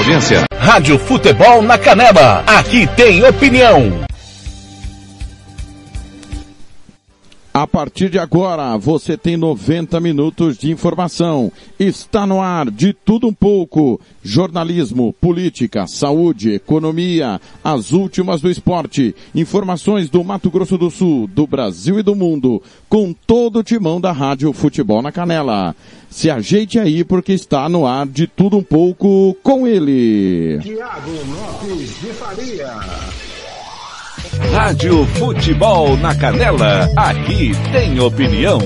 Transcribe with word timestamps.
audiência. 0.00 0.44
Rádio 0.58 0.98
Futebol 0.98 1.62
na 1.62 1.76
Canela. 1.76 2.42
Aqui 2.46 2.86
tem 2.96 3.22
opinião. 3.22 4.00
A 7.52 7.66
partir 7.66 8.08
de 8.08 8.18
agora, 8.18 8.78
você 8.78 9.16
tem 9.16 9.36
90 9.36 10.00
minutos 10.00 10.56
de 10.56 10.70
informação. 10.70 11.52
Está 11.78 12.24
no 12.24 12.40
ar 12.40 12.70
de 12.70 12.92
tudo 12.92 13.26
um 13.26 13.34
pouco. 13.34 14.00
Jornalismo, 14.22 15.12
política, 15.20 15.86
saúde, 15.86 16.52
economia, 16.52 17.40
as 17.62 17.92
últimas 17.92 18.40
do 18.40 18.48
esporte. 18.48 19.14
Informações 19.34 20.08
do 20.08 20.22
Mato 20.22 20.48
Grosso 20.48 20.78
do 20.78 20.90
Sul, 20.90 21.26
do 21.26 21.46
Brasil 21.46 21.98
e 21.98 22.02
do 22.02 22.14
mundo. 22.14 22.62
Com 22.88 23.12
todo 23.12 23.58
o 23.58 23.64
timão 23.64 24.00
da 24.00 24.12
Rádio 24.12 24.52
Futebol 24.52 25.02
na 25.02 25.10
Canela. 25.10 25.74
Se 26.10 26.28
ajeite 26.28 26.78
aí 26.78 27.04
porque 27.04 27.32
está 27.32 27.68
no 27.68 27.86
ar 27.86 28.04
de 28.04 28.26
tudo 28.26 28.58
um 28.58 28.62
pouco 28.62 29.34
com 29.44 29.66
ele. 29.66 30.58
Tiago 30.60 31.10
Lopes 31.10 32.00
de 32.00 32.06
Faria. 32.08 32.74
Rádio 34.52 35.06
Futebol 35.06 35.96
na 35.96 36.14
Canela. 36.14 36.90
Aqui 36.96 37.52
tem 37.72 38.00
opinião. 38.00 38.58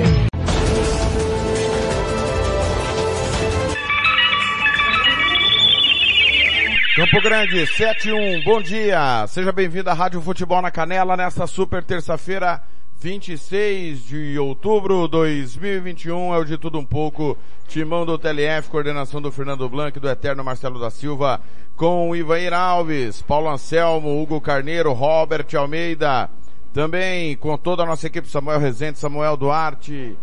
Campo 6.97 7.21
Grande, 7.21 7.67
71, 7.67 8.43
bom 8.45 8.63
dia. 8.63 9.27
Seja 9.27 9.53
bem-vindo 9.53 9.91
à 9.91 9.93
Rádio 9.93 10.23
Futebol 10.23 10.63
na 10.63 10.71
Canela 10.71 11.17
nesta 11.17 11.47
super 11.47 11.83
terça-feira, 11.83 12.63
26 13.01 14.05
de 14.05 14.39
outubro 14.39 15.05
de 15.05 15.11
2021. 15.11 16.35
É 16.35 16.39
o 16.39 16.45
de 16.45 16.57
tudo 16.57 16.79
um 16.79 16.85
pouco. 16.85 17.37
Timão 17.67 18.05
do 18.05 18.19
TLF, 18.19 18.69
coordenação 18.69 19.21
do 19.21 19.33
Fernando 19.33 19.69
Blanc, 19.69 19.99
do 19.99 20.09
Eterno 20.09 20.45
Marcelo 20.45 20.79
da 20.79 20.91
Silva, 20.91 21.41
com 21.77 22.15
Ivair 22.15 22.53
Alves, 22.53 23.23
Paulo 23.23 23.49
Anselmo, 23.49 24.23
Hugo 24.23 24.41
Carneiro, 24.41 24.93
Robert 24.93 25.47
Almeida. 25.57 26.31
Também 26.73 27.37
com 27.37 27.57
toda 27.57 27.83
a 27.83 27.87
nossa 27.87 28.07
equipe, 28.07 28.29
Samuel 28.29 28.59
Rezende, 28.59 28.99
Samuel 28.99 29.37
Duarte, 29.37 30.17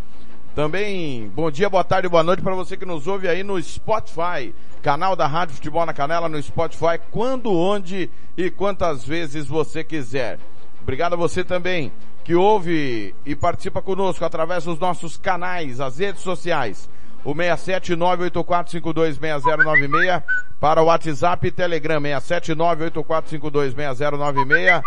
Também, 0.55 1.27
bom 1.29 1.51
dia, 1.51 1.69
boa 1.69 1.83
tarde, 1.83 2.09
boa 2.09 2.23
noite 2.23 2.41
para 2.41 2.55
você 2.55 2.75
que 2.75 2.85
nos 2.85 3.05
ouve 3.07 3.27
aí 3.27 3.43
no 3.43 3.61
Spotify, 3.61 4.51
canal 4.81 5.15
da 5.15 5.27
Rádio 5.27 5.53
Futebol 5.55 5.85
na 5.85 5.93
Canela 5.93 6.27
no 6.27 6.41
Spotify, 6.41 6.99
quando, 7.11 7.53
onde 7.53 8.09
e 8.35 8.49
quantas 8.49 9.05
vezes 9.05 9.45
você 9.45 9.83
quiser. 9.83 10.39
Obrigado 10.81 11.13
a 11.13 11.17
você 11.17 11.43
também 11.43 11.91
que 12.23 12.33
ouve 12.33 13.13
e 13.25 13.35
participa 13.35 13.79
conosco 13.81 14.23
através 14.25 14.63
dos 14.63 14.79
nossos 14.79 15.17
canais, 15.17 15.79
as 15.79 15.99
redes 15.99 16.23
sociais. 16.23 16.89
O 17.23 17.35
67984526096 17.35 20.23
para 20.59 20.81
o 20.81 20.85
WhatsApp 20.85 21.47
e 21.47 21.51
Telegram, 21.51 22.01
67984526096, 22.01 24.81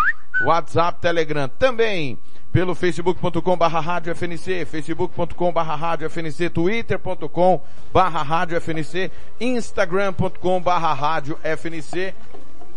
WhatsApp, 0.44 1.00
Telegram. 1.00 1.48
Também 1.48 2.18
pelo 2.52 2.74
facebook.com 2.74 3.56
barra 3.56 3.80
rádio 3.80 4.14
FNC, 4.14 4.66
facebook.com 4.66 5.50
barra 5.50 5.74
rádio 5.74 6.06
FNC, 6.10 6.50
twitter.com 6.50 7.62
barra 7.92 8.22
rádio 8.22 8.60
FNC, 8.60 9.10
instagram.com 9.40 10.60
barra 10.60 10.92
rádio 10.92 11.38
FNC, 11.42 12.14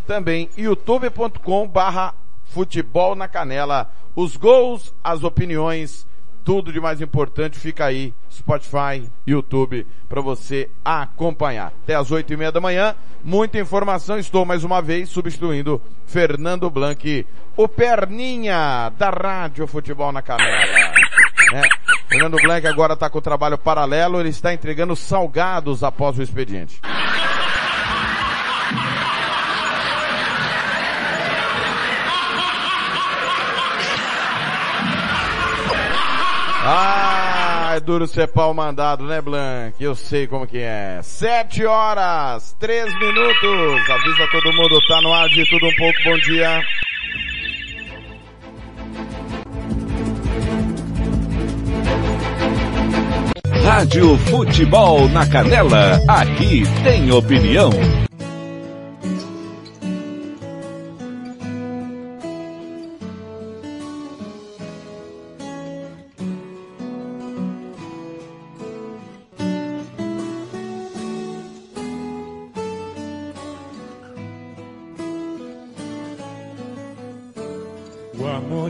também 0.08 0.50
youtube.com 0.58 1.68
barra 1.68 2.16
futebol 2.46 3.16
na 3.16 3.28
canela. 3.28 3.92
Os 4.16 4.38
gols, 4.38 4.94
as 5.04 5.26
opiniões, 5.26 6.08
tudo 6.46 6.72
de 6.72 6.80
mais 6.80 7.02
importante 7.02 7.60
fica 7.60 7.86
aí, 7.86 8.14
Spotify, 8.32 9.10
YouTube, 9.26 9.86
para 10.08 10.22
você 10.22 10.70
acompanhar. 10.86 11.74
Até 11.84 11.96
as 11.96 12.12
oito 12.12 12.32
e 12.32 12.38
meia 12.38 12.52
da 12.52 12.62
manhã, 12.62 12.96
muita 13.24 13.60
informação, 13.60 14.20
estou 14.20 14.46
mais 14.46 14.64
uma 14.64 14.80
vez 14.80 15.10
substituindo 15.10 15.82
Fernando 16.06 16.70
Blanc, 16.70 17.26
o 17.58 17.68
perninha 17.68 18.92
da 18.96 19.10
Rádio 19.10 19.66
Futebol 19.66 20.12
na 20.12 20.22
Canela. 20.22 20.64
É, 21.52 21.62
Fernando 22.08 22.38
Blanc 22.38 22.68
agora 22.68 22.94
está 22.94 23.10
com 23.10 23.18
o 23.18 23.22
trabalho 23.22 23.58
paralelo, 23.58 24.20
ele 24.20 24.30
está 24.30 24.54
entregando 24.54 24.96
salgados 24.96 25.84
após 25.84 26.20
o 26.20 26.22
expediente. 26.22 26.80
Ah, 36.68 37.74
é 37.76 37.80
duro 37.80 38.08
ser 38.08 38.28
pau 38.28 38.52
mandado, 38.52 39.04
né, 39.04 39.22
Blanc? 39.22 39.76
Eu 39.80 39.94
sei 39.94 40.26
como 40.26 40.48
que 40.48 40.58
é. 40.58 41.00
Sete 41.04 41.64
horas, 41.64 42.56
três 42.60 42.92
minutos. 43.00 43.90
Avisa 43.92 44.28
todo 44.32 44.52
mundo, 44.52 44.80
tá 44.88 45.00
no 45.00 45.14
ar 45.14 45.30
de 45.30 45.48
tudo 45.48 45.68
um 45.68 45.76
pouco. 45.76 46.04
Bom 46.04 46.18
dia. 46.18 46.60
Rádio 53.64 54.18
Futebol 54.18 55.08
na 55.10 55.28
Canela. 55.28 56.00
Aqui 56.08 56.64
tem 56.84 57.12
opinião. 57.12 57.70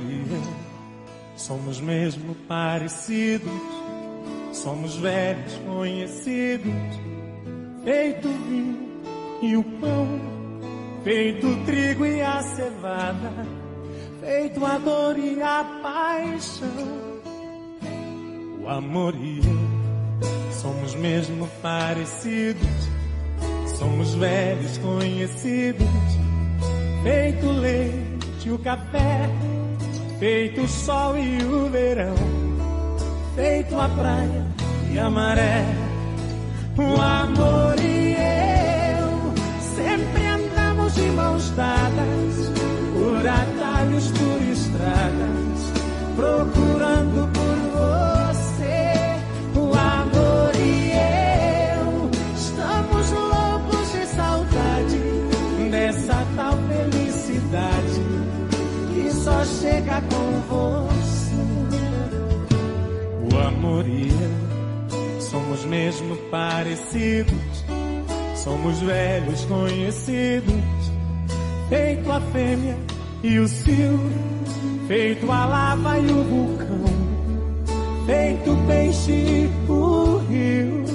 Eu 0.02 0.66
somos 1.38 1.80
mesmo 1.80 2.36
parecidos, 2.48 3.52
somos 4.52 4.96
velhos 4.98 5.54
conhecidos, 5.66 6.74
feito 7.84 8.28
vinho 8.28 8.90
e 9.42 9.58
o 9.58 9.64
pão, 9.64 10.08
feito 11.04 11.48
trigo 11.66 12.06
e 12.06 12.22
a 12.22 12.42
cevada, 12.42 13.32
feito 14.22 14.66
a 14.66 14.78
dor 14.78 15.18
e 15.18 15.42
a 15.42 15.64
paixão. 15.82 16.70
O 18.62 18.70
amor 18.70 19.14
e 19.16 19.40
eu 19.40 19.76
somos 20.52 20.96
mesmo 20.96 21.48
parecidos, 21.62 22.90
somos 23.78 24.16
velhos 24.16 24.78
conhecidos, 24.80 25.88
feito 27.04 27.48
leite 27.52 28.16
e 28.46 28.52
o 28.52 28.60
café, 28.60 29.30
feito 30.20 30.62
o 30.62 30.68
sol 30.68 31.18
e 31.18 31.44
o 31.44 31.70
verão, 31.70 32.16
feito 33.35 33.79
a 33.79 33.90
praia 33.90 34.46
e 34.91 35.00
a 35.00 35.09
maré. 35.09 35.66
O 36.78 37.02
amor 37.02 37.76
e 37.79 38.14
eu 38.14 39.34
sempre 39.76 40.26
andamos 40.28 40.96
de 40.96 41.09
mãos 41.12 41.50
dadas, 41.52 42.52
por 42.94 43.28
atalhos, 43.28 44.12
por 44.12 44.41
estradas, 44.52 45.72
procurando 46.16 47.34
você. 60.55 61.35
O 63.34 63.40
amor 63.40 63.87
e 63.87 64.07
eu 64.09 65.22
somos 65.22 65.66
mesmo 65.66 66.16
parecidos, 66.31 67.66
somos 68.35 68.79
velhos 68.79 69.43
conhecidos, 69.46 70.63
feito 71.69 72.11
a 72.11 72.22
fêmea 72.22 72.78
e 73.23 73.40
o 73.40 73.47
cio, 73.47 73.99
feito 74.87 75.31
a 75.31 75.46
lava 75.46 75.99
e 75.99 76.11
o 76.11 76.23
vulcão, 76.23 76.85
feito 78.05 78.57
peixe 78.67 79.49
o 79.67 80.17
rio. 80.29 80.85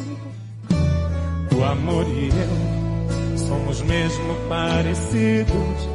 O 1.56 1.64
amor 1.64 2.06
e 2.08 2.28
eu 2.28 3.38
somos 3.38 3.82
mesmo 3.82 4.34
parecidos, 4.48 5.88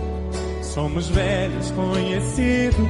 somos 0.61 1.07
velhos 1.09 1.71
conhecidos, 1.71 2.85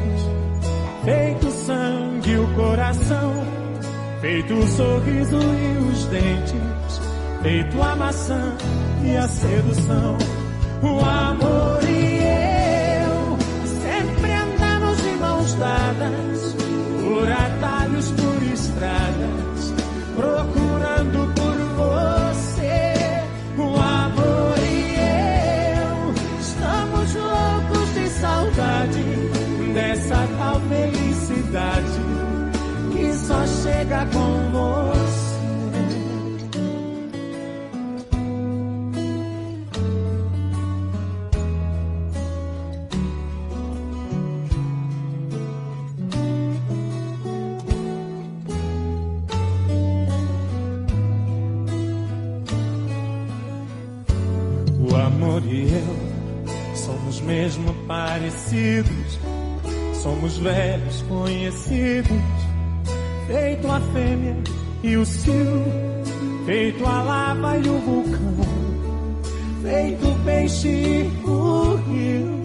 feito 1.05 1.51
sangue 1.51 2.35
o 2.35 2.47
coração, 2.55 3.31
feito 4.21 4.53
o 4.55 4.67
sorriso 4.67 5.37
e 5.37 5.77
os 5.87 6.05
dentes, 6.05 7.01
feito 7.43 7.81
a 7.81 7.95
maçã 7.95 8.57
e 9.03 9.15
a 9.15 9.27
sedução. 9.27 10.17
O 10.81 10.99
amor 11.05 11.79
e 11.83 12.23
eu 13.03 13.37
sempre 13.81 14.33
andamos 14.33 14.97
de 15.03 15.11
mãos 15.17 15.53
dadas, 15.53 16.55
por 17.03 17.31
atalhos, 17.31 17.84
mesmo 57.45 57.71
parecidos. 57.87 59.19
Somos 60.01 60.37
velhos 60.37 61.03
conhecidos. 61.03 62.17
Feito 63.27 63.71
a 63.71 63.79
fêmea 63.79 64.35
e 64.81 64.97
o 64.97 65.05
cio. 65.05 65.63
Feito 66.47 66.85
a 66.87 67.03
lava 67.03 67.57
e 67.59 67.69
o 67.69 67.79
vulcão. 67.79 68.37
Feito 69.61 70.07
o 70.07 70.25
peixe 70.25 70.69
e 70.69 71.27
o 71.27 71.75
rio. 71.87 72.43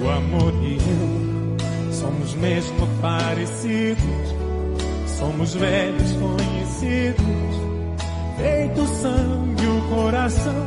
O 0.00 0.08
amor 0.08 0.54
e 0.62 0.76
eu 0.76 1.92
somos 1.92 2.34
mesmo 2.34 2.86
parecidos. 3.00 4.34
Somos 5.18 5.54
velhos 5.54 6.12
conhecidos 6.12 7.62
feito 8.42 8.86
sangue 8.86 9.66
o 9.66 9.94
coração, 9.94 10.66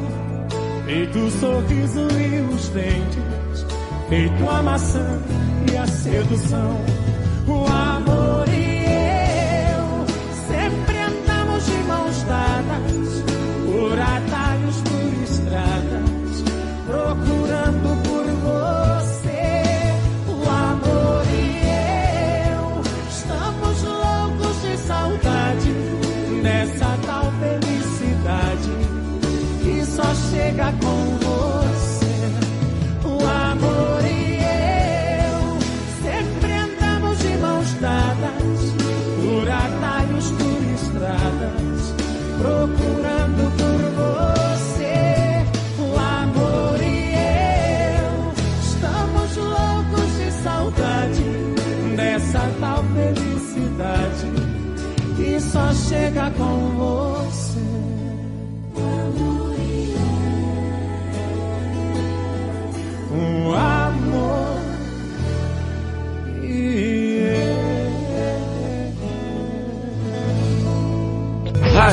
feito 0.85 1.17
o 1.19 1.31
sorriso 1.31 2.07
e 2.11 2.53
os 2.53 2.69
dentes, 2.69 3.65
feito 4.07 4.49
a 4.49 4.61
maçã 4.61 5.19
e 5.71 5.77
a 5.77 5.87
sedução. 5.87 6.79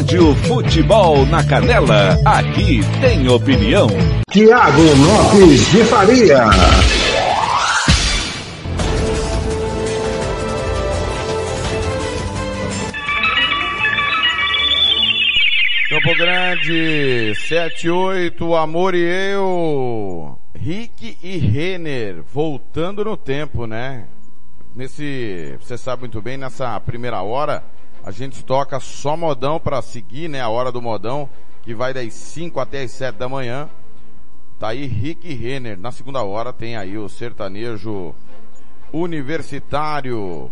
Rádio 0.02 0.34
Futebol 0.34 1.24
na 1.26 1.44
Canela, 1.44 2.18
aqui 2.24 2.80
tem 3.00 3.28
opinião. 3.28 3.86
Tiago 4.32 4.82
Lopes 4.82 5.70
de 5.70 5.84
Faria. 5.84 6.40
Campo 15.88 16.16
Grande, 16.16 17.34
78, 17.36 18.56
Amor 18.56 18.96
e 18.96 19.04
eu. 19.04 20.36
Rick 20.52 21.16
e 21.22 21.38
Renner, 21.38 22.24
voltando 22.24 23.04
no 23.04 23.16
tempo, 23.16 23.68
né? 23.68 24.06
Nesse, 24.74 25.56
você 25.60 25.78
sabe 25.78 26.00
muito 26.00 26.20
bem, 26.20 26.36
nessa 26.36 26.80
primeira 26.80 27.22
hora, 27.22 27.62
a 28.04 28.10
gente 28.10 28.44
toca 28.44 28.80
só 28.80 29.16
modão 29.16 29.60
para 29.60 29.80
seguir, 29.80 30.28
né? 30.28 30.40
A 30.40 30.48
hora 30.48 30.72
do 30.72 30.82
modão, 30.82 31.28
que 31.62 31.74
vai 31.74 31.94
das 31.94 32.12
5 32.12 32.58
até 32.58 32.82
as 32.82 32.90
7 32.90 33.16
da 33.16 33.28
manhã. 33.28 33.68
Tá 34.58 34.68
aí 34.68 34.86
Rick 34.86 35.32
Renner. 35.32 35.78
Na 35.78 35.92
segunda 35.92 36.22
hora 36.22 36.52
tem 36.52 36.76
aí 36.76 36.98
o 36.98 37.08
sertanejo 37.08 38.14
universitário, 38.92 40.50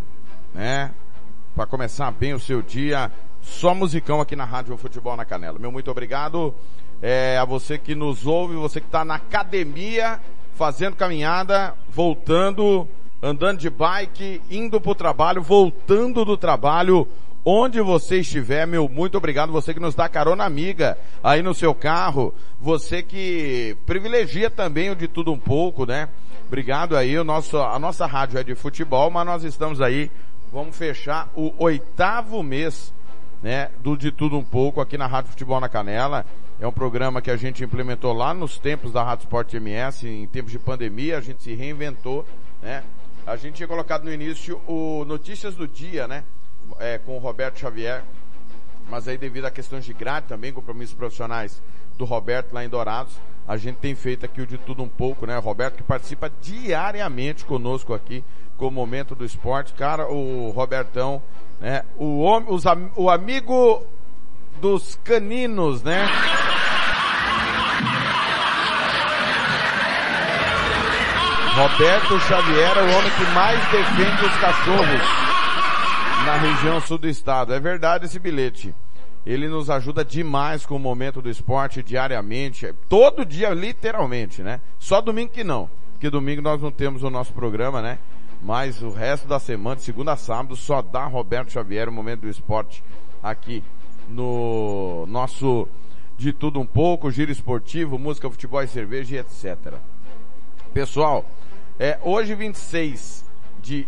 né? 0.55 0.93
Para 1.55 1.67
começar 1.67 2.11
bem 2.13 2.35
o 2.35 2.41
seu 2.41 2.63
dia, 2.63 3.11
só 3.43 3.75
musicão 3.75 4.21
aqui 4.21 4.37
na 4.37 4.45
Rádio 4.45 4.77
Futebol 4.77 5.17
na 5.17 5.25
Canela. 5.25 5.59
Meu 5.59 5.73
muito 5.73 5.91
obrigado 5.91 6.55
é, 7.03 7.37
a 7.37 7.45
você 7.45 7.79
que 7.79 7.95
nos 7.95 8.27
ouve, 8.27 8.55
você 8.55 8.81
que 8.81 8.87
está 8.87 9.05
na 9.05 9.17
academia, 9.17 10.21
fazendo 10.55 10.95
caminhada, 10.95 11.75
voltando, 11.89 12.87
andando 13.23 13.59
de 13.59 13.69
bike, 13.69 14.41
indo 14.51 14.81
para 14.81 14.93
o 14.93 14.95
trabalho, 14.95 15.43
voltando 15.43 16.25
do 16.25 16.37
trabalho, 16.37 17.07
onde 17.45 17.81
você 17.81 18.21
estiver, 18.21 18.67
meu 18.67 18.89
muito 18.89 19.17
obrigado, 19.17 19.53
você 19.53 19.73
que 19.73 19.81
nos 19.81 19.95
dá 19.95 20.09
carona 20.09 20.45
amiga 20.45 20.99
aí 21.23 21.43
no 21.43 21.55
seu 21.55 21.75
carro, 21.75 22.35
você 22.61 23.03
que 23.03 23.77
privilegia 23.87 24.51
também 24.51 24.91
o 24.91 24.97
de 24.97 25.09
tudo 25.09 25.33
um 25.33 25.39
pouco, 25.39 25.87
né? 25.87 26.09
Obrigado 26.47 26.97
aí, 26.97 27.17
o 27.19 27.25
nosso, 27.25 27.59
a 27.59 27.79
nossa 27.79 28.07
rádio 28.07 28.39
é 28.39 28.43
de 28.43 28.55
futebol, 28.55 29.11
mas 29.11 29.25
nós 29.25 29.45
estamos 29.45 29.81
aí, 29.81 30.11
vamos 30.53 30.77
fechar 30.77 31.31
o 31.35 31.53
oitavo 31.59 32.43
mês 32.43 32.93
né, 33.43 33.71
do 33.79 33.97
De 33.97 34.11
Tudo 34.11 34.37
Um 34.37 34.45
Pouco 34.45 34.81
aqui 34.81 34.99
na 34.99 35.07
Rádio 35.07 35.31
Futebol 35.31 35.61
na 35.61 35.69
Canela. 35.69 36.27
É 36.61 36.67
um 36.67 36.73
programa 36.73 37.23
que 37.23 37.31
a 37.31 37.37
gente 37.37 37.65
implementou 37.65 38.13
lá 38.13 38.35
nos 38.35 38.59
tempos 38.59 38.93
da 38.93 39.03
Rádio 39.03 39.25
Sport 39.25 39.55
MS, 39.55 40.07
em 40.07 40.27
tempos 40.27 40.53
de 40.53 40.59
pandemia, 40.59 41.17
a 41.17 41.21
gente 41.21 41.43
se 41.43 41.55
reinventou, 41.55 42.27
né? 42.61 42.83
A 43.27 43.37
gente 43.37 43.55
tinha 43.55 43.69
colocado 43.69 44.05
no 44.05 44.13
início 44.13 44.61
o 44.67 45.05
Notícias 45.07 45.55
do 45.55 45.67
Dia, 45.67 46.07
né? 46.07 46.25
É, 46.81 46.99
com 46.99 47.17
o 47.17 47.19
Roberto 47.19 47.61
Xavier, 47.61 48.03
mas 48.89 49.07
aí 49.07 49.17
devido 49.17 49.45
a 49.45 49.51
questões 49.51 49.85
de 49.85 49.93
grade 49.93 50.27
também, 50.27 50.53
compromissos 50.53 50.95
profissionais 50.95 51.63
do 51.97 52.05
Roberto 52.05 52.53
lá 52.53 52.65
em 52.65 52.69
Dourados, 52.69 53.13
a 53.47 53.57
gente 53.57 53.77
tem 53.77 53.95
feito 53.95 54.25
aqui 54.25 54.41
o 54.41 54.47
de 54.47 54.57
tudo 54.57 54.83
um 54.83 54.89
pouco, 54.89 55.27
né? 55.27 55.37
Roberto 55.39 55.77
que 55.77 55.83
participa 55.83 56.33
diariamente 56.41 57.45
conosco 57.45 57.93
aqui 57.93 58.25
com 58.57 58.69
o 58.69 58.71
Momento 58.71 59.15
do 59.15 59.25
Esporte. 59.25 59.75
Cara, 59.75 60.09
o 60.11 60.51
Robertão, 60.51 61.23
né? 61.61 61.85
O, 61.97 62.21
homem, 62.21 62.49
os, 62.51 62.65
o 62.97 63.11
amigo 63.11 63.85
dos 64.61 64.99
caninos, 65.05 65.83
né? 65.83 66.09
Roberto 71.55 72.19
Xavier 72.21 72.79
é 72.79 72.83
o 72.83 72.99
homem 72.99 73.11
que 73.11 73.25
mais 73.35 73.61
defende 73.71 74.25
os 74.25 74.37
cachorros 74.41 75.21
na 76.25 76.37
região 76.37 76.81
sul 76.81 76.99
do 76.99 77.09
estado. 77.09 77.53
É 77.53 77.61
verdade 77.61 78.07
esse 78.07 78.19
bilhete. 78.19 78.75
Ele 79.25 79.49
nos 79.49 79.69
ajuda 79.69 80.05
demais 80.05 80.65
com 80.65 80.77
o 80.77 80.79
momento 80.79 81.21
do 81.21 81.29
esporte 81.29 81.83
diariamente, 81.83 82.73
todo 82.89 83.25
dia 83.25 83.51
literalmente, 83.51 84.43
né? 84.43 84.61
Só 84.79 85.01
domingo 85.01 85.33
que 85.33 85.45
não. 85.45 85.69
porque 85.93 86.09
domingo 86.09 86.41
nós 86.41 86.63
não 86.63 86.71
temos 86.71 87.03
o 87.03 87.11
nosso 87.11 87.33
programa, 87.33 87.83
né? 87.83 87.99
Mas 88.43 88.83
o 88.83 88.91
resto 88.91 89.29
da 89.29 89.39
semana, 89.39 89.77
de 89.77 89.83
segunda 89.83 90.13
a 90.13 90.17
sábado, 90.17 90.57
só 90.57 90.81
dá 90.81 91.05
Roberto 91.05 91.53
Xavier, 91.53 91.89
o 91.89 91.93
momento 91.93 92.23
do 92.23 92.29
esporte, 92.29 92.83
aqui 93.23 93.63
no 94.09 95.05
nosso 95.07 95.69
de 96.17 96.33
tudo 96.33 96.61
um 96.61 96.67
pouco, 96.67 97.11
giro 97.11 97.31
esportivo, 97.31 97.99
música, 97.99 98.31
futebol 98.31 98.63
e 98.63 98.69
cerveja 98.69 99.17
e 99.17 99.19
etc. 99.19 99.75
Pessoal, 100.73 101.25
é, 101.79 101.99
hoje 102.03 102.35
26 102.35 103.25
de 103.63 103.87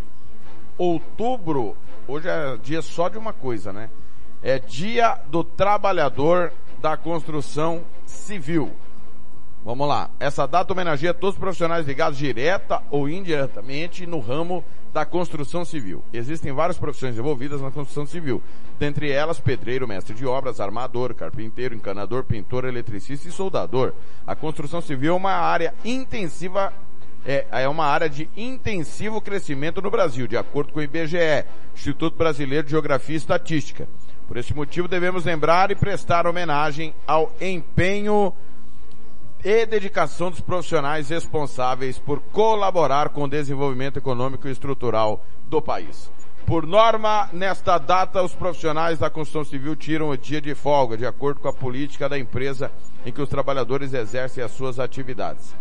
outubro, 0.78 1.76
hoje 2.06 2.28
é 2.28 2.56
dia 2.58 2.82
só 2.82 3.08
de 3.08 3.18
uma 3.18 3.32
coisa, 3.32 3.72
né? 3.72 3.90
É 4.42 4.58
dia 4.58 5.18
do 5.28 5.44
trabalhador 5.44 6.52
da 6.80 6.96
construção 6.96 7.84
civil. 8.04 8.72
Vamos 9.64 9.86
lá. 9.86 10.10
Essa 10.18 10.44
data 10.44 10.72
homenageia 10.72 11.14
todos 11.14 11.36
os 11.36 11.40
profissionais 11.40 11.86
ligados 11.86 12.18
direta 12.18 12.82
ou 12.90 13.08
indiretamente 13.08 14.04
no 14.06 14.18
ramo 14.18 14.64
da 14.92 15.06
construção 15.06 15.64
civil. 15.64 16.04
Existem 16.12 16.52
várias 16.52 16.76
profissões 16.76 17.16
envolvidas 17.16 17.62
na 17.62 17.70
construção 17.70 18.04
civil, 18.04 18.42
dentre 18.78 19.10
elas 19.10 19.38
pedreiro, 19.38 19.86
mestre 19.86 20.14
de 20.14 20.26
obras, 20.26 20.60
armador, 20.60 21.14
carpinteiro, 21.14 21.74
encanador, 21.74 22.24
pintor, 22.24 22.64
eletricista 22.64 23.28
e 23.28 23.32
soldador. 23.32 23.94
A 24.26 24.34
construção 24.34 24.80
civil 24.80 25.12
é 25.12 25.16
uma 25.16 25.32
área 25.32 25.72
intensiva 25.84 26.72
é, 27.24 27.46
é 27.50 27.68
uma 27.68 27.86
área 27.86 28.08
de 28.08 28.28
intensivo 28.36 29.20
crescimento 29.20 29.80
no 29.80 29.90
Brasil, 29.90 30.26
de 30.26 30.36
acordo 30.36 30.72
com 30.72 30.80
o 30.80 30.82
IBGE, 30.82 31.44
Instituto 31.74 32.16
Brasileiro 32.16 32.64
de 32.64 32.70
Geografia 32.70 33.14
e 33.14 33.18
Estatística. 33.18 33.88
Por 34.26 34.36
esse 34.36 34.54
motivo, 34.54 34.88
devemos 34.88 35.24
lembrar 35.24 35.70
e 35.70 35.74
prestar 35.74 36.26
homenagem 36.26 36.94
ao 37.06 37.32
empenho 37.40 38.32
e 39.44 39.66
dedicação 39.66 40.30
dos 40.30 40.40
profissionais 40.40 41.08
responsáveis 41.08 41.98
por 41.98 42.20
colaborar 42.20 43.08
com 43.08 43.24
o 43.24 43.28
desenvolvimento 43.28 43.98
econômico 43.98 44.46
e 44.46 44.52
estrutural 44.52 45.24
do 45.46 45.60
país. 45.60 46.10
Por 46.46 46.66
norma, 46.66 47.28
nesta 47.32 47.78
data, 47.78 48.22
os 48.22 48.34
profissionais 48.34 48.98
da 48.98 49.10
construção 49.10 49.44
civil 49.44 49.76
tiram 49.76 50.10
o 50.10 50.16
dia 50.16 50.40
de 50.40 50.54
folga, 50.54 50.96
de 50.96 51.06
acordo 51.06 51.40
com 51.40 51.48
a 51.48 51.52
política 51.52 52.08
da 52.08 52.18
empresa 52.18 52.70
em 53.06 53.12
que 53.12 53.22
os 53.22 53.28
trabalhadores 53.28 53.92
exercem 53.92 54.42
as 54.42 54.52
suas 54.52 54.78
atividades. 54.78 55.54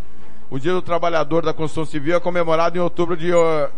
O 0.52 0.60
Dia 0.60 0.74
do 0.74 0.82
Trabalhador 0.82 1.46
da 1.46 1.54
Construção 1.54 1.86
Civil 1.86 2.14
é 2.14 2.20
comemorado 2.20 2.78
em 2.78 2.82
outubro 2.82 3.16
de, 3.16 3.32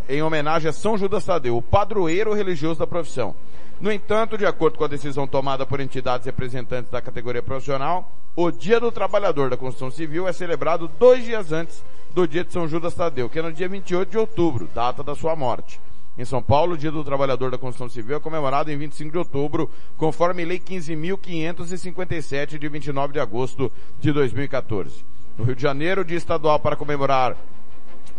em 0.10 0.24
homenagem 0.24 0.68
a 0.68 0.74
São 0.74 0.98
Judas 0.98 1.24
Tadeu, 1.24 1.56
o 1.56 1.62
padroeiro 1.62 2.34
religioso 2.34 2.80
da 2.80 2.88
profissão. 2.88 3.36
No 3.80 3.92
entanto, 3.92 4.40
de 4.40 4.46
acordo 4.48 4.80
com 4.80 4.84
a 4.84 4.88
decisão 4.88 5.28
tomada 5.28 5.68
por 5.68 5.80
entidades 5.80 6.26
representantes 6.26 6.90
da 6.90 7.00
categoria 7.00 7.44
profissional, 7.44 8.12
o 8.36 8.50
Dia 8.50 8.80
do 8.80 8.92
Trabalhador 8.92 9.52
da 9.52 9.58
Construção 9.58 9.92
Civil 9.92 10.28
é 10.28 10.34
celebrado 10.34 10.90
dois 10.98 11.24
dias 11.24 11.52
antes 11.52 11.86
do 12.12 12.28
dia 12.28 12.44
de 12.44 12.52
São 12.52 12.68
Judas 12.68 12.96
Tadeu, 12.96 13.30
que 13.30 13.38
é 13.38 13.44
no 13.44 13.54
dia 13.54 13.70
28 13.70 14.10
de 14.10 14.18
outubro, 14.18 14.68
data 14.74 15.04
da 15.04 15.14
sua 15.14 15.36
morte. 15.36 15.80
Em 16.18 16.26
São 16.26 16.42
Paulo, 16.42 16.74
o 16.74 16.78
Dia 16.78 16.90
do 16.92 17.04
Trabalhador 17.04 17.52
da 17.52 17.58
Construção 17.60 17.88
Civil 17.88 18.18
é 18.18 18.20
comemorado 18.20 18.72
em 18.72 18.78
25 18.78 19.12
de 19.12 19.18
outubro, 19.20 19.70
conforme 19.96 20.44
Lei 20.44 20.60
15.557 20.60 22.58
de 22.58 22.68
29 22.68 23.14
de 23.14 23.20
agosto 23.20 23.72
de 24.00 24.12
2014. 24.12 25.13
No 25.38 25.44
Rio 25.44 25.56
de 25.56 25.62
Janeiro, 25.62 26.04
Dia 26.06 26.18
Estadual 26.18 26.60
para 26.60 26.76
comemorar, 26.76 27.36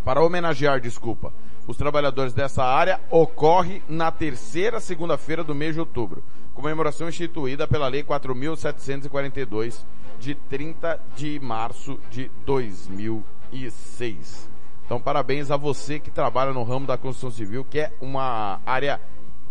para 0.03 0.21
homenagear, 0.21 0.81
desculpa, 0.81 1.31
os 1.65 1.77
trabalhadores 1.77 2.33
dessa 2.33 2.61
área 2.63 2.99
ocorre 3.09 3.81
na 3.87 4.11
terceira 4.11 4.81
segunda-feira 4.81 5.43
do 5.43 5.55
mês 5.55 5.73
de 5.73 5.79
outubro. 5.79 6.23
Comemoração 6.53 7.09
instituída 7.09 7.67
pela 7.67 7.87
Lei 7.87 8.03
4.742 8.03 9.83
de 10.19 10.35
30 10.35 10.99
de 11.15 11.39
março 11.39 11.99
de 12.11 12.29
2006. 12.45 14.47
Então, 14.85 14.99
parabéns 14.99 15.49
a 15.49 15.55
você 15.57 15.99
que 15.99 16.11
trabalha 16.11 16.53
no 16.53 16.61
ramo 16.63 16.85
da 16.85 16.97
construção 16.97 17.31
civil, 17.31 17.65
que 17.65 17.79
é 17.79 17.91
uma 17.99 18.61
área 18.65 19.01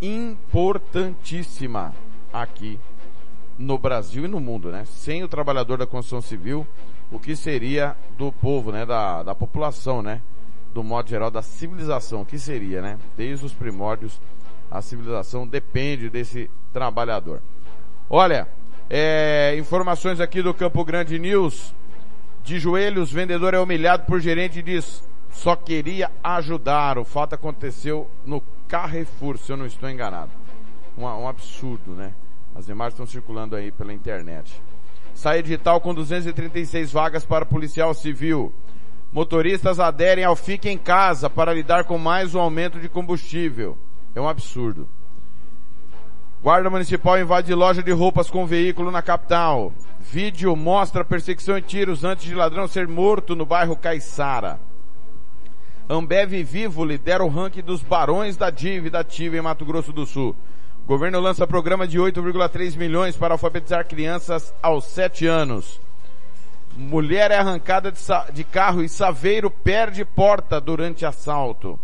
importantíssima 0.00 1.92
aqui 2.32 2.78
no 3.58 3.76
Brasil 3.78 4.26
e 4.26 4.28
no 4.28 4.38
mundo, 4.38 4.70
né? 4.70 4.84
Sem 4.84 5.24
o 5.24 5.28
trabalhador 5.28 5.78
da 5.78 5.86
construção 5.86 6.20
civil, 6.20 6.64
o 7.10 7.18
que 7.18 7.36
seria 7.36 7.96
do 8.16 8.32
povo, 8.32 8.72
né? 8.72 8.84
Da, 8.84 9.22
da 9.22 9.34
população, 9.34 10.02
né? 10.02 10.20
do 10.74 10.82
modo 10.82 11.08
geral, 11.08 11.30
da 11.30 11.40
civilização, 11.40 12.24
que 12.24 12.36
seria, 12.36 12.82
né? 12.82 12.98
Desde 13.16 13.46
os 13.46 13.52
primórdios, 13.54 14.20
a 14.68 14.82
civilização 14.82 15.46
depende 15.46 16.10
desse 16.10 16.50
trabalhador. 16.72 17.40
Olha, 18.10 18.48
é, 18.90 19.54
informações 19.56 20.20
aqui 20.20 20.42
do 20.42 20.52
Campo 20.52 20.84
Grande 20.84 21.16
News. 21.16 21.72
De 22.42 22.58
joelhos, 22.58 23.10
vendedor 23.10 23.54
é 23.54 23.58
humilhado 23.58 24.04
por 24.04 24.20
gerente 24.20 24.58
e 24.58 24.62
diz, 24.62 25.02
só 25.30 25.54
queria 25.56 26.10
ajudar. 26.22 26.98
O 26.98 27.04
fato 27.04 27.34
aconteceu 27.34 28.10
no 28.26 28.42
Carrefour, 28.68 29.38
se 29.38 29.50
eu 29.50 29.56
não 29.56 29.64
estou 29.64 29.88
enganado. 29.88 30.32
Um, 30.98 31.04
um 31.04 31.28
absurdo, 31.28 31.92
né? 31.92 32.12
As 32.54 32.68
imagens 32.68 32.94
estão 32.94 33.06
circulando 33.06 33.56
aí 33.56 33.70
pela 33.70 33.94
internet. 33.94 34.60
Sai 35.14 35.42
digital 35.42 35.80
com 35.80 35.94
236 35.94 36.92
vagas 36.92 37.24
para 37.24 37.46
policial 37.46 37.94
civil. 37.94 38.52
Motoristas 39.12 39.78
aderem 39.78 40.24
ao 40.24 40.34
Fique 40.34 40.68
em 40.68 40.76
Casa 40.76 41.30
para 41.30 41.54
lidar 41.54 41.84
com 41.84 41.96
mais 41.96 42.34
um 42.34 42.40
aumento 42.40 42.80
de 42.80 42.88
combustível. 42.88 43.78
É 44.14 44.20
um 44.20 44.28
absurdo. 44.28 44.88
Guarda 46.42 46.68
Municipal 46.68 47.18
invade 47.18 47.54
loja 47.54 47.82
de 47.82 47.90
roupas 47.92 48.28
com 48.28 48.44
veículo 48.44 48.90
na 48.90 49.00
capital. 49.00 49.72
Vídeo 49.98 50.54
mostra 50.54 51.04
perseguição 51.04 51.56
e 51.56 51.62
tiros 51.62 52.04
antes 52.04 52.26
de 52.26 52.34
ladrão 52.34 52.68
ser 52.68 52.86
morto 52.86 53.34
no 53.34 53.46
bairro 53.46 53.76
Caiçara. 53.76 54.60
Ambev 55.88 56.42
Vivo 56.44 56.84
lidera 56.84 57.24
o 57.24 57.28
ranking 57.28 57.62
dos 57.62 57.82
barões 57.82 58.36
da 58.36 58.50
dívida 58.50 58.98
ativa 58.98 59.36
em 59.36 59.40
Mato 59.40 59.64
Grosso 59.64 59.92
do 59.92 60.04
Sul. 60.04 60.34
Governo 60.86 61.18
lança 61.18 61.46
programa 61.46 61.88
de 61.88 61.98
8,3 61.98 62.76
milhões 62.76 63.16
para 63.16 63.32
alfabetizar 63.32 63.88
crianças 63.88 64.52
aos 64.62 64.84
7 64.84 65.26
anos. 65.26 65.80
Mulher 66.76 67.30
é 67.30 67.38
arrancada 67.38 67.90
de, 67.90 67.98
de 68.34 68.44
carro 68.44 68.82
e 68.82 68.88
saveiro 68.88 69.50
perde 69.50 70.04
porta 70.04 70.60
durante 70.60 71.06
assalto. 71.06 71.80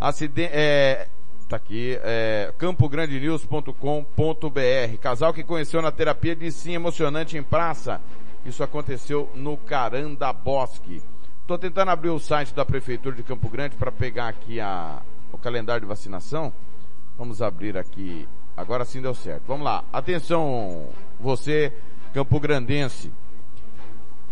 Acidente, 0.00 0.50
é, 0.52 1.06
tá 1.48 1.54
aqui, 1.54 1.96
é, 2.02 2.52
campograndenews.com.br. 2.58 4.98
Casal 5.00 5.32
que 5.32 5.44
conheceu 5.44 5.80
na 5.80 5.92
terapia 5.92 6.34
de 6.34 6.50
sim 6.50 6.74
emocionante 6.74 7.38
em 7.38 7.44
praça. 7.44 8.00
Isso 8.44 8.64
aconteceu 8.64 9.30
no 9.36 9.56
Caranda 9.56 10.32
Bosque. 10.32 11.00
Tô 11.46 11.56
tentando 11.56 11.92
abrir 11.92 12.10
o 12.10 12.18
site 12.18 12.52
da 12.52 12.64
Prefeitura 12.64 13.14
de 13.14 13.22
Campo 13.22 13.48
Grande 13.48 13.76
para 13.76 13.92
pegar 13.92 14.26
aqui 14.26 14.58
a, 14.58 15.00
o 15.30 15.38
calendário 15.38 15.82
de 15.82 15.86
vacinação. 15.86 16.52
Vamos 17.16 17.42
abrir 17.42 17.76
aqui. 17.76 18.28
Agora 18.56 18.84
sim 18.84 19.00
deu 19.00 19.14
certo. 19.14 19.44
Vamos 19.46 19.64
lá. 19.64 19.84
Atenção, 19.92 20.88
você, 21.20 21.72
Campo 22.12 22.38
Grandense. 22.38 23.12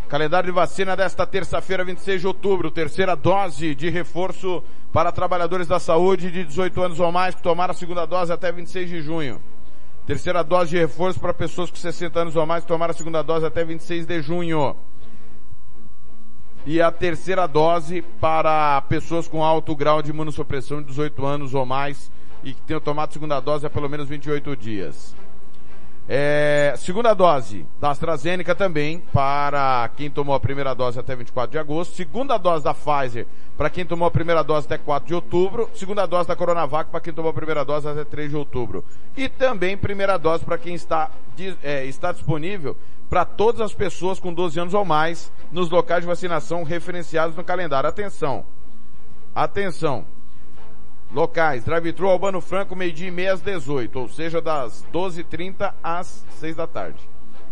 Calendário 0.08 0.48
de 0.48 0.52
vacina 0.52 0.96
desta 0.96 1.24
terça-feira, 1.24 1.84
26 1.84 2.20
de 2.20 2.26
outubro, 2.26 2.70
terceira 2.70 3.14
dose 3.14 3.76
de 3.76 3.88
reforço 3.88 4.62
para 4.92 5.12
trabalhadores 5.12 5.68
da 5.68 5.78
saúde 5.78 6.32
de 6.32 6.44
18 6.44 6.82
anos 6.82 7.00
ou 7.00 7.12
mais 7.12 7.34
que 7.34 7.42
tomaram 7.42 7.70
a 7.70 7.74
segunda 7.74 8.04
dose 8.06 8.32
até 8.32 8.50
26 8.50 8.88
de 8.90 9.00
junho. 9.00 9.40
Terceira 10.06 10.42
dose 10.42 10.70
de 10.70 10.78
reforço 10.78 11.20
para 11.20 11.32
pessoas 11.32 11.70
com 11.70 11.76
60 11.76 12.18
anos 12.18 12.34
ou 12.34 12.44
mais 12.44 12.64
que 12.64 12.68
tomaram 12.68 12.90
a 12.90 12.96
segunda 12.96 13.22
dose 13.22 13.46
até 13.46 13.64
26 13.64 14.04
de 14.04 14.20
junho. 14.20 14.76
E 16.66 16.82
a 16.82 16.90
terceira 16.90 17.46
dose 17.46 18.02
para 18.20 18.82
pessoas 18.82 19.28
com 19.28 19.44
alto 19.44 19.76
grau 19.76 20.02
de 20.02 20.10
imunossupressão 20.10 20.82
de 20.82 20.88
18 20.88 21.24
anos 21.24 21.54
ou 21.54 21.64
mais 21.64 22.10
e 22.42 22.54
que 22.54 22.60
tenham 22.62 22.80
tomado 22.80 23.12
segunda 23.12 23.40
dose 23.40 23.66
há 23.66 23.70
pelo 23.70 23.88
menos 23.88 24.08
28 24.08 24.56
dias. 24.56 25.14
É, 26.12 26.74
segunda 26.76 27.14
dose 27.14 27.64
da 27.80 27.90
AstraZeneca 27.90 28.52
também 28.52 28.98
para 29.12 29.88
quem 29.96 30.10
tomou 30.10 30.34
a 30.34 30.40
primeira 30.40 30.74
dose 30.74 30.98
até 30.98 31.14
24 31.14 31.52
de 31.52 31.58
agosto. 31.58 31.94
Segunda 31.94 32.36
dose 32.36 32.64
da 32.64 32.74
Pfizer 32.74 33.28
para 33.56 33.70
quem 33.70 33.86
tomou 33.86 34.08
a 34.08 34.10
primeira 34.10 34.42
dose 34.42 34.66
até 34.66 34.76
4 34.76 35.06
de 35.06 35.14
outubro. 35.14 35.70
Segunda 35.72 36.06
dose 36.06 36.26
da 36.26 36.34
Coronavac 36.34 36.90
para 36.90 37.00
quem 37.00 37.12
tomou 37.12 37.30
a 37.30 37.34
primeira 37.34 37.64
dose 37.64 37.86
até 37.86 38.04
3 38.04 38.30
de 38.30 38.36
outubro. 38.36 38.84
E 39.16 39.28
também 39.28 39.76
primeira 39.76 40.18
dose 40.18 40.44
para 40.44 40.58
quem 40.58 40.74
está, 40.74 41.12
é, 41.62 41.84
está 41.84 42.10
disponível 42.10 42.76
para 43.08 43.24
todas 43.24 43.60
as 43.60 43.72
pessoas 43.72 44.18
com 44.18 44.34
12 44.34 44.58
anos 44.58 44.74
ou 44.74 44.84
mais 44.84 45.30
nos 45.52 45.70
locais 45.70 46.00
de 46.00 46.08
vacinação 46.08 46.64
referenciados 46.64 47.36
no 47.36 47.44
calendário. 47.44 47.88
Atenção! 47.88 48.44
Atenção! 49.32 50.04
Locais, 51.12 51.64
drive-thru 51.64 52.08
Albano 52.08 52.40
Franco, 52.40 52.76
meio-dia 52.76 53.08
e 53.08 53.10
meia 53.10 53.32
às 53.32 53.40
18, 53.40 53.98
ou 53.98 54.08
seja, 54.08 54.40
das 54.40 54.86
12h30 54.92 55.74
às 55.82 56.24
6 56.38 56.54
da 56.54 56.68
tarde. 56.68 57.00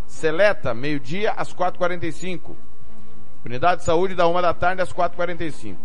Seleta, 0.06 0.72
meio-dia 0.72 1.32
às 1.32 1.52
4h45. 1.52 2.54
Unidade 3.44 3.80
de 3.80 3.84
saúde 3.84 4.14
da 4.14 4.28
1 4.28 4.40
da 4.40 4.54
tarde 4.54 4.80
às 4.80 4.92
4h45. 4.92 5.76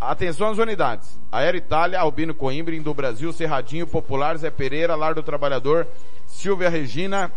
Atenção 0.00 0.50
às 0.50 0.58
unidades. 0.58 1.20
Aero 1.30 1.56
Itália, 1.56 2.00
Albino 2.00 2.34
Coimbra, 2.34 2.78
do 2.80 2.92
Brasil, 2.92 3.32
Cerradinho, 3.32 3.86
Popular, 3.86 4.36
Zé 4.36 4.50
Pereira, 4.50 4.96
Lar 4.96 5.14
do 5.14 5.22
Trabalhador, 5.22 5.86
Silvia 6.26 6.68
Regina, 6.68 7.30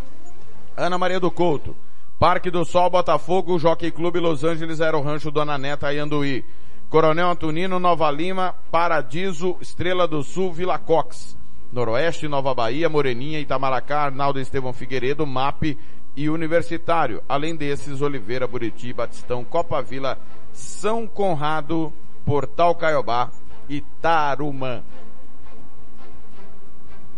Ana 0.76 0.98
Maria 0.98 1.20
do 1.20 1.30
Couto. 1.30 1.76
Parque 2.18 2.50
do 2.50 2.66
Sol, 2.66 2.90
Botafogo, 2.90 3.60
Jockey 3.60 3.92
Clube 3.92 4.20
Los 4.20 4.44
Angeles, 4.44 4.82
Aero 4.82 5.02
Rancho, 5.02 5.30
Dona 5.30 5.58
Neta, 5.58 5.94
Ianduí. 5.94 6.44
Coronel 6.90 7.30
Antonino, 7.30 7.80
Nova 7.80 8.10
Lima, 8.12 8.54
Paradiso, 8.72 9.58
Estrela 9.62 10.08
do 10.08 10.24
Sul, 10.24 10.54
Vila 10.54 10.78
Cox. 10.78 11.36
Noroeste, 11.72 12.28
Nova 12.28 12.54
Bahia, 12.54 12.88
Moreninha, 12.88 13.40
Itamaracá, 13.40 14.04
Arnaldo 14.04 14.40
Estevão 14.40 14.72
Figueiredo, 14.72 15.26
MAP 15.28 15.78
e 16.16 16.30
Universitário. 16.30 17.22
Além 17.28 17.56
desses, 17.56 18.02
Oliveira, 18.02 18.48
Buriti, 18.48 18.94
Batistão, 18.94 19.44
Copa 19.44 19.82
Vila, 19.82 20.18
São 20.54 21.06
Conrado, 21.06 21.92
Portal 22.26 22.76
Caiobá 22.76 23.30
e 23.68 23.82
Tarumã. 24.02 24.82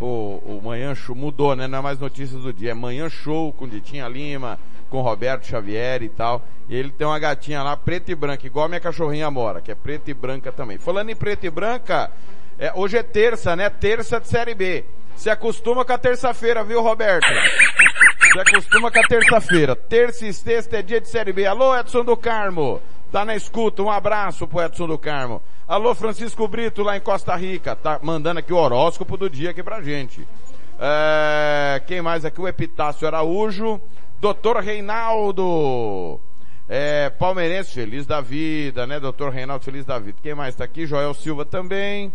o, 0.00 0.06
o 0.06 0.60
Manhã 0.64 0.94
Show, 0.94 1.14
mudou, 1.14 1.54
né? 1.54 1.68
Não 1.68 1.80
é 1.80 1.82
mais 1.82 1.98
notícias 1.98 2.40
do 2.40 2.54
dia, 2.54 2.70
é 2.70 2.74
Manhã 2.74 3.10
Show 3.10 3.52
com 3.52 3.68
Ditinha 3.68 4.08
Lima, 4.08 4.58
com 4.88 5.02
Roberto 5.02 5.46
Xavier 5.46 6.02
e 6.02 6.08
tal. 6.08 6.42
E 6.70 6.74
ele 6.74 6.90
tem 6.90 7.06
uma 7.06 7.18
gatinha 7.18 7.62
lá, 7.62 7.76
preta 7.76 8.10
e 8.10 8.14
branca, 8.14 8.46
igual 8.46 8.64
a 8.64 8.68
minha 8.68 8.80
cachorrinha 8.80 9.30
Mora, 9.30 9.60
que 9.60 9.70
é 9.70 9.74
preta 9.74 10.10
e 10.10 10.14
branca 10.14 10.50
também. 10.50 10.78
Falando 10.78 11.10
em 11.10 11.16
preta 11.16 11.46
e 11.46 11.50
branca, 11.50 12.10
é, 12.58 12.72
hoje 12.74 12.96
é 12.96 13.02
terça, 13.02 13.54
né? 13.54 13.68
Terça 13.68 14.18
de 14.18 14.26
Série 14.26 14.54
B. 14.54 14.86
Se 15.16 15.28
acostuma 15.28 15.84
com 15.84 15.92
a 15.92 15.98
terça-feira, 15.98 16.64
viu, 16.64 16.80
Roberto? 16.80 17.28
Se 18.34 18.40
acostuma 18.40 18.90
com 18.90 18.98
a 18.98 19.06
terça-feira. 19.06 19.76
Terça 19.76 20.26
e 20.26 20.32
sexta 20.32 20.78
é 20.78 20.82
dia 20.82 21.00
de 21.00 21.08
Série 21.08 21.32
B. 21.32 21.46
Alô, 21.46 21.72
Edson 21.78 22.02
do 22.02 22.16
Carmo. 22.16 22.82
Tá 23.12 23.24
na 23.24 23.36
escuta. 23.36 23.80
Um 23.80 23.88
abraço 23.88 24.44
pro 24.48 24.60
Edson 24.60 24.88
do 24.88 24.98
Carmo. 24.98 25.40
Alô, 25.68 25.94
Francisco 25.94 26.48
Brito, 26.48 26.82
lá 26.82 26.96
em 26.96 27.00
Costa 27.00 27.36
Rica. 27.36 27.76
Tá 27.76 28.00
mandando 28.02 28.40
aqui 28.40 28.52
o 28.52 28.56
horóscopo 28.56 29.16
do 29.16 29.30
dia 29.30 29.50
aqui 29.50 29.62
pra 29.62 29.80
gente. 29.80 30.26
É, 30.80 31.80
quem 31.86 32.02
mais 32.02 32.24
aqui? 32.24 32.40
O 32.40 32.48
Epitácio 32.48 33.06
Araújo. 33.06 33.80
Doutor 34.20 34.56
Reinaldo. 34.56 36.18
É, 36.68 37.10
palmeirense, 37.10 37.72
feliz 37.72 38.04
da 38.04 38.20
vida, 38.20 38.84
né? 38.84 38.98
Doutor 38.98 39.30
Reinaldo, 39.30 39.64
feliz 39.64 39.84
da 39.84 40.00
vida. 40.00 40.18
Quem 40.20 40.34
mais 40.34 40.56
tá 40.56 40.64
aqui? 40.64 40.86
Joel 40.86 41.14
Silva 41.14 41.44
também. 41.44 42.08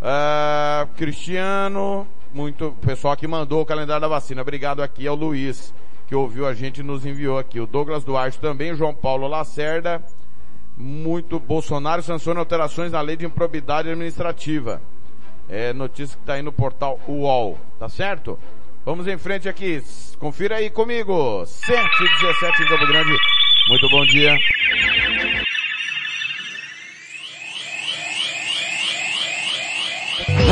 Uh, 0.00 0.86
Cristiano, 0.94 2.06
muito 2.36 2.76
pessoal 2.82 3.16
que 3.16 3.26
mandou 3.26 3.62
o 3.62 3.66
calendário 3.66 4.02
da 4.02 4.08
vacina. 4.08 4.42
Obrigado 4.42 4.82
aqui 4.82 5.06
ao 5.06 5.16
Luiz, 5.16 5.72
que 6.06 6.14
ouviu 6.14 6.46
a 6.46 6.52
gente 6.52 6.80
e 6.80 6.82
nos 6.82 7.06
enviou 7.06 7.38
aqui. 7.38 7.58
O 7.58 7.66
Douglas 7.66 8.04
Duarte 8.04 8.38
também, 8.38 8.76
João 8.76 8.94
Paulo 8.94 9.26
Lacerda. 9.26 10.04
Muito 10.76 11.40
Bolsonaro 11.40 12.02
sanciona 12.02 12.38
alterações 12.38 12.92
na 12.92 13.00
lei 13.00 13.16
de 13.16 13.24
improbidade 13.24 13.88
administrativa. 13.88 14.82
É 15.48 15.72
notícia 15.72 16.14
que 16.14 16.22
está 16.22 16.34
aí 16.34 16.42
no 16.42 16.52
portal 16.52 17.00
UOL, 17.08 17.58
tá 17.78 17.88
certo? 17.88 18.38
Vamos 18.84 19.06
em 19.06 19.16
frente 19.16 19.48
aqui. 19.48 19.82
Confira 20.18 20.56
aí 20.56 20.68
comigo. 20.68 21.42
7 21.46 21.80
17 22.20 22.62
em 22.62 22.66
Campo 22.66 22.86
Grande. 22.86 23.16
Muito 23.70 23.88
bom 23.88 24.04
dia. 24.04 24.36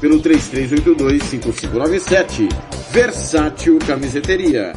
pelo 0.00 0.20
33825597 0.20 2.48
Versátil 2.90 3.78
Camiseteria. 3.86 4.72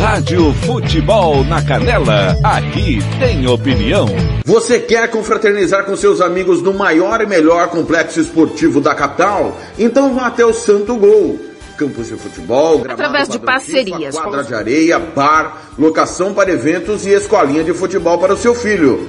Rádio 0.00 0.52
Futebol 0.54 1.44
na 1.44 1.64
Canela, 1.64 2.36
aqui 2.42 2.98
tem 3.18 3.46
opinião. 3.48 4.06
Você 4.44 4.78
quer 4.78 5.10
confraternizar 5.10 5.84
com 5.84 5.96
seus 5.96 6.20
amigos 6.20 6.62
no 6.62 6.72
maior 6.72 7.20
e 7.20 7.26
melhor 7.26 7.68
complexo 7.68 8.20
esportivo 8.20 8.80
da 8.80 8.94
capital? 8.94 9.58
Então 9.78 10.14
vá 10.14 10.26
até 10.26 10.44
o 10.44 10.52
Santo 10.52 10.94
Gol. 10.96 11.38
Campos 11.76 12.08
de 12.08 12.14
futebol, 12.14 12.84
através 12.88 13.28
de 13.28 13.38
parcerias, 13.38 14.16
FIFA, 14.16 14.22
quadra 14.22 14.44
de 14.44 14.54
areia, 14.54 14.98
bar, 14.98 15.62
locação 15.78 16.34
para 16.34 16.50
eventos 16.50 17.06
e 17.06 17.10
escolinha 17.10 17.62
de 17.62 17.72
futebol 17.72 18.18
para 18.18 18.34
o 18.34 18.36
seu 18.36 18.54
filho. 18.54 19.08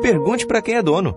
Pergunte 0.00 0.46
para 0.46 0.62
quem 0.62 0.76
é 0.76 0.82
dono. 0.82 1.16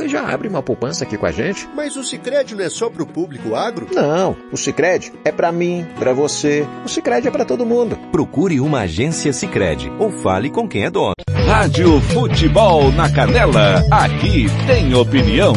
já 0.07 0.27
abre 0.27 0.47
uma 0.47 0.61
poupança 0.61 1.03
aqui 1.03 1.17
com 1.17 1.25
a 1.25 1.31
gente. 1.31 1.67
Mas 1.75 1.95
o 1.95 2.03
Sicredi 2.03 2.55
não 2.55 2.63
é 2.63 2.69
só 2.69 2.89
pro 2.89 3.05
público 3.05 3.55
agro? 3.55 3.87
Não, 3.93 4.35
o 4.51 4.57
Sicredi 4.57 5.13
é 5.23 5.31
para 5.31 5.51
mim, 5.51 5.85
para 5.97 6.13
você. 6.13 6.65
O 6.85 6.89
Sicredi 6.89 7.27
é 7.27 7.31
para 7.31 7.45
todo 7.45 7.65
mundo. 7.65 7.97
Procure 8.11 8.59
uma 8.59 8.81
agência 8.81 9.33
Sicredi 9.33 9.91
ou 9.99 10.11
fale 10.11 10.49
com 10.49 10.67
quem 10.67 10.85
é 10.85 10.89
dono. 10.89 11.13
Rádio 11.45 11.99
Futebol 12.01 12.91
na 12.91 13.11
Canela. 13.11 13.83
Aqui 13.91 14.45
tem 14.67 14.93
opinião. 14.95 15.53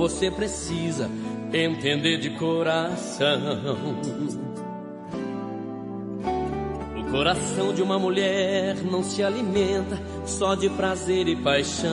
Você 0.00 0.30
precisa 0.30 1.10
entender 1.52 2.16
de 2.16 2.30
coração. 2.30 3.36
O 6.96 7.10
coração 7.10 7.74
de 7.74 7.82
uma 7.82 7.98
mulher 7.98 8.76
não 8.76 9.02
se 9.02 9.22
alimenta 9.22 10.00
só 10.24 10.54
de 10.54 10.70
prazer 10.70 11.28
e 11.28 11.36
paixão. 11.36 11.90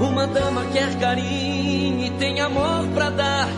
Uma 0.00 0.28
dama 0.28 0.64
quer 0.66 0.96
carinho 1.00 2.06
e 2.06 2.10
tem 2.10 2.40
amor 2.40 2.86
para 2.94 3.10
dar, 3.10 3.48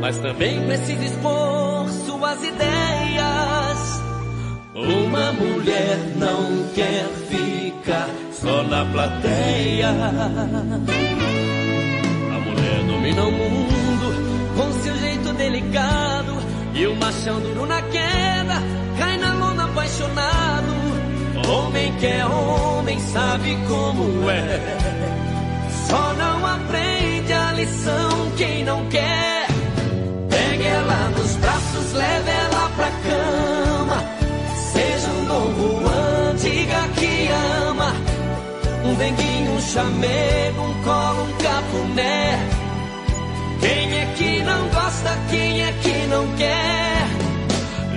mas 0.00 0.18
também 0.18 0.64
precisa 0.66 1.04
expor 1.04 1.88
suas 2.06 2.44
ideias. 2.44 4.02
Uma 4.72 5.32
mulher 5.32 5.98
não 6.16 6.68
quer 6.74 7.08
ficar 7.28 8.23
só 8.44 8.62
na 8.64 8.84
plateia. 8.84 9.88
A 12.34 12.38
mulher 12.40 12.84
domina 12.86 13.22
o 13.22 13.32
mundo 13.32 14.54
com 14.56 14.72
seu 14.82 14.96
jeito 14.98 15.32
delicado. 15.32 16.34
E 16.74 16.86
o 16.86 16.96
machão 16.96 17.40
duro 17.40 17.66
na 17.66 17.80
queda 17.82 18.62
cai 18.98 19.16
na 19.16 19.32
lona 19.34 19.64
apaixonado. 19.64 20.74
Homem 21.48 21.92
que 21.98 22.06
é 22.06 22.26
homem 22.26 23.00
sabe 23.00 23.56
como 23.66 24.30
é. 24.30 24.60
Só 25.88 26.14
não 26.14 26.46
aprende 26.46 27.32
a 27.32 27.52
lição 27.52 28.32
quem 28.36 28.64
não 28.64 28.86
quer. 28.88 29.46
Pegue 30.28 30.66
ela 30.66 31.10
nos 31.16 31.36
braços, 31.36 31.92
leve 31.92 32.30
ela 32.30 32.68
pra 32.76 32.90
cama. 32.90 33.63
Um 38.94 38.96
denguinho, 38.96 39.54
um 39.54 39.60
chamego, 39.60 40.62
um 40.62 40.82
colo, 40.84 41.24
um 41.24 41.32
cafuné. 41.42 42.38
Quem 43.60 43.98
é 43.98 44.14
que 44.16 44.42
não 44.44 44.68
gosta, 44.68 45.18
quem 45.30 45.62
é 45.64 45.72
que 45.82 46.06
não 46.06 46.28
quer? 46.36 47.08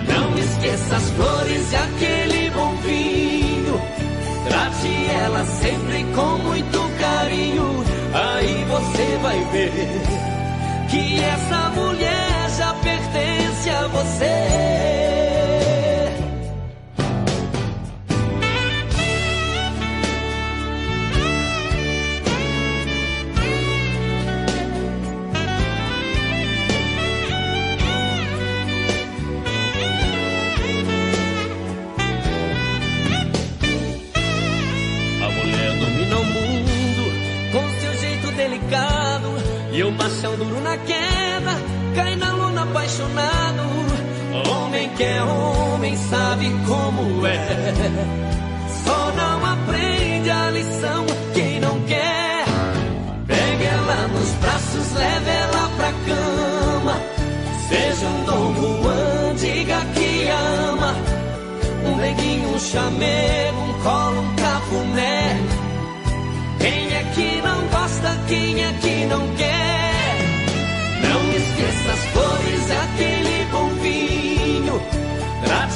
Não 0.08 0.40
esqueça 0.40 0.96
as 0.96 1.10
flores 1.12 1.72
e 1.72 1.76
aquele 1.76 2.50
bom 2.50 2.76
vinho. 2.78 3.80
Trate 4.50 5.08
ela 5.24 5.46
sempre 5.46 6.04
com 6.16 6.38
muito 6.40 6.80
carinho. 7.00 7.84
Aí 8.16 8.66
você 8.68 9.20
vai 9.22 9.40
ver 9.52 10.02
que 10.90 11.20
essa 11.20 11.70
mulher 11.76 12.27
Machão 40.18 40.36
duro 40.36 40.60
na 40.62 40.76
queda, 40.78 41.54
cai 41.94 42.16
na 42.16 42.32
luna 42.32 42.64
apaixonado. 42.64 43.62
Homem 44.50 44.90
que 44.98 45.04
é 45.04 45.22
homem 45.22 45.96
sabe 45.96 46.50
como 46.66 47.24
é. 47.28 47.38
Só 48.84 49.12
não 49.12 49.46
aprende 49.46 50.28
a 50.32 50.50
lição 50.50 51.06
quem 51.36 51.60
não 51.60 51.80
quer. 51.82 52.46
Pegue 53.28 53.64
ela 53.64 54.08
nos 54.08 54.30
braços, 54.42 54.94
leve 54.94 55.30
ela 55.30 55.70
pra 55.78 55.92
cama. 56.08 57.00
Seja 57.70 58.08
um 58.08 58.24
Dom 58.26 58.56
Juan, 58.56 59.36
diga 59.36 59.80
que 59.94 60.28
ama. 60.30 60.96
Um 61.86 61.96
neguinho, 61.98 62.56
um 62.56 62.60
chamego, 62.60 63.60
um 63.60 63.74
colo, 63.84 64.22
um 64.22 64.36
cafuné. 64.36 65.40
Quem 66.60 66.96
é 66.96 67.04
que 67.14 67.42
não 67.44 67.68
gosta, 67.68 68.18
quem 68.28 68.64
é 68.64 68.74
que 68.82 68.87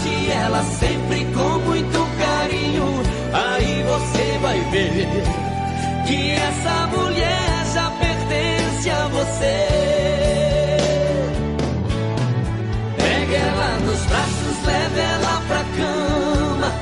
Trate 0.02 0.32
ela 0.32 0.64
sempre 0.64 1.26
com 1.26 1.60
muito 1.60 2.08
carinho. 2.18 2.86
Aí 3.34 3.84
você 3.84 4.40
vai 4.42 4.60
ver 4.72 5.08
que 6.08 6.32
essa 6.32 6.88
mulher 6.88 7.66
já 7.74 7.92
pertence 7.92 8.90
a 8.90 9.08
você. 9.08 9.68
Pegue 12.98 13.36
ela 13.36 13.80
nos 13.86 14.02
braços, 14.06 14.66
leve 14.66 15.00
ela 15.00 15.42
pra 15.48 15.64
cama. 15.78 16.74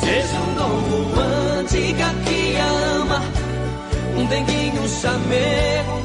Seja 0.00 0.36
um 0.36 0.54
Dom 0.54 1.14
Juan, 1.14 1.64
que 1.64 2.56
ama. 2.56 3.22
Um 4.16 4.26
denguinho, 4.26 4.82
um 4.82 4.88
chamego, 4.88 5.92
um 5.92 6.04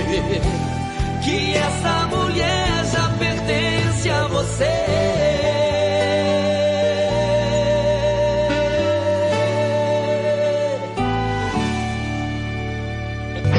ver 0.00 0.40
que 1.22 1.54
essa 1.54 2.06
mulher 2.06 2.84
já 2.92 3.08
pertence 3.18 4.10
a 4.10 4.26
você. 4.28 5.22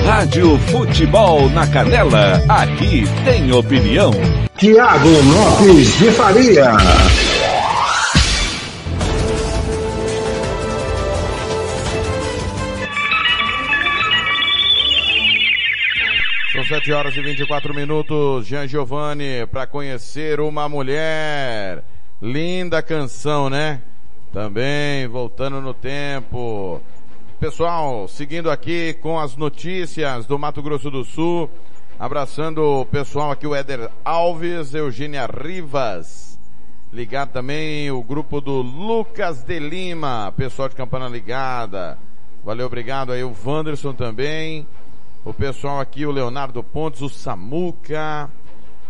Rádio 0.06 0.58
Futebol 0.67 1.50
na 1.50 1.65
Canela, 1.67 2.43
aqui 2.50 3.08
tem 3.26 3.52
opinião. 3.52 4.12
Tiago 4.58 5.10
Lopes 5.10 5.98
de 5.98 6.12
Faria. 6.12 6.72
7 16.84 16.91
horas 16.91 17.15
e 17.15 17.22
24 17.22 17.74
minutos. 17.74 18.46
Jean 18.46 18.67
Giovanni 18.67 19.48
para 19.50 19.65
conhecer 19.65 20.41
uma 20.41 20.67
mulher. 20.67 21.82
Linda 22.22 22.82
canção, 22.82 23.50
né? 23.50 23.82
Também 24.34 25.08
voltando 25.08 25.62
no 25.62 25.74
tempo. 25.74 26.82
Pessoal, 27.39 28.06
seguindo 28.10 28.52
aqui 28.52 28.96
com 28.96 29.17
as 29.17 29.38
notícias 29.38 30.26
do 30.26 30.38
Mato 30.38 30.62
Grosso 30.62 30.91
do 30.91 31.06
Sul. 31.06 31.50
Abraçando 31.98 32.62
o 32.62 32.86
pessoal 32.86 33.32
aqui, 33.32 33.48
o 33.48 33.56
Éder 33.56 33.89
Alves, 34.04 34.74
Eugênia 34.74 35.26
Rivas. 35.26 36.38
ligado 36.91 37.32
também 37.32 37.89
o 37.91 38.04
grupo 38.04 38.41
do 38.41 38.62
Lucas 38.62 39.41
de 39.41 39.58
Lima, 39.58 40.34
pessoal 40.36 40.67
de 40.67 40.76
Campana 40.76 41.08
ligada. 41.08 41.98
Valeu, 42.43 42.65
obrigado 42.65 43.13
aí 43.13 43.24
o 43.24 43.34
Wanderson 43.46 43.93
também. 43.93 44.67
O 45.25 45.33
pessoal 45.33 45.79
aqui, 45.79 46.05
o 46.05 46.12
Leonardo 46.12 46.62
Pontes, 46.62 47.01
o 47.01 47.07
Samuca. 47.07 48.29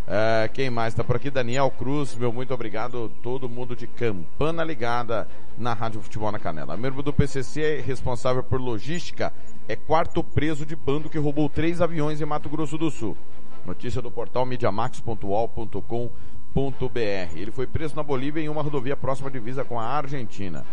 É, 0.07 0.49
quem 0.51 0.67
mais 0.67 0.93
está 0.93 1.03
por 1.03 1.15
aqui? 1.15 1.29
Daniel 1.29 1.69
Cruz, 1.69 2.15
meu 2.15 2.33
muito 2.33 2.51
obrigado. 2.51 3.11
Todo 3.21 3.47
mundo 3.47 3.75
de 3.75 3.85
Campana 3.85 4.63
ligada 4.63 5.27
na 5.59 5.73
Rádio 5.73 6.01
Futebol 6.01 6.31
na 6.31 6.39
Canela. 6.39 6.75
Membro 6.75 7.03
do 7.03 7.13
PCC 7.13 7.83
responsável 7.85 8.41
por 8.41 8.59
logística, 8.59 9.31
é 9.67 9.75
quarto 9.75 10.23
preso 10.23 10.65
de 10.65 10.75
bando 10.75 11.07
que 11.07 11.19
roubou 11.19 11.47
três 11.47 11.81
aviões 11.81 12.19
em 12.19 12.25
Mato 12.25 12.49
Grosso 12.49 12.79
do 12.79 12.89
Sul. 12.89 13.15
Notícia 13.63 14.01
do 14.01 14.09
portal 14.09 14.43
mediamax.ol.com.br. 14.43 17.35
Ele 17.35 17.51
foi 17.51 17.67
preso 17.67 17.95
na 17.95 18.01
Bolívia 18.01 18.41
em 18.41 18.49
uma 18.49 18.63
rodovia 18.63 18.97
próxima 18.97 19.29
à 19.29 19.31
divisa 19.31 19.63
com 19.63 19.79
a 19.79 19.85
Argentina. 19.85 20.65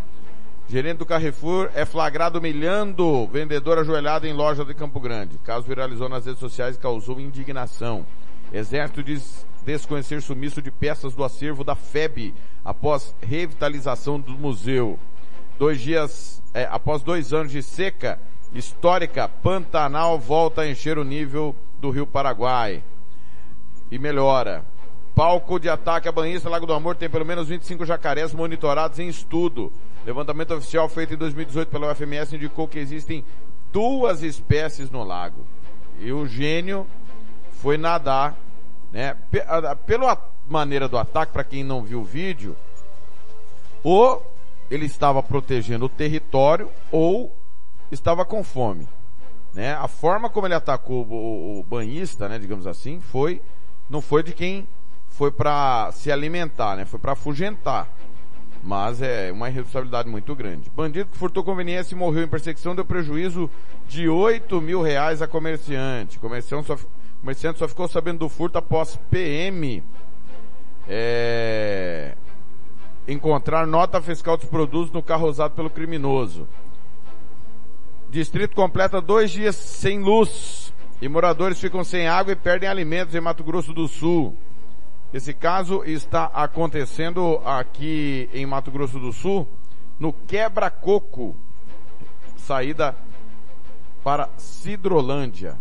Gerente 0.71 0.99
do 0.99 1.05
Carrefour 1.05 1.69
é 1.75 1.85
flagrado 1.85 2.39
humilhando 2.39 3.27
vendedor 3.27 3.77
ajoelhado 3.77 4.25
em 4.25 4.33
loja 4.33 4.65
de 4.65 4.73
Campo 4.73 5.01
Grande. 5.01 5.37
Caso 5.39 5.67
viralizou 5.67 6.09
nas 6.09 6.27
redes 6.27 6.39
sociais 6.39 6.77
e 6.77 6.79
causou 6.79 7.19
indignação. 7.19 8.07
Exército 8.53 9.03
diz 9.03 9.45
desconhecer 9.65 10.23
sumiço 10.23 10.63
de 10.63 10.71
peças 10.71 11.13
do 11.13 11.25
acervo 11.25 11.65
da 11.65 11.75
FEB 11.75 12.33
após 12.65 13.13
revitalização 13.21 14.21
do 14.21 14.31
museu. 14.35 14.97
Dois 15.59 15.81
dias, 15.81 16.41
é, 16.55 16.69
após 16.71 17.03
dois 17.03 17.33
anos 17.33 17.51
de 17.51 17.65
seca 17.65 18.21
histórica, 18.55 19.27
Pantanal 19.27 20.21
volta 20.21 20.61
a 20.61 20.71
encher 20.71 20.99
o 20.99 21.05
nível 21.05 21.53
do 21.81 21.91
Rio 21.91 22.07
Paraguai. 22.07 22.81
E 23.91 23.99
melhora. 23.99 24.65
Palco 25.17 25.59
de 25.59 25.69
ataque 25.69 26.09
a 26.09 26.13
banhista 26.13 26.49
Lago 26.49 26.65
do 26.65 26.73
Amor 26.73 26.95
tem 26.95 27.11
pelo 27.11 27.27
menos 27.27 27.49
25 27.49 27.85
jacarés 27.85 28.33
monitorados 28.33 29.01
em 29.01 29.09
estudo. 29.09 29.73
Levantamento 30.05 30.55
oficial 30.55 30.89
feito 30.89 31.15
em 31.15 31.17
2018 31.17 31.69
pela 31.69 31.93
UFMS 31.93 32.35
indicou 32.35 32.67
que 32.67 32.79
existem 32.79 33.25
duas 33.73 34.23
espécies 34.23 34.91
no 34.91 35.05
lago. 35.05 35.45
E 35.99 36.11
o 36.13 36.27
gênio 36.27 36.87
foi 37.53 37.77
nadar, 37.77 38.37
né? 38.91 39.17
Pela 39.87 40.19
maneira 40.49 40.89
do 40.89 40.97
ataque, 40.99 41.33
para 41.33 41.45
quem 41.45 41.63
não 41.63 41.83
viu 41.83 42.01
o 42.01 42.05
vídeo, 42.05 42.57
ou 43.85 44.27
ele 44.71 44.87
estava 44.87 45.23
protegendo 45.23 45.87
o 45.87 45.89
território 45.89 46.71
ou 46.91 47.35
estava 47.91 48.25
com 48.25 48.43
fome. 48.43 48.89
Né? 49.53 49.75
A 49.75 49.89
forma 49.89 50.31
como 50.31 50.47
ele 50.47 50.55
atacou 50.55 51.05
o, 51.07 51.61
o 51.61 51.63
banhista, 51.65 52.29
né, 52.29 52.39
digamos 52.39 52.67
assim, 52.67 53.01
foi 53.01 53.43
não 53.89 54.01
foi 54.01 54.23
de 54.23 54.33
quem 54.33 54.69
foi 55.09 55.33
para 55.33 55.91
se 55.93 56.13
alimentar, 56.13 56.77
né? 56.77 56.85
Foi 56.85 56.99
para 56.99 57.13
afugentar. 57.13 57.89
Mas 58.63 59.01
é 59.01 59.33
uma 59.33 59.49
irresponsabilidade 59.49 60.09
muito 60.09 60.35
grande. 60.35 60.71
Bandido 60.71 61.11
que 61.11 61.17
furtou 61.17 61.43
conveniência 61.43 61.95
e 61.95 61.99
morreu 61.99 62.25
em 62.25 62.29
perseguição 62.29 62.75
deu 62.75 62.85
prejuízo 62.85 63.51
de 63.89 64.09
8 64.09 64.61
mil 64.61 64.83
reais 64.83 65.23
a 65.23 65.27
comerciante. 65.27 66.19
Comerciante 66.19 66.67
só, 66.67 66.79
comerciante 67.21 67.59
só 67.59 67.67
ficou 67.67 67.89
sabendo 67.89 68.19
do 68.19 68.29
furto 68.29 68.59
após 68.59 68.97
PM 69.11 69.83
é, 70.87 72.15
encontrar 73.07 73.67
nota 73.67 74.01
fiscal 74.03 74.37
dos 74.37 74.47
produtos 74.47 74.93
no 74.93 75.03
carro 75.03 75.29
usado 75.29 75.55
pelo 75.55 75.71
criminoso. 75.71 76.47
Distrito 78.11 78.57
completa 78.57 79.01
dois 79.01 79.31
dias 79.31 79.55
sem 79.55 80.01
luz 80.01 80.75
e 81.01 81.09
moradores 81.09 81.61
ficam 81.61 81.85
sem 81.85 82.09
água 82.09 82.33
e 82.33 82.37
perdem 82.37 82.69
alimentos 82.69 83.15
em 83.15 83.21
Mato 83.21 83.45
Grosso 83.45 83.73
do 83.73 83.87
Sul. 83.87 84.37
Esse 85.13 85.35
caso 85.35 85.83
está 85.85 86.27
acontecendo 86.27 87.41
aqui 87.45 88.31
em 88.33 88.47
Mato 88.47 88.71
Grosso 88.71 89.01
do 89.01 89.13
Sul, 89.13 89.49
no 89.99 90.13
Quebra-Coco, 90.13 91.35
saída 92.37 92.95
para 94.05 94.29
Sidrolândia. 94.37 95.59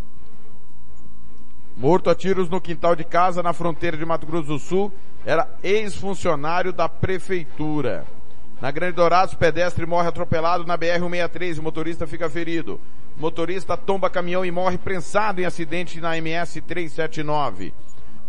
Morto 1.75 2.11
a 2.11 2.15
tiros 2.15 2.47
no 2.47 2.61
quintal 2.61 2.95
de 2.95 3.03
casa 3.03 3.41
na 3.41 3.51
fronteira 3.51 3.97
de 3.97 4.05
Mato 4.05 4.27
Grosso 4.27 4.47
do 4.49 4.59
Sul, 4.59 4.93
era 5.25 5.49
ex-funcionário 5.63 6.71
da 6.71 6.87
prefeitura. 6.87 8.05
Na 8.61 8.69
Grande 8.69 8.93
Dourados, 8.93 9.33
pedestre 9.33 9.85
morre 9.85 10.09
atropelado 10.09 10.65
na 10.65 10.77
BR-163 10.77 11.57
e 11.57 11.61
motorista 11.61 12.05
fica 12.05 12.29
ferido. 12.29 12.79
Motorista 13.17 13.75
tomba 13.75 14.09
caminhão 14.09 14.45
e 14.45 14.51
morre 14.51 14.77
prensado 14.77 15.41
em 15.41 15.45
acidente 15.45 15.99
na 15.99 16.17
MS 16.17 16.61
379. 16.61 17.73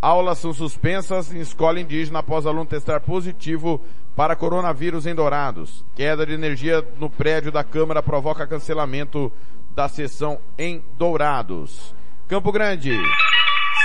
Aulas 0.01 0.39
são 0.39 0.55
suspensas 0.55 1.31
em 1.33 1.41
escola 1.41 1.79
indígena 1.79 2.21
após 2.21 2.47
aluno 2.47 2.65
testar 2.65 3.01
positivo 3.01 3.85
para 4.17 4.35
coronavírus 4.35 5.07
em 5.07 5.15
Dourados. 5.15 5.85
Queda 5.95 6.25
de 6.25 6.33
energia 6.33 6.83
no 6.99 7.11
prédio 7.11 7.53
da 7.53 7.63
Câmara 7.63 8.03
provoca 8.03 8.47
cancelamento 8.47 9.31
da 9.75 9.89
sessão 9.89 10.39
em 10.59 10.83
Dourados. 10.97 11.95
Campo 12.27 12.51
Grande, 12.51 12.97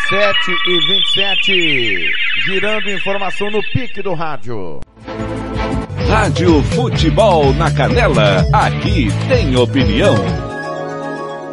7 0.07 0.51
e 0.67 0.87
27, 0.87 2.11
girando 2.45 2.89
informação 2.91 3.51
no 3.51 3.61
pique 3.73 4.01
do 4.01 4.13
rádio. 4.13 4.79
Rádio 6.07 6.63
Futebol 6.63 7.53
na 7.55 7.69
Canela, 7.73 8.45
aqui 8.53 9.07
tem 9.27 9.57
opinião. 9.57 10.15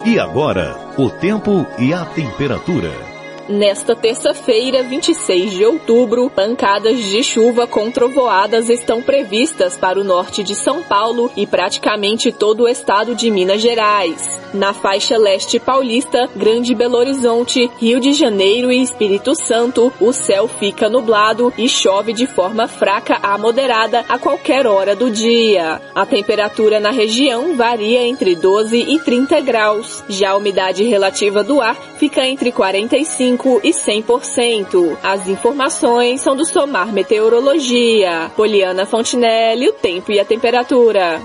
E 0.05 0.21
agora, 0.21 0.77
o 0.97 1.11
tempo 1.11 1.67
e 1.79 1.93
a 1.93 2.05
temperatura. 2.05 3.12
Nesta 3.49 3.97
terça-feira, 3.97 4.85
26 4.85 5.51
de 5.51 5.65
outubro, 5.65 6.31
pancadas 6.31 6.99
de 6.99 7.25
chuva 7.25 7.67
com 7.67 7.91
trovoadas 7.91 8.69
estão 8.69 9.03
previstas 9.03 9.77
para 9.77 10.01
o 10.01 10.05
norte 10.05 10.45
de 10.45 10.55
São 10.55 10.83
Paulo 10.83 11.31
e 11.37 11.45
praticamente 11.45 12.31
todo 12.31 12.63
o 12.63 12.69
estado 12.69 13.17
de 13.17 13.31
Minas 13.31 13.61
Gerais. 13.61 14.41
Na 14.55 14.73
faixa 14.73 15.17
leste 15.17 15.59
paulista, 15.59 16.29
Grande 16.37 16.75
Belo 16.75 16.99
Horizonte, 16.99 17.69
Rio 17.79 17.99
de 17.99 18.13
Janeiro 18.13 18.71
e 18.71 18.83
Espírito 18.83 19.35
Santo, 19.35 19.93
o 19.99 20.13
céu 20.13 20.47
fica 20.47 20.89
nublado 20.89 21.53
e 21.57 21.69
chove 21.69 22.13
de 22.13 22.27
forma 22.27 22.69
fraca 22.69 23.19
a 23.23 23.37
moderada 23.39 24.05
a 24.09 24.19
qualquer 24.19 24.67
hora 24.67 24.95
do 24.95 25.11
dia. 25.11 25.81
A 25.95 26.07
temperatura 26.07 26.79
na 26.79 26.91
região 26.91 27.57
varia 27.57 28.07
entre 28.07 28.37
12 28.37 28.77
e 28.77 29.01
30 29.01 29.41
graus. 29.41 30.05
Já 30.09 30.31
a 30.31 30.37
umidade 30.37 30.85
relativa 30.85 31.43
do 31.43 31.61
ar 31.61 31.77
fica 31.99 32.25
entre 32.27 32.53
45 32.53 33.32
95% 33.37 33.61
e 33.63 33.71
100%. 33.71 34.99
As 35.03 35.29
informações 35.29 36.21
são 36.21 36.37
do 36.37 36.45
Somar 36.45 36.93
Meteorologia. 36.93 38.31
Poliana 38.37 38.87
Fontinelli, 38.87 39.69
o 39.69 39.73
tempo 39.73 40.13
e 40.13 40.21
a 40.21 40.25
temperatura. 40.25 41.21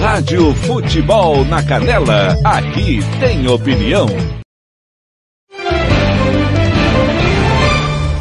Rádio 0.00 0.54
Futebol 0.54 1.44
na 1.44 1.62
Canela, 1.62 2.36
aqui 2.44 2.98
tem 3.20 3.46
opinião. 3.46 4.06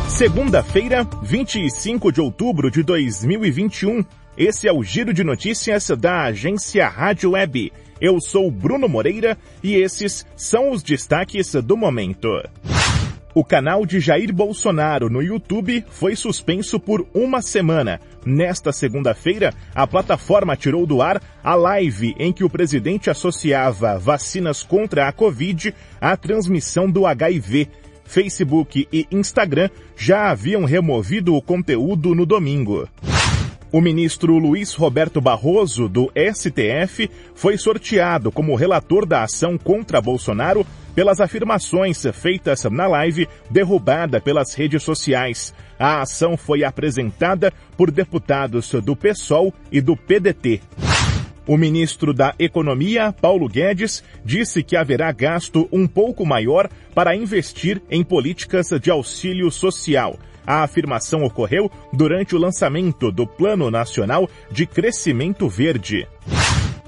Segunda-feira, 0.08 1.08
25 1.24 2.12
de 2.12 2.20
outubro 2.20 2.70
de 2.70 2.84
2021. 2.84 4.04
Esse 4.38 4.68
é 4.68 4.72
o 4.74 4.84
giro 4.84 5.14
de 5.14 5.24
notícias 5.24 5.90
da 5.98 6.24
agência 6.24 6.88
Rádio 6.88 7.32
Web 7.32 7.72
eu 8.02 8.20
sou 8.20 8.50
Bruno 8.50 8.88
Moreira 8.88 9.38
e 9.64 9.76
esses 9.76 10.26
são 10.36 10.72
os 10.72 10.82
destaques 10.84 11.54
do 11.54 11.76
momento. 11.76 12.30
O 13.34 13.44
canal 13.44 13.86
de 13.86 14.00
Jair 14.00 14.34
Bolsonaro 14.34 15.10
no 15.10 15.22
YouTube 15.22 15.86
foi 15.90 16.16
suspenso 16.16 16.80
por 16.80 17.08
uma 17.14 17.42
semana. 17.42 18.02
Nesta 18.26 18.72
segunda-feira, 18.72 19.54
a 19.74 19.86
plataforma 19.86 20.56
tirou 20.56 20.86
do 20.86 21.02
ar 21.02 21.22
a 21.44 21.56
live 21.56 22.16
em 22.18 22.34
que 22.34 22.44
o 22.44 22.50
presidente 22.50 23.10
associava 23.10 24.00
vacinas 24.00 24.64
contra 24.64 25.08
a 25.08 25.12
Covid 25.12 25.74
à 26.02 26.18
transmissão 26.18 26.90
do 26.90 27.06
HIV. 27.06 27.70
Facebook 28.04 28.88
e 28.92 29.08
Instagram 29.12 29.70
já 29.96 30.32
haviam 30.32 30.66
removido 30.66 31.36
o 31.36 31.42
conteúdo 31.42 32.16
no 32.16 32.26
domingo. 32.26 32.90
O 33.72 33.82
ministro 33.82 34.40
Luiz 34.40 34.74
Roberto 34.74 35.22
Barroso, 35.22 35.88
do 35.88 36.12
STF, 36.34 37.08
foi 37.36 37.56
sorteado 37.56 38.32
como 38.32 38.56
relator 38.56 39.06
da 39.06 39.22
ação 39.22 39.60
contra 39.60 40.02
Bolsonaro 40.02 40.66
pelas 40.96 41.22
afirmações 41.22 42.04
feitas 42.14 42.64
na 42.64 42.88
live 42.88 43.30
derrubada 43.48 44.20
pelas 44.20 44.56
redes 44.56 44.82
sociais. 44.82 45.54
A 45.78 46.02
ação 46.02 46.36
foi 46.36 46.64
apresentada 46.64 47.54
por 47.78 47.92
deputados 47.92 48.72
do 48.72 48.96
PSOL 48.96 49.54
e 49.72 49.80
do 49.80 49.96
PDT. 49.96 50.62
O 51.46 51.56
ministro 51.56 52.12
da 52.12 52.34
Economia, 52.40 53.14
Paulo 53.14 53.48
Guedes, 53.48 54.04
disse 54.26 54.64
que 54.64 54.76
haverá 54.76 55.12
gasto 55.12 55.70
um 55.72 55.86
pouco 55.86 56.26
maior 56.26 56.68
para 56.96 57.16
investir 57.16 57.82
em 57.90 58.04
políticas 58.04 58.70
de 58.82 58.90
auxílio 58.90 59.52
social. 59.52 60.18
A 60.46 60.64
afirmação 60.64 61.24
ocorreu 61.24 61.72
durante 61.94 62.36
o 62.36 62.40
lançamento 62.40 63.12
do 63.12 63.26
Plano 63.26 63.70
Nacional 63.70 64.30
de 64.52 64.66
Crescimento 64.66 65.48
Verde. 65.48 66.08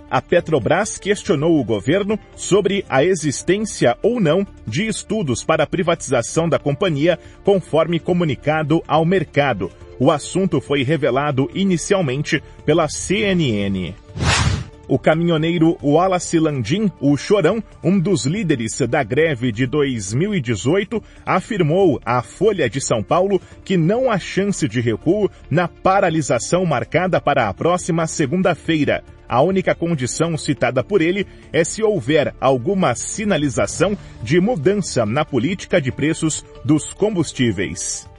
a 0.10 0.22
Petrobras 0.22 0.98
questionou 0.98 1.58
o 1.58 1.64
governo 1.64 2.20
sobre 2.36 2.84
a 2.90 3.04
existência 3.04 3.98
ou 4.04 4.20
não 4.20 4.46
de 4.68 4.86
estudos 4.86 5.42
para 5.42 5.64
a 5.64 5.68
privatização 5.68 6.50
da 6.50 6.60
companhia, 6.60 7.18
conforme 7.46 7.98
comunicado 7.98 8.84
ao 8.86 9.06
mercado. 9.06 9.72
O 9.98 10.12
assunto 10.12 10.60
foi 10.60 10.84
revelado 10.84 11.50
inicialmente 11.54 12.44
pela 12.66 12.90
CNN. 12.90 13.94
O 14.92 15.00
caminhoneiro 15.00 15.78
Wallace 15.82 16.38
Landim, 16.38 16.92
o 17.00 17.16
Chorão, 17.16 17.64
um 17.82 17.98
dos 17.98 18.26
líderes 18.26 18.78
da 18.90 19.02
greve 19.02 19.50
de 19.50 19.66
2018, 19.66 21.02
afirmou 21.26 21.98
à 22.06 22.22
Folha 22.22 22.70
de 22.70 22.82
São 22.82 23.02
Paulo 23.02 23.42
que 23.64 23.78
não 23.78 24.12
há 24.12 24.20
chance 24.20 24.68
de 24.68 24.82
recuo 24.82 25.32
na 25.50 25.66
paralisação 25.66 26.66
marcada 26.66 27.22
para 27.22 27.48
a 27.48 27.54
próxima 27.54 28.06
segunda-feira. 28.06 29.02
A 29.30 29.42
única 29.42 29.74
condição 29.74 30.38
citada 30.38 30.84
por 30.84 31.02
ele 31.02 31.26
é 31.54 31.64
se 31.64 31.82
houver 31.82 32.36
alguma 32.42 32.94
sinalização 32.94 33.98
de 34.22 34.42
mudança 34.42 35.06
na 35.06 35.24
política 35.24 35.80
de 35.80 35.90
preços 35.90 36.44
dos 36.66 36.92
combustíveis 36.92 38.10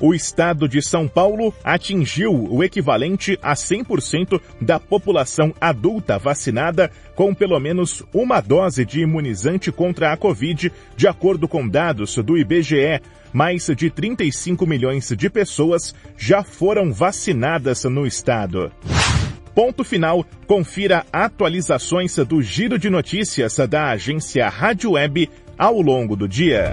o 0.00 0.14
estado 0.14 0.68
de 0.68 0.80
São 0.80 1.06
Paulo 1.06 1.54
atingiu 1.62 2.32
o 2.32 2.64
equivalente 2.64 3.38
a 3.42 3.54
100% 3.54 4.40
da 4.60 4.80
população 4.80 5.54
adulta 5.60 6.18
vacinada 6.18 6.90
com 7.14 7.34
pelo 7.34 7.60
menos 7.60 8.02
uma 8.12 8.40
dose 8.40 8.84
de 8.84 9.00
imunizante 9.00 9.70
contra 9.70 10.12
a 10.12 10.16
Covid, 10.16 10.72
de 10.96 11.06
acordo 11.06 11.46
com 11.46 11.68
dados 11.68 12.16
do 12.16 12.38
IBGE. 12.38 13.00
Mais 13.32 13.66
de 13.76 13.90
35 13.90 14.66
milhões 14.66 15.12
de 15.16 15.30
pessoas 15.30 15.94
já 16.16 16.42
foram 16.42 16.92
vacinadas 16.92 17.84
no 17.84 18.06
estado. 18.06 18.72
Ponto 19.54 19.84
final. 19.84 20.24
Confira 20.46 21.04
atualizações 21.12 22.16
do 22.16 22.40
giro 22.42 22.78
de 22.78 22.88
notícias 22.88 23.56
da 23.68 23.90
agência 23.90 24.48
Rádio 24.48 24.92
Web 24.92 25.28
ao 25.58 25.80
longo 25.80 26.16
do 26.16 26.26
dia. 26.26 26.72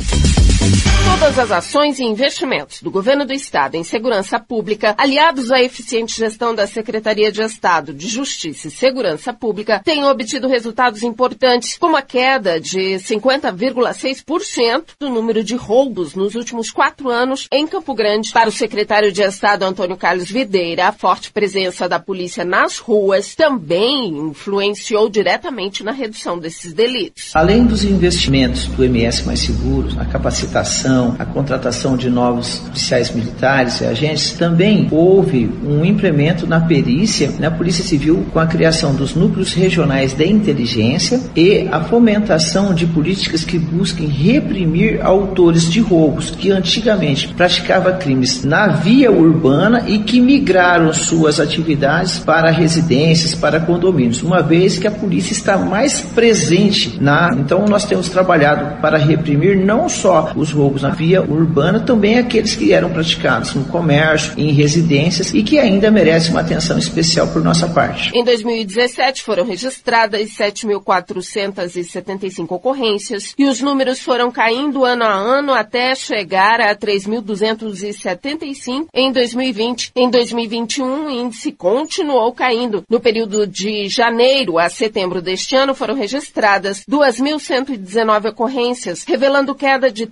Todas 1.11 1.37
as 1.37 1.51
ações 1.51 1.99
e 1.99 2.03
investimentos 2.03 2.81
do 2.81 2.89
Governo 2.89 3.25
do 3.25 3.33
Estado 3.33 3.75
em 3.75 3.83
segurança 3.83 4.39
pública, 4.39 4.95
aliados 4.97 5.51
à 5.51 5.61
eficiente 5.61 6.17
gestão 6.17 6.55
da 6.55 6.65
Secretaria 6.65 7.29
de 7.29 7.41
Estado 7.41 7.93
de 7.93 8.07
Justiça 8.07 8.69
e 8.69 8.71
Segurança 8.71 9.33
Pública, 9.33 9.81
têm 9.83 10.05
obtido 10.05 10.47
resultados 10.47 11.03
importantes, 11.03 11.77
como 11.77 11.97
a 11.97 12.01
queda 12.01 12.61
de 12.61 12.95
50,6% 12.95 14.83
do 14.97 15.09
número 15.09 15.43
de 15.43 15.55
roubos 15.55 16.15
nos 16.15 16.33
últimos 16.33 16.71
quatro 16.71 17.09
anos 17.09 17.45
em 17.51 17.67
Campo 17.67 17.93
Grande. 17.93 18.31
Para 18.31 18.47
o 18.47 18.51
secretário 18.51 19.11
de 19.11 19.21
Estado 19.21 19.63
Antônio 19.63 19.97
Carlos 19.97 20.31
Videira, 20.31 20.87
a 20.87 20.93
forte 20.93 21.29
presença 21.31 21.89
da 21.89 21.99
polícia 21.99 22.45
nas 22.45 22.77
ruas 22.77 23.35
também 23.35 24.17
influenciou 24.17 25.09
diretamente 25.09 25.83
na 25.83 25.91
redução 25.91 26.39
desses 26.39 26.73
delitos. 26.73 27.35
Além 27.35 27.65
dos 27.65 27.83
investimentos 27.83 28.65
do 28.67 28.83
MS 28.83 29.25
Mais 29.25 29.41
Seguros, 29.41 29.97
a 29.99 30.05
capacitação, 30.05 31.00
a 31.17 31.25
contratação 31.25 31.97
de 31.97 32.09
novos 32.09 32.57
policiais 32.57 33.11
militares 33.11 33.81
e 33.81 33.85
agentes, 33.85 34.33
também 34.33 34.87
houve 34.91 35.49
um 35.65 35.83
implemento 35.83 36.47
na 36.47 36.59
perícia 36.59 37.31
na 37.39 37.51
Polícia 37.51 37.83
Civil 37.83 38.25
com 38.31 38.39
a 38.39 38.45
criação 38.45 38.93
dos 38.93 39.15
núcleos 39.15 39.53
regionais 39.53 40.13
de 40.13 40.25
inteligência 40.25 41.19
e 41.35 41.67
a 41.71 41.81
fomentação 41.81 42.73
de 42.73 42.85
políticas 42.85 43.43
que 43.43 43.57
busquem 43.57 44.07
reprimir 44.07 45.01
autores 45.01 45.69
de 45.69 45.79
roubos 45.79 46.31
que 46.31 46.51
antigamente 46.51 47.27
praticavam 47.33 47.97
crimes 47.97 48.43
na 48.43 48.67
via 48.67 49.11
urbana 49.11 49.83
e 49.87 49.99
que 49.99 50.19
migraram 50.19 50.93
suas 50.93 51.39
atividades 51.39 52.19
para 52.19 52.51
residências, 52.51 53.35
para 53.35 53.59
condomínios, 53.59 54.21
uma 54.21 54.41
vez 54.41 54.77
que 54.77 54.87
a 54.87 54.91
polícia 54.91 55.33
está 55.33 55.57
mais 55.57 56.01
presente 56.01 56.97
na. 57.01 57.31
Então 57.37 57.65
nós 57.65 57.85
temos 57.85 58.09
trabalhado 58.09 58.81
para 58.81 58.97
reprimir 58.97 59.57
não 59.57 59.87
só 59.89 60.31
os 60.35 60.51
roubos 60.51 60.81
na 60.81 60.90
via 60.91 61.21
urbana, 61.21 61.79
também 61.79 62.17
aqueles 62.17 62.55
que 62.55 62.73
eram 62.73 62.91
praticados 62.91 63.53
no 63.53 63.65
comércio, 63.65 64.33
em 64.37 64.51
residências 64.51 65.33
e 65.33 65.43
que 65.43 65.59
ainda 65.59 65.91
merecem 65.91 66.31
uma 66.31 66.39
atenção 66.41 66.77
especial 66.77 67.27
por 67.27 67.43
nossa 67.43 67.67
parte. 67.67 68.11
Em 68.13 68.23
2017 68.23 69.23
foram 69.23 69.45
registradas 69.45 70.29
7.475 70.31 72.51
ocorrências 72.51 73.33
e 73.37 73.45
os 73.45 73.61
números 73.61 74.01
foram 74.01 74.31
caindo 74.31 74.85
ano 74.85 75.03
a 75.03 75.13
ano 75.13 75.53
até 75.53 75.93
chegar 75.95 76.61
a 76.61 76.75
3.275 76.75 78.87
em 78.93 79.11
2020. 79.11 79.91
Em 79.95 80.09
2021 80.09 81.05
o 81.05 81.09
índice 81.09 81.51
continuou 81.51 82.31
caindo. 82.31 82.83
No 82.89 82.99
período 82.99 83.47
de 83.47 83.87
janeiro 83.87 84.57
a 84.57 84.69
setembro 84.69 85.21
deste 85.21 85.55
ano 85.55 85.73
foram 85.73 85.95
registradas 85.95 86.83
2.119 86.89 88.29
ocorrências, 88.29 89.03
revelando 89.07 89.55
queda 89.55 89.91
de 89.91 90.05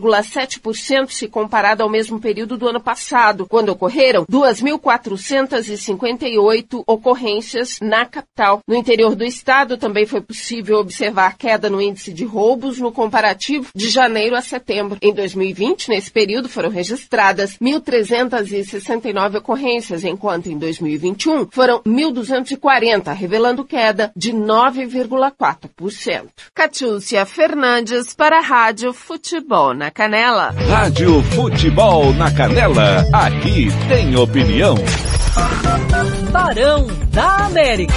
13,7% 0.00 1.10
se 1.10 1.28
comparado 1.28 1.82
ao 1.82 1.88
mesmo 1.88 2.20
período 2.20 2.56
do 2.56 2.68
ano 2.68 2.80
passado, 2.80 3.46
quando 3.46 3.70
ocorreram 3.70 4.24
2.458 4.26 6.84
ocorrências 6.86 7.80
na 7.80 8.06
capital. 8.06 8.60
No 8.66 8.74
interior 8.74 9.14
do 9.14 9.22
estado 9.24 9.76
também 9.76 10.06
foi 10.06 10.20
possível 10.20 10.78
observar 10.78 11.36
queda 11.36 11.70
no 11.70 11.80
índice 11.80 12.12
de 12.12 12.24
roubos 12.24 12.78
no 12.78 12.92
comparativo 12.92 13.70
de 13.74 13.88
janeiro 13.88 14.36
a 14.36 14.42
setembro. 14.42 14.98
Em 15.00 15.12
2020, 15.12 15.88
nesse 15.88 16.10
período, 16.10 16.48
foram 16.48 16.70
registradas 16.70 17.58
1.369 17.58 19.36
ocorrências, 19.36 20.02
enquanto 20.04 20.46
em 20.46 20.58
2021 20.58 21.48
foram 21.50 21.80
1.240, 21.80 23.12
revelando 23.14 23.64
queda 23.64 24.12
de 24.16 24.32
9,4%. 24.32 26.28
Catiúcia 26.54 27.26
Fernandes 27.26 28.14
para 28.14 28.38
a 28.38 28.42
Rádio 28.42 28.92
Futebol 28.92 29.74
na 29.86 29.90
Canela. 29.92 30.50
Rádio 30.68 31.22
Futebol 31.22 32.12
na 32.14 32.28
Canela, 32.32 33.06
aqui 33.12 33.68
tem 33.86 34.16
opinião. 34.16 34.74
Barão 36.32 36.88
da 37.12 37.46
América. 37.46 37.94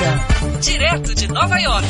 Direto 0.61 1.15
de 1.15 1.27
Nova 1.27 1.57
York. 1.57 1.87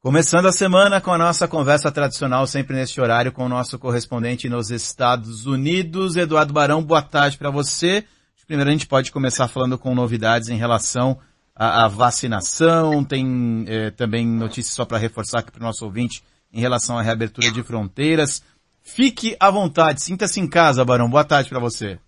Começando 0.00 0.46
a 0.46 0.52
semana 0.52 1.00
com 1.00 1.12
a 1.12 1.18
nossa 1.18 1.48
conversa 1.48 1.90
tradicional, 1.90 2.46
sempre 2.46 2.76
neste 2.76 3.00
horário, 3.00 3.32
com 3.32 3.46
o 3.46 3.48
nosso 3.48 3.76
correspondente 3.76 4.48
nos 4.48 4.70
Estados 4.70 5.44
Unidos, 5.44 6.14
Eduardo 6.14 6.52
Barão. 6.52 6.84
Boa 6.84 7.02
tarde 7.02 7.36
para 7.36 7.50
você. 7.50 8.04
Primeiro 8.46 8.70
a 8.70 8.72
gente 8.72 8.86
pode 8.86 9.10
começar 9.10 9.48
falando 9.48 9.76
com 9.76 9.92
novidades 9.92 10.50
em 10.50 10.56
relação 10.56 11.18
à, 11.54 11.84
à 11.84 11.88
vacinação. 11.88 13.04
Tem 13.04 13.64
eh, 13.68 13.90
também 13.90 14.26
notícias 14.26 14.74
só 14.74 14.84
para 14.84 14.98
reforçar 14.98 15.40
aqui 15.40 15.50
para 15.50 15.60
o 15.60 15.64
nosso 15.66 15.84
ouvinte 15.84 16.22
em 16.52 16.60
relação 16.60 16.98
à 16.98 17.02
reabertura 17.02 17.50
de 17.50 17.62
fronteiras. 17.62 18.42
Fique 18.82 19.36
à 19.38 19.50
vontade, 19.50 20.02
sinta-se 20.02 20.40
em 20.40 20.48
casa, 20.48 20.84
Barão. 20.84 21.08
Boa 21.08 21.24
tarde 21.24 21.48
para 21.48 21.60
você. 21.60 21.98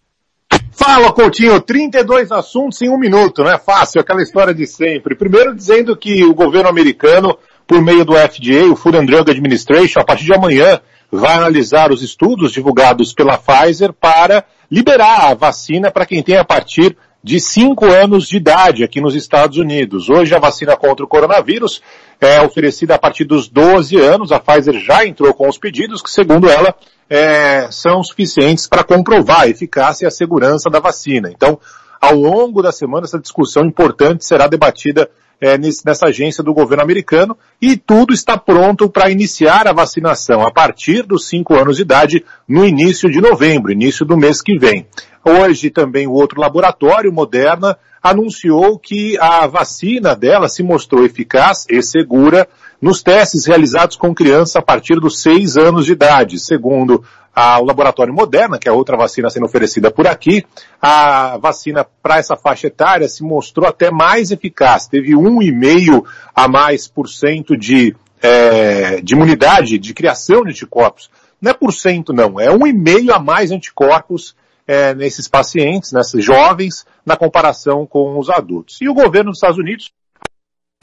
Fala, 0.72 1.12
Coutinho, 1.12 1.60
32 1.60 2.32
assuntos 2.32 2.80
em 2.82 2.88
um 2.88 2.98
minuto, 2.98 3.42
não 3.42 3.50
é 3.50 3.58
fácil, 3.58 4.00
aquela 4.00 4.22
história 4.22 4.54
de 4.54 4.66
sempre. 4.66 5.14
Primeiro 5.14 5.54
dizendo 5.54 5.96
que 5.96 6.24
o 6.24 6.34
governo 6.34 6.68
americano 6.68 7.38
por 7.66 7.80
meio 7.80 8.04
do 8.04 8.14
FDA, 8.14 8.70
o 8.70 8.76
Food 8.76 8.98
and 8.98 9.06
Drug 9.06 9.30
Administration, 9.30 10.00
a 10.00 10.04
partir 10.04 10.24
de 10.24 10.34
amanhã, 10.34 10.80
vai 11.10 11.34
analisar 11.34 11.92
os 11.92 12.02
estudos 12.02 12.52
divulgados 12.52 13.12
pela 13.12 13.38
Pfizer 13.38 13.92
para 13.92 14.44
liberar 14.70 15.30
a 15.30 15.34
vacina 15.34 15.90
para 15.90 16.06
quem 16.06 16.22
tem 16.22 16.36
a 16.36 16.44
partir 16.44 16.96
de 17.22 17.38
5 17.38 17.86
anos 17.86 18.26
de 18.26 18.36
idade 18.36 18.82
aqui 18.82 19.00
nos 19.00 19.14
Estados 19.14 19.56
Unidos. 19.56 20.08
Hoje 20.08 20.34
a 20.34 20.40
vacina 20.40 20.76
contra 20.76 21.04
o 21.04 21.08
coronavírus 21.08 21.80
é 22.20 22.40
oferecida 22.42 22.96
a 22.96 22.98
partir 22.98 23.24
dos 23.24 23.48
12 23.48 23.96
anos. 23.96 24.32
A 24.32 24.40
Pfizer 24.40 24.74
já 24.80 25.06
entrou 25.06 25.32
com 25.32 25.48
os 25.48 25.56
pedidos 25.56 26.02
que, 26.02 26.10
segundo 26.10 26.48
ela, 26.48 26.74
é, 27.08 27.68
são 27.70 28.02
suficientes 28.02 28.66
para 28.66 28.82
comprovar 28.82 29.42
a 29.42 29.48
eficácia 29.48 30.04
e 30.04 30.08
a 30.08 30.10
segurança 30.10 30.68
da 30.68 30.80
vacina. 30.80 31.30
Então, 31.30 31.60
ao 32.00 32.14
longo 32.14 32.60
da 32.60 32.72
semana, 32.72 33.04
essa 33.04 33.20
discussão 33.20 33.64
importante 33.64 34.24
será 34.24 34.48
debatida 34.48 35.08
é, 35.42 35.58
nessa 35.58 36.06
agência 36.06 36.40
do 36.40 36.54
governo 36.54 36.84
americano 36.84 37.36
e 37.60 37.76
tudo 37.76 38.14
está 38.14 38.38
pronto 38.38 38.88
para 38.88 39.10
iniciar 39.10 39.66
a 39.66 39.72
vacinação 39.72 40.46
a 40.46 40.52
partir 40.52 41.02
dos 41.02 41.28
5 41.28 41.56
anos 41.56 41.76
de 41.76 41.82
idade 41.82 42.24
no 42.46 42.64
início 42.64 43.10
de 43.10 43.20
novembro, 43.20 43.72
início 43.72 44.06
do 44.06 44.16
mês 44.16 44.40
que 44.40 44.56
vem. 44.56 44.86
Hoje 45.24 45.68
também 45.68 46.06
o 46.06 46.12
outro 46.12 46.40
laboratório, 46.40 47.12
Moderna, 47.12 47.76
anunciou 48.00 48.78
que 48.78 49.18
a 49.18 49.44
vacina 49.48 50.14
dela 50.14 50.48
se 50.48 50.62
mostrou 50.62 51.04
eficaz 51.04 51.66
e 51.68 51.82
segura 51.82 52.46
nos 52.80 53.02
testes 53.02 53.44
realizados 53.44 53.96
com 53.96 54.14
criança 54.14 54.60
a 54.60 54.62
partir 54.62 55.00
dos 55.00 55.20
seis 55.20 55.56
anos 55.56 55.86
de 55.86 55.92
idade. 55.92 56.38
Segundo 56.38 57.02
a, 57.34 57.60
o 57.60 57.64
laboratório 57.64 58.12
Moderna, 58.12 58.58
que 58.58 58.68
é 58.68 58.72
outra 58.72 58.96
vacina 58.96 59.30
sendo 59.30 59.46
oferecida 59.46 59.90
por 59.90 60.06
aqui, 60.06 60.44
a 60.80 61.38
vacina 61.38 61.86
para 62.02 62.18
essa 62.18 62.36
faixa 62.36 62.66
etária 62.66 63.08
se 63.08 63.22
mostrou 63.22 63.66
até 63.66 63.90
mais 63.90 64.30
eficaz. 64.30 64.86
Teve 64.86 65.12
1,5 65.12 66.04
a 66.34 66.48
mais 66.48 66.86
por 66.86 67.08
cento 67.08 67.56
de, 67.56 67.94
é, 68.20 69.00
de 69.00 69.14
imunidade, 69.14 69.78
de 69.78 69.94
criação 69.94 70.44
de 70.44 70.50
anticorpos. 70.50 71.10
Não 71.40 71.50
é 71.50 71.54
por 71.54 71.72
cento 71.72 72.12
não, 72.12 72.38
é 72.38 72.48
1,5 72.48 73.10
a 73.10 73.18
mais 73.18 73.50
anticorpos 73.50 74.36
é, 74.66 74.94
nesses 74.94 75.26
pacientes, 75.26 75.92
nesses 75.92 76.24
jovens, 76.24 76.86
na 77.04 77.16
comparação 77.16 77.86
com 77.86 78.18
os 78.18 78.30
adultos. 78.30 78.80
E 78.80 78.88
o 78.88 78.94
governo 78.94 79.30
dos 79.30 79.38
Estados 79.38 79.58
Unidos 79.58 79.92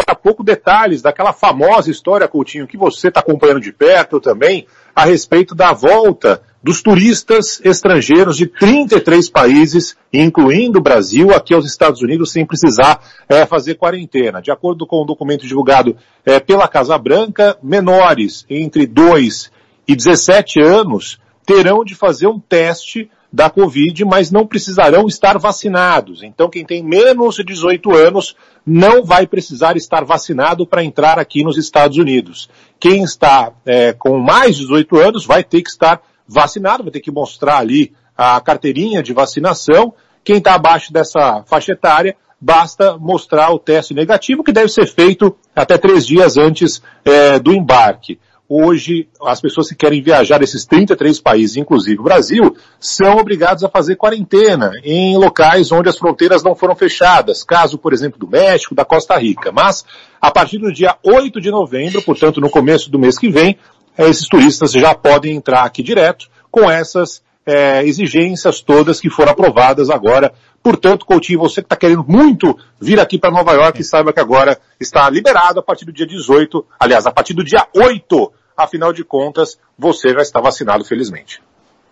a 0.08 0.16
pouco 0.16 0.44
detalhes 0.44 1.02
daquela 1.02 1.34
famosa 1.34 1.90
história, 1.90 2.28
Coutinho, 2.28 2.68
que 2.68 2.78
você 2.78 3.08
está 3.08 3.20
acompanhando 3.20 3.62
de 3.62 3.72
perto 3.72 4.20
também, 4.20 4.66
a 4.96 5.06
respeito 5.06 5.56
da 5.56 5.74
volta 5.74 6.42
dos 6.62 6.82
turistas 6.82 7.62
estrangeiros 7.64 8.36
de 8.36 8.46
33 8.46 9.30
países, 9.30 9.96
incluindo 10.12 10.80
o 10.80 10.82
Brasil, 10.82 11.32
aqui 11.32 11.54
aos 11.54 11.66
Estados 11.66 12.02
Unidos, 12.02 12.32
sem 12.32 12.46
precisar 12.46 13.00
é, 13.30 13.46
fazer 13.46 13.76
quarentena. 13.76 14.42
De 14.42 14.52
acordo 14.52 14.86
com 14.86 14.98
o 14.98 15.04
um 15.04 15.06
documento 15.06 15.48
divulgado 15.48 15.96
é, 16.26 16.40
pela 16.40 16.68
Casa 16.68 16.98
Branca, 16.98 17.58
menores 17.64 18.46
entre 18.50 18.86
2 18.86 19.52
e 19.88 19.96
17 19.96 20.62
anos 20.62 21.20
terão 21.46 21.84
de 21.84 21.96
fazer 21.96 22.28
um 22.28 22.40
teste 22.40 23.10
da 23.32 23.50
Covid, 23.50 24.04
mas 24.06 24.32
não 24.32 24.46
precisarão 24.46 25.08
estar 25.08 25.38
vacinados. 25.38 26.24
Então, 26.24 26.50
quem 26.50 26.66
tem 26.66 26.84
menos 26.84 27.36
de 27.36 27.44
18 27.44 27.96
anos 27.96 28.36
não 28.66 29.04
vai 29.04 29.28
precisar 29.28 29.78
estar 29.78 30.04
vacinado 30.04 30.66
para 30.66 30.84
entrar 30.84 31.20
aqui 31.20 31.44
nos 31.44 31.58
Estados 31.58 31.98
Unidos. 31.98 32.50
Quem 32.80 33.04
está 33.04 33.52
é, 33.66 33.94
com 33.94 34.18
mais 34.18 34.56
de 34.56 34.64
18 34.64 34.98
anos 34.98 35.26
vai 35.26 35.44
ter 35.44 35.62
que 35.62 35.70
estar 35.70 36.02
vacinado, 36.28 36.84
vai 36.84 36.92
ter 36.92 37.02
que 37.02 37.12
mostrar 37.12 37.58
ali 37.58 37.94
a 38.18 38.42
carteirinha 38.42 39.04
de 39.04 39.14
vacinação. 39.14 39.94
Quem 40.24 40.38
está 40.38 40.56
abaixo 40.56 40.92
dessa 40.92 41.44
faixa 41.46 41.74
etária, 41.74 42.16
basta 42.42 42.98
mostrar 42.98 43.52
o 43.52 43.60
teste 43.60 43.94
negativo, 43.94 44.44
que 44.44 44.52
deve 44.52 44.70
ser 44.70 44.88
feito 44.88 45.36
até 45.56 45.78
três 45.78 46.06
dias 46.06 46.36
antes 46.38 46.82
é, 47.06 47.38
do 47.38 47.54
embarque 47.54 48.20
hoje 48.50 49.08
as 49.22 49.40
pessoas 49.40 49.70
que 49.70 49.76
querem 49.76 50.02
viajar 50.02 50.40
desses 50.40 50.66
33 50.66 51.22
países, 51.22 51.56
inclusive 51.56 52.00
o 52.00 52.04
Brasil, 52.04 52.58
são 52.80 53.18
obrigados 53.18 53.64
a 53.64 53.70
fazer 53.70 53.96
quarentena 53.96 54.72
em 54.84 55.16
locais 55.16 55.72
onde 55.72 55.88
as 55.88 55.98
fronteiras 55.98 56.44
não 56.44 56.56
foram 56.56 56.76
fechadas, 56.76 57.44
caso, 57.44 57.78
por 57.78 57.94
exemplo, 57.94 58.20
do 58.20 58.28
México, 58.28 58.74
da 58.74 58.84
Costa 58.84 59.16
Rica. 59.18 59.52
Mas, 59.52 59.86
a 60.20 60.32
partir 60.32 60.58
do 60.58 60.74
dia 60.74 60.98
8 61.04 61.40
de 61.40 61.52
novembro, 61.52 62.02
portanto, 62.02 62.42
no 62.42 62.50
começo 62.50 62.90
do 62.90 62.98
mês 62.98 63.20
que 63.20 63.30
vem, 63.30 63.56
esses 63.96 64.28
turistas 64.28 64.72
já 64.72 64.96
podem 64.96 65.36
entrar 65.36 65.64
aqui 65.64 65.84
direto 65.84 66.28
com 66.50 66.72
essas 66.72 67.22
é, 67.46 67.84
exigências 67.86 68.62
todas 68.62 69.00
que 69.00 69.10
foram 69.10 69.32
aprovadas 69.32 69.90
agora. 69.90 70.34
Portanto, 70.64 71.06
Coutinho, 71.06 71.40
você 71.40 71.62
que 71.62 71.66
está 71.66 71.76
querendo 71.76 72.04
muito 72.08 72.58
vir 72.80 73.00
aqui 73.00 73.18
para 73.18 73.32
Nova 73.32 73.54
York, 73.54 73.84
saiba 73.84 74.12
que 74.12 74.20
agora 74.20 74.60
está 74.80 75.10
liberado 75.10 75.60
a 75.60 75.64
partir 75.64 75.86
do 75.86 75.94
dia 75.94 76.06
18, 76.06 76.66
aliás, 76.80 77.06
a 77.06 77.12
partir 77.12 77.34
do 77.34 77.44
dia 77.44 77.66
8 77.76 78.32
afinal 78.64 78.94
de 78.94 79.04
contas, 79.04 79.58
você 79.78 80.14
já 80.14 80.22
está 80.22 80.40
vacinado, 80.40 80.84
felizmente. 80.84 81.42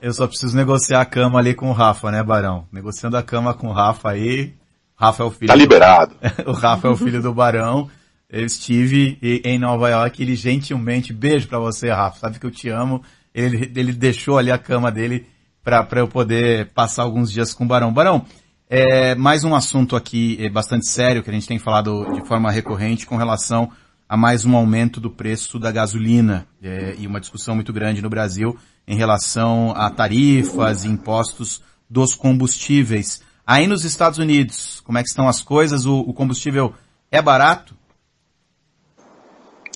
Eu 0.02 0.14
só 0.14 0.28
preciso 0.28 0.56
negociar 0.56 1.02
a 1.02 1.06
cama 1.06 1.40
ali 1.40 1.56
com 1.56 1.70
o 1.70 1.74
Rafa, 1.74 2.12
né, 2.12 2.22
Barão? 2.22 2.68
Negociando 2.72 3.18
a 3.18 3.24
cama 3.24 3.54
com 3.54 3.68
o 3.68 3.72
Rafa 3.72 4.12
aí. 4.12 4.54
Rafa 4.96 5.24
é 5.24 5.26
o 5.26 5.32
filho. 5.32 5.48
Tá 5.48 5.56
liberado. 5.56 6.16
Do... 6.16 6.52
o 6.52 6.54
Rafa 6.54 6.88
é 6.88 6.92
o 6.92 6.96
filho 6.96 7.22
do 7.22 7.34
Barão. 7.34 7.90
Eu 8.30 8.46
estive 8.46 9.18
em 9.22 9.58
Nova 9.58 9.90
York, 9.90 10.22
ele 10.22 10.36
gentilmente, 10.36 11.14
beijo 11.14 11.48
para 11.48 11.60
você, 11.60 11.90
Rafa, 11.90 12.20
sabe 12.20 12.40
que 12.40 12.46
eu 12.46 12.52
te 12.52 12.70
amo. 12.70 13.02
Ele, 13.34 13.72
ele 13.74 13.94
deixou 13.94 14.38
ali 14.38 14.52
a 14.52 14.58
cama 14.58 14.92
dele 14.92 15.26
para 15.64 15.88
eu 15.96 16.08
poder 16.08 16.68
passar 16.74 17.04
alguns 17.04 17.32
dias 17.32 17.54
com 17.54 17.64
o 17.64 17.68
Barão. 17.68 17.94
Barão, 17.94 18.26
é, 18.70 19.16
mais 19.16 19.46
um 19.46 19.56
assunto 19.56 19.96
aqui 19.96 20.38
é, 20.42 20.50
bastante 20.50 20.90
sério 20.90 21.24
que 21.24 21.30
a 21.30 21.34
gente 21.34 21.48
tem 21.48 21.58
falado 21.58 22.06
de 22.14 22.28
forma 22.28 22.52
recorrente 22.52 23.06
com 23.06 23.16
relação 23.16 23.72
a 24.10 24.16
mais 24.16 24.46
um 24.46 24.56
aumento 24.56 25.02
do 25.02 25.10
preço 25.10 25.60
da 25.60 25.72
gasolina 25.72 26.48
é, 26.64 26.96
e 26.98 27.06
uma 27.06 27.20
discussão 27.20 27.56
muito 27.56 27.74
grande 27.74 28.02
no 28.02 28.10
Brasil 28.10 28.58
em 28.88 28.96
relação 28.96 29.74
a 29.76 29.90
tarifas 29.90 30.86
e 30.86 30.88
impostos 30.88 31.62
dos 31.90 32.16
combustíveis. 32.16 33.22
Aí 33.46 33.68
nos 33.68 33.84
Estados 33.84 34.18
Unidos, 34.18 34.82
como 34.86 34.98
é 34.98 35.04
que 35.04 35.10
estão 35.10 35.28
as 35.28 35.42
coisas? 35.42 35.86
O, 35.86 36.00
o 36.00 36.14
combustível 36.14 36.74
é 37.12 37.22
barato? 37.22 37.76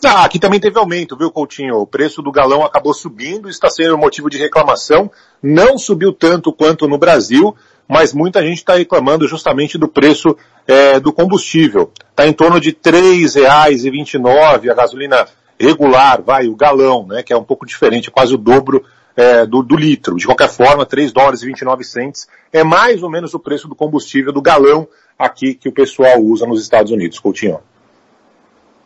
Ah, 0.03 0.23
aqui 0.23 0.39
também 0.39 0.59
teve 0.59 0.79
aumento, 0.79 1.15
viu, 1.15 1.29
Coutinho? 1.29 1.75
O 1.75 1.85
preço 1.85 2.23
do 2.23 2.31
galão 2.31 2.63
acabou 2.63 2.93
subindo, 2.93 3.47
está 3.47 3.69
sendo 3.69 3.97
motivo 3.97 4.31
de 4.31 4.37
reclamação. 4.37 5.11
Não 5.43 5.77
subiu 5.77 6.11
tanto 6.11 6.51
quanto 6.51 6.87
no 6.87 6.97
Brasil, 6.97 7.55
mas 7.87 8.13
muita 8.13 8.41
gente 8.41 8.57
está 8.57 8.75
reclamando 8.75 9.27
justamente 9.27 9.77
do 9.77 9.87
preço 9.87 10.35
é, 10.67 10.99
do 10.99 11.11
combustível. 11.11 11.91
Está 12.09 12.27
em 12.27 12.33
torno 12.33 12.59
de 12.59 12.69
R$ 12.69 12.77
3,29 12.81 14.69
a 14.69 14.73
gasolina 14.73 15.27
regular, 15.59 16.21
vai, 16.21 16.47
o 16.47 16.55
galão, 16.55 17.05
né, 17.05 17.21
que 17.21 17.31
é 17.31 17.37
um 17.37 17.43
pouco 17.43 17.65
diferente, 17.65 18.09
quase 18.09 18.33
o 18.33 18.37
dobro 18.37 18.83
é, 19.15 19.45
do, 19.45 19.61
do, 19.61 19.75
litro. 19.75 20.15
De 20.15 20.25
qualquer 20.25 20.49
forma, 20.49 20.85
3 20.85 21.11
dólares 21.11 21.43
e 21.43 21.45
29 21.45 21.83
centes 21.83 22.27
é 22.51 22.63
mais 22.63 23.03
ou 23.03 23.09
menos 23.09 23.33
o 23.33 23.39
preço 23.39 23.67
do 23.67 23.75
combustível 23.75 24.31
do 24.31 24.41
galão 24.41 24.87
aqui 25.17 25.53
que 25.53 25.69
o 25.69 25.71
pessoal 25.71 26.19
usa 26.19 26.45
nos 26.47 26.61
Estados 26.61 26.91
Unidos, 26.91 27.19
Coutinho. 27.19 27.59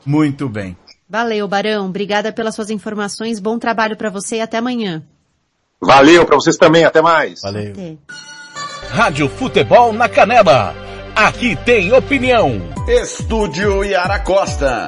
Muito 0.06 0.50
bem. 0.50 0.78
Valeu, 1.10 1.48
Barão. 1.48 1.88
Obrigada 1.88 2.34
pelas 2.34 2.56
suas 2.56 2.70
informações. 2.70 3.40
Bom 3.40 3.58
trabalho 3.58 3.96
para 3.96 4.10
você 4.10 4.38
e 4.38 4.42
até 4.42 4.58
amanhã. 4.58 5.04
Valeu 5.82 6.26
para 6.26 6.36
vocês 6.36 6.58
também. 6.58 6.84
Até 6.84 7.02
mais. 7.02 7.42
Valeu. 7.42 7.72
Até. 7.72 7.98
Rádio 8.96 9.28
Futebol 9.28 9.92
na 9.92 10.08
Canela. 10.08 10.74
Aqui 11.14 11.54
tem 11.66 11.92
opinião. 11.92 12.62
Estúdio 12.88 13.84
Yara 13.84 14.20
Costa. 14.20 14.88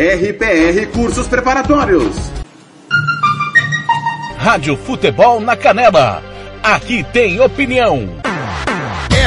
RPR 0.00 0.86
Cursos 0.92 1.26
Preparatórios. 1.26 2.14
Rádio 4.36 4.76
Futebol 4.76 5.40
na 5.40 5.56
Canela. 5.56 6.22
Aqui 6.62 7.02
tem 7.12 7.40
opinião. 7.40 8.08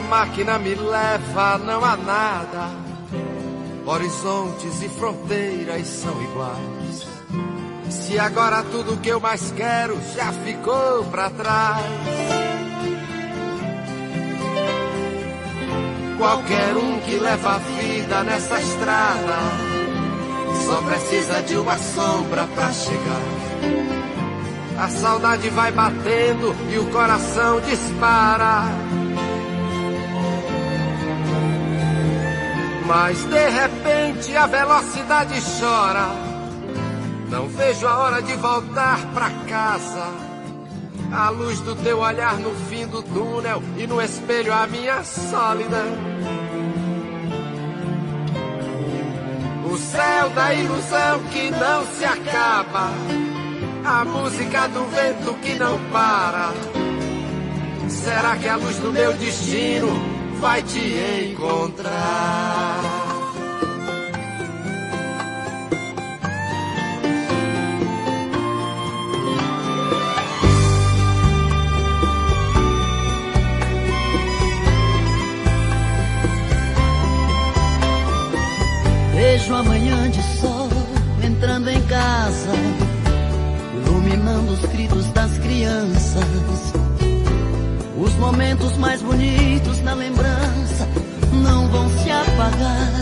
A 0.00 0.08
máquina 0.08 0.58
me 0.58 0.74
leva 0.74 1.58
não 1.58 1.84
há 1.84 1.96
nada. 1.96 2.70
Horizontes 3.84 4.82
e 4.82 4.88
fronteiras 4.88 5.86
são 5.86 6.22
iguais. 6.22 7.06
Se 7.90 8.18
agora 8.18 8.62
tudo 8.62 9.00
que 9.00 9.08
eu 9.08 9.20
mais 9.20 9.52
quero 9.52 9.98
já 10.14 10.32
ficou 10.32 11.04
pra 11.04 11.28
trás. 11.30 11.84
Qualquer 16.18 16.76
um 16.76 17.00
que 17.00 17.18
leva 17.18 17.54
a 17.54 17.58
vida 17.58 18.22
nessa 18.24 18.60
estrada 18.60 19.38
só 20.66 20.82
precisa 20.82 21.42
de 21.42 21.56
uma 21.56 21.78
sombra 21.78 22.46
pra 22.54 22.72
chegar. 22.72 23.40
A 24.78 24.88
saudade 24.88 25.48
vai 25.50 25.72
batendo 25.72 26.54
e 26.72 26.78
o 26.78 26.86
coração 26.90 27.60
dispara. 27.60 28.64
Mas 32.90 33.24
de 33.24 33.48
repente 33.50 34.36
a 34.36 34.48
velocidade 34.48 35.40
chora. 35.60 36.08
Não 37.30 37.46
vejo 37.46 37.86
a 37.86 37.98
hora 37.98 38.20
de 38.20 38.34
voltar 38.34 38.98
pra 39.14 39.30
casa. 39.48 40.08
A 41.12 41.28
luz 41.28 41.60
do 41.60 41.76
teu 41.76 42.00
olhar 42.00 42.34
no 42.40 42.52
fim 42.68 42.88
do 42.88 43.00
túnel 43.00 43.62
e 43.78 43.86
no 43.86 44.02
espelho 44.02 44.52
a 44.52 44.66
minha 44.66 45.04
sólida. 45.04 45.84
O 49.72 49.78
céu 49.78 50.30
da 50.30 50.52
ilusão 50.52 51.22
que 51.30 51.48
não 51.48 51.86
se 51.94 52.04
acaba. 52.04 52.88
A 53.84 54.04
música 54.04 54.66
do 54.66 54.84
vento 54.90 55.34
que 55.34 55.54
não 55.54 55.78
para. 55.92 56.50
Será 57.88 58.36
que 58.36 58.48
a 58.48 58.56
luz 58.56 58.78
do 58.78 58.90
meu 58.90 59.12
destino 59.12 60.19
vai 60.40 60.62
te 60.62 61.32
encontrar? 61.32 62.80
Vejo 79.14 79.54
amanhã 79.54 80.10
de 80.10 80.22
sol 80.40 80.68
entrando 81.22 81.68
em 81.68 81.82
casa, 81.82 82.52
iluminando 83.84 84.52
os 84.52 84.60
gritos 84.70 85.06
das 85.12 85.36
crianças. 85.38 86.79
Os 88.20 88.26
momentos 88.26 88.76
mais 88.76 89.00
bonitos 89.00 89.80
na 89.80 89.94
lembrança 89.94 90.86
não 91.42 91.66
vão 91.68 91.88
se 91.88 92.10
apagar. 92.10 92.92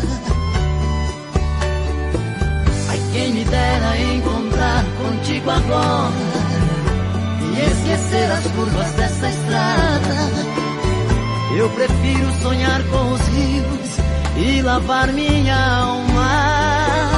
Ai, 2.88 3.00
quem 3.12 3.32
me 3.32 3.44
dera 3.44 3.98
encontrar 4.14 4.84
contigo 4.96 5.50
agora 5.50 6.12
e 7.42 7.60
esquecer 7.60 8.30
as 8.30 8.46
curvas 8.46 8.92
dessa 8.92 9.28
estrada. 9.28 10.14
Eu 11.56 11.68
prefiro 11.70 12.32
sonhar 12.40 12.80
com 12.84 13.12
os 13.12 13.20
rios 13.20 13.98
e 14.36 14.62
lavar 14.62 15.12
minha 15.12 15.80
alma. 15.80 17.10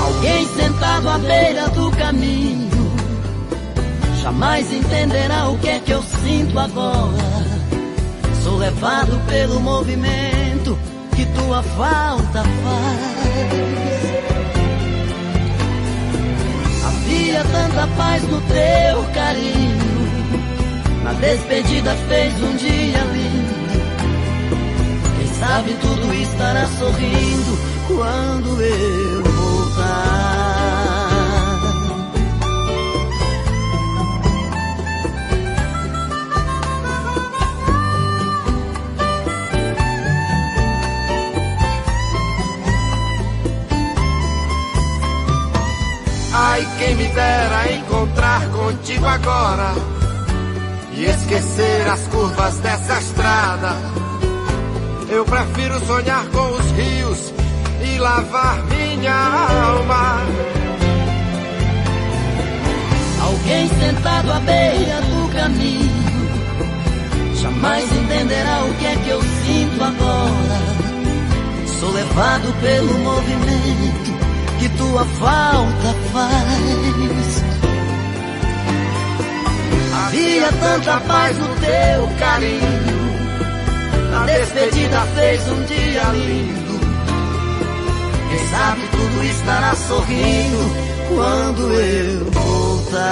Alguém 0.00 0.46
sentado 0.46 1.08
à 1.08 1.18
beira 1.18 1.68
do 1.70 1.90
caminho 1.90 2.79
jamais 4.22 4.72
entenderá 4.72 5.48
o 5.48 5.58
que 5.58 5.68
é 5.68 5.78
que 5.80 5.92
eu 5.92 6.02
sinto 6.02 6.58
agora. 6.58 7.40
Sou 8.42 8.56
levado 8.58 9.18
pelo 9.26 9.60
movimento 9.60 10.78
que 11.16 11.26
tua 11.26 11.62
falta 11.62 12.42
faz. 12.42 13.20
Havia 16.86 17.44
tanta 17.44 17.86
paz 17.96 18.22
no 18.24 18.40
teu 18.42 19.04
carinho. 19.14 19.90
Na 21.04 21.12
despedida 21.14 21.94
fez 22.08 22.34
um 22.42 22.56
dia 22.56 22.98
lindo. 23.12 23.60
Quem 25.18 25.34
sabe 25.34 25.74
tudo 25.80 26.14
estará 26.14 26.66
sorrindo 26.78 27.58
quando 27.88 28.62
eu 28.62 29.29
contigo 48.70 49.04
agora 49.04 49.74
e 50.92 51.04
esquecer 51.04 51.88
as 51.88 52.06
curvas 52.08 52.56
dessa 52.58 52.98
estrada. 53.00 53.76
Eu 55.08 55.24
prefiro 55.24 55.84
sonhar 55.86 56.24
com 56.26 56.52
os 56.52 56.70
rios 56.72 57.32
e 57.82 57.98
lavar 57.98 58.62
minha 58.66 59.12
alma. 59.12 60.20
Alguém 63.22 63.68
sentado 63.68 64.30
à 64.32 64.38
beira 64.40 65.00
do 65.02 65.32
caminho 65.34 65.90
jamais 67.34 67.84
entenderá 67.92 68.64
o 68.64 68.74
que 68.74 68.86
é 68.86 68.96
que 68.96 69.08
eu 69.08 69.22
sinto 69.22 69.82
agora. 69.82 70.60
Sou 71.80 71.90
levado 71.90 72.60
pelo 72.60 72.98
movimento 72.98 74.10
que 74.60 74.68
tua 74.68 75.04
falta 75.04 75.94
faz. 76.12 77.49
Havia 80.30 80.52
tanta 80.52 81.00
paz 81.08 81.36
no 81.38 81.48
teu 81.56 82.08
carinho. 82.20 82.60
A 84.14 84.26
despedida 84.26 85.00
fez 85.16 85.48
um 85.48 85.62
dia 85.64 86.04
lindo. 86.12 86.80
Quem 88.28 88.38
sabe 88.48 88.80
tudo 88.92 89.24
estará 89.24 89.74
sorrindo 89.74 90.70
quando 91.08 91.72
eu 91.74 92.30
voltar. 92.30 93.10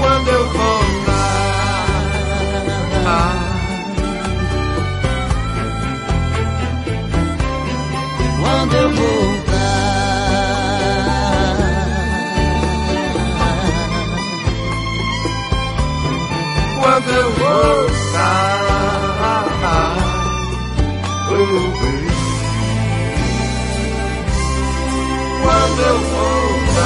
Quando 0.00 0.28
eu 0.30 0.48
voltar. 0.48 0.94
quando 8.40 8.74
eu 8.74 8.90
voltar. 8.90 9.33
Quando 16.84 17.08
eu 17.08 17.30
voltar. 17.32 18.60
Oh, 21.30 21.34
baby. 21.80 22.12
Quando 25.42 25.80
eu 25.80 25.98
voltar. 25.98 26.84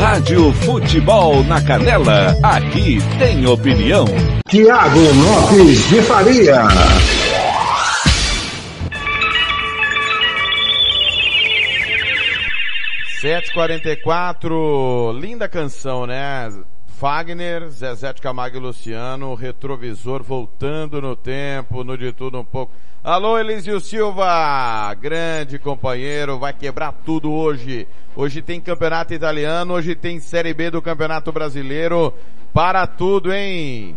Rádio 0.00 0.52
Futebol 0.54 1.44
na 1.44 1.60
Canela, 1.60 2.34
aqui 2.42 2.98
tem 3.18 3.46
opinião. 3.46 4.06
Tiago 4.48 5.00
Lopes 5.00 5.88
de 5.90 6.00
Faria. 6.00 6.62
744, 13.24 15.12
linda 15.18 15.48
canção, 15.48 16.06
né? 16.06 16.52
Fagner, 16.98 17.70
Zezé 17.70 18.12
de 18.12 18.20
Camargo 18.20 18.58
e 18.58 18.60
Luciano, 18.60 19.34
retrovisor 19.34 20.22
voltando 20.22 21.00
no 21.00 21.16
tempo, 21.16 21.82
no 21.82 21.96
de 21.96 22.12
tudo 22.12 22.38
um 22.38 22.44
pouco. 22.44 22.74
Alô, 23.02 23.38
Elisio 23.38 23.80
Silva, 23.80 24.92
grande 25.00 25.58
companheiro, 25.58 26.38
vai 26.38 26.52
quebrar 26.52 26.92
tudo 26.92 27.32
hoje. 27.32 27.88
Hoje 28.14 28.42
tem 28.42 28.60
campeonato 28.60 29.14
italiano, 29.14 29.72
hoje 29.72 29.94
tem 29.94 30.20
Série 30.20 30.52
B 30.52 30.70
do 30.70 30.82
Campeonato 30.82 31.32
Brasileiro, 31.32 32.12
para 32.52 32.86
tudo, 32.86 33.32
hein? 33.32 33.96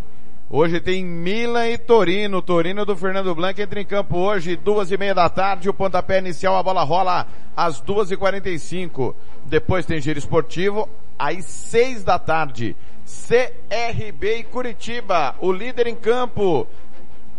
Hoje 0.49 0.79
tem 0.79 1.03
Milan 1.03 1.67
e 1.67 1.77
Torino. 1.77 2.41
Torino 2.41 2.85
do 2.85 2.95
Fernando 2.95 3.35
Blanco 3.35 3.59
entra 3.59 3.81
em 3.81 3.85
campo 3.85 4.17
hoje, 4.17 4.55
duas 4.55 4.89
e 4.89 4.97
meia 4.97 5.13
da 5.13 5.27
tarde. 5.27 5.67
O 5.67 5.73
pontapé 5.73 6.19
inicial, 6.19 6.55
a 6.55 6.63
bola 6.63 6.83
rola 6.83 7.27
às 7.55 7.81
duas 7.81 8.11
e 8.11 8.15
quarenta 8.15 8.49
e 8.49 8.57
cinco. 8.57 9.13
Depois 9.45 9.85
tem 9.85 9.99
giro 9.99 10.17
esportivo 10.17 10.87
às 11.19 11.43
seis 11.43 12.01
da 12.01 12.17
tarde. 12.17 12.77
CRB 13.05 14.37
e 14.37 14.43
Curitiba, 14.45 15.35
o 15.41 15.51
líder 15.51 15.85
em 15.85 15.95
campo. 15.95 16.65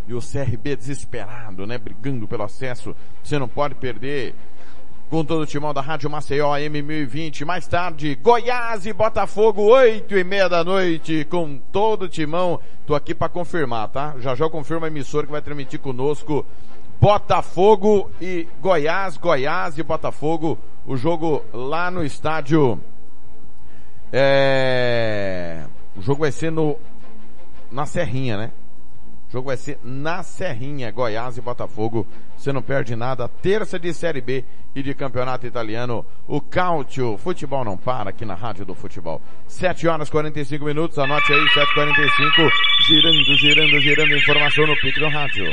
E 0.06 0.12
o 0.12 0.20
CRB 0.20 0.76
desesperado, 0.76 1.66
né? 1.66 1.78
Brigando 1.78 2.28
pelo 2.28 2.42
acesso. 2.42 2.94
Você 3.22 3.38
não 3.38 3.48
pode 3.48 3.74
perder. 3.74 4.34
Com 5.10 5.24
todo 5.24 5.40
o 5.40 5.46
timão 5.46 5.72
da 5.72 5.80
Rádio 5.80 6.10
Maceió 6.10 6.52
M1020. 6.52 7.44
Mais 7.46 7.66
tarde, 7.66 8.14
Goiás 8.16 8.84
e 8.84 8.92
Botafogo, 8.92 9.62
oito 9.62 10.16
e 10.16 10.22
meia 10.22 10.48
da 10.48 10.62
noite. 10.62 11.26
Com 11.30 11.58
todo 11.72 12.02
o 12.02 12.08
timão. 12.08 12.60
Tô 12.86 12.94
aqui 12.94 13.14
para 13.14 13.30
confirmar, 13.30 13.88
tá? 13.88 14.14
Já 14.18 14.34
já 14.34 14.50
confirma 14.50 14.86
a 14.86 14.90
emissora 14.90 15.24
que 15.24 15.32
vai 15.32 15.40
transmitir 15.40 15.80
conosco. 15.80 16.44
Botafogo 17.00 18.10
e 18.20 18.46
Goiás, 18.60 19.16
Goiás 19.16 19.78
e 19.78 19.82
Botafogo. 19.82 20.58
O 20.86 20.94
jogo 20.94 21.42
lá 21.54 21.90
no 21.90 22.04
estádio 22.04 22.78
é... 24.12 25.64
O 25.96 26.02
jogo 26.02 26.20
vai 26.20 26.32
ser 26.32 26.52
no 26.52 26.76
na 27.70 27.86
Serrinha, 27.86 28.36
né? 28.36 28.50
O 29.28 29.32
jogo 29.32 29.48
vai 29.48 29.58
ser 29.58 29.78
na 29.84 30.22
Serrinha, 30.22 30.90
Goiás 30.90 31.36
e 31.36 31.42
Botafogo. 31.42 32.06
Você 32.36 32.50
não 32.50 32.62
perde 32.62 32.96
nada. 32.96 33.28
Terça 33.28 33.78
de 33.78 33.92
Série 33.92 34.22
B 34.22 34.42
e 34.74 34.82
de 34.82 34.94
Campeonato 34.94 35.46
Italiano. 35.46 36.04
O 36.26 36.40
Cautio. 36.40 37.18
Futebol 37.18 37.62
não 37.62 37.76
para 37.76 38.08
aqui 38.08 38.24
na 38.24 38.34
Rádio 38.34 38.64
do 38.64 38.74
Futebol. 38.74 39.20
7 39.46 39.86
horas 39.86 40.08
45 40.08 40.64
minutos. 40.64 40.98
Anote 40.98 41.30
aí, 41.30 41.44
7h45. 41.50 42.50
Girando, 42.86 43.36
girando, 43.36 43.80
girando. 43.80 44.16
Informação 44.16 44.66
no 44.66 44.74
pique 44.76 44.98
do 44.98 45.08
rádio. 45.08 45.44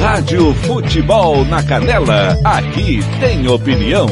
Rádio 0.00 0.54
Futebol 0.54 1.44
na 1.44 1.62
Canela. 1.62 2.36
Aqui 2.44 2.98
tem 3.20 3.46
opinião. 3.46 4.06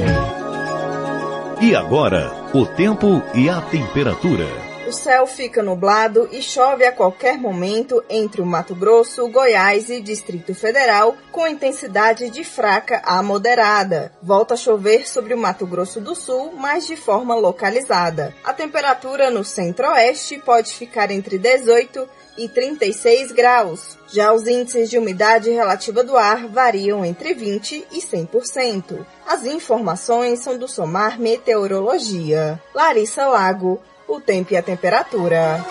E 1.61 1.75
agora, 1.75 2.31
o 2.55 2.65
tempo 2.67 3.21
e 3.35 3.49
a 3.49 3.61
temperatura. 3.63 4.66
O 4.87 4.93
céu 4.93 5.27
fica 5.27 5.65
nublado 5.65 6.29
e 6.31 6.41
chove 6.41 6.85
a 6.85 6.93
qualquer 6.93 7.37
momento 7.37 8.05
entre 8.09 8.41
o 8.41 8.47
Mato 8.47 8.73
Grosso, 8.73 9.27
Goiás 9.27 9.91
e 9.91 10.01
Distrito 10.01 10.55
Federal, 10.55 11.17
com 11.33 11.45
intensidade 11.45 12.31
de 12.31 12.45
fraca 12.45 13.03
a 13.05 13.21
moderada. 13.21 14.13
Volta 14.23 14.55
a 14.55 14.57
chover 14.57 15.09
sobre 15.09 15.35
o 15.35 15.39
Mato 15.39 15.67
Grosso 15.67 16.01
do 16.01 16.15
Sul, 16.15 16.53
mas 16.57 16.87
de 16.87 16.95
forma 16.95 17.35
localizada. 17.35 18.33
A 18.45 18.53
temperatura 18.53 19.29
no 19.29 19.43
centro-oeste 19.43 20.39
pode 20.39 20.73
ficar 20.73 21.11
entre 21.11 21.37
18 21.37 22.09
e 22.39 22.49
36 22.49 23.33
graus. 23.33 23.99
Já 24.07 24.33
os 24.33 24.47
índices 24.47 24.89
de 24.89 24.99
umidade 24.99 25.51
relativa 25.51 26.05
do 26.05 26.17
ar 26.17 26.47
variam 26.47 27.05
entre 27.05 27.35
20 27.35 27.89
e 27.91 28.01
100%. 28.01 29.05
As 29.27 29.45
informações 29.45 30.39
são 30.39 30.57
do 30.57 30.69
Somar 30.69 31.19
Meteorologia. 31.19 32.63
Larissa 32.73 33.27
Lago, 33.27 33.81
o 34.09 34.21
tempo 34.21 34.53
e 34.53 34.57
a 34.57 34.63
temperatura. 34.63 35.65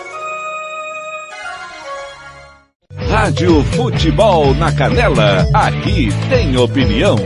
Rádio 3.10 3.64
Futebol 3.64 4.54
na 4.56 4.72
Canela, 4.72 5.48
aqui 5.54 6.10
tem 6.30 6.58
opinião. 6.58 7.18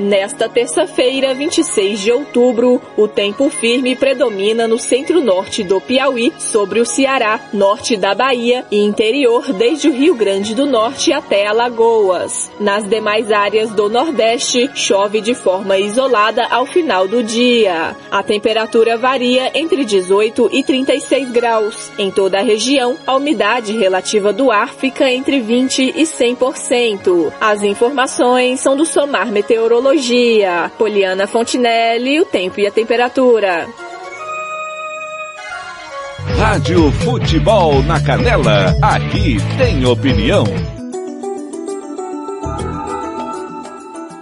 Nesta 0.00 0.48
terça-feira, 0.48 1.34
26 1.34 2.00
de 2.00 2.10
outubro, 2.10 2.80
o 2.96 3.06
tempo 3.06 3.50
firme 3.50 3.94
predomina 3.94 4.66
no 4.66 4.78
centro-norte 4.78 5.62
do 5.62 5.78
Piauí, 5.78 6.32
sobre 6.38 6.80
o 6.80 6.86
Ceará, 6.86 7.38
norte 7.52 7.98
da 7.98 8.14
Bahia 8.14 8.64
e 8.70 8.78
interior 8.82 9.52
desde 9.52 9.90
o 9.90 9.92
Rio 9.92 10.14
Grande 10.14 10.54
do 10.54 10.64
Norte 10.64 11.12
até 11.12 11.46
Alagoas. 11.46 12.50
Nas 12.58 12.88
demais 12.88 13.30
áreas 13.30 13.72
do 13.72 13.90
Nordeste, 13.90 14.70
chove 14.74 15.20
de 15.20 15.34
forma 15.34 15.76
isolada 15.76 16.46
ao 16.46 16.64
final 16.64 17.06
do 17.06 17.22
dia. 17.22 17.94
A 18.10 18.22
temperatura 18.22 18.96
varia 18.96 19.50
entre 19.52 19.84
18 19.84 20.48
e 20.50 20.62
36 20.62 21.30
graus. 21.30 21.92
Em 21.98 22.10
toda 22.10 22.38
a 22.38 22.42
região, 22.42 22.96
a 23.06 23.16
umidade 23.16 23.76
relativa 23.76 24.32
do 24.32 24.50
ar 24.50 24.72
fica 24.72 25.12
entre 25.12 25.40
20 25.40 25.92
e 25.94 26.04
100%. 26.04 27.30
As 27.38 27.62
informações 27.62 28.60
são 28.60 28.74
do 28.74 28.86
Somar 28.86 29.30
Meteorologia 29.30 29.89
Meteorologia. 29.90 30.70
Poliana 30.78 31.26
Fontinelli, 31.26 32.20
o 32.20 32.24
tempo 32.24 32.60
e 32.60 32.66
a 32.66 32.70
temperatura. 32.70 33.66
Rádio 36.38 36.90
Futebol 36.92 37.82
na 37.82 38.00
Canela, 38.00 38.76
aqui 38.80 39.36
tem 39.58 39.84
opinião. 39.84 40.44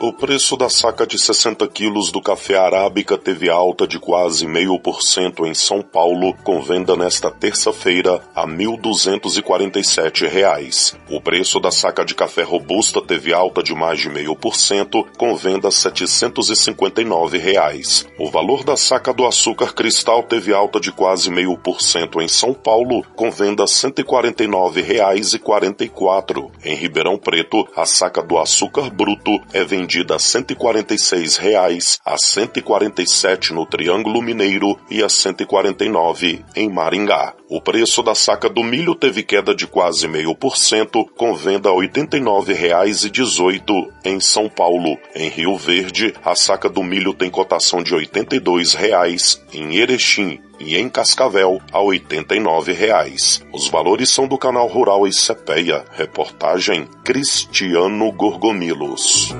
O 0.00 0.12
preço 0.12 0.56
da 0.56 0.68
saca 0.68 1.04
de 1.04 1.18
60 1.18 1.66
quilos 1.66 2.12
do 2.12 2.22
café 2.22 2.56
arábica 2.56 3.18
teve 3.18 3.50
alta 3.50 3.84
de 3.84 3.98
quase 3.98 4.46
meio 4.46 4.78
por 4.78 5.02
cento 5.02 5.44
em 5.44 5.52
São 5.54 5.82
Paulo, 5.82 6.34
com 6.44 6.62
venda 6.62 6.94
nesta 6.94 7.32
terça-feira 7.32 8.22
a 8.32 8.46
1.247 8.46 10.28
reais. 10.28 10.96
O 11.10 11.20
preço 11.20 11.58
da 11.58 11.72
saca 11.72 12.04
de 12.04 12.14
café 12.14 12.44
robusta 12.44 13.02
teve 13.02 13.34
alta 13.34 13.60
de 13.60 13.74
mais 13.74 13.98
de 13.98 14.08
meio 14.08 14.36
por 14.36 14.54
cento, 14.54 15.04
com 15.16 15.34
venda 15.34 15.68
759 15.68 17.36
reais. 17.36 18.06
O 18.20 18.30
valor 18.30 18.62
da 18.62 18.76
saca 18.76 19.12
do 19.12 19.26
açúcar 19.26 19.74
cristal 19.74 20.22
teve 20.22 20.54
alta 20.54 20.78
de 20.78 20.92
quase 20.92 21.28
meio 21.28 21.58
por 21.58 21.82
cento 21.82 22.20
em 22.20 22.28
São 22.28 22.54
Paulo, 22.54 23.04
com 23.16 23.32
venda 23.32 23.66
149 23.66 24.80
reais 24.80 25.34
e 25.34 25.40
44. 25.40 26.52
Em 26.64 26.76
Ribeirão 26.76 27.18
Preto, 27.18 27.66
a 27.74 27.84
saca 27.84 28.22
do 28.22 28.38
açúcar 28.38 28.90
bruto 28.90 29.40
é 29.52 29.64
vendida 29.64 29.87
vendida 29.88 30.16
a 30.16 30.18
146 30.18 31.38
reais, 31.38 31.98
a 32.04 32.12
R$ 32.12 32.18
147 32.18 33.54
no 33.54 33.64
Triângulo 33.64 34.20
Mineiro 34.20 34.78
e 34.90 35.00
a 35.00 35.06
R$ 35.06 35.08
149 35.08 36.44
em 36.54 36.68
Maringá. 36.68 37.37
O 37.50 37.62
preço 37.62 38.02
da 38.02 38.14
saca 38.14 38.46
do 38.46 38.62
milho 38.62 38.94
teve 38.94 39.22
queda 39.22 39.54
de 39.54 39.66
quase 39.66 40.06
meio 40.06 40.34
por 40.34 40.58
cento, 40.58 41.06
com 41.16 41.34
venda 41.34 41.70
a 41.70 41.72
R$ 41.72 41.88
89,18 41.88 43.88
em 44.04 44.20
São 44.20 44.50
Paulo. 44.50 44.98
Em 45.14 45.30
Rio 45.30 45.56
Verde, 45.56 46.12
a 46.22 46.34
saca 46.34 46.68
do 46.68 46.82
milho 46.82 47.14
tem 47.14 47.30
cotação 47.30 47.82
de 47.82 47.94
82 47.94 48.74
reais, 48.74 49.42
em 49.50 49.76
Erechim 49.76 50.38
e 50.60 50.76
em 50.76 50.90
Cascavel 50.90 51.58
a 51.72 51.80
89 51.80 52.74
reais. 52.74 53.42
Os 53.50 53.66
valores 53.66 54.10
são 54.10 54.28
do 54.28 54.36
canal 54.36 54.66
Rural 54.66 55.06
e 55.06 55.12
Cepeia. 55.12 55.86
Reportagem 55.92 56.86
Cristiano 57.02 58.12
Gorgomilos. 58.12 59.34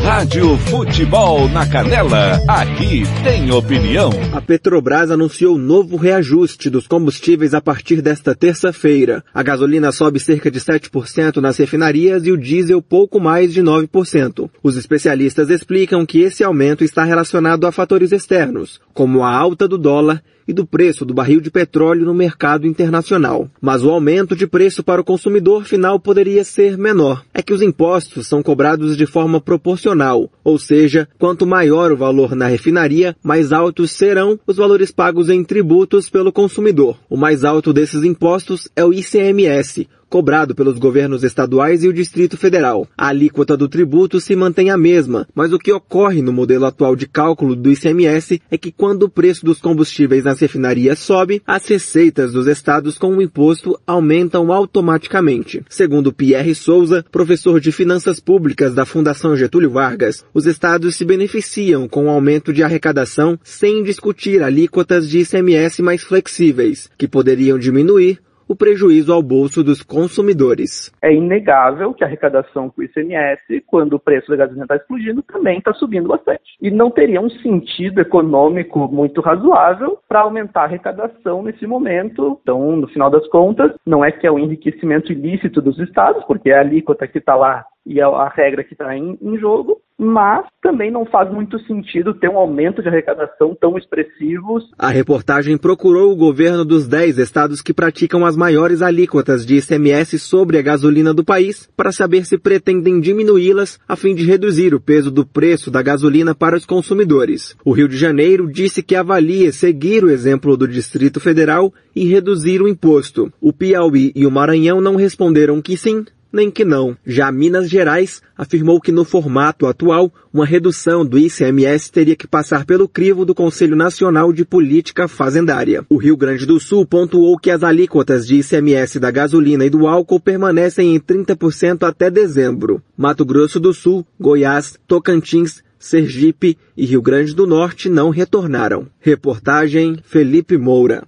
Rádio 0.00 0.56
Futebol 0.58 1.48
na 1.48 1.68
Canela, 1.68 2.40
aqui 2.48 3.02
tem 3.22 3.50
opinião. 3.52 4.10
A 4.32 4.40
Petrobras 4.40 5.10
anunciou 5.10 5.58
novo 5.58 5.96
reajuste 5.96 6.70
dos 6.70 6.86
combustíveis 6.86 7.52
a 7.52 7.60
partir 7.60 8.00
desta 8.00 8.34
terça-feira. 8.34 9.22
A 9.32 9.42
gasolina 9.42 9.92
sobe 9.92 10.18
cerca 10.18 10.50
de 10.50 10.58
7% 10.58 11.36
nas 11.36 11.56
refinarias 11.56 12.26
e 12.26 12.32
o 12.32 12.38
diesel 12.38 12.80
pouco 12.80 13.20
mais 13.20 13.52
de 13.52 13.62
9%. 13.62 14.50
Os 14.62 14.76
especialistas 14.76 15.50
explicam 15.50 16.06
que 16.06 16.20
esse 16.20 16.42
aumento 16.42 16.82
está 16.82 17.04
relacionado 17.04 17.66
a 17.66 17.72
fatores 17.72 18.10
externos, 18.12 18.80
como 18.94 19.22
a 19.22 19.30
alta 19.30 19.68
do 19.68 19.76
dólar 19.76 20.22
e 20.46 20.52
do 20.52 20.66
preço 20.66 21.04
do 21.04 21.14
barril 21.14 21.40
de 21.40 21.50
petróleo 21.50 22.06
no 22.06 22.14
mercado 22.14 22.66
internacional. 22.66 23.48
Mas 23.60 23.84
o 23.84 23.90
aumento 23.90 24.34
de 24.34 24.46
preço 24.46 24.82
para 24.82 25.00
o 25.00 25.04
consumidor 25.04 25.64
final 25.64 25.98
poderia 25.98 26.44
ser 26.44 26.76
menor. 26.76 27.24
É 27.32 27.42
que 27.42 27.52
os 27.52 27.62
impostos 27.62 28.26
são 28.26 28.42
cobrados 28.42 28.96
de 28.96 29.06
forma 29.06 29.40
proporcional, 29.40 30.30
ou 30.44 30.58
seja, 30.58 31.08
quanto 31.18 31.46
maior 31.46 31.92
o 31.92 31.96
valor 31.96 32.34
na 32.34 32.46
refinaria, 32.46 33.16
mais 33.22 33.52
altos 33.52 33.92
serão 33.92 34.38
os 34.46 34.56
valores 34.56 34.90
pagos 34.90 35.28
em 35.28 35.44
tributos 35.44 36.08
pelo 36.08 36.32
consumidor. 36.32 36.98
O 37.08 37.16
mais 37.16 37.44
alto 37.44 37.72
desses 37.72 38.02
impostos 38.04 38.68
é 38.74 38.84
o 38.84 38.92
ICMS, 38.92 39.88
cobrado 40.12 40.54
pelos 40.54 40.78
governos 40.78 41.24
estaduais 41.24 41.82
e 41.82 41.88
o 41.88 41.92
Distrito 41.92 42.36
Federal. 42.36 42.86
A 42.98 43.06
alíquota 43.06 43.56
do 43.56 43.66
tributo 43.66 44.20
se 44.20 44.36
mantém 44.36 44.68
a 44.68 44.76
mesma, 44.76 45.26
mas 45.34 45.54
o 45.54 45.58
que 45.58 45.72
ocorre 45.72 46.20
no 46.20 46.30
modelo 46.30 46.66
atual 46.66 46.94
de 46.94 47.08
cálculo 47.08 47.56
do 47.56 47.72
ICMS 47.72 48.42
é 48.50 48.58
que 48.58 48.70
quando 48.70 49.04
o 49.04 49.08
preço 49.08 49.42
dos 49.42 49.58
combustíveis 49.58 50.24
nas 50.24 50.38
refinarias 50.38 50.98
sobe, 50.98 51.40
as 51.46 51.66
receitas 51.66 52.30
dos 52.30 52.46
estados 52.46 52.98
com 52.98 53.16
o 53.16 53.22
imposto 53.22 53.80
aumentam 53.86 54.52
automaticamente. 54.52 55.62
Segundo 55.66 56.12
Pierre 56.12 56.54
Souza, 56.54 57.02
professor 57.10 57.58
de 57.58 57.72
Finanças 57.72 58.20
Públicas 58.20 58.74
da 58.74 58.84
Fundação 58.84 59.34
Getúlio 59.34 59.70
Vargas, 59.70 60.26
os 60.34 60.44
estados 60.44 60.94
se 60.94 61.06
beneficiam 61.06 61.88
com 61.88 62.04
o 62.04 62.10
aumento 62.10 62.52
de 62.52 62.62
arrecadação 62.62 63.38
sem 63.42 63.82
discutir 63.82 64.42
alíquotas 64.42 65.08
de 65.08 65.20
ICMS 65.20 65.80
mais 65.80 66.02
flexíveis, 66.02 66.90
que 66.98 67.08
poderiam 67.08 67.58
diminuir 67.58 68.20
o 68.48 68.56
prejuízo 68.56 69.12
ao 69.12 69.22
bolso 69.22 69.62
dos 69.62 69.82
consumidores. 69.82 70.92
É 71.02 71.12
inegável 71.12 71.94
que 71.94 72.04
a 72.04 72.06
arrecadação 72.06 72.70
com 72.70 72.80
o 72.80 72.84
ICMS, 72.84 73.62
quando 73.66 73.94
o 73.94 74.00
preço 74.00 74.30
da 74.30 74.36
gasolina 74.36 74.64
está 74.64 74.76
explodindo, 74.76 75.22
também 75.22 75.58
está 75.58 75.72
subindo 75.74 76.08
bastante. 76.08 76.42
E 76.60 76.70
não 76.70 76.90
teria 76.90 77.20
um 77.20 77.30
sentido 77.30 78.00
econômico 78.00 78.88
muito 78.88 79.20
razoável 79.20 79.98
para 80.08 80.20
aumentar 80.20 80.62
a 80.62 80.64
arrecadação 80.64 81.42
nesse 81.42 81.66
momento. 81.66 82.38
Então, 82.42 82.76
no 82.76 82.88
final 82.88 83.10
das 83.10 83.26
contas, 83.28 83.72
não 83.86 84.04
é 84.04 84.10
que 84.10 84.26
é 84.26 84.30
o 84.30 84.38
enriquecimento 84.38 85.12
ilícito 85.12 85.60
dos 85.60 85.78
estados, 85.78 86.24
porque 86.24 86.50
é 86.50 86.58
a 86.58 86.60
alíquota 86.60 87.06
que 87.06 87.18
está 87.18 87.34
lá 87.34 87.64
e 87.84 88.00
a, 88.00 88.06
a 88.06 88.28
regra 88.28 88.64
que 88.64 88.74
está 88.74 88.96
em, 88.96 89.18
em, 89.20 89.38
jogo, 89.38 89.80
mas 89.98 90.46
também 90.60 90.90
não 90.90 91.04
faz 91.04 91.30
muito 91.32 91.58
sentido 91.60 92.14
ter 92.14 92.28
um 92.28 92.36
aumento 92.36 92.82
de 92.82 92.88
arrecadação 92.88 93.56
tão 93.60 93.76
expressivos. 93.76 94.64
A 94.78 94.88
reportagem 94.88 95.56
procurou 95.56 96.12
o 96.12 96.16
governo 96.16 96.64
dos 96.64 96.86
10 96.88 97.18
estados 97.18 97.62
que 97.62 97.74
praticam 97.74 98.24
as 98.24 98.36
maiores 98.36 98.82
alíquotas 98.82 99.44
de 99.44 99.56
ICMS 99.56 100.18
sobre 100.18 100.58
a 100.58 100.62
gasolina 100.62 101.12
do 101.12 101.24
país 101.24 101.68
para 101.76 101.92
saber 101.92 102.24
se 102.24 102.38
pretendem 102.38 103.00
diminuí-las 103.00 103.78
a 103.88 103.96
fim 103.96 104.14
de 104.14 104.24
reduzir 104.24 104.74
o 104.74 104.80
peso 104.80 105.10
do 105.10 105.26
preço 105.26 105.70
da 105.70 105.82
gasolina 105.82 106.34
para 106.34 106.56
os 106.56 106.66
consumidores. 106.66 107.56
O 107.64 107.72
Rio 107.72 107.88
de 107.88 107.96
Janeiro 107.96 108.50
disse 108.50 108.82
que 108.82 108.96
avalia 108.96 109.52
seguir 109.52 110.04
o 110.04 110.10
exemplo 110.10 110.56
do 110.56 110.66
Distrito 110.66 111.20
Federal 111.20 111.72
e 111.94 112.04
reduzir 112.06 112.60
o 112.62 112.68
imposto. 112.68 113.32
O 113.40 113.52
Piauí 113.52 114.12
e 114.14 114.26
o 114.26 114.30
Maranhão 114.30 114.80
não 114.80 114.96
responderam 114.96 115.60
que 115.60 115.76
sim, 115.76 116.04
nem 116.32 116.50
que 116.50 116.64
não. 116.64 116.96
Já 117.06 117.30
Minas 117.30 117.68
Gerais 117.68 118.22
afirmou 118.36 118.80
que 118.80 118.90
no 118.90 119.04
formato 119.04 119.66
atual, 119.66 120.12
uma 120.32 120.46
redução 120.46 121.04
do 121.04 121.18
ICMS 121.18 121.92
teria 121.92 122.16
que 122.16 122.26
passar 122.26 122.64
pelo 122.64 122.88
crivo 122.88 123.24
do 123.24 123.34
Conselho 123.34 123.76
Nacional 123.76 124.32
de 124.32 124.44
Política 124.44 125.06
Fazendária. 125.06 125.84
O 125.88 125.98
Rio 125.98 126.16
Grande 126.16 126.46
do 126.46 126.58
Sul 126.58 126.86
pontuou 126.86 127.38
que 127.38 127.50
as 127.50 127.62
alíquotas 127.62 128.26
de 128.26 128.36
ICMS 128.36 128.98
da 128.98 129.10
gasolina 129.10 129.64
e 129.64 129.70
do 129.70 129.86
álcool 129.86 130.20
permanecem 130.20 130.94
em 130.94 130.98
30% 130.98 131.86
até 131.86 132.10
dezembro. 132.10 132.82
Mato 132.96 133.24
Grosso 133.24 133.60
do 133.60 133.74
Sul, 133.74 134.06
Goiás, 134.18 134.78
Tocantins, 134.86 135.62
Sergipe 135.78 136.56
e 136.76 136.86
Rio 136.86 137.02
Grande 137.02 137.34
do 137.34 137.46
Norte 137.46 137.88
não 137.88 138.10
retornaram. 138.10 138.86
Reportagem 139.00 139.98
Felipe 140.04 140.56
Moura. 140.56 141.04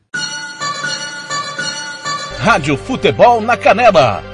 Rádio 2.38 2.76
Futebol 2.76 3.40
na 3.40 3.56
Canela 3.56 4.33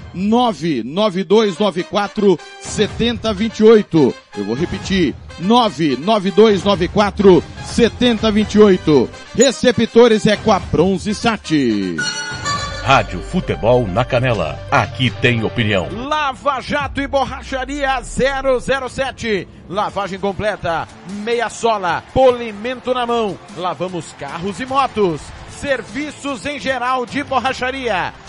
99294 0.13 2.39
7028. 2.59 4.13
Eu 4.37 4.45
vou 4.45 4.55
repetir. 4.55 5.15
99294 5.39 7.43
7028. 7.65 9.09
Receptores 9.35 10.27
é 10.27 10.37
com 10.37 10.51
a 10.51 10.59
Bronze 10.59 11.15
Sat. 11.15 11.95
Rádio 12.83 13.21
Futebol 13.21 13.87
na 13.87 14.03
Canela. 14.03 14.59
Aqui 14.71 15.11
tem 15.21 15.43
opinião. 15.43 15.87
Lava 15.91 16.59
Jato 16.61 16.99
e 16.99 17.07
Borracharia 17.07 18.01
007. 18.01 19.47
Lavagem 19.69 20.19
completa, 20.19 20.87
meia 21.23 21.47
sola, 21.47 22.03
polimento 22.13 22.91
na 22.93 23.05
mão. 23.05 23.37
Lavamos 23.55 24.13
carros 24.13 24.59
e 24.59 24.65
motos. 24.65 25.21
Serviços 25.51 26.45
em 26.47 26.59
geral 26.59 27.05
de 27.05 27.23
borracharia. 27.23 28.13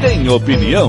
tem 0.00 0.28
opinião. 0.28 0.88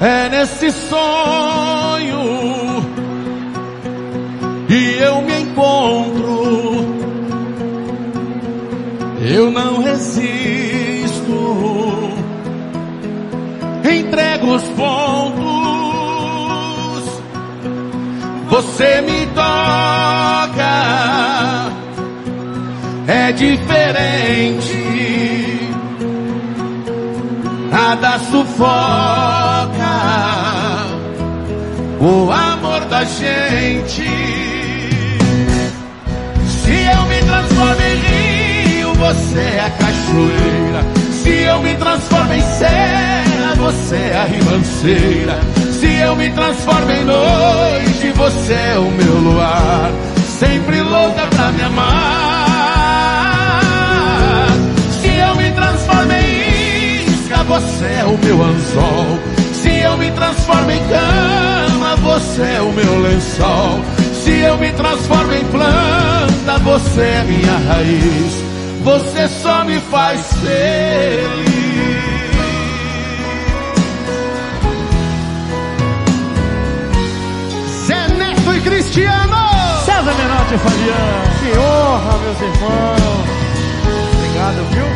É 0.00 0.28
nesse 0.28 0.70
sonho 0.70 2.18
que 4.68 4.98
eu 5.00 5.22
me 5.22 5.40
encontro. 5.40 6.84
Eu 9.22 9.50
não 9.50 9.82
resisto. 9.82 10.43
Entrego 13.84 14.54
os 14.54 14.62
pontos. 14.62 15.44
Você 18.48 19.00
me 19.02 19.26
toca. 19.26 20.64
É 23.06 23.32
diferente. 23.32 24.84
Nada 27.70 28.18
sufoca 28.30 28.84
o 32.00 32.30
amor 32.30 32.84
da 32.86 33.04
gente. 33.04 34.04
Se 36.46 36.70
eu 36.70 37.02
me 37.06 37.18
transformo 37.18 37.82
em 37.82 37.96
rio, 37.96 38.94
você 38.94 39.40
é 39.40 39.60
a 39.60 39.70
cachoeira. 39.70 40.82
Se 41.22 41.30
eu 41.30 41.60
me 41.62 41.74
transformo 41.74 42.32
em 42.32 42.42
serra, 42.42 43.33
você 43.54 43.96
é 43.96 44.16
a 44.16 44.24
ribanceira. 44.24 45.38
Se 45.72 45.86
eu 45.86 46.16
me 46.16 46.30
transformo 46.30 46.90
em 46.90 47.04
noite, 47.04 48.12
você 48.14 48.52
é 48.52 48.78
o 48.78 48.90
meu 48.90 49.14
luar. 49.18 49.90
Sempre 50.38 50.80
louca 50.82 51.26
pra 51.26 51.52
me 51.52 51.62
amar. 51.62 52.44
Se 55.00 55.08
eu 55.08 55.34
me 55.36 55.50
transformo 55.52 56.12
em 56.12 57.04
isca, 57.04 57.42
você 57.44 57.84
é 58.00 58.04
o 58.04 58.18
meu 58.18 58.42
anzol. 58.42 59.18
Se 59.52 59.70
eu 59.70 59.96
me 59.96 60.10
transformo 60.10 60.70
em 60.70 60.82
cama, 60.88 61.96
você 61.96 62.42
é 62.42 62.60
o 62.60 62.72
meu 62.72 63.00
lençol. 63.00 63.80
Se 64.24 64.30
eu 64.30 64.56
me 64.58 64.70
transformo 64.72 65.32
em 65.32 65.44
planta, 65.44 66.58
você 66.62 67.00
é 67.00 67.24
minha 67.24 67.56
raiz. 67.68 68.44
Você 68.82 69.28
só 69.28 69.64
me 69.64 69.78
faz 69.80 70.20
feliz. 70.42 71.53
Cristiano! 78.94 79.42
César 79.84 80.14
Menotti 80.14 80.54
e 80.54 80.58
Fabiano. 80.58 81.26
Que 81.40 81.50
honra, 81.58 82.14
meus 82.18 82.40
irmãos. 82.40 83.26
Obrigado, 84.14 84.60
viu? 84.70 84.86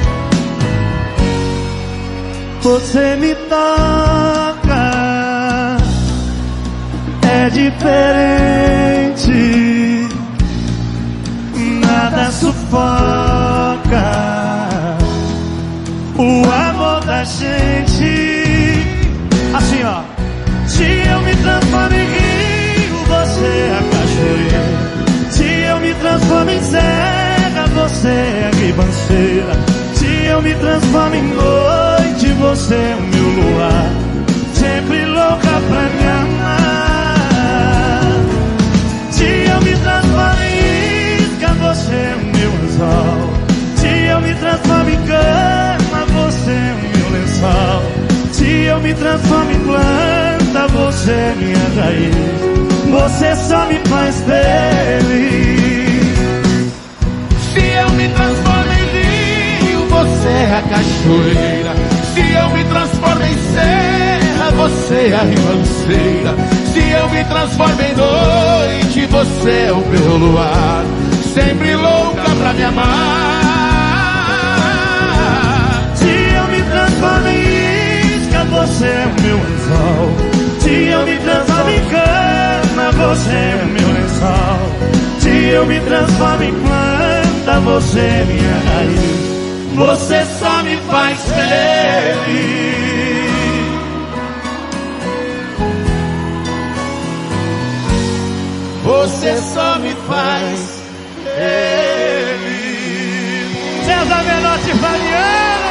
Você 2.62 3.16
me 3.16 3.34
toca, 3.34 4.86
é 7.28 7.50
diferente, 7.50 8.08
nada 11.84 12.30
sufoca 12.30 13.78
o 16.16 16.44
amor 16.48 17.04
da 17.04 17.24
gente. 17.24 18.86
Assim, 19.54 19.82
ó. 19.82 20.02
Se 20.68 20.84
eu 20.84 21.20
me 21.22 21.34
transformo 21.34 21.87
rio, 21.87 21.87
você 23.38 23.46
é 23.46 23.70
a 23.70 23.82
cachoeira. 23.92 24.62
Se 25.30 25.44
eu 25.44 25.78
me 25.80 25.94
transformo 25.94 26.50
em 26.50 26.62
serra, 26.62 27.66
você 27.74 28.08
é 28.08 28.50
a 28.52 28.56
ribanceira. 28.56 29.52
Se 29.94 30.26
eu 30.26 30.42
me 30.42 30.54
transformo 30.54 31.14
em 31.14 31.22
noite, 31.22 32.26
você 32.40 32.74
é 32.74 32.96
o 32.98 33.02
meu 33.02 33.28
luar. 33.44 33.92
Sempre 34.54 35.04
louca 35.04 35.62
pra 35.68 35.82
me 35.88 36.04
amar. 36.22 37.26
Se 39.12 39.24
eu 39.24 39.60
me 39.60 39.76
transformo 39.76 40.42
em 40.42 40.58
isca, 41.22 41.48
você 41.54 41.94
é 41.94 42.16
o 42.16 42.24
meu 42.36 42.50
anzol. 42.64 43.30
Se 43.76 43.86
eu 43.86 44.20
me 44.20 44.34
transformo 44.34 44.90
em 44.90 45.06
cama, 45.06 46.06
você 46.12 46.50
é 46.50 46.74
o 46.74 46.98
meu 46.98 47.20
lençol. 47.20 47.82
Se 48.32 48.64
eu 48.64 48.80
me 48.80 48.94
transformo 48.94 49.50
em 49.50 49.60
planta, 49.60 50.66
você 50.68 51.12
é 51.12 51.34
minha 51.38 51.82
raiz. 51.82 52.77
Você 52.90 53.36
só 53.36 53.66
me 53.66 53.78
faz 53.86 54.22
feliz. 54.22 55.48
Se 57.52 57.60
eu 57.60 57.90
me 57.90 58.08
transformo 58.08 58.72
em 58.72 58.86
rio, 58.96 59.86
você 59.88 60.28
é 60.28 60.56
a 60.56 60.62
cachoeira. 60.62 61.74
Se 62.14 62.32
eu 62.32 62.48
me 62.50 62.64
transformo 62.64 63.24
em 63.24 63.36
serra, 63.52 64.50
você 64.56 65.10
é 65.10 65.14
a 65.14 65.22
ribanceira. 65.22 66.34
Se 66.72 66.80
eu 66.90 67.08
me 67.10 67.24
transformo 67.24 67.82
em 67.82 67.94
noite, 67.94 69.06
você 69.06 69.66
é 69.68 69.72
o 69.72 69.86
meu 69.86 70.16
luar. 70.16 70.84
Sempre 71.34 71.76
louca 71.76 72.22
pra 72.40 72.54
me 72.54 72.64
amar. 72.64 73.48
Se 75.94 76.06
eu 76.06 76.48
me 76.48 76.62
transformo 76.62 77.28
em 77.28 78.16
isca, 78.16 78.44
você 78.44 78.86
é 78.86 79.06
o 79.06 79.20
meu 79.22 79.36
anzol. 79.36 80.10
Se 80.60 80.70
eu 80.70 81.04
me 81.04 81.18
transformo 81.18 81.70
em 81.70 81.84
canto 81.90 82.47
você 82.98 83.30
é 83.30 83.62
o 83.62 83.66
meu 83.66 83.88
lençol. 83.88 84.58
Se 85.20 85.28
eu 85.28 85.66
me 85.66 85.80
transformo 85.80 86.42
em 86.42 86.52
planta, 86.52 87.60
você 87.60 88.00
é 88.00 88.24
minha 88.24 88.58
raiz. 88.74 89.28
Você 89.74 90.24
só 90.38 90.62
me 90.64 90.76
faz 90.78 91.18
feliz. 91.20 92.68
Você 98.84 99.36
só 99.54 99.78
me 99.78 99.94
faz 100.08 100.80
feliz. 101.22 102.58
César 103.84 104.24
Menotti 104.24 104.74
Fabiano! 104.78 105.68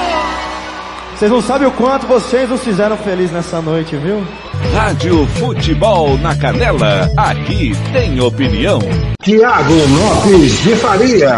Vocês 1.16 1.32
não 1.32 1.42
sabem 1.42 1.68
o 1.68 1.72
quanto 1.72 2.06
vocês 2.06 2.48
nos 2.48 2.64
fizeram 2.64 2.96
feliz 2.96 3.32
nessa 3.32 3.60
noite, 3.60 3.98
viu? 3.98 4.24
Rádio 4.78 5.26
Futebol 5.26 6.20
na 6.20 6.36
Canela, 6.36 7.12
aqui 7.18 7.72
tem 7.92 8.22
opinião. 8.22 8.80
Tiago 9.24 9.74
Lopes 9.74 10.62
de 10.62 10.76
Faria. 10.76 11.36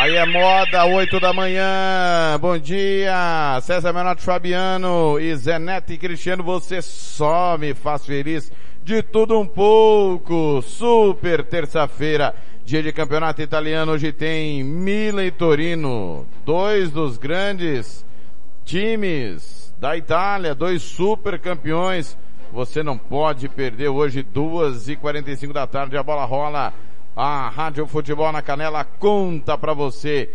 Aí 0.00 0.16
é 0.16 0.26
moda, 0.26 0.84
8 0.84 1.20
da 1.20 1.32
manhã. 1.32 2.36
Bom 2.40 2.58
dia, 2.58 3.60
César 3.62 3.92
Menotti 3.92 4.24
Fabiano 4.24 5.20
e 5.20 5.32
Zenete 5.36 5.96
Cristiano, 5.96 6.42
você 6.42 6.82
só 6.82 7.56
me 7.56 7.72
faz 7.72 8.04
feliz 8.04 8.50
de 8.82 9.00
tudo 9.00 9.38
um 9.38 9.46
pouco. 9.46 10.60
Super 10.62 11.44
terça-feira, 11.44 12.34
dia 12.64 12.82
de 12.82 12.92
campeonato 12.92 13.42
italiano. 13.42 13.92
Hoje 13.92 14.12
tem 14.12 14.62
Milan 14.62 15.26
e 15.26 15.30
Torino, 15.30 16.26
dois 16.44 16.90
dos 16.90 17.18
grandes 17.18 18.04
times 18.64 19.74
da 19.78 19.96
Itália, 19.96 20.54
dois 20.54 20.82
super 20.82 21.38
campeões. 21.38 22.16
Você 22.52 22.82
não 22.82 22.98
pode 22.98 23.48
perder 23.48 23.88
hoje, 23.88 24.22
2 24.22 24.90
e 24.90 24.96
45 24.96 25.54
da 25.54 25.66
tarde, 25.66 25.96
a 25.96 26.02
bola 26.02 26.24
rola. 26.24 26.72
A 27.16 27.48
Rádio 27.48 27.86
Futebol 27.86 28.30
na 28.30 28.42
Canela 28.42 28.84
conta 28.84 29.56
pra 29.56 29.72
você. 29.72 30.30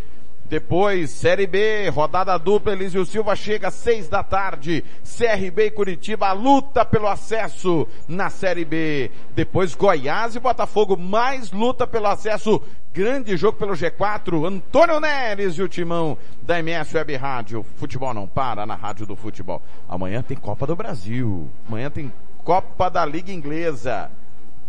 Depois, 0.48 1.10
Série 1.10 1.46
B, 1.46 1.90
rodada 1.90 2.38
dupla, 2.38 2.72
Elísio 2.72 3.04
Silva 3.04 3.36
chega 3.36 3.68
às 3.68 3.74
seis 3.74 4.08
da 4.08 4.24
tarde. 4.24 4.82
CRB 5.04 5.66
e 5.66 5.70
Curitiba, 5.70 6.32
luta 6.32 6.86
pelo 6.86 7.06
acesso 7.06 7.86
na 8.08 8.30
Série 8.30 8.64
B. 8.64 9.10
Depois, 9.34 9.74
Goiás 9.74 10.36
e 10.36 10.40
Botafogo, 10.40 10.96
mais 10.96 11.52
luta 11.52 11.86
pelo 11.86 12.06
acesso. 12.06 12.62
Grande 12.94 13.36
jogo 13.36 13.58
pelo 13.58 13.74
G4. 13.74 14.46
Antônio 14.46 14.98
Neres 14.98 15.58
e 15.58 15.62
o 15.62 15.68
timão 15.68 16.16
da 16.40 16.58
MS 16.58 16.96
Web 16.96 17.14
Rádio. 17.16 17.62
Futebol 17.76 18.14
não 18.14 18.26
para 18.26 18.64
na 18.64 18.74
Rádio 18.74 19.04
do 19.04 19.14
Futebol. 19.14 19.60
Amanhã 19.86 20.22
tem 20.22 20.36
Copa 20.36 20.66
do 20.66 20.74
Brasil. 20.74 21.50
Amanhã 21.68 21.90
tem 21.90 22.10
Copa 22.42 22.88
da 22.88 23.04
Liga 23.04 23.30
Inglesa. 23.30 24.10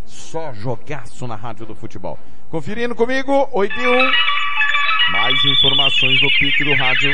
Só 0.05 0.51
jogaço 0.51 1.25
na 1.25 1.35
Rádio 1.35 1.65
do 1.65 1.73
Futebol. 1.73 2.19
Conferindo 2.49 2.93
comigo, 2.93 3.47
8 3.53 3.79
e 3.79 3.87
1. 3.87 4.11
Mais 5.11 5.33
informações 5.43 6.21
no 6.21 6.29
pique 6.39 6.63
do 6.63 6.75
rádio. 6.75 7.11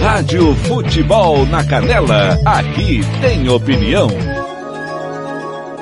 Rádio 0.00 0.54
Futebol 0.66 1.44
na 1.46 1.66
Canela, 1.66 2.38
aqui 2.46 3.00
tem 3.20 3.48
opinião. 3.48 4.08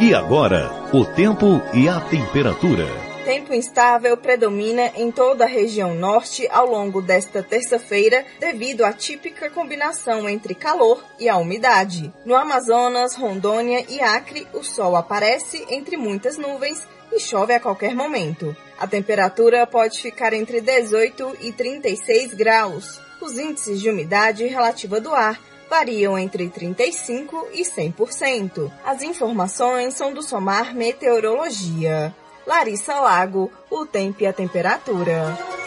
E 0.01 0.13
agora, 0.13 0.69
o 0.93 1.05
tempo 1.05 1.63
e 1.73 1.89
a 1.89 2.01
temperatura. 2.01 2.87
Tempo 3.25 3.55
instável 3.55 4.17
predomina 4.17 4.91
em 4.97 5.13
toda 5.13 5.45
a 5.45 5.49
região 5.49 5.95
norte 5.95 6.49
ao 6.51 6.67
longo 6.67 7.01
desta 7.01 7.43
terça-feira 7.43 8.25
devido 8.41 8.85
à 8.85 8.93
típica 8.93 9.49
combinação 9.51 10.29
entre 10.29 10.55
calor 10.55 11.05
e 11.19 11.29
a 11.29 11.37
umidade. 11.37 12.13
No 12.25 12.35
Amazonas, 12.35 13.15
Rondônia 13.15 13.85
e 13.89 14.01
Acre, 14.01 14.49
o 14.53 14.65
sol 14.65 14.97
aparece 14.97 15.65
entre 15.71 15.97
muitas 15.97 16.37
nuvens 16.37 16.89
e 17.13 17.19
chove 17.19 17.53
a 17.53 17.61
qualquer 17.61 17.95
momento. 17.95 18.57
A 18.79 18.87
temperatura 18.87 19.67
pode 19.67 20.01
ficar 20.01 20.33
entre 20.33 20.61
18 20.61 21.37
e 21.41 21.53
36 21.53 22.35
graus. 22.35 23.01
Os 23.21 23.39
índices 23.39 23.81
de 23.81 23.91
umidade 23.91 24.47
relativa 24.47 25.01
do 25.01 25.15
ar 25.15 25.39
variam 25.69 26.19
entre 26.19 26.49
35 26.49 27.49
e 27.53 27.63
100%. 27.63 28.71
As 28.85 29.03
informações 29.03 29.95
são 29.95 30.13
do 30.13 30.23
Somar 30.23 30.75
Meteorologia. 30.75 32.15
Larissa 32.47 32.99
Lago, 32.99 33.53
o 33.71 33.87
tempo 33.87 34.23
e 34.23 34.27
a 34.27 34.33
temperatura. 34.33 35.60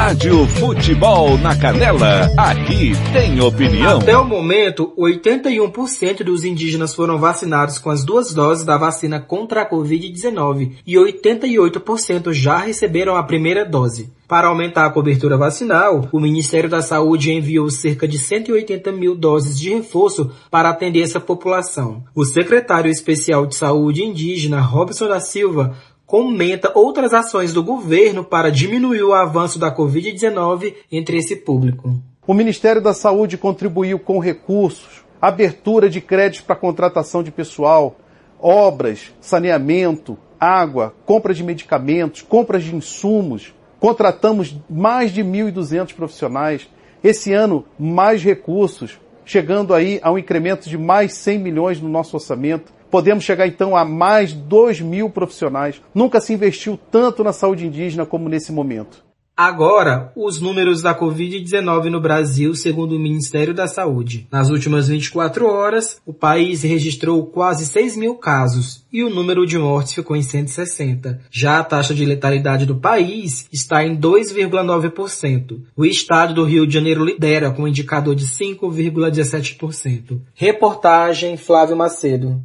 Rádio 0.00 0.46
Futebol 0.46 1.36
na 1.36 1.54
Canela, 1.54 2.30
aqui 2.34 2.92
tem 3.12 3.38
opinião. 3.38 3.98
Até 3.98 4.16
o 4.16 4.24
momento, 4.24 4.94
81% 4.98 6.24
dos 6.24 6.42
indígenas 6.42 6.94
foram 6.94 7.18
vacinados 7.18 7.78
com 7.78 7.90
as 7.90 8.02
duas 8.02 8.32
doses 8.32 8.64
da 8.64 8.78
vacina 8.78 9.20
contra 9.20 9.60
a 9.60 9.70
Covid-19 9.70 10.76
e 10.86 10.94
88% 10.94 12.32
já 12.32 12.56
receberam 12.56 13.14
a 13.14 13.22
primeira 13.22 13.62
dose. 13.62 14.10
Para 14.30 14.46
aumentar 14.46 14.86
a 14.86 14.90
cobertura 14.90 15.36
vacinal, 15.36 16.08
o 16.12 16.20
Ministério 16.20 16.70
da 16.70 16.80
Saúde 16.80 17.32
enviou 17.32 17.68
cerca 17.68 18.06
de 18.06 18.16
180 18.16 18.92
mil 18.92 19.16
doses 19.16 19.58
de 19.58 19.70
reforço 19.70 20.30
para 20.48 20.70
atender 20.70 21.00
essa 21.00 21.18
população. 21.18 22.04
O 22.14 22.24
secretário 22.24 22.88
especial 22.88 23.44
de 23.44 23.56
Saúde 23.56 24.04
indígena, 24.04 24.60
Robson 24.60 25.08
da 25.08 25.18
Silva, 25.18 25.76
comenta 26.10 26.72
outras 26.74 27.14
ações 27.14 27.52
do 27.52 27.62
governo 27.62 28.24
para 28.24 28.50
diminuir 28.50 29.04
o 29.04 29.14
avanço 29.14 29.60
da 29.60 29.72
Covid-19 29.72 30.74
entre 30.90 31.16
esse 31.16 31.36
público. 31.36 32.02
O 32.26 32.34
Ministério 32.34 32.82
da 32.82 32.92
Saúde 32.92 33.38
contribuiu 33.38 33.96
com 33.96 34.18
recursos, 34.18 35.04
abertura 35.22 35.88
de 35.88 36.00
créditos 36.00 36.40
para 36.40 36.56
contratação 36.56 37.22
de 37.22 37.30
pessoal, 37.30 37.96
obras, 38.40 39.12
saneamento, 39.20 40.18
água, 40.40 40.92
compra 41.06 41.32
de 41.32 41.44
medicamentos, 41.44 42.22
compras 42.22 42.64
de 42.64 42.74
insumos. 42.74 43.54
Contratamos 43.78 44.56
mais 44.68 45.12
de 45.12 45.22
1.200 45.22 45.94
profissionais. 45.94 46.68
Esse 47.04 47.32
ano, 47.32 47.64
mais 47.78 48.20
recursos, 48.20 48.98
chegando 49.24 49.72
aí 49.72 50.00
a 50.02 50.10
um 50.10 50.18
incremento 50.18 50.68
de 50.68 50.76
mais 50.76 51.12
100 51.12 51.38
milhões 51.38 51.80
no 51.80 51.88
nosso 51.88 52.16
orçamento. 52.16 52.79
Podemos 52.90 53.24
chegar 53.24 53.46
então 53.46 53.76
a 53.76 53.84
mais 53.84 54.32
2 54.32 54.80
mil 54.80 55.08
profissionais. 55.08 55.80
Nunca 55.94 56.20
se 56.20 56.32
investiu 56.32 56.78
tanto 56.90 57.22
na 57.22 57.32
saúde 57.32 57.66
indígena 57.66 58.04
como 58.04 58.28
nesse 58.28 58.52
momento. 58.52 59.10
Agora, 59.42 60.12
os 60.14 60.38
números 60.38 60.82
da 60.82 60.94
Covid-19 60.94 61.84
no 61.86 61.98
Brasil, 61.98 62.54
segundo 62.54 62.94
o 62.94 62.98
Ministério 62.98 63.54
da 63.54 63.66
Saúde. 63.66 64.28
Nas 64.30 64.50
últimas 64.50 64.88
24 64.88 65.46
horas, 65.46 65.98
o 66.04 66.12
país 66.12 66.62
registrou 66.62 67.24
quase 67.24 67.64
6 67.64 67.96
mil 67.96 68.16
casos 68.16 68.84
e 68.92 69.02
o 69.02 69.08
número 69.08 69.46
de 69.46 69.56
mortes 69.56 69.94
ficou 69.94 70.14
em 70.14 70.20
160. 70.20 71.22
Já 71.30 71.58
a 71.58 71.64
taxa 71.64 71.94
de 71.94 72.04
letalidade 72.04 72.66
do 72.66 72.76
país 72.76 73.48
está 73.50 73.82
em 73.82 73.96
2,9%. 73.96 75.58
O 75.74 75.86
estado 75.86 76.34
do 76.34 76.44
Rio 76.44 76.66
de 76.66 76.74
Janeiro 76.74 77.02
lidera 77.02 77.50
com 77.50 77.62
um 77.62 77.68
indicador 77.68 78.14
de 78.14 78.26
5,17%. 78.26 80.20
Reportagem 80.34 81.38
Flávio 81.38 81.78
Macedo. 81.78 82.44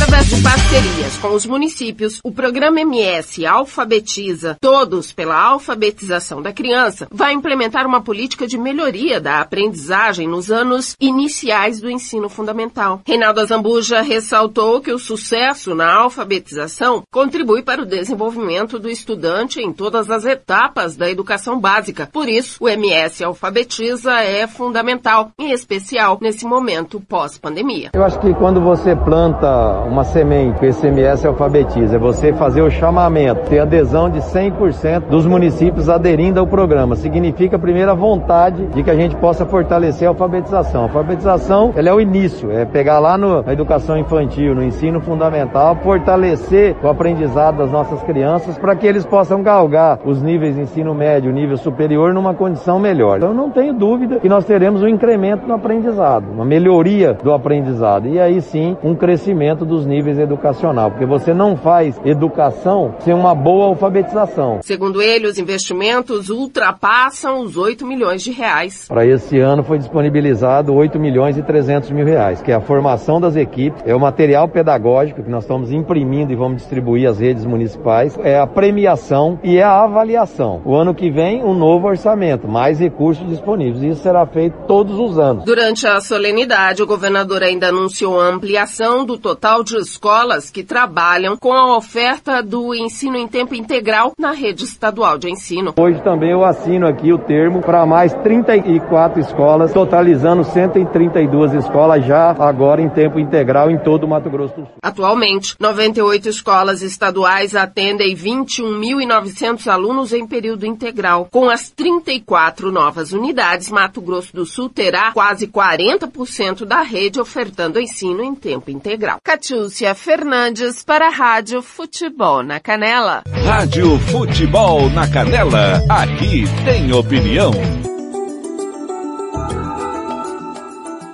Através 0.00 0.28
de 0.28 0.42
parcerias 0.44 1.16
com 1.16 1.34
os 1.34 1.44
municípios, 1.44 2.20
o 2.22 2.30
programa 2.30 2.80
MS 2.80 3.44
Alfabetiza 3.44 4.56
Todos 4.60 5.12
pela 5.12 5.34
Alfabetização 5.34 6.40
da 6.40 6.52
Criança 6.52 7.08
vai 7.10 7.32
implementar 7.32 7.84
uma 7.84 8.00
política 8.00 8.46
de 8.46 8.56
melhoria 8.56 9.20
da 9.20 9.40
aprendizagem 9.40 10.28
nos 10.28 10.52
anos 10.52 10.94
iniciais 11.00 11.80
do 11.80 11.90
ensino 11.90 12.28
fundamental. 12.28 13.00
Reinaldo 13.04 13.40
Azambuja 13.40 14.00
ressaltou 14.00 14.80
que 14.80 14.92
o 14.92 15.00
sucesso 15.00 15.74
na 15.74 15.92
alfabetização 15.92 17.02
contribui 17.10 17.64
para 17.64 17.82
o 17.82 17.86
desenvolvimento 17.86 18.78
do 18.78 18.88
estudante 18.88 19.60
em 19.60 19.72
todas 19.72 20.08
as 20.08 20.24
etapas 20.24 20.96
da 20.96 21.10
educação 21.10 21.58
básica. 21.58 22.08
Por 22.12 22.28
isso, 22.28 22.58
o 22.60 22.68
MS 22.68 23.24
Alfabetiza 23.24 24.12
é 24.20 24.46
fundamental, 24.46 25.32
em 25.36 25.50
especial 25.50 26.18
nesse 26.20 26.46
momento 26.46 27.00
pós-pandemia. 27.00 27.90
Eu 27.92 28.04
acho 28.04 28.20
que 28.20 28.32
quando 28.34 28.60
você 28.60 28.94
planta 28.94 29.87
uma 29.88 30.04
semente 30.04 30.64
o 30.64 30.68
ICMS 30.68 31.26
alfabetiza, 31.26 31.96
é 31.96 31.98
você 31.98 32.32
fazer 32.32 32.62
o 32.62 32.70
chamamento, 32.70 33.48
ter 33.48 33.60
adesão 33.60 34.10
de 34.10 34.20
100% 34.20 35.08
dos 35.08 35.26
municípios 35.26 35.88
aderindo 35.88 36.40
ao 36.40 36.46
programa. 36.46 36.96
Significa, 36.96 37.58
primeiro, 37.58 37.90
a 37.90 37.94
vontade 37.94 38.66
de 38.66 38.82
que 38.82 38.90
a 38.90 38.94
gente 38.94 39.16
possa 39.16 39.46
fortalecer 39.46 40.06
a 40.06 40.10
alfabetização. 40.10 40.82
A 40.82 40.84
alfabetização, 40.84 41.72
ela 41.76 41.88
é 41.88 41.92
o 41.92 42.00
início, 42.00 42.50
é 42.50 42.64
pegar 42.64 42.98
lá 42.98 43.16
no, 43.16 43.42
na 43.42 43.52
educação 43.52 43.96
infantil, 43.96 44.54
no 44.54 44.62
ensino 44.62 45.00
fundamental, 45.00 45.76
fortalecer 45.76 46.76
o 46.82 46.88
aprendizado 46.88 47.58
das 47.58 47.70
nossas 47.70 48.02
crianças 48.02 48.58
para 48.58 48.76
que 48.76 48.86
eles 48.86 49.04
possam 49.04 49.42
galgar 49.42 49.98
os 50.04 50.22
níveis 50.22 50.54
de 50.54 50.62
ensino 50.62 50.94
médio, 50.94 51.32
nível 51.32 51.56
superior, 51.56 52.12
numa 52.12 52.34
condição 52.34 52.78
melhor. 52.78 53.18
Então, 53.18 53.30
eu 53.30 53.34
não 53.34 53.50
tenho 53.50 53.72
dúvida 53.72 54.20
que 54.20 54.28
nós 54.28 54.44
teremos 54.44 54.82
um 54.82 54.88
incremento 54.88 55.46
no 55.46 55.54
aprendizado, 55.54 56.30
uma 56.30 56.44
melhoria 56.44 57.14
do 57.14 57.32
aprendizado. 57.32 58.08
E 58.08 58.20
aí 58.20 58.40
sim, 58.40 58.76
um 58.82 58.94
crescimento 58.94 59.64
dos 59.78 59.86
níveis 59.86 60.18
educacional, 60.18 60.90
porque 60.90 61.06
você 61.06 61.32
não 61.32 61.56
faz 61.56 62.00
educação 62.04 62.94
sem 63.00 63.14
uma 63.14 63.34
boa 63.34 63.66
alfabetização. 63.66 64.58
Segundo 64.62 65.00
ele, 65.00 65.26
os 65.26 65.38
investimentos 65.38 66.28
ultrapassam 66.30 67.40
os 67.40 67.56
8 67.56 67.86
milhões 67.86 68.22
de 68.22 68.32
reais. 68.32 68.86
Para 68.88 69.06
esse 69.06 69.38
ano 69.38 69.62
foi 69.62 69.78
disponibilizado 69.78 70.74
8 70.74 70.98
milhões 70.98 71.36
e 71.36 71.42
300 71.42 71.90
mil 71.90 72.04
reais, 72.04 72.42
que 72.42 72.50
é 72.50 72.54
a 72.54 72.60
formação 72.60 73.20
das 73.20 73.36
equipes, 73.36 73.82
é 73.86 73.94
o 73.94 74.00
material 74.00 74.48
pedagógico 74.48 75.22
que 75.22 75.30
nós 75.30 75.44
estamos 75.44 75.72
imprimindo 75.72 76.32
e 76.32 76.36
vamos 76.36 76.58
distribuir 76.58 77.08
às 77.08 77.18
redes 77.18 77.44
municipais, 77.44 78.18
é 78.22 78.38
a 78.38 78.46
premiação 78.46 79.38
e 79.44 79.58
é 79.58 79.62
a 79.62 79.84
avaliação. 79.84 80.60
O 80.64 80.74
ano 80.74 80.94
que 80.94 81.10
vem, 81.10 81.44
um 81.44 81.54
novo 81.54 81.86
orçamento, 81.86 82.48
mais 82.48 82.80
recursos 82.80 83.26
disponíveis. 83.28 83.82
Isso 83.82 84.02
será 84.02 84.26
feito 84.26 84.56
todos 84.66 84.98
os 84.98 85.18
anos. 85.18 85.44
Durante 85.44 85.86
a 85.86 86.00
solenidade, 86.00 86.82
o 86.82 86.86
governador 86.86 87.42
ainda 87.42 87.68
anunciou 87.68 88.20
a 88.20 88.28
ampliação 88.28 89.04
do 89.04 89.16
total 89.16 89.62
de 89.62 89.67
escolas 89.72 90.50
que 90.50 90.62
trabalham 90.62 91.36
com 91.36 91.52
a 91.52 91.76
oferta 91.76 92.42
do 92.42 92.74
ensino 92.74 93.16
em 93.16 93.28
tempo 93.28 93.54
integral 93.54 94.12
na 94.18 94.32
rede 94.32 94.64
estadual 94.64 95.18
de 95.18 95.30
ensino. 95.30 95.74
Hoje 95.78 96.02
também 96.02 96.30
eu 96.30 96.44
assino 96.44 96.86
aqui 96.86 97.12
o 97.12 97.18
termo 97.18 97.60
para 97.60 97.86
mais 97.86 98.12
34 98.14 99.20
escolas, 99.20 99.72
totalizando 99.72 100.44
132 100.44 101.54
escolas 101.54 102.04
já 102.04 102.30
agora 102.38 102.80
em 102.80 102.88
tempo 102.88 103.18
integral 103.18 103.70
em 103.70 103.78
todo 103.78 104.04
o 104.04 104.08
Mato 104.08 104.30
Grosso 104.30 104.54
do 104.54 104.66
Sul. 104.66 104.74
Atualmente, 104.82 105.54
98 105.58 106.28
escolas 106.28 106.82
estaduais 106.82 107.54
atendem 107.54 108.14
21.900 108.14 109.66
alunos 109.68 110.12
em 110.12 110.26
período 110.26 110.66
integral. 110.66 111.28
Com 111.30 111.50
as 111.50 111.70
34 111.70 112.70
novas 112.70 113.12
unidades, 113.12 113.70
Mato 113.70 114.00
Grosso 114.00 114.34
do 114.34 114.46
Sul 114.46 114.68
terá 114.68 115.12
quase 115.12 115.46
40% 115.46 116.64
da 116.64 116.82
rede 116.82 117.20
ofertando 117.20 117.80
ensino 117.80 118.22
em 118.22 118.34
tempo 118.34 118.70
integral. 118.70 119.18
Catiúcia 119.58 119.92
Fernandes 119.92 120.84
para 120.84 121.08
a 121.08 121.10
Rádio 121.10 121.60
Futebol 121.62 122.44
na 122.44 122.60
Canela. 122.60 123.24
Rádio 123.44 123.98
Futebol 123.98 124.88
na 124.90 125.08
Canela, 125.08 125.82
aqui 125.88 126.44
tem 126.64 126.92
opinião. 126.92 127.50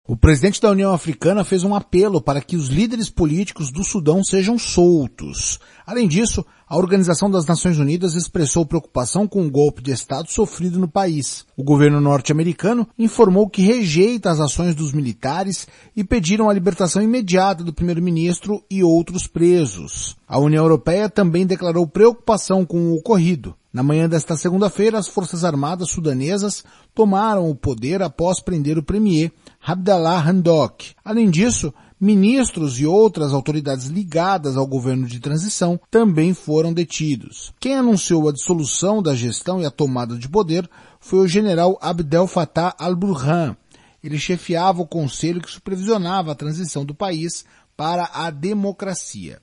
O 0.08 0.16
presidente 0.16 0.62
da 0.62 0.70
União 0.70 0.94
Africana 0.94 1.44
fez 1.44 1.64
um 1.64 1.74
apelo 1.74 2.22
para 2.22 2.40
que 2.40 2.56
os 2.56 2.68
líderes 2.68 3.10
políticos 3.10 3.72
do 3.72 3.84
Sudão 3.84 4.24
sejam 4.24 4.56
soltos. 4.56 5.60
Além 5.84 6.08
disso, 6.08 6.46
a 6.70 6.78
Organização 6.78 7.28
das 7.28 7.48
Nações 7.48 7.80
Unidas 7.80 8.14
expressou 8.14 8.68
preocupação 8.68 9.28
com 9.28 9.44
o 9.44 9.50
golpe 9.50 9.82
de 9.82 9.90
Estado 9.90 10.30
sofrido 10.30 10.78
no 10.78 10.88
país. 10.88 11.44
O 11.58 11.64
governo 11.64 12.00
norte-americano 12.00 12.88
informou 13.00 13.50
que 13.50 13.64
rejeita 13.64 14.30
as 14.30 14.40
ações 14.40 14.76
dos 14.76 14.92
militares 14.92 15.68
e 15.96 16.04
pediram 16.04 16.52
a 16.52 16.54
libertação 16.54 17.02
imediata 17.02 17.64
do 17.64 17.74
primeiro-ministro 17.74 18.64
e 18.70 18.84
outros 18.84 19.26
presos. 19.26 20.16
A 20.28 20.38
União 20.38 20.64
Europeia 20.64 21.10
também 21.10 21.48
declarou 21.48 21.88
preocupação 21.88 22.64
com 22.64 22.92
o 22.92 22.98
ocorrido. 22.98 23.56
Na 23.74 23.82
manhã 23.82 24.08
desta 24.08 24.38
segunda-feira, 24.38 25.00
as 25.00 25.08
Forças 25.08 25.44
Armadas 25.44 25.90
sudanesas 25.90 26.64
tomaram 26.94 27.50
o 27.50 27.56
poder 27.56 28.04
após 28.04 28.40
prender 28.40 28.78
o 28.78 28.84
premier 28.84 29.32
Abdallah 29.68 30.20
Hamdok. 30.20 30.94
Além 31.04 31.28
disso, 31.28 31.74
ministros 32.00 32.80
e 32.80 32.86
outras 32.86 33.34
autoridades 33.34 33.88
ligadas 33.88 34.56
ao 34.56 34.68
governo 34.68 35.08
de 35.08 35.20
transição 35.20 35.80
também 35.90 36.36
foram 36.36 36.72
detidos. 36.72 37.52
Quem 37.60 37.74
anunciou 37.74 38.30
a 38.30 38.32
dissolução 38.32 39.02
da 39.02 39.16
gestão 39.16 39.60
e 39.60 39.66
a 39.66 39.72
tomada 39.72 40.20
de 40.20 40.30
poder 40.30 40.70
foi 41.00 41.18
o 41.18 41.28
general 41.28 41.80
Abdel 41.82 42.28
Fattah 42.28 42.76
al-Burhan. 42.78 43.58
Ele 44.04 44.20
chefiava 44.20 44.84
o 44.84 44.88
conselho 44.88 45.42
que 45.42 45.52
supervisionava 45.52 46.32
a 46.32 46.36
transição 46.36 46.86
do 46.86 46.94
país 46.94 47.44
para 47.76 48.12
a 48.14 48.30
democracia. 48.30 49.42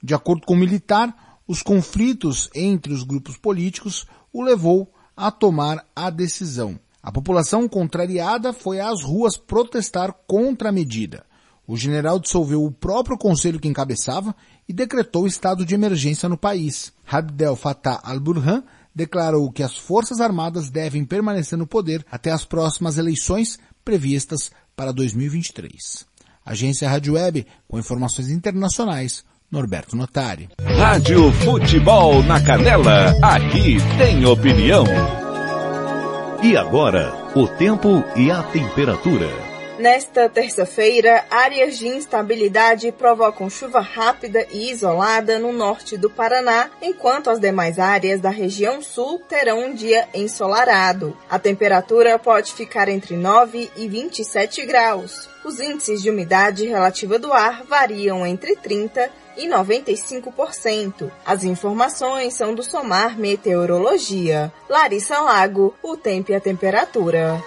De 0.00 0.14
acordo 0.14 0.46
com 0.46 0.54
o 0.54 0.58
militar, 0.58 1.40
os 1.48 1.64
conflitos 1.64 2.48
entre 2.54 2.92
os 2.92 3.02
grupos 3.02 3.36
políticos 3.36 4.06
o 4.32 4.40
levou 4.40 4.88
a 5.16 5.32
tomar 5.32 5.84
a 5.96 6.10
decisão. 6.10 6.78
A 7.04 7.12
população 7.12 7.68
contrariada 7.68 8.50
foi 8.54 8.80
às 8.80 9.02
ruas 9.02 9.36
protestar 9.36 10.10
contra 10.26 10.70
a 10.70 10.72
medida. 10.72 11.22
O 11.66 11.76
general 11.76 12.18
dissolveu 12.18 12.64
o 12.64 12.70
próprio 12.70 13.18
conselho 13.18 13.60
que 13.60 13.68
encabeçava 13.68 14.34
e 14.66 14.72
decretou 14.72 15.26
estado 15.26 15.66
de 15.66 15.74
emergência 15.74 16.30
no 16.30 16.38
país. 16.38 16.94
Abdel 17.06 17.56
Fattah 17.56 18.00
al-Burhan 18.02 18.62
declarou 18.94 19.52
que 19.52 19.62
as 19.62 19.76
forças 19.76 20.18
armadas 20.18 20.70
devem 20.70 21.04
permanecer 21.04 21.58
no 21.58 21.66
poder 21.66 22.06
até 22.10 22.30
as 22.30 22.46
próximas 22.46 22.96
eleições 22.96 23.58
previstas 23.84 24.50
para 24.74 24.90
2023. 24.90 26.06
Agência 26.44 26.88
Rádio 26.88 27.14
Web, 27.14 27.46
com 27.68 27.78
informações 27.78 28.30
internacionais, 28.30 29.22
Norberto 29.50 29.94
Notari. 29.94 30.48
Rádio 30.58 31.30
Futebol 31.32 32.22
na 32.22 32.40
Canela, 32.40 33.14
aqui 33.22 33.76
tem 33.98 34.24
opinião. 34.24 34.84
E 36.44 36.58
agora, 36.58 37.10
o 37.34 37.48
tempo 37.48 38.04
e 38.14 38.30
a 38.30 38.42
temperatura. 38.42 39.30
Nesta 39.78 40.28
terça-feira, 40.28 41.24
áreas 41.30 41.78
de 41.78 41.88
instabilidade 41.88 42.92
provocam 42.92 43.48
chuva 43.48 43.80
rápida 43.80 44.46
e 44.52 44.70
isolada 44.70 45.38
no 45.38 45.54
norte 45.54 45.96
do 45.96 46.10
Paraná, 46.10 46.68
enquanto 46.82 47.30
as 47.30 47.40
demais 47.40 47.78
áreas 47.78 48.20
da 48.20 48.28
região 48.28 48.82
sul 48.82 49.20
terão 49.20 49.64
um 49.64 49.74
dia 49.74 50.06
ensolarado. 50.12 51.16
A 51.30 51.38
temperatura 51.38 52.18
pode 52.18 52.52
ficar 52.52 52.90
entre 52.90 53.16
9 53.16 53.70
e 53.74 53.88
27 53.88 54.66
graus. 54.66 55.26
Os 55.46 55.58
índices 55.58 56.02
de 56.02 56.10
umidade 56.10 56.66
relativa 56.66 57.18
do 57.18 57.32
ar 57.32 57.64
variam 57.64 58.26
entre 58.26 58.54
30 58.54 59.10
e 59.36 59.48
95%. 59.48 61.10
As 61.24 61.44
informações 61.44 62.34
são 62.34 62.54
do 62.54 62.62
Somar 62.62 63.18
Meteorologia. 63.18 64.52
Larissa 64.68 65.20
Lago, 65.20 65.74
o 65.82 65.96
tempo 65.96 66.32
e 66.32 66.34
a 66.34 66.40
temperatura. 66.40 67.42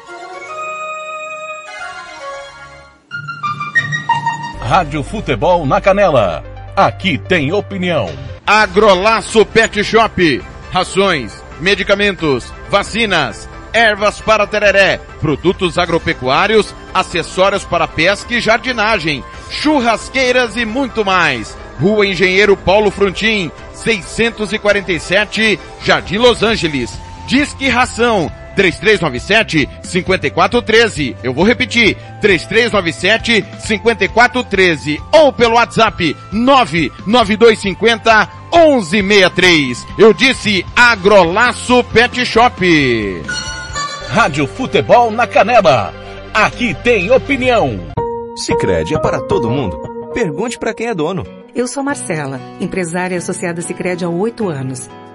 Rádio 4.59 5.01
Futebol 5.03 5.65
na 5.65 5.79
Canela. 5.79 6.43
Aqui 6.75 7.17
tem 7.17 7.51
opinião. 7.53 8.07
Agrolaço 8.45 9.45
Pet 9.45 9.83
Shop. 9.83 10.43
Rações, 10.71 11.41
medicamentos, 11.59 12.45
vacinas 12.69 13.47
ervas 13.77 14.19
para 14.19 14.47
tereré, 14.47 14.99
produtos 15.21 15.77
agropecuários, 15.77 16.73
acessórios 16.93 17.63
para 17.63 17.87
pesca 17.87 18.33
e 18.33 18.39
jardinagem, 18.39 19.23
churrasqueiras 19.51 20.57
e 20.57 20.65
muito 20.65 21.05
mais. 21.05 21.55
Rua 21.79 22.07
Engenheiro 22.07 22.57
Paulo 22.57 22.89
Frontin, 22.91 23.51
647, 23.73 25.59
Jardim 25.83 26.17
Los 26.17 26.43
Angeles. 26.43 26.91
Disque 27.27 27.67
Ração 27.67 28.31
3397 28.55 29.69
5413. 29.83 31.15
Eu 31.23 31.33
vou 31.33 31.45
repetir, 31.45 31.95
3397 32.21 33.45
5413 33.59 34.99
ou 35.11 35.31
pelo 35.31 35.55
WhatsApp 35.55 36.15
99250 36.31 38.29
1163. 38.51 39.85
Eu 39.99 40.13
disse 40.13 40.65
Agrolaço 40.75 41.83
Pet 41.85 42.25
Shop. 42.25 43.21
Rádio 44.09 44.47
Futebol 44.47 45.11
na 45.11 45.27
Canela. 45.27 45.93
Aqui 46.33 46.73
tem 46.83 47.11
opinião. 47.11 47.79
Sicredi 48.35 48.95
é 48.95 48.99
para 48.99 49.19
todo 49.21 49.49
mundo. 49.49 49.77
Pergunte 50.13 50.57
para 50.57 50.73
quem 50.73 50.87
é 50.87 50.95
dono. 50.95 51.23
Eu 51.57 51.67
sou 51.67 51.81
Marcela, 51.81 52.39
empresária 52.61 53.17
associada 53.17 53.63
Sicredi 53.63 54.05
há 54.05 54.09
oito 54.09 54.47
anos. 54.47 54.87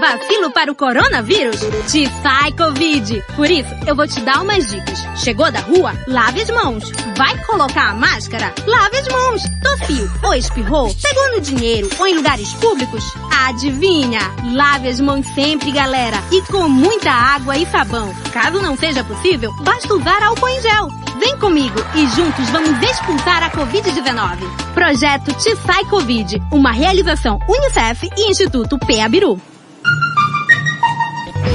vacilo 0.00 0.50
para 0.50 0.72
o 0.72 0.74
coronavírus? 0.74 1.60
Te 1.90 2.10
sai 2.22 2.52
Covid. 2.52 3.22
Por 3.36 3.50
isso, 3.50 3.68
eu 3.86 3.94
vou 3.94 4.08
te 4.08 4.18
dar 4.22 4.40
umas 4.40 4.66
dicas. 4.66 4.98
Chegou 5.16 5.52
da 5.52 5.60
rua? 5.60 5.92
Lave 6.08 6.40
as 6.40 6.50
mãos. 6.50 6.90
Vai 7.16 7.36
colocar 7.44 7.90
a 7.90 7.94
máscara? 7.94 8.52
Lave 8.66 8.96
as 8.96 9.08
mãos. 9.08 9.42
Tossiu 9.62 10.10
ou 10.24 10.34
espirrou? 10.34 10.94
Pegou 11.02 11.34
no 11.34 11.40
dinheiro 11.40 11.88
ou 11.98 12.06
em 12.06 12.14
lugares 12.14 12.52
públicos? 12.54 13.04
Adivinha? 13.46 14.20
Lave 14.54 14.88
as 14.88 15.00
mãos 15.00 15.26
sempre, 15.34 15.70
galera. 15.70 16.16
E 16.32 16.40
com 16.42 16.66
muita 16.68 17.10
água 17.10 17.56
e 17.56 17.66
sabão. 17.66 18.12
Caso 18.32 18.60
não 18.62 18.76
seja 18.76 19.04
possível, 19.04 19.52
basta 19.60 19.92
usar 19.92 20.22
álcool 20.22 20.48
em 20.48 20.62
gel. 20.62 20.88
Vem 21.18 21.36
comigo 21.36 21.78
e 21.94 22.06
juntos 22.08 22.48
vamos 22.48 22.82
expulsar 22.82 23.42
a 23.42 23.50
Covid-19. 23.50 24.38
Projeto 24.72 25.34
Te 25.34 25.54
Sai 25.56 25.84
Covid, 25.84 26.40
uma 26.50 26.72
realização 26.72 27.38
Unicef 27.46 28.08
e 28.16 28.30
Instituto 28.30 28.78
Peabiru. 28.78 29.38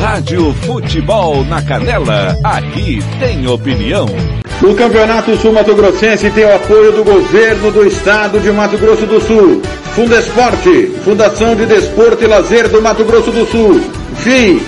Rádio 0.05 0.53
Futebol 0.61 1.43
na 1.45 1.63
Canela, 1.63 2.37
aqui 2.43 2.99
tem 3.19 3.47
opinião. 3.47 4.05
O 4.61 4.75
Campeonato 4.75 5.35
Sul 5.35 5.51
Mato 5.51 5.73
Grossense 5.73 6.29
tem 6.29 6.45
o 6.45 6.55
apoio 6.55 6.91
do 6.91 7.03
governo 7.03 7.71
do 7.71 7.83
estado 7.87 8.39
de 8.39 8.51
Mato 8.51 8.77
Grosso 8.77 9.07
do 9.07 9.19
Sul. 9.19 9.63
Fundesporte, 9.95 10.91
Fundação 11.03 11.55
de 11.55 11.65
Desporto 11.65 12.23
e 12.23 12.27
Lazer 12.27 12.69
do 12.69 12.83
Mato 12.83 13.03
Grosso 13.03 13.31
do 13.31 13.47
Sul. 13.47 13.81
FII, 14.17 14.59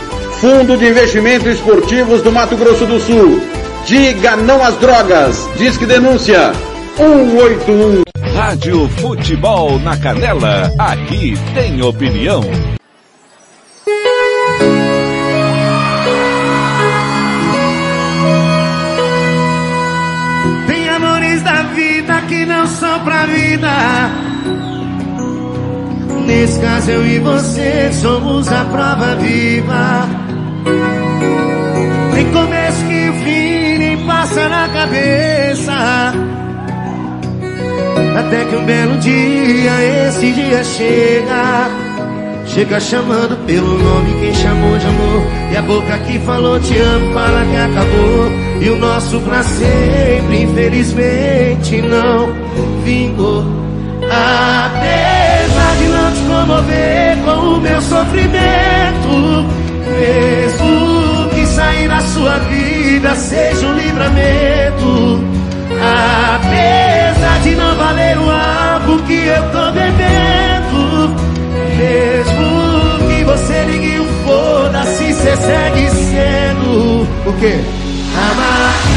Fundo 0.41 0.75
de 0.75 0.87
Investimentos 0.87 1.47
Esportivos 1.47 2.23
do 2.23 2.31
Mato 2.31 2.57
Grosso 2.57 2.87
do 2.87 2.99
Sul. 2.99 3.39
Diga 3.85 4.35
não 4.35 4.63
às 4.63 4.75
drogas. 4.77 5.47
Disque 5.55 5.85
denúncia 5.85 6.51
181. 6.97 8.01
Rádio 8.33 8.89
Futebol 8.99 9.77
na 9.79 9.95
Canela, 9.97 10.73
aqui 10.79 11.35
tem 11.53 11.79
opinião. 11.83 12.41
Vida. 23.25 24.27
Nesse 26.25 26.59
caso 26.59 26.91
eu 26.91 27.05
e 27.07 27.19
você 27.19 27.89
somos 27.93 28.51
a 28.51 28.65
prova 28.65 29.15
viva. 29.15 30.07
Tem 32.13 32.31
começo 32.31 32.85
que 32.85 33.09
o 33.09 33.13
fim 33.23 33.77
nem 33.77 34.05
passa 34.05 34.49
na 34.49 34.67
cabeça. 34.69 36.13
Até 38.19 38.45
que 38.45 38.55
um 38.55 38.65
belo 38.65 38.97
dia, 38.97 40.07
esse 40.07 40.31
dia 40.33 40.63
chega. 40.63 41.76
Chega 42.57 42.79
chamando 42.79 43.37
pelo 43.45 43.77
nome 43.77 44.19
quem 44.19 44.33
chamou 44.33 44.79
de 44.79 44.87
amor. 44.87 45.21
E 45.51 45.57
a 45.57 45.61
boca 45.61 45.95
que 45.99 46.17
falou 46.17 46.59
te 46.59 46.75
amo 46.75 47.13
fala 47.13 47.45
que 47.45 47.55
acabou. 47.55 48.31
E 48.59 48.69
o 48.71 48.79
nosso 48.79 49.21
pra 49.21 49.43
sempre, 49.43 50.41
infelizmente, 50.41 51.83
não 51.83 52.33
vingou. 52.83 53.45
Apesar 54.05 55.75
de 55.77 55.87
não 55.87 56.11
te 56.11 56.19
comover 56.21 57.17
com 57.23 57.47
o 57.47 57.61
meu 57.61 57.79
sofrimento, 57.79 59.45
mesmo 59.99 61.29
que 61.35 61.45
sair 61.45 61.87
da 61.87 62.01
sua 62.01 62.39
vida 62.39 63.13
seja 63.13 63.67
um 63.67 63.73
livramento. 63.75 65.23
Apesar 66.33 67.39
de 67.43 67.51
não 67.51 67.75
valer 67.75 68.17
o 68.17 68.31
algo 68.31 68.97
que 69.03 69.27
eu 69.27 69.43
tô 69.51 69.69
devendo, 69.69 71.36
mesmo 71.77 73.07
que 73.07 73.23
você 73.23 73.63
ligue 73.65 73.99
um 73.99 74.07
foda-se, 74.25 75.13
cê 75.13 75.35
segue 75.37 75.89
sendo 75.91 77.07
o 77.25 77.33
quê? 77.39 77.59
Amar. 78.31 78.96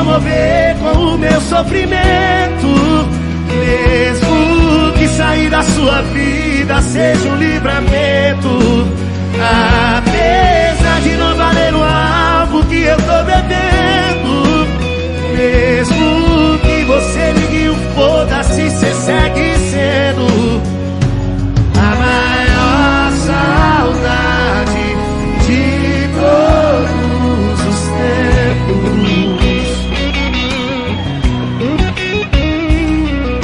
comover 0.00 0.76
com 0.76 0.98
o 0.98 1.18
meu 1.18 1.40
sofrimento, 1.42 2.68
mesmo 3.48 4.92
que 4.98 5.06
sair 5.08 5.50
da 5.50 5.62
sua 5.62 6.00
vida 6.02 6.80
seja 6.80 7.28
um 7.28 7.36
livramento. 7.36 8.88
Apesar 9.98 11.00
de 11.02 11.16
não 11.16 11.36
valer 11.36 11.74
o 11.74 11.82
algo 11.82 12.64
que 12.64 12.82
eu 12.82 12.96
tô 12.96 13.24
bebendo, 13.24 13.69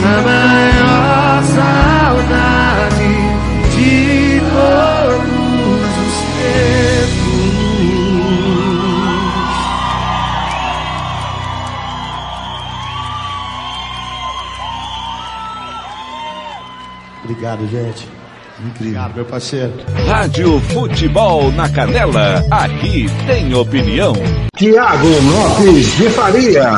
a 0.07 0.23
maior 0.23 1.43
saudade 1.43 3.13
de 3.75 4.41
todos 4.41 5.91
os 6.07 6.17
tempos. 6.39 7.67
Obrigado, 17.25 17.67
gente. 17.69 18.09
Incrível. 18.59 18.77
Obrigado, 18.81 19.15
meu 19.17 19.25
parceiro. 19.25 19.73
Rádio 20.07 20.61
Futebol 20.61 21.53
na 21.53 21.69
Canela. 21.69 22.43
Aqui 22.51 23.07
tem 23.27 23.55
opinião. 23.55 24.15
Tiago 24.57 25.09
Lopes 25.09 25.97
de 25.97 26.09
Faria. 26.11 26.71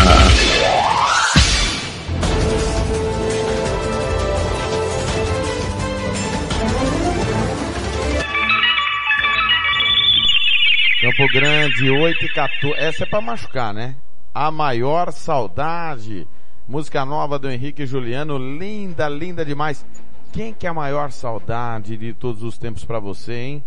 Grande, 11.78 11.90
8 11.90 12.24
e 12.24 12.28
14. 12.28 12.74
Essa 12.76 13.04
é 13.04 13.06
pra 13.06 13.20
machucar, 13.20 13.72
né? 13.72 13.94
A 14.34 14.50
maior 14.50 15.12
saudade. 15.12 16.26
Música 16.68 17.04
nova 17.04 17.38
do 17.38 17.48
Henrique 17.48 17.86
Juliano, 17.86 18.36
linda, 18.36 19.08
linda 19.08 19.44
demais. 19.44 19.86
Quem 20.32 20.52
que 20.52 20.66
é 20.66 20.70
a 20.70 20.74
maior 20.74 21.12
saudade 21.12 21.96
de 21.96 22.12
todos 22.12 22.42
os 22.42 22.58
tempos 22.58 22.84
para 22.84 22.98
você, 22.98 23.32
hein? 23.32 23.64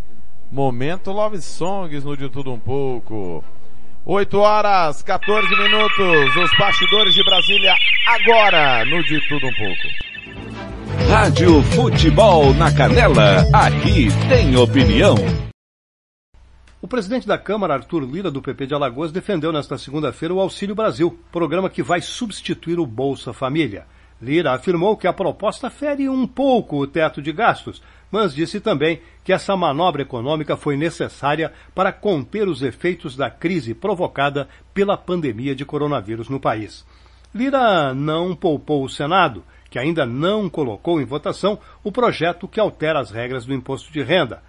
Momento 0.51 1.11
Love 1.11 1.41
Songs 1.41 2.03
no 2.03 2.17
De 2.17 2.29
Tudo 2.29 2.51
Um 2.51 2.59
Pouco. 2.59 3.43
8 4.05 4.39
horas, 4.39 5.01
14 5.01 5.47
minutos, 5.49 6.35
os 6.35 6.57
bastidores 6.57 7.13
de 7.13 7.23
Brasília 7.23 7.73
agora 8.07 8.85
no 8.85 9.01
De 9.03 9.19
Tudo 9.27 9.47
Um 9.47 9.53
Pouco. 9.53 11.09
Rádio 11.09 11.63
Futebol 11.63 12.53
na 12.53 12.71
Canela, 12.71 13.47
aqui 13.53 14.09
tem 14.27 14.55
opinião. 14.55 15.15
O 16.81 16.87
presidente 16.87 17.27
da 17.27 17.37
Câmara, 17.37 17.75
Arthur 17.75 18.03
Lira, 18.03 18.31
do 18.31 18.41
PP 18.41 18.65
de 18.65 18.73
Alagoas, 18.73 19.11
defendeu 19.11 19.51
nesta 19.51 19.77
segunda-feira 19.77 20.33
o 20.33 20.39
Auxílio 20.39 20.73
Brasil, 20.73 21.15
programa 21.31 21.69
que 21.69 21.83
vai 21.83 22.01
substituir 22.01 22.79
o 22.79 22.87
Bolsa 22.87 23.31
Família. 23.31 23.85
Lira 24.19 24.51
afirmou 24.51 24.97
que 24.97 25.05
a 25.05 25.13
proposta 25.13 25.69
fere 25.69 26.09
um 26.09 26.25
pouco 26.25 26.77
o 26.77 26.87
teto 26.87 27.21
de 27.21 27.31
gastos, 27.31 27.83
mas 28.09 28.33
disse 28.33 28.59
também 28.59 28.99
que 29.23 29.31
essa 29.31 29.55
manobra 29.55 30.01
econômica 30.01 30.57
foi 30.57 30.75
necessária 30.75 31.53
para 31.75 31.93
conter 31.93 32.47
os 32.47 32.63
efeitos 32.63 33.15
da 33.15 33.29
crise 33.29 33.75
provocada 33.75 34.49
pela 34.73 34.97
pandemia 34.97 35.53
de 35.53 35.63
coronavírus 35.63 36.29
no 36.29 36.39
país. 36.39 36.83
Lira 37.33 37.93
não 37.93 38.35
poupou 38.35 38.83
o 38.83 38.89
Senado, 38.89 39.43
que 39.69 39.77
ainda 39.77 40.03
não 40.03 40.49
colocou 40.49 40.99
em 40.99 41.05
votação 41.05 41.59
o 41.83 41.91
projeto 41.91 42.47
que 42.47 42.59
altera 42.59 42.99
as 42.99 43.11
regras 43.11 43.45
do 43.45 43.53
imposto 43.53 43.93
de 43.93 44.01
renda. 44.01 44.41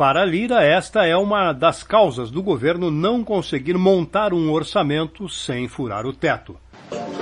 Para 0.00 0.24
Lira, 0.24 0.64
esta 0.64 1.04
é 1.04 1.14
uma 1.14 1.52
das 1.52 1.82
causas 1.82 2.30
do 2.30 2.42
governo 2.42 2.90
não 2.90 3.22
conseguir 3.22 3.76
montar 3.76 4.32
um 4.32 4.50
orçamento 4.50 5.28
sem 5.28 5.68
furar 5.68 6.06
o 6.06 6.12
teto. 6.14 6.56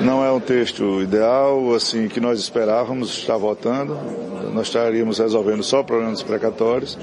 Não 0.01 0.25
é 0.25 0.31
um 0.31 0.39
texto 0.39 1.03
ideal, 1.03 1.75
assim, 1.75 2.07
que 2.07 2.21
nós 2.21 2.39
esperávamos 2.39 3.19
estar 3.19 3.37
votando. 3.37 3.99
Nós 4.55 4.69
estaríamos 4.69 5.19
resolvendo 5.19 5.65
só 5.65 5.83
problemas 5.83 6.23
precatórios. 6.23 6.97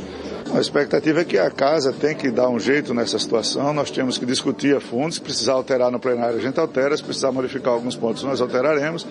A 0.53 0.59
expectativa 0.59 1.21
é 1.21 1.25
que 1.25 1.37
a 1.37 1.49
casa 1.49 1.91
tem 1.91 2.15
que 2.15 2.29
dar 2.29 2.49
um 2.49 2.59
jeito 2.59 2.93
nessa 2.93 3.19
situação. 3.19 3.73
Nós 3.73 3.91
temos 3.91 4.17
que 4.17 4.25
discutir 4.25 4.75
a 4.75 4.79
fundo. 4.79 5.13
Se 5.13 5.19
precisar 5.19 5.53
alterar 5.53 5.91
no 5.91 5.99
plenário, 5.99 6.37
a 6.37 6.41
gente 6.41 6.59
altera. 6.59 6.95
Se 6.95 7.03
precisar 7.03 7.31
modificar 7.31 7.73
alguns 7.73 7.95
pontos, 7.95 8.23
nós 8.23 8.39
alteraremos 8.39 9.05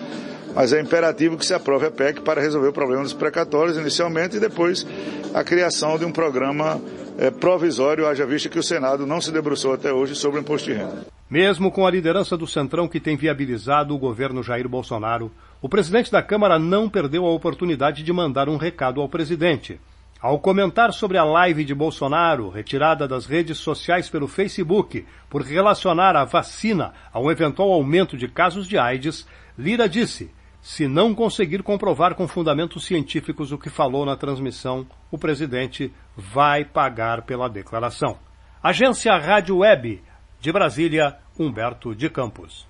mas 0.55 0.71
é 0.71 0.79
imperativo 0.79 1.37
que 1.37 1.45
se 1.45 1.53
aprove 1.53 1.85
a 1.85 1.91
PEC 1.91 2.21
para 2.21 2.39
resolver 2.39 2.69
o 2.69 2.73
problema 2.73 3.03
dos 3.03 3.13
precatórios 3.13 3.77
inicialmente 3.77 4.37
e 4.37 4.39
depois 4.39 4.87
a 5.33 5.43
criação 5.43 5.99
de 5.99 6.05
um 6.05 6.11
programa 6.13 6.81
é, 7.17 7.29
provisório, 7.29 8.07
haja 8.07 8.25
vista 8.25 8.47
que 8.47 8.57
o 8.57 8.63
Senado 8.63 9.05
não 9.05 9.19
se 9.19 9.33
debruçou 9.33 9.73
até 9.73 9.91
hoje 9.91 10.15
sobre 10.15 10.39
o 10.39 10.41
imposto 10.41 10.71
de 10.71 10.77
renda. 10.77 11.05
Mesmo 11.29 11.69
com 11.69 11.85
a 11.85 11.91
liderança 11.91 12.37
do 12.37 12.47
Centrão 12.47 12.87
que 12.87 13.01
tem 13.01 13.17
viabilizado 13.17 13.93
o 13.93 13.99
governo 13.99 14.41
Jair 14.41 14.69
Bolsonaro, 14.69 15.29
o 15.61 15.67
presidente 15.67 16.09
da 16.09 16.23
Câmara 16.23 16.57
não 16.57 16.89
perdeu 16.89 17.25
a 17.25 17.33
oportunidade 17.33 18.01
de 18.01 18.13
mandar 18.13 18.47
um 18.47 18.55
recado 18.55 19.01
ao 19.01 19.09
presidente. 19.09 19.77
Ao 20.25 20.39
comentar 20.39 20.91
sobre 20.91 21.19
a 21.19 21.23
live 21.23 21.63
de 21.63 21.75
Bolsonaro, 21.75 22.49
retirada 22.49 23.07
das 23.07 23.27
redes 23.27 23.59
sociais 23.59 24.09
pelo 24.09 24.27
Facebook, 24.27 25.05
por 25.29 25.43
relacionar 25.43 26.15
a 26.15 26.25
vacina 26.25 26.93
a 27.13 27.19
um 27.19 27.29
eventual 27.29 27.71
aumento 27.71 28.17
de 28.17 28.27
casos 28.27 28.67
de 28.67 28.75
AIDS, 28.75 29.27
Lira 29.55 29.87
disse 29.87 30.31
se 30.63 30.87
não 30.87 31.13
conseguir 31.13 31.61
comprovar 31.61 32.15
com 32.15 32.27
fundamentos 32.27 32.87
científicos 32.87 33.51
o 33.51 33.57
que 33.59 33.69
falou 33.69 34.03
na 34.03 34.15
transmissão, 34.15 34.87
o 35.11 35.17
presidente 35.19 35.93
vai 36.17 36.65
pagar 36.65 37.21
pela 37.21 37.47
declaração. 37.47 38.17
Agência 38.63 39.15
Rádio 39.15 39.57
Web, 39.57 40.01
de 40.41 40.51
Brasília, 40.51 41.17
Humberto 41.37 41.93
de 41.93 42.09
Campos. 42.09 42.65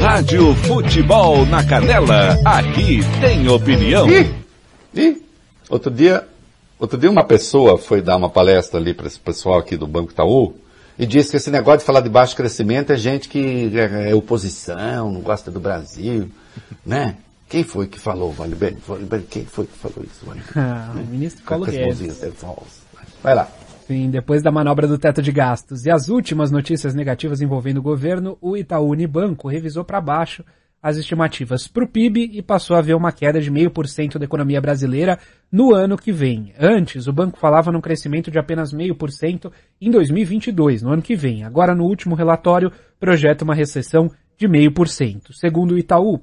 Rádio 0.00 0.54
Futebol 0.54 1.44
na 1.46 1.66
Canela, 1.66 2.36
aqui 2.46 3.00
tem 3.20 3.48
opinião. 3.48 4.08
E, 4.08 4.32
e 4.94 5.20
outro 5.68 5.90
dia, 5.90 6.29
outro 6.80 6.98
dia 6.98 7.10
uma 7.10 7.24
pessoa 7.24 7.78
foi 7.78 8.02
dar 8.02 8.16
uma 8.16 8.30
palestra 8.30 8.80
ali 8.80 8.94
para 8.94 9.06
esse 9.06 9.20
pessoal 9.20 9.58
aqui 9.58 9.76
do 9.76 9.86
Banco 9.86 10.10
Itaú 10.10 10.54
e 10.98 11.06
disse 11.06 11.30
que 11.30 11.36
esse 11.36 11.50
negócio 11.50 11.80
de 11.80 11.84
falar 11.84 12.00
de 12.00 12.08
baixo 12.08 12.34
crescimento 12.34 12.92
é 12.92 12.96
gente 12.96 13.28
que 13.28 13.70
é, 13.78 14.10
é 14.10 14.14
oposição, 14.14 15.12
não 15.12 15.20
gosta 15.20 15.50
do 15.50 15.60
Brasil 15.60 16.28
né? 16.84 17.16
Quem 17.48 17.64
foi 17.64 17.88
que 17.88 17.98
falou, 17.98 18.32
Vale 18.32 18.54
Bem? 18.54 18.76
Quem 19.28 19.44
foi 19.44 19.66
que 19.66 19.76
falou 19.76 20.04
isso, 20.04 20.24
Vale 20.24 20.40
ah, 20.56 20.92
o 20.94 21.06
ministro 21.06 21.44
Paulo 21.44 21.66
Guedes. 21.66 22.22
Vai 23.22 23.34
lá. 23.34 23.48
Sim, 23.86 24.08
depois 24.08 24.40
da 24.40 24.52
manobra 24.52 24.86
do 24.86 24.96
teto 24.96 25.20
de 25.20 25.32
gastos 25.32 25.84
e 25.84 25.90
as 25.90 26.08
últimas 26.08 26.52
notícias 26.52 26.94
negativas 26.94 27.40
envolvendo 27.40 27.78
o 27.78 27.82
governo, 27.82 28.38
o 28.40 28.56
Itaú 28.56 28.90
Unibanco 28.90 29.48
revisou 29.48 29.84
para 29.84 30.00
baixo 30.00 30.44
as 30.82 30.96
estimativas 30.96 31.68
para 31.68 31.84
o 31.84 31.88
PIB 31.88 32.30
e 32.32 32.42
passou 32.42 32.76
a 32.76 32.80
ver 32.80 32.94
uma 32.94 33.12
queda 33.12 33.40
de 33.40 33.50
0,5% 33.50 34.18
da 34.18 34.24
economia 34.24 34.60
brasileira 34.60 35.18
no 35.52 35.74
ano 35.74 35.96
que 35.96 36.10
vem. 36.10 36.52
Antes, 36.58 37.06
o 37.06 37.12
banco 37.12 37.38
falava 37.38 37.70
num 37.70 37.80
crescimento 37.80 38.30
de 38.30 38.38
apenas 38.38 38.72
0,5% 38.72 39.52
em 39.80 39.90
2022, 39.90 40.82
no 40.82 40.92
ano 40.92 41.02
que 41.02 41.14
vem. 41.14 41.44
Agora, 41.44 41.74
no 41.74 41.84
último 41.84 42.14
relatório, 42.14 42.72
projeta 42.98 43.44
uma 43.44 43.54
recessão 43.54 44.10
de 44.38 44.48
0,5%. 44.48 45.32
Segundo 45.32 45.72
o 45.72 45.78
Itaú, 45.78 46.20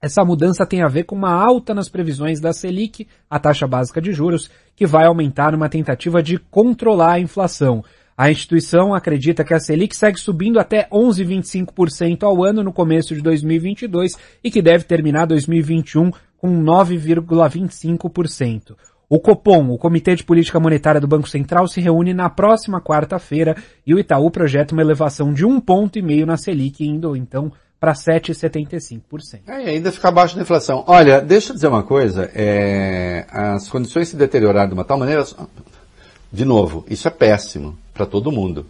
essa 0.00 0.24
mudança 0.24 0.64
tem 0.64 0.80
a 0.80 0.88
ver 0.88 1.04
com 1.04 1.16
uma 1.16 1.32
alta 1.32 1.74
nas 1.74 1.88
previsões 1.88 2.40
da 2.40 2.52
Selic, 2.52 3.06
a 3.28 3.38
taxa 3.38 3.66
básica 3.66 4.00
de 4.00 4.12
juros, 4.12 4.48
que 4.76 4.86
vai 4.86 5.06
aumentar 5.06 5.52
numa 5.52 5.68
tentativa 5.68 6.22
de 6.22 6.38
controlar 6.38 7.14
a 7.14 7.20
inflação. 7.20 7.84
A 8.18 8.30
instituição 8.32 8.92
acredita 8.92 9.44
que 9.44 9.54
a 9.54 9.60
Selic 9.60 9.94
segue 9.94 10.18
subindo 10.18 10.58
até 10.58 10.88
11,25% 10.90 12.24
ao 12.24 12.42
ano 12.42 12.64
no 12.64 12.72
começo 12.72 13.14
de 13.14 13.22
2022 13.22 14.16
e 14.42 14.50
que 14.50 14.60
deve 14.60 14.82
terminar 14.82 15.26
2021 15.26 16.10
com 16.36 16.64
9,25%. 16.64 18.74
O 19.08 19.20
Copom, 19.20 19.70
o 19.70 19.78
Comitê 19.78 20.16
de 20.16 20.24
Política 20.24 20.58
Monetária 20.58 21.00
do 21.00 21.06
Banco 21.06 21.28
Central, 21.28 21.68
se 21.68 21.80
reúne 21.80 22.12
na 22.12 22.28
próxima 22.28 22.80
quarta-feira 22.80 23.54
e 23.86 23.94
o 23.94 24.00
Itaú 24.00 24.32
projeta 24.32 24.74
uma 24.74 24.82
elevação 24.82 25.32
de 25.32 25.46
um 25.46 25.60
ponto 25.60 25.96
e 25.96 26.02
meio 26.02 26.26
na 26.26 26.36
Selic, 26.36 26.84
indo 26.84 27.14
então 27.14 27.52
para 27.78 27.92
7,75%. 27.92 29.42
É, 29.46 29.70
ainda 29.70 29.92
fica 29.92 30.08
abaixo 30.08 30.34
da 30.34 30.42
inflação. 30.42 30.82
Olha, 30.88 31.20
deixa 31.20 31.52
eu 31.52 31.54
dizer 31.54 31.68
uma 31.68 31.84
coisa, 31.84 32.28
é, 32.34 33.24
as 33.30 33.68
condições 33.68 34.08
se 34.08 34.16
deterioraram 34.16 34.66
de 34.68 34.74
uma 34.74 34.84
tal 34.84 34.98
maneira, 34.98 35.24
de 36.32 36.44
novo, 36.44 36.84
isso 36.88 37.08
é 37.08 37.10
péssimo 37.10 37.76
para 37.94 38.06
todo 38.06 38.32
mundo. 38.32 38.66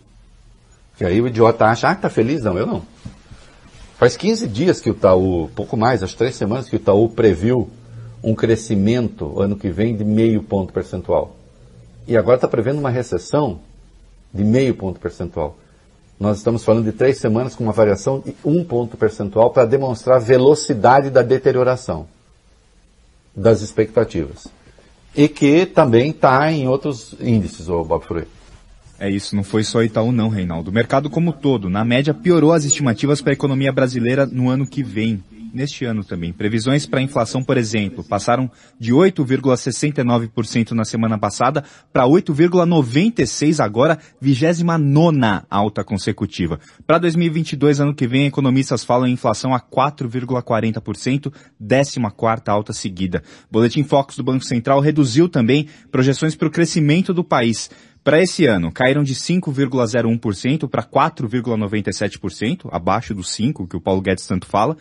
Que 0.96 1.04
aí 1.04 1.20
o 1.20 1.26
idiota 1.26 1.66
acha, 1.66 1.88
ah, 1.90 1.94
tá 1.94 2.08
feliz? 2.08 2.42
Não, 2.42 2.56
eu 2.56 2.66
não. 2.66 2.82
Faz 3.98 4.16
15 4.16 4.46
dias 4.46 4.80
que 4.80 4.90
o 4.90 4.94
Itaú, 4.94 5.50
pouco 5.54 5.76
mais, 5.76 6.02
acho 6.02 6.16
três 6.16 6.36
semanas 6.36 6.68
que 6.68 6.76
o 6.76 6.78
Itaú 6.78 7.08
previu 7.08 7.68
um 8.22 8.34
crescimento 8.34 9.40
ano 9.40 9.56
que 9.56 9.70
vem 9.70 9.96
de 9.96 10.04
meio 10.04 10.42
ponto 10.42 10.72
percentual. 10.72 11.36
E 12.06 12.16
agora 12.16 12.36
está 12.36 12.48
prevendo 12.48 12.78
uma 12.78 12.90
recessão 12.90 13.60
de 14.32 14.44
meio 14.44 14.74
ponto 14.74 15.00
percentual. 15.00 15.56
Nós 16.18 16.38
estamos 16.38 16.64
falando 16.64 16.84
de 16.84 16.92
três 16.92 17.18
semanas 17.18 17.54
com 17.54 17.64
uma 17.64 17.72
variação 17.72 18.20
de 18.20 18.34
um 18.44 18.64
ponto 18.64 18.96
percentual 18.96 19.50
para 19.50 19.64
demonstrar 19.64 20.16
a 20.16 20.20
velocidade 20.20 21.10
da 21.10 21.22
deterioração 21.22 22.06
das 23.34 23.62
expectativas. 23.62 24.48
E 25.14 25.28
que 25.28 25.66
também 25.66 26.10
está 26.10 26.50
em 26.52 26.68
outros 26.68 27.14
índices, 27.20 27.68
o 27.68 27.84
Bob 27.84 28.04
Freire. 28.04 28.28
É 29.00 29.08
isso, 29.08 29.36
não 29.36 29.44
foi 29.44 29.62
só 29.62 29.82
Itaú 29.82 30.10
não, 30.10 30.28
Reinaldo. 30.28 30.70
O 30.70 30.74
mercado 30.74 31.08
como 31.08 31.32
todo, 31.32 31.70
na 31.70 31.84
média, 31.84 32.12
piorou 32.12 32.52
as 32.52 32.64
estimativas 32.64 33.20
para 33.20 33.32
a 33.32 33.34
economia 33.34 33.72
brasileira 33.72 34.26
no 34.26 34.48
ano 34.48 34.66
que 34.66 34.82
vem 34.82 35.22
neste 35.52 35.84
ano 35.84 36.04
também. 36.04 36.32
Previsões 36.32 36.86
para 36.86 37.00
a 37.00 37.02
inflação, 37.02 37.42
por 37.42 37.56
exemplo, 37.56 38.04
passaram 38.04 38.50
de 38.78 38.92
8,69% 38.92 40.72
na 40.72 40.84
semana 40.84 41.18
passada 41.18 41.64
para 41.92 42.04
8,96% 42.04 43.60
agora, 43.60 43.98
29 44.20 45.46
alta 45.50 45.84
consecutiva. 45.84 46.60
Para 46.86 46.98
2022, 46.98 47.80
ano 47.80 47.94
que 47.94 48.06
vem, 48.06 48.26
economistas 48.26 48.84
falam 48.84 49.06
em 49.06 49.12
inflação 49.12 49.54
a 49.54 49.60
4,40%, 49.60 51.32
14 51.58 51.98
alta 52.46 52.72
seguida. 52.72 53.22
Boletim 53.50 53.84
Focus 53.84 54.16
do 54.16 54.24
Banco 54.24 54.44
Central 54.44 54.80
reduziu 54.80 55.28
também 55.28 55.68
projeções 55.90 56.34
para 56.34 56.48
o 56.48 56.50
crescimento 56.50 57.12
do 57.12 57.24
país. 57.24 57.70
Para 58.04 58.22
esse 58.22 58.46
ano, 58.46 58.72
caíram 58.72 59.02
de 59.02 59.14
5,01% 59.14 60.68
para 60.68 60.82
4,97%, 60.82 62.68
abaixo 62.72 63.14
dos 63.14 63.28
5% 63.28 63.68
que 63.68 63.76
o 63.76 63.80
Paulo 63.80 64.00
Guedes 64.00 64.26
tanto 64.26 64.46
fala, 64.46 64.76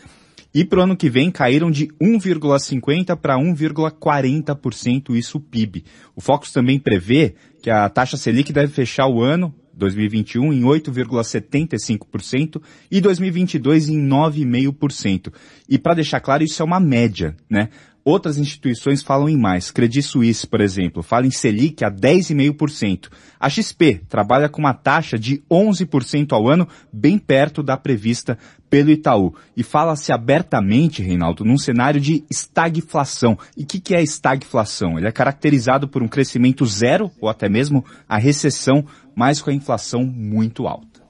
E 0.53 0.63
para 0.63 0.79
o 0.79 0.83
ano 0.83 0.95
que 0.95 1.09
vem 1.09 1.29
caíram 1.29 1.69
de 1.69 1.87
1,50% 2.01 3.15
para 3.15 3.37
1,40% 3.37 5.15
isso 5.15 5.37
o 5.37 5.41
PIB. 5.41 5.83
O 6.15 6.21
Focus 6.21 6.51
também 6.51 6.79
prevê 6.79 7.35
que 7.61 7.69
a 7.69 7.87
taxa 7.89 8.17
Selic 8.17 8.51
deve 8.51 8.71
fechar 8.71 9.07
o 9.07 9.21
ano 9.21 9.53
2021 9.73 10.51
em 10.51 10.61
8,75% 10.61 12.61
e 12.89 12.99
2022 12.99 13.89
em 13.89 14.07
9,5%. 14.07 15.31
E 15.69 15.77
para 15.77 15.93
deixar 15.93 16.19
claro, 16.19 16.43
isso 16.43 16.61
é 16.61 16.65
uma 16.65 16.79
média, 16.79 17.35
né? 17.49 17.69
Outras 18.07 18.37
instituições 18.37 19.03
falam 19.03 19.27
em 19.27 19.35
mais. 19.35 19.69
Credit 19.69 20.01
Suisse, 20.01 20.47
por 20.47 20.61
exemplo, 20.61 21.03
fala 21.03 21.27
em 21.27 21.29
Selic 21.29 21.83
a 21.83 21.91
10,5%. 21.91 23.09
A 23.37 23.49
XP 23.49 24.01
trabalha 24.07 24.47
com 24.47 24.61
uma 24.61 24.73
taxa 24.73 25.19
de 25.19 25.43
11% 25.51 26.31
ao 26.31 26.47
ano, 26.47 26.65
bem 26.89 27.17
perto 27.17 27.61
da 27.61 27.75
prevista 27.75 28.37
pelo 28.69 28.91
Itaú. 28.91 29.35
E 29.57 29.61
fala-se 29.61 30.13
abertamente, 30.13 31.01
Reinaldo, 31.01 31.43
num 31.43 31.57
cenário 31.57 31.99
de 31.99 32.23
estagflação. 32.31 33.37
E 33.57 33.63
o 33.63 33.65
que, 33.65 33.77
que 33.77 33.93
é 33.93 34.01
estagflação? 34.01 34.97
Ele 34.97 35.09
é 35.09 35.11
caracterizado 35.11 35.85
por 35.85 36.01
um 36.01 36.07
crescimento 36.07 36.65
zero 36.65 37.11
ou 37.19 37.27
até 37.27 37.49
mesmo 37.49 37.83
a 38.07 38.17
recessão, 38.17 38.85
mas 39.13 39.41
com 39.41 39.49
a 39.49 39.53
inflação 39.53 40.05
muito 40.05 40.65
alta. 40.65 41.01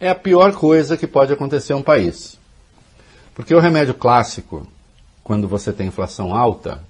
É 0.00 0.08
a 0.08 0.14
pior 0.16 0.52
coisa 0.54 0.96
que 0.96 1.06
pode 1.06 1.32
acontecer 1.32 1.72
a 1.72 1.76
um 1.76 1.82
país. 1.84 2.36
Porque 3.32 3.54
o 3.54 3.60
remédio 3.60 3.94
clássico 3.94 4.66
quando 5.22 5.46
você 5.48 5.72
tem 5.72 5.88
inflação 5.88 6.34
alta, 6.34 6.80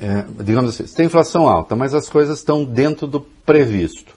é, 0.00 0.24
digamos 0.42 0.70
assim, 0.70 0.86
você 0.86 0.96
tem 0.96 1.06
inflação 1.06 1.48
alta, 1.48 1.74
mas 1.74 1.94
as 1.94 2.08
coisas 2.08 2.38
estão 2.38 2.64
dentro 2.64 3.06
do 3.06 3.20
previsto. 3.20 4.14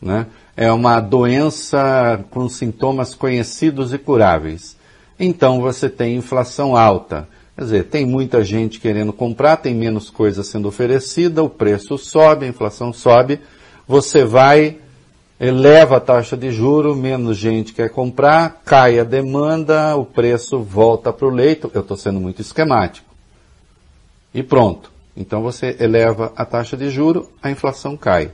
Né? 0.00 0.26
É 0.56 0.70
uma 0.70 1.00
doença 1.00 2.22
com 2.30 2.48
sintomas 2.48 3.14
conhecidos 3.14 3.92
e 3.94 3.98
curáveis. 3.98 4.76
Então 5.18 5.60
você 5.60 5.88
tem 5.88 6.16
inflação 6.16 6.76
alta. 6.76 7.26
Quer 7.56 7.62
dizer, 7.62 7.84
tem 7.84 8.04
muita 8.04 8.44
gente 8.44 8.80
querendo 8.80 9.12
comprar, 9.12 9.56
tem 9.56 9.74
menos 9.74 10.10
coisa 10.10 10.42
sendo 10.42 10.68
oferecida, 10.68 11.42
o 11.42 11.48
preço 11.48 11.96
sobe, 11.96 12.44
a 12.44 12.48
inflação 12.48 12.92
sobe, 12.92 13.40
você 13.86 14.24
vai 14.24 14.78
eleva 15.44 15.98
a 15.98 16.00
taxa 16.00 16.36
de 16.36 16.50
juro, 16.50 16.96
menos 16.96 17.36
gente 17.36 17.72
quer 17.72 17.90
comprar, 17.90 18.62
cai 18.64 18.98
a 18.98 19.04
demanda, 19.04 19.94
o 19.96 20.04
preço 20.04 20.60
volta 20.60 21.12
para 21.12 21.26
o 21.26 21.30
leito. 21.30 21.70
Eu 21.74 21.82
estou 21.82 21.96
sendo 21.96 22.18
muito 22.18 22.40
esquemático. 22.40 23.06
E 24.32 24.42
pronto. 24.42 24.90
Então 25.16 25.42
você 25.42 25.76
eleva 25.78 26.32
a 26.34 26.44
taxa 26.44 26.76
de 26.76 26.88
juro, 26.88 27.30
a 27.42 27.50
inflação 27.50 27.96
cai. 27.96 28.32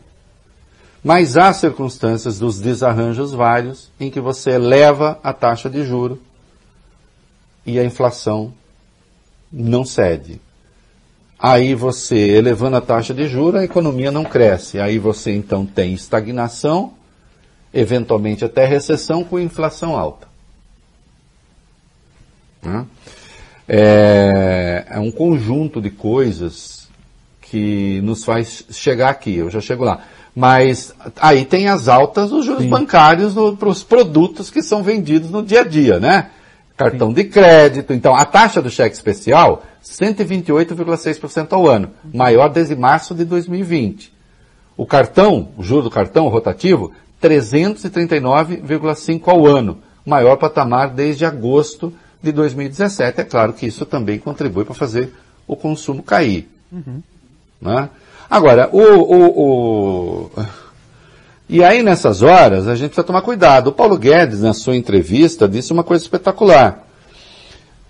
Mas 1.03 1.37
há 1.37 1.53
circunstâncias 1.53 2.39
dos 2.39 2.61
desarranjos 2.61 3.32
vários 3.32 3.91
em 3.99 4.11
que 4.11 4.20
você 4.20 4.51
eleva 4.51 5.19
a 5.23 5.32
taxa 5.32 5.69
de 5.69 5.85
juro 5.85 6.20
e 7.66 7.78
a 7.78 7.85
inflação 7.85 8.53
não 9.53 9.85
cede. 9.85 10.41
Aí 11.43 11.74
você, 11.74 12.16
elevando 12.16 12.77
a 12.77 12.82
taxa 12.82 13.15
de 13.15 13.27
juros, 13.27 13.62
a 13.62 13.65
economia 13.65 14.11
não 14.11 14.24
cresce. 14.24 14.78
Aí 14.78 14.99
você 14.99 15.32
então 15.32 15.65
tem 15.65 15.95
estagnação, 15.95 16.93
eventualmente 17.72 18.44
até 18.44 18.66
recessão 18.66 19.24
com 19.24 19.38
inflação 19.38 19.97
alta. 19.97 20.28
Né? 22.62 22.86
É, 23.68 24.84
é 24.90 24.98
um 24.98 25.10
conjunto 25.10 25.80
de 25.80 25.90
coisas 25.90 26.88
que 27.40 28.01
nos 28.02 28.24
faz 28.24 28.64
chegar 28.70 29.10
aqui. 29.10 29.36
Eu 29.36 29.51
já 29.51 29.60
chego 29.60 29.84
lá. 29.84 30.01
Mas 30.34 30.94
aí 31.20 31.44
tem 31.44 31.68
as 31.68 31.88
altas 31.88 32.30
dos 32.30 32.44
juros 32.44 32.62
Sim. 32.62 32.70
bancários 32.70 33.34
para 33.59 33.68
os 33.68 33.82
produtos 33.82 34.51
que 34.51 34.62
são 34.62 34.82
vendidos 34.82 35.30
no 35.30 35.42
dia 35.42 35.60
a 35.60 35.64
dia, 35.64 35.98
né? 35.98 36.30
Cartão 36.76 37.09
Sim. 37.09 37.14
de 37.14 37.24
crédito. 37.24 37.92
Então, 37.92 38.14
a 38.14 38.24
taxa 38.24 38.62
do 38.62 38.70
cheque 38.70 38.94
especial 38.94 39.64
128,6% 39.82 41.52
ao 41.52 41.66
ano, 41.66 41.90
maior 42.12 42.48
desde 42.48 42.76
março 42.76 43.14
de 43.14 43.24
2020. 43.24 44.12
O 44.76 44.86
cartão, 44.86 45.48
o 45.56 45.62
juro 45.62 45.82
do 45.82 45.90
cartão 45.90 46.28
rotativo, 46.28 46.92
339,5% 47.22 49.22
ao 49.26 49.47
ano, 49.47 49.78
maior 50.05 50.36
patamar 50.36 50.90
desde 50.90 51.24
agosto 51.24 51.92
de 52.22 52.32
2017. 52.32 53.20
É 53.20 53.24
claro 53.24 53.52
que 53.52 53.66
isso 53.66 53.84
também 53.84 54.18
contribui 54.18 54.64
para 54.64 54.74
fazer 54.74 55.12
o 55.47 55.55
consumo 55.56 56.02
cair. 56.02 56.48
Uhum. 56.72 57.02
Né? 57.60 57.88
Agora, 58.30 58.70
o, 58.72 58.80
o, 58.80 59.42
o, 59.42 60.30
E 61.48 61.64
aí, 61.64 61.82
nessas 61.82 62.22
horas, 62.22 62.68
a 62.68 62.76
gente 62.76 62.90
precisa 62.90 63.06
tomar 63.06 63.22
cuidado. 63.22 63.68
O 63.68 63.72
Paulo 63.72 63.98
Guedes, 63.98 64.40
na 64.40 64.55
sua 64.55 64.76
entrevista, 64.76 65.48
disse 65.48 65.72
uma 65.72 65.82
coisa 65.82 66.05
espetacular. 66.05 66.86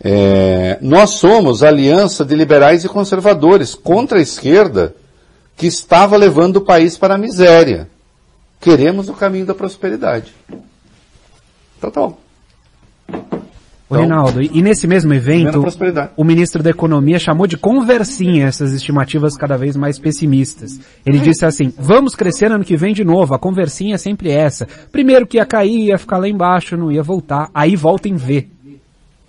É, 0.03 0.79
nós 0.81 1.11
somos 1.11 1.63
aliança 1.63 2.25
de 2.25 2.35
liberais 2.35 2.85
e 2.85 2.89
conservadores 2.89 3.75
contra 3.75 4.19
a 4.19 4.23
esquerda 4.23 4.95
que 5.59 5.67
estava 5.67 6.17
levando 6.17 6.57
o 6.57 6.63
país 6.63 6.97
para 6.97 7.17
a 7.17 7.19
miséria. 7.19 7.87
Queremos 8.61 9.09
o 9.09 9.15
caminho 9.15 9.47
da 9.47 9.55
prosperidade. 9.55 10.35
Então 11.79 11.91
tá 11.91 12.01
bom. 12.01 12.19
Ô, 13.89 13.97
Reinaldo, 13.97 14.41
e 14.41 14.63
nesse 14.63 14.87
mesmo 14.87 15.13
evento, 15.13 15.65
o 16.17 16.23
ministro 16.23 16.63
da 16.63 16.71
Economia 16.71 17.19
chamou 17.19 17.49
de 17.49 17.57
conversinha 17.57 18.47
essas 18.47 18.73
estimativas 18.73 19.37
cada 19.37 19.57
vez 19.57 19.77
mais 19.77 19.99
pessimistas. 19.99 20.79
Ele 21.05 21.19
é. 21.19 21.21
disse 21.21 21.45
assim, 21.45 21.73
vamos 21.77 22.15
crescer 22.15 22.53
ano 22.53 22.63
que 22.63 22.77
vem 22.77 22.95
de 22.95 23.03
novo, 23.03 23.35
a 23.35 23.39
conversinha 23.39 23.97
é 23.97 23.99
sempre 23.99 24.31
essa. 24.31 24.69
Primeiro 24.93 25.27
que 25.27 25.39
ia 25.39 25.45
cair, 25.45 25.89
ia 25.89 25.99
ficar 25.99 26.19
lá 26.19 26.29
embaixo, 26.29 26.77
não 26.77 26.93
ia 26.93 27.03
voltar, 27.03 27.51
aí 27.53 27.75
volta 27.75 28.09
em 28.09 28.15
V. 28.15 28.47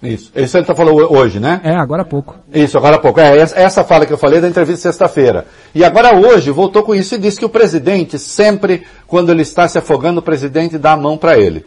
Isso. 0.02 0.32
Isso 0.36 0.58
ele 0.58 0.64
está 0.64 0.74
falando 0.74 0.96
hoje, 1.14 1.40
né? 1.40 1.62
É, 1.64 1.76
agora 1.76 2.02
há 2.02 2.06
pouco. 2.06 2.36
Isso, 2.52 2.78
agora 2.78 2.96
há 2.96 3.00
pouco. 3.00 3.20
É, 3.20 3.38
essa 3.38 3.84
fala 3.84 4.06
que 4.06 4.12
eu 4.12 4.18
falei 4.18 4.42
da 4.42 4.48
entrevista 4.48 4.90
sexta-feira. 4.90 5.46
E 5.76 5.84
agora 5.84 6.16
hoje 6.16 6.50
voltou 6.50 6.82
com 6.82 6.96
isso 6.96 7.16
e 7.16 7.18
disse 7.20 7.38
que 7.38 7.46
o 7.46 7.50
presidente 7.50 8.18
sempre, 8.18 8.84
quando 9.06 9.32
ele 9.32 9.44
está 9.44 9.68
se 9.68 9.78
afogando, 9.78 10.20
o 10.20 10.24
presidente 10.24 10.78
dá 10.78 10.94
a 10.94 10.98
mão 10.98 11.18
para 11.18 11.38
ele. 11.38 11.64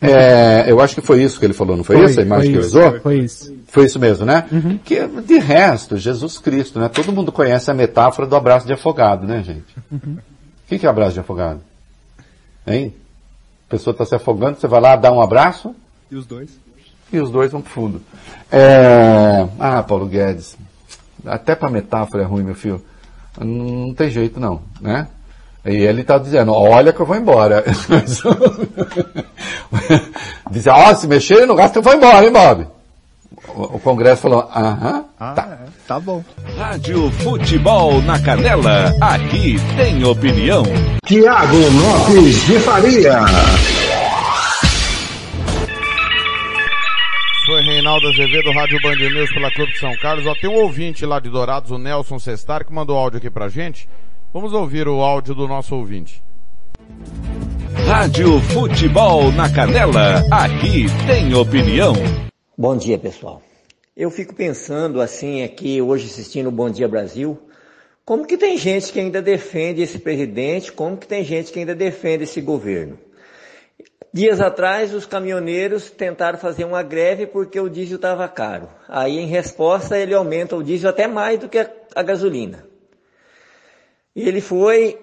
É, 0.00 0.64
eu 0.66 0.80
acho 0.80 0.96
que 0.96 1.00
foi 1.00 1.22
isso 1.22 1.38
que 1.38 1.46
ele 1.46 1.52
falou, 1.52 1.76
não 1.76 1.84
foi, 1.84 1.96
foi 1.96 2.06
isso 2.06 2.18
a 2.18 2.22
imagem 2.24 2.50
que 2.50 2.58
ele 2.58 2.66
usou? 2.66 3.00
Foi 3.00 3.18
isso. 3.20 3.56
Foi 3.68 3.84
isso 3.84 4.00
mesmo, 4.00 4.26
né? 4.26 4.46
Uhum. 4.50 4.78
Que, 4.84 5.06
de 5.06 5.38
resto, 5.38 5.96
Jesus 5.96 6.38
Cristo, 6.38 6.80
né? 6.80 6.88
Todo 6.88 7.12
mundo 7.12 7.30
conhece 7.30 7.70
a 7.70 7.74
metáfora 7.74 8.26
do 8.26 8.34
abraço 8.34 8.66
de 8.66 8.72
afogado, 8.72 9.28
né, 9.28 9.44
gente? 9.44 9.76
Uhum. 9.92 10.18
O 10.18 10.68
que, 10.68 10.78
que 10.80 10.86
é 10.86 10.88
abraço 10.88 11.12
de 11.12 11.20
afogado? 11.20 11.60
Hein? 12.66 12.92
A 13.68 13.70
pessoa 13.70 13.92
está 13.92 14.04
se 14.04 14.14
afogando, 14.14 14.58
você 14.58 14.66
vai 14.66 14.80
lá 14.80 14.96
dar 14.96 15.12
um 15.12 15.20
abraço? 15.20 15.72
E 16.10 16.16
os 16.16 16.26
dois? 16.26 16.50
E 17.12 17.20
os 17.20 17.30
dois 17.30 17.52
vão 17.52 17.60
para 17.60 17.70
o 17.70 17.72
fundo. 17.72 18.02
É... 18.50 19.46
Ah, 19.58 19.82
Paulo 19.82 20.06
Guedes, 20.06 20.56
até 21.24 21.54
para 21.54 21.70
metáfora 21.70 22.22
é 22.22 22.26
ruim, 22.26 22.42
meu 22.42 22.54
filho. 22.54 22.82
Não 23.38 23.94
tem 23.94 24.10
jeito 24.10 24.38
não, 24.38 24.60
né? 24.80 25.06
E 25.64 25.76
ele 25.76 26.00
está 26.00 26.18
dizendo, 26.18 26.52
olha 26.52 26.92
que 26.92 27.00
eu 27.00 27.06
vou 27.06 27.16
embora. 27.16 27.64
Diz, 30.50 30.66
ó, 30.66 30.90
oh, 30.90 30.94
se 30.94 31.06
mexer 31.06 31.46
no 31.46 31.54
gasto 31.54 31.76
eu 31.76 31.82
vou 31.82 31.94
embora, 31.94 32.26
hein, 32.26 32.32
Bob? 32.32 32.66
O, 33.54 33.78
Congresso 33.78 34.22
falou, 34.22 34.48
aham, 34.54 35.04
ah, 35.18 35.32
tá. 35.34 35.48
É, 35.50 35.58
tá 35.86 36.00
bom. 36.00 36.24
Rádio 36.56 37.10
Futebol 37.10 38.00
na 38.02 38.18
Canela, 38.18 38.94
aqui 39.00 39.56
tem 39.76 40.04
opinião. 40.04 40.62
Tiago 41.04 41.56
Lopes 41.56 42.46
de 42.46 42.58
Faria. 42.60 43.20
Reinaldo 47.72 48.06
Azevedo, 48.08 48.52
Rádio 48.52 48.78
Band 48.82 48.96
News 48.96 49.32
pela 49.32 49.50
Clube 49.50 49.72
de 49.72 49.78
São 49.78 49.96
Carlos. 49.96 50.26
Ó, 50.26 50.34
tem 50.34 50.50
um 50.50 50.60
ouvinte 50.60 51.06
lá 51.06 51.18
de 51.18 51.30
Dourados, 51.30 51.70
o 51.70 51.78
Nelson 51.78 52.18
Cestar, 52.18 52.66
que 52.66 52.72
mandou 52.72 52.98
áudio 52.98 53.16
aqui 53.16 53.30
pra 53.30 53.48
gente. 53.48 53.88
Vamos 54.30 54.52
ouvir 54.52 54.86
o 54.86 55.00
áudio 55.00 55.34
do 55.34 55.48
nosso 55.48 55.74
ouvinte. 55.74 56.22
Rádio 57.86 58.38
Futebol 58.40 59.32
na 59.32 59.50
Canela, 59.50 60.22
aqui 60.30 60.84
tem 61.06 61.34
opinião. 61.34 61.94
Bom 62.58 62.76
dia, 62.76 62.98
pessoal. 62.98 63.40
Eu 63.96 64.10
fico 64.10 64.34
pensando 64.34 65.00
assim 65.00 65.42
aqui 65.42 65.80
hoje 65.80 66.04
assistindo 66.04 66.48
o 66.48 66.52
Bom 66.52 66.68
Dia 66.68 66.86
Brasil, 66.86 67.40
como 68.04 68.26
que 68.26 68.36
tem 68.36 68.58
gente 68.58 68.92
que 68.92 69.00
ainda 69.00 69.22
defende 69.22 69.80
esse 69.80 69.98
presidente, 69.98 70.70
como 70.70 70.98
que 70.98 71.06
tem 71.06 71.24
gente 71.24 71.50
que 71.50 71.58
ainda 71.58 71.74
defende 71.74 72.24
esse 72.24 72.42
governo. 72.42 72.98
Dias 74.14 74.42
atrás, 74.42 74.92
os 74.92 75.06
caminhoneiros 75.06 75.90
tentaram 75.90 76.38
fazer 76.38 76.64
uma 76.64 76.82
greve 76.82 77.26
porque 77.26 77.58
o 77.58 77.70
diesel 77.70 77.96
estava 77.96 78.28
caro. 78.28 78.68
Aí, 78.86 79.18
em 79.18 79.26
resposta, 79.26 79.96
ele 79.96 80.14
aumenta 80.14 80.54
o 80.54 80.62
diesel 80.62 80.90
até 80.90 81.06
mais 81.06 81.38
do 81.38 81.48
que 81.48 81.58
a, 81.58 81.70
a 81.94 82.02
gasolina. 82.02 82.66
E 84.14 84.28
ele 84.28 84.42
foi 84.42 84.98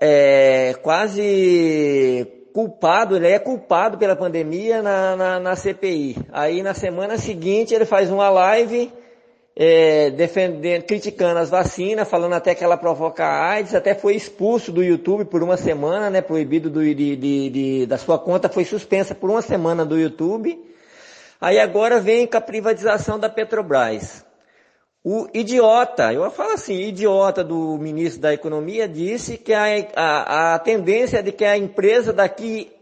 é, 0.00 0.74
quase 0.82 2.26
culpado, 2.54 3.16
ele 3.16 3.28
é 3.28 3.38
culpado 3.38 3.98
pela 3.98 4.16
pandemia 4.16 4.82
na, 4.82 5.14
na, 5.14 5.40
na 5.40 5.56
CPI. 5.56 6.16
Aí, 6.32 6.62
na 6.62 6.72
semana 6.72 7.18
seguinte, 7.18 7.74
ele 7.74 7.84
faz 7.84 8.10
uma 8.10 8.30
live 8.30 8.90
é, 9.56 10.10
defendendo, 10.10 10.82
criticando 10.82 11.38
as 11.38 11.48
vacinas, 11.48 12.08
falando 12.08 12.32
até 12.34 12.54
que 12.54 12.64
ela 12.64 12.76
provoca 12.76 13.24
AIDS, 13.24 13.74
até 13.74 13.94
foi 13.94 14.16
expulso 14.16 14.72
do 14.72 14.82
YouTube 14.82 15.24
por 15.26 15.42
uma 15.42 15.56
semana, 15.56 16.10
né, 16.10 16.20
proibido 16.20 16.68
do, 16.68 16.82
de, 16.82 17.16
de, 17.16 17.50
de, 17.50 17.86
da 17.86 17.96
sua 17.96 18.18
conta, 18.18 18.48
foi 18.48 18.64
suspensa 18.64 19.14
por 19.14 19.30
uma 19.30 19.42
semana 19.42 19.84
do 19.84 19.98
YouTube. 19.98 20.58
Aí 21.40 21.58
agora 21.58 22.00
vem 22.00 22.26
com 22.26 22.36
a 22.36 22.40
privatização 22.40 23.18
da 23.18 23.28
Petrobras. 23.28 24.24
O 25.06 25.28
idiota, 25.34 26.12
eu 26.12 26.28
falo 26.30 26.52
assim, 26.52 26.80
idiota 26.80 27.44
do 27.44 27.76
ministro 27.76 28.22
da 28.22 28.32
Economia 28.32 28.88
disse 28.88 29.36
que 29.36 29.52
a, 29.52 29.66
a, 29.94 30.54
a 30.54 30.58
tendência 30.58 31.18
é 31.18 31.22
de 31.22 31.30
que 31.30 31.44
a 31.44 31.58
empresa 31.58 32.10
daqui 32.10 32.72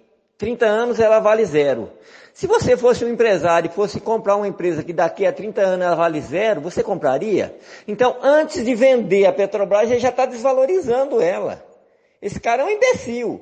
30 0.43 0.67
anos 0.67 0.99
ela 0.99 1.21
vale 1.21 1.45
zero. 1.45 1.89
Se 2.35 2.49
você 2.49 2.77
fosse 2.77 3.05
um 3.05 3.09
empresário 3.09 3.71
e 3.71 3.73
fosse 3.73 4.01
comprar 4.01 4.35
uma 4.35 4.49
empresa 4.49 4.83
que 4.83 4.93
daqui 4.93 5.25
a 5.25 5.33
30 5.33 5.61
anos 5.61 5.87
ela 5.87 5.95
vale 5.95 6.21
zero, 6.21 6.61
você 6.61 6.83
compraria? 6.83 7.57
Então, 7.87 8.17
antes 8.21 8.65
de 8.65 8.75
vender 8.75 9.25
a 9.27 9.33
Petrobras, 9.33 9.89
ele 9.89 10.01
já 10.01 10.09
está 10.09 10.27
desvalorizando 10.27 11.21
ela. 11.21 11.65
Esse 12.21 12.41
cara 12.41 12.63
é 12.63 12.65
um 12.65 12.71
imbecil. 12.71 13.41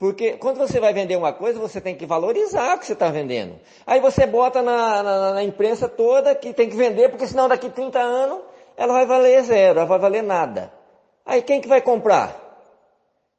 Porque 0.00 0.32
quando 0.32 0.58
você 0.58 0.80
vai 0.80 0.92
vender 0.92 1.14
uma 1.14 1.32
coisa, 1.32 1.60
você 1.60 1.80
tem 1.80 1.94
que 1.94 2.06
valorizar 2.06 2.74
o 2.74 2.80
que 2.80 2.86
você 2.86 2.94
está 2.94 3.08
vendendo. 3.08 3.54
Aí 3.86 4.00
você 4.00 4.26
bota 4.26 4.60
na, 4.62 5.00
na, 5.00 5.34
na, 5.34 5.44
imprensa 5.44 5.88
toda 5.88 6.34
que 6.34 6.52
tem 6.52 6.68
que 6.68 6.74
vender, 6.74 7.08
porque 7.08 7.28
senão 7.28 7.48
daqui 7.48 7.70
30 7.70 8.00
anos 8.00 8.40
ela 8.76 8.92
vai 8.92 9.06
valer 9.06 9.44
zero, 9.44 9.78
ela 9.78 9.86
vai 9.86 10.00
valer 10.00 10.24
nada. 10.24 10.72
Aí 11.24 11.40
quem 11.40 11.60
que 11.60 11.68
vai 11.68 11.80
comprar? 11.80 12.36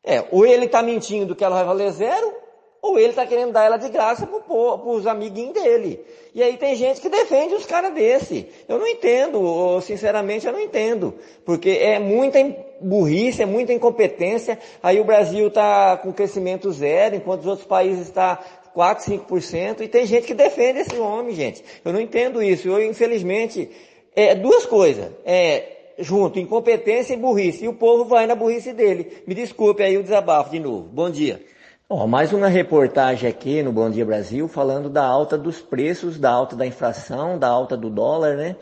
É, 0.01 0.23
ou 0.31 0.45
ele 0.45 0.67
está 0.67 0.81
mentindo 0.81 1.35
que 1.35 1.43
ela 1.43 1.55
vai 1.55 1.65
valer 1.65 1.91
zero, 1.91 2.42
ou 2.83 2.99
ele 2.99 3.11
está 3.11 3.25
querendo 3.25 3.53
dar 3.53 3.63
ela 3.63 3.77
de 3.77 3.87
graça 3.87 4.27
para 4.27 4.89
os 4.89 5.07
amiguinhos 5.07 5.53
dele. 5.53 6.01
E 6.35 6.43
aí 6.43 6.57
tem 6.57 6.75
gente 6.75 6.99
que 6.99 7.07
defende 7.07 7.55
os 7.55 7.65
caras 7.65 7.93
desse. 7.93 8.45
Eu 8.67 8.77
não 8.77 8.85
entendo, 8.85 9.79
sinceramente 9.79 10.45
eu 10.45 10.51
não 10.51 10.59
entendo. 10.59 11.13
Porque 11.45 11.69
é 11.69 11.97
muita 11.97 12.39
burrice, 12.81 13.41
é 13.41 13.45
muita 13.45 13.71
incompetência. 13.71 14.59
Aí 14.83 14.99
o 14.99 15.05
Brasil 15.05 15.47
está 15.47 15.95
com 15.95 16.11
crescimento 16.11 16.69
zero, 16.73 17.15
enquanto 17.15 17.39
os 17.39 17.47
outros 17.47 17.65
países 17.65 18.07
estão 18.07 18.35
tá 18.35 18.43
4, 18.73 19.13
5%. 19.13 19.79
E 19.79 19.87
tem 19.87 20.05
gente 20.05 20.27
que 20.27 20.33
defende 20.33 20.79
esse 20.79 20.97
homem, 20.97 21.33
gente. 21.33 21.63
Eu 21.85 21.93
não 21.93 22.01
entendo 22.01 22.43
isso. 22.43 22.67
Eu, 22.67 22.83
infelizmente, 22.83 23.69
é 24.13 24.35
duas 24.35 24.65
coisas. 24.65 25.09
É, 25.23 25.93
junto, 25.99 26.37
incompetência 26.37 27.13
e 27.13 27.17
burrice. 27.17 27.63
E 27.63 27.69
o 27.69 27.75
povo 27.75 28.03
vai 28.03 28.27
na 28.27 28.35
burrice 28.35 28.73
dele. 28.73 29.23
Me 29.25 29.33
desculpe 29.33 29.81
aí 29.81 29.97
o 29.97 30.03
desabafo 30.03 30.51
de 30.51 30.59
novo. 30.59 30.89
Bom 30.91 31.09
dia. 31.09 31.52
Ó, 31.95 32.07
mais 32.07 32.33
uma 32.33 32.47
reportagem 32.47 33.29
aqui 33.29 33.61
no 33.61 33.71
Bom 33.71 33.87
Dia 33.87 34.03
Brasil 34.03 34.47
falando 34.47 34.89
da 34.89 35.05
alta 35.05 35.37
dos 35.37 35.61
preços, 35.61 36.17
da 36.17 36.31
alta 36.31 36.55
da 36.55 36.65
inflação, 36.65 37.37
da 37.37 37.47
alta 37.47 37.77
do 37.77 37.87
dólar, 37.87 38.35
né? 38.35 38.55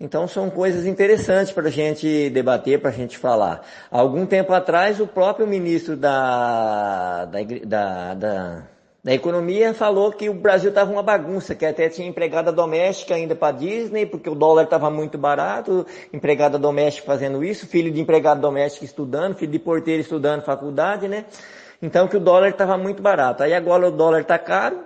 Então 0.00 0.26
são 0.26 0.48
coisas 0.48 0.86
interessantes 0.86 1.52
para 1.52 1.68
a 1.68 1.70
gente 1.70 2.30
debater, 2.30 2.80
para 2.80 2.88
a 2.88 2.94
gente 2.94 3.18
falar. 3.18 3.60
Algum 3.90 4.24
tempo 4.24 4.54
atrás, 4.54 5.00
o 5.00 5.06
próprio 5.06 5.46
ministro 5.46 5.98
da, 5.98 7.26
da, 7.26 7.38
da, 7.66 8.14
da, 8.14 8.62
da 9.04 9.12
Economia 9.12 9.74
falou 9.74 10.10
que 10.10 10.30
o 10.30 10.34
Brasil 10.34 10.70
estava 10.70 10.90
uma 10.90 11.02
bagunça, 11.02 11.54
que 11.54 11.66
até 11.66 11.90
tinha 11.90 12.08
empregada 12.08 12.50
doméstica 12.50 13.14
ainda 13.14 13.36
para 13.36 13.52
Disney, 13.54 14.06
porque 14.06 14.30
o 14.30 14.34
dólar 14.34 14.64
estava 14.64 14.88
muito 14.88 15.18
barato, 15.18 15.86
empregada 16.10 16.58
doméstica 16.58 17.06
fazendo 17.06 17.44
isso, 17.44 17.66
filho 17.66 17.92
de 17.92 18.00
empregado 18.00 18.40
doméstico 18.40 18.86
estudando, 18.86 19.34
filho 19.34 19.52
de 19.52 19.58
porteiro 19.58 20.00
estudando 20.00 20.40
faculdade, 20.40 21.06
né? 21.06 21.26
Então 21.80 22.08
que 22.08 22.16
o 22.16 22.20
dólar 22.20 22.48
estava 22.48 22.76
muito 22.76 23.02
barato. 23.02 23.42
Aí 23.42 23.54
agora 23.54 23.86
o 23.86 23.90
dólar 23.90 24.22
está 24.22 24.38
caro, 24.38 24.80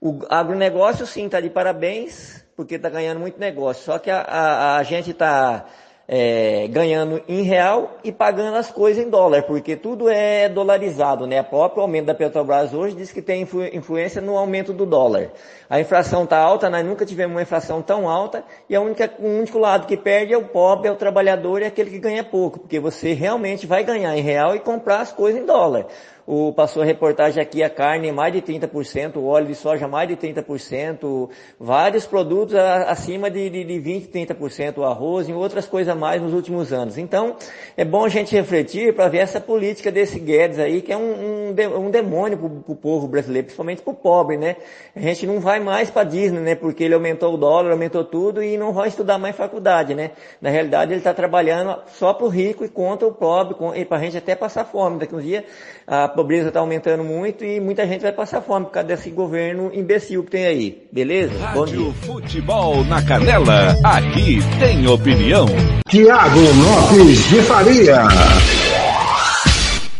o 0.00 0.20
agronegócio 0.28 1.06
sim 1.06 1.26
está 1.26 1.40
de 1.40 1.50
parabéns, 1.50 2.44
porque 2.56 2.76
está 2.76 2.88
ganhando 2.88 3.20
muito 3.20 3.38
negócio. 3.38 3.84
Só 3.84 3.98
que 3.98 4.10
a, 4.10 4.20
a, 4.20 4.76
a 4.76 4.82
gente 4.82 5.10
está 5.10 5.66
é, 6.12 6.66
ganhando 6.66 7.22
em 7.28 7.42
real 7.42 7.98
e 8.02 8.10
pagando 8.10 8.56
as 8.56 8.68
coisas 8.68 9.04
em 9.04 9.08
dólar, 9.08 9.44
porque 9.44 9.76
tudo 9.76 10.08
é 10.08 10.48
dolarizado, 10.48 11.24
né? 11.24 11.40
O 11.40 11.44
próprio 11.44 11.82
aumento 11.82 12.06
da 12.06 12.14
Petrobras 12.14 12.74
hoje 12.74 12.96
diz 12.96 13.12
que 13.12 13.22
tem 13.22 13.42
influ, 13.42 13.64
influência 13.66 14.20
no 14.20 14.36
aumento 14.36 14.72
do 14.72 14.84
dólar. 14.84 15.30
A 15.68 15.78
inflação 15.78 16.24
está 16.24 16.36
alta, 16.36 16.68
nós 16.68 16.84
nunca 16.84 17.06
tivemos 17.06 17.36
uma 17.36 17.42
inflação 17.42 17.80
tão 17.80 18.08
alta, 18.08 18.42
e 18.68 18.74
a 18.74 18.80
única, 18.80 19.08
o 19.20 19.28
único 19.28 19.56
lado 19.56 19.86
que 19.86 19.96
perde 19.96 20.32
é 20.32 20.36
o 20.36 20.48
pobre, 20.48 20.88
é 20.88 20.90
o 20.90 20.96
trabalhador 20.96 21.60
e 21.62 21.64
é 21.64 21.68
aquele 21.68 21.90
que 21.90 21.98
ganha 22.00 22.24
pouco, 22.24 22.58
porque 22.58 22.80
você 22.80 23.12
realmente 23.12 23.64
vai 23.64 23.84
ganhar 23.84 24.16
em 24.16 24.20
real 24.20 24.56
e 24.56 24.58
comprar 24.58 25.02
as 25.02 25.12
coisas 25.12 25.40
em 25.40 25.46
dólar 25.46 25.86
o, 26.30 26.52
passou 26.52 26.84
a 26.84 26.86
reportagem 26.86 27.42
aqui, 27.42 27.60
a 27.60 27.68
carne 27.68 28.12
mais 28.12 28.32
de 28.32 28.40
30%, 28.40 29.16
o 29.16 29.24
óleo 29.24 29.48
de 29.48 29.56
soja 29.56 29.88
mais 29.88 30.08
de 30.08 30.16
30%, 30.16 31.28
vários 31.58 32.06
produtos 32.06 32.54
acima 32.54 33.28
de, 33.28 33.50
de, 33.50 33.64
de 33.64 33.74
20%, 33.74 34.36
30%, 34.36 34.78
o 34.78 34.84
arroz 34.84 35.28
e 35.28 35.32
outras 35.32 35.66
coisas 35.66 35.96
mais 35.96 36.22
nos 36.22 36.32
últimos 36.32 36.72
anos. 36.72 36.96
Então, 36.98 37.34
é 37.76 37.84
bom 37.84 38.04
a 38.04 38.08
gente 38.08 38.32
refletir 38.32 38.94
para 38.94 39.08
ver 39.08 39.18
essa 39.18 39.40
política 39.40 39.90
desse 39.90 40.20
Guedes 40.20 40.60
aí, 40.60 40.80
que 40.80 40.92
é 40.92 40.96
um, 40.96 41.50
um, 41.50 41.86
um 41.86 41.90
demônio 41.90 42.38
para 42.38 42.72
o 42.72 42.76
povo 42.76 43.08
brasileiro, 43.08 43.46
principalmente 43.46 43.82
para 43.82 43.92
o 43.92 43.96
pobre, 43.96 44.36
né? 44.36 44.54
A 44.94 45.00
gente 45.00 45.26
não 45.26 45.40
vai 45.40 45.58
mais 45.58 45.90
para 45.90 46.04
Disney, 46.04 46.38
né? 46.38 46.54
Porque 46.54 46.84
ele 46.84 46.94
aumentou 46.94 47.34
o 47.34 47.36
dólar, 47.36 47.72
aumentou 47.72 48.04
tudo 48.04 48.40
e 48.40 48.56
não 48.56 48.72
vai 48.72 48.86
estudar 48.86 49.18
mais 49.18 49.34
faculdade, 49.34 49.96
né? 49.96 50.12
Na 50.40 50.48
realidade, 50.48 50.92
ele 50.92 51.00
está 51.00 51.12
trabalhando 51.12 51.76
só 51.88 52.14
para 52.14 52.24
o 52.24 52.28
rico 52.28 52.64
e 52.64 52.68
contra 52.68 53.08
o 53.08 53.12
pobre, 53.12 53.56
para 53.84 53.96
a 53.96 54.00
gente 54.00 54.16
até 54.16 54.36
passar 54.36 54.64
fome. 54.64 55.00
Daqui 55.00 55.16
uns 55.16 55.24
dias, 55.24 55.42
a 55.90 56.06
pobreza 56.06 56.46
está 56.48 56.60
aumentando 56.60 57.02
muito 57.02 57.44
e 57.44 57.58
muita 57.58 57.84
gente 57.84 58.02
vai 58.02 58.12
passar 58.12 58.40
fome 58.40 58.66
por 58.66 58.70
causa 58.70 58.86
desse 58.86 59.10
governo 59.10 59.72
imbecil 59.74 60.22
que 60.22 60.30
tem 60.30 60.46
aí. 60.46 60.86
Beleza? 60.92 61.36
Rádio 61.36 61.58
Bom 61.58 61.64
dia. 61.64 61.92
Futebol 61.94 62.84
na 62.84 63.02
Canela. 63.02 63.74
Aqui 63.82 64.38
tem 64.60 64.86
opinião. 64.86 65.46
Tiago 65.88 66.38
Lopes 66.38 67.28
de 67.28 67.42
Faria. 67.42 68.04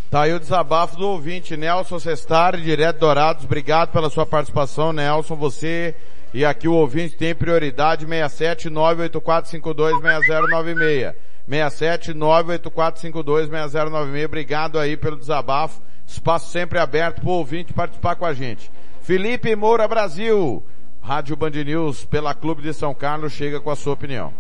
Tá 0.09 0.23
aí 0.23 0.33
o 0.33 0.39
desabafo 0.39 0.97
do 0.97 1.09
ouvinte, 1.09 1.57
Nelson 1.57 1.99
Sestari, 1.99 2.63
direto 2.63 3.01
Dourados. 3.01 3.45
Obrigado 3.45 3.91
pela 3.91 4.11
sua 4.11 4.25
participação, 4.25 4.93
Nelson. 4.93 5.35
Você 5.35 5.97
e 6.33 6.45
aqui 6.45 6.69
o 6.69 6.75
ouvinte 6.75 7.17
tem 7.17 7.35
prioridade 7.35 8.07
67 8.07 8.71
98452 11.51 11.51
6096. 11.51 11.51
67 11.51 12.15
98452 12.15 13.51
6096. 13.51 14.25
Obrigado 14.25 14.79
aí 14.79 14.97
pelo 14.97 15.17
desabafo. 15.17 15.83
Espaço 16.07 16.51
sempre 16.51 16.79
aberto 16.79 17.21
para 17.21 17.31
o 17.31 17.35
ouvinte 17.35 17.73
participar 17.73 18.15
com 18.17 18.25
a 18.25 18.33
gente. 18.33 18.71
Felipe 19.03 19.55
Moura 19.57 19.89
Brasil, 19.89 20.63
Rádio 21.01 21.37
Band 21.37 21.51
News 21.51 22.05
pela 22.05 22.35
Clube 22.35 22.63
de 22.63 22.73
São 22.73 22.95
Carlos, 22.95 23.33
chega 23.33 23.61
com 23.61 23.71
a 23.71 23.77
sua 23.77 23.95
opinião. 23.95 24.33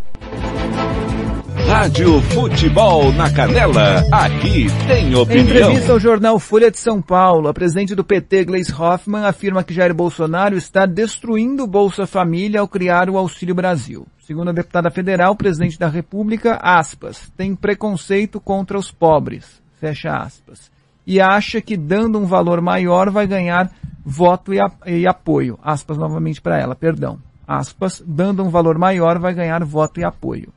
Rádio 1.70 2.20
Futebol 2.22 3.12
na 3.12 3.32
Canela, 3.32 4.04
aqui 4.10 4.66
tem 4.88 5.14
opinião. 5.14 5.44
Em 5.44 5.48
entrevista 5.48 5.92
ao 5.92 6.00
jornal 6.00 6.36
Folha 6.40 6.68
de 6.68 6.80
São 6.80 7.00
Paulo, 7.00 7.46
a 7.46 7.54
presidente 7.54 7.94
do 7.94 8.02
PT, 8.02 8.44
Gleisi 8.46 8.74
Hoffmann, 8.74 9.24
afirma 9.24 9.62
que 9.62 9.72
Jair 9.72 9.94
Bolsonaro 9.94 10.56
está 10.56 10.84
destruindo 10.84 11.62
o 11.62 11.68
Bolsa 11.68 12.08
Família 12.08 12.58
ao 12.60 12.66
criar 12.66 13.08
o 13.08 13.16
Auxílio 13.16 13.54
Brasil. 13.54 14.04
Segundo 14.18 14.48
a 14.48 14.52
deputada 14.52 14.90
federal, 14.90 15.36
presidente 15.36 15.78
da 15.78 15.86
República, 15.86 16.58
aspas, 16.60 17.32
tem 17.36 17.54
preconceito 17.54 18.40
contra 18.40 18.76
os 18.76 18.90
pobres, 18.90 19.62
fecha 19.78 20.10
aspas 20.10 20.72
e 21.06 21.20
acha 21.20 21.60
que 21.60 21.76
dando 21.76 22.18
um 22.18 22.26
valor 22.26 22.60
maior 22.60 23.10
vai 23.10 23.28
ganhar 23.28 23.70
voto 24.04 24.52
e, 24.52 24.58
e 24.86 25.06
apoio. 25.06 25.56
Aspas 25.62 25.96
novamente 25.96 26.42
para 26.42 26.58
ela, 26.58 26.74
perdão. 26.74 27.20
Aspas, 27.46 28.02
dando 28.04 28.42
um 28.42 28.50
valor 28.50 28.76
maior 28.76 29.20
vai 29.20 29.32
ganhar 29.32 29.64
voto 29.64 30.00
e 30.00 30.04
apoio. 30.04 30.52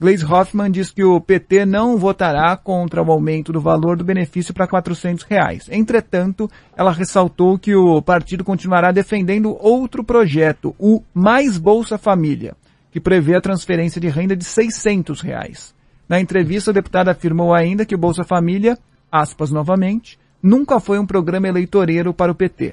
Gleisi 0.00 0.24
Hoffmann 0.24 0.70
diz 0.70 0.90
que 0.90 1.02
o 1.02 1.20
PT 1.20 1.66
não 1.66 1.96
votará 1.98 2.56
contra 2.56 3.02
o 3.02 3.10
aumento 3.10 3.52
do 3.52 3.60
valor 3.60 3.96
do 3.96 4.04
benefício 4.04 4.54
para 4.54 4.68
400 4.68 5.24
reais. 5.24 5.68
Entretanto, 5.70 6.48
ela 6.76 6.92
ressaltou 6.92 7.58
que 7.58 7.74
o 7.74 8.00
partido 8.00 8.44
continuará 8.44 8.92
defendendo 8.92 9.56
outro 9.60 10.04
projeto, 10.04 10.74
o 10.78 11.02
Mais 11.12 11.58
Bolsa 11.58 11.98
Família, 11.98 12.54
que 12.92 13.00
prevê 13.00 13.34
a 13.34 13.40
transferência 13.40 14.00
de 14.00 14.08
renda 14.08 14.36
de 14.36 14.44
600 14.44 15.20
reais. 15.20 15.74
Na 16.08 16.20
entrevista, 16.20 16.70
a 16.70 16.74
deputada 16.74 17.10
afirmou 17.10 17.52
ainda 17.52 17.84
que 17.84 17.94
o 17.94 17.98
Bolsa 17.98 18.22
Família 18.22 18.78
aspas 19.10 19.50
novamente, 19.50 20.18
nunca 20.42 20.78
foi 20.78 20.98
um 20.98 21.06
programa 21.06 21.48
eleitoreiro 21.48 22.12
para 22.12 22.30
o 22.30 22.34
PT. 22.34 22.72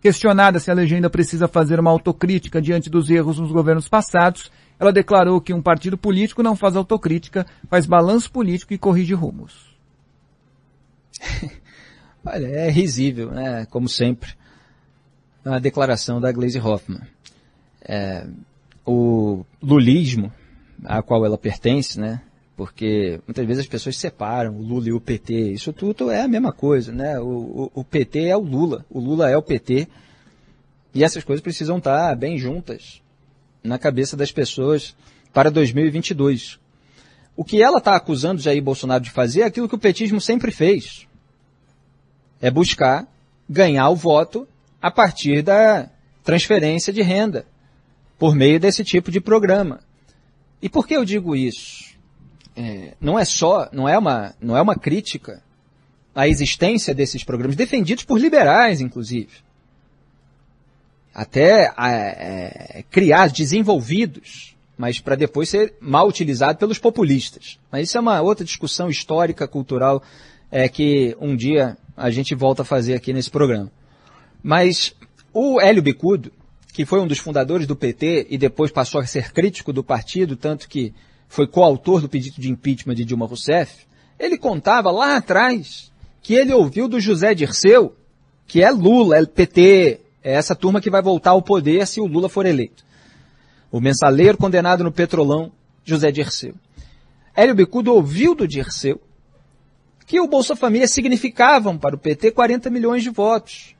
Questionada 0.00 0.58
se 0.58 0.70
a 0.70 0.74
legenda 0.74 1.10
precisa 1.10 1.46
fazer 1.46 1.78
uma 1.78 1.90
autocrítica 1.90 2.60
diante 2.60 2.88
dos 2.88 3.10
erros 3.10 3.38
nos 3.38 3.52
governos 3.52 3.88
passados, 3.88 4.50
ela 4.80 4.92
declarou 4.92 5.40
que 5.40 5.52
um 5.52 5.60
partido 5.60 5.98
político 5.98 6.42
não 6.42 6.56
faz 6.56 6.74
autocrítica, 6.74 7.46
faz 7.68 7.84
balanço 7.84 8.32
político 8.32 8.72
e 8.72 8.78
corrige 8.78 9.12
rumos. 9.12 9.76
Olha, 12.24 12.46
é 12.46 12.70
risível, 12.70 13.30
né? 13.30 13.66
Como 13.66 13.88
sempre, 13.88 14.32
a 15.44 15.58
declaração 15.58 16.20
da 16.20 16.32
Glaze 16.32 16.58
Hoffman. 16.58 17.02
É, 17.82 18.26
o 18.86 19.44
lulismo 19.62 20.32
a 20.84 21.02
qual 21.02 21.26
ela 21.26 21.36
pertence, 21.36 22.00
né? 22.00 22.22
porque 22.60 23.18
muitas 23.26 23.46
vezes 23.46 23.62
as 23.62 23.66
pessoas 23.66 23.96
separam 23.96 24.54
o 24.54 24.62
Lula 24.62 24.88
e 24.88 24.92
o 24.92 25.00
PT. 25.00 25.52
Isso 25.52 25.72
tudo 25.72 26.10
é 26.10 26.20
a 26.20 26.28
mesma 26.28 26.52
coisa, 26.52 26.92
né? 26.92 27.18
O, 27.18 27.24
o, 27.24 27.70
o, 27.76 27.82
PT 27.82 28.26
é 28.26 28.36
o 28.36 28.40
Lula, 28.40 28.84
o 28.90 29.00
Lula 29.00 29.30
é 29.30 29.36
o 29.36 29.42
PT. 29.42 29.88
E 30.94 31.02
essas 31.02 31.24
coisas 31.24 31.42
precisam 31.42 31.78
estar 31.78 32.14
bem 32.16 32.36
juntas 32.36 32.99
na 33.62 33.78
cabeça 33.78 34.16
das 34.16 34.32
pessoas 34.32 34.94
para 35.32 35.50
2022. 35.50 36.58
O 37.36 37.44
que 37.44 37.62
ela 37.62 37.78
está 37.78 37.96
acusando 37.96 38.40
Jair 38.40 38.62
Bolsonaro 38.62 39.02
de 39.02 39.10
fazer 39.10 39.42
é 39.42 39.44
aquilo 39.44 39.68
que 39.68 39.74
o 39.74 39.78
petismo 39.78 40.20
sempre 40.20 40.50
fez. 40.50 41.06
É 42.40 42.50
buscar 42.50 43.06
ganhar 43.48 43.88
o 43.90 43.96
voto 43.96 44.46
a 44.80 44.90
partir 44.90 45.42
da 45.42 45.88
transferência 46.22 46.92
de 46.92 47.02
renda. 47.02 47.46
por 48.18 48.34
meio 48.34 48.60
desse 48.60 48.84
tipo 48.84 49.10
de 49.10 49.18
programa. 49.18 49.80
E 50.60 50.68
por 50.68 50.86
que 50.86 50.94
eu 50.94 51.06
digo 51.06 51.34
isso? 51.34 51.94
É, 52.54 52.94
não 53.00 53.18
é 53.18 53.24
só, 53.24 53.70
não 53.72 53.88
é 53.88 53.96
uma, 53.96 54.34
não 54.38 54.54
é 54.54 54.60
uma 54.60 54.76
crítica 54.76 55.42
à 56.14 56.28
existência 56.28 56.94
desses 56.94 57.24
programas, 57.24 57.56
defendidos 57.56 58.04
por 58.04 58.20
liberais, 58.20 58.82
inclusive. 58.82 59.30
Até 61.20 61.70
é, 61.76 62.82
criar, 62.90 63.28
desenvolvidos, 63.28 64.56
mas 64.74 65.00
para 65.00 65.14
depois 65.14 65.50
ser 65.50 65.74
mal 65.78 66.08
utilizado 66.08 66.58
pelos 66.58 66.78
populistas. 66.78 67.58
Mas 67.70 67.88
isso 67.88 67.98
é 67.98 68.00
uma 68.00 68.22
outra 68.22 68.42
discussão 68.42 68.88
histórica, 68.88 69.46
cultural, 69.46 70.02
é, 70.50 70.66
que 70.66 71.14
um 71.20 71.36
dia 71.36 71.76
a 71.94 72.08
gente 72.08 72.34
volta 72.34 72.62
a 72.62 72.64
fazer 72.64 72.94
aqui 72.94 73.12
nesse 73.12 73.30
programa. 73.30 73.70
Mas 74.42 74.96
o 75.30 75.60
Hélio 75.60 75.82
Bicudo, 75.82 76.32
que 76.72 76.86
foi 76.86 76.98
um 76.98 77.06
dos 77.06 77.18
fundadores 77.18 77.66
do 77.66 77.76
PT 77.76 78.28
e 78.30 78.38
depois 78.38 78.72
passou 78.72 78.98
a 78.98 79.06
ser 79.06 79.30
crítico 79.30 79.74
do 79.74 79.84
partido, 79.84 80.36
tanto 80.36 80.70
que 80.70 80.94
foi 81.28 81.46
coautor 81.46 82.00
do 82.00 82.08
pedido 82.08 82.40
de 82.40 82.50
impeachment 82.50 82.94
de 82.94 83.04
Dilma 83.04 83.26
Rousseff, 83.26 83.86
ele 84.18 84.38
contava 84.38 84.90
lá 84.90 85.16
atrás 85.16 85.92
que 86.22 86.32
ele 86.32 86.54
ouviu 86.54 86.88
do 86.88 86.98
José 86.98 87.34
Dirceu, 87.34 87.94
que 88.46 88.62
é 88.62 88.70
Lula, 88.70 89.18
é 89.18 89.26
PT, 89.26 90.00
é 90.22 90.32
essa 90.32 90.54
turma 90.54 90.80
que 90.80 90.90
vai 90.90 91.02
voltar 91.02 91.30
ao 91.30 91.42
poder 91.42 91.86
se 91.86 92.00
o 92.00 92.06
Lula 92.06 92.28
for 92.28 92.46
eleito. 92.46 92.84
O 93.70 93.80
mensaleiro 93.80 94.36
condenado 94.36 94.84
no 94.84 94.92
Petrolão, 94.92 95.52
José 95.84 96.10
Dirceu. 96.10 96.54
Hélio 97.34 97.54
Bicudo 97.54 97.94
ouviu 97.94 98.34
do 98.34 98.46
Dirceu 98.46 99.00
que 100.06 100.20
o 100.20 100.26
Bolsa 100.26 100.56
Família 100.56 100.88
significavam 100.88 101.78
para 101.78 101.94
o 101.94 101.98
PT 101.98 102.32
40 102.32 102.68
milhões 102.68 103.02
de 103.02 103.10
votos. 103.10 103.76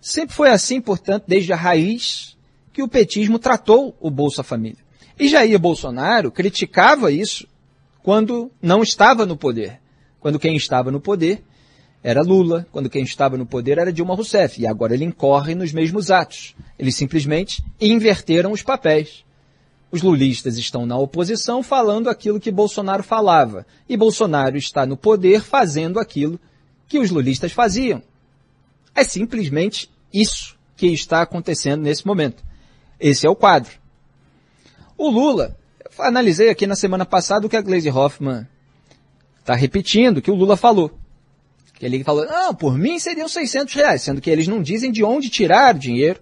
Sempre 0.00 0.34
foi 0.34 0.48
assim, 0.48 0.80
portanto, 0.80 1.24
desde 1.26 1.52
a 1.52 1.56
raiz 1.56 2.36
que 2.72 2.84
o 2.84 2.88
petismo 2.88 3.36
tratou 3.36 3.96
o 4.00 4.10
Bolsa 4.12 4.44
Família. 4.44 4.78
E 5.18 5.26
Jair 5.28 5.58
Bolsonaro 5.58 6.30
criticava 6.30 7.10
isso 7.10 7.48
quando 8.00 8.52
não 8.62 8.80
estava 8.80 9.26
no 9.26 9.36
poder. 9.36 9.80
Quando 10.20 10.38
quem 10.38 10.54
estava 10.56 10.92
no 10.92 11.00
poder 11.00 11.42
era 12.02 12.22
Lula, 12.22 12.66
quando 12.70 12.88
quem 12.88 13.02
estava 13.02 13.36
no 13.36 13.44
poder 13.44 13.78
era 13.78 13.92
Dilma 13.92 14.14
Rousseff. 14.14 14.60
E 14.60 14.66
agora 14.66 14.94
ele 14.94 15.04
incorre 15.04 15.54
nos 15.54 15.72
mesmos 15.72 16.10
atos. 16.10 16.54
Eles 16.78 16.96
simplesmente 16.96 17.64
inverteram 17.80 18.52
os 18.52 18.62
papéis. 18.62 19.24
Os 19.90 20.02
lulistas 20.02 20.58
estão 20.58 20.86
na 20.86 20.96
oposição 20.96 21.62
falando 21.62 22.08
aquilo 22.08 22.38
que 22.38 22.50
Bolsonaro 22.50 23.02
falava. 23.02 23.66
E 23.88 23.96
Bolsonaro 23.96 24.56
está 24.56 24.86
no 24.86 24.96
poder 24.96 25.42
fazendo 25.42 25.98
aquilo 25.98 26.38
que 26.86 26.98
os 26.98 27.10
lulistas 27.10 27.52
faziam. 27.52 28.02
É 28.94 29.02
simplesmente 29.02 29.90
isso 30.12 30.56
que 30.76 30.86
está 30.88 31.22
acontecendo 31.22 31.82
nesse 31.82 32.06
momento. 32.06 32.44
Esse 33.00 33.26
é 33.26 33.30
o 33.30 33.36
quadro. 33.36 33.72
O 34.96 35.08
Lula, 35.08 35.56
eu 35.80 36.04
analisei 36.04 36.50
aqui 36.50 36.66
na 36.66 36.76
semana 36.76 37.06
passada 37.06 37.46
o 37.46 37.50
que 37.50 37.56
a 37.56 37.62
Glaze 37.62 37.90
Hoffman 37.90 38.46
está 39.38 39.54
repetindo, 39.54 40.20
que 40.20 40.30
o 40.30 40.34
Lula 40.34 40.56
falou. 40.56 40.97
Que 41.78 41.86
ele 41.86 42.02
falou, 42.02 42.26
não, 42.26 42.54
por 42.54 42.76
mim 42.76 42.98
seriam 42.98 43.28
600 43.28 43.72
reais, 43.74 44.02
sendo 44.02 44.20
que 44.20 44.28
eles 44.28 44.48
não 44.48 44.60
dizem 44.60 44.90
de 44.90 45.04
onde 45.04 45.28
tirar 45.28 45.76
o 45.76 45.78
dinheiro 45.78 46.20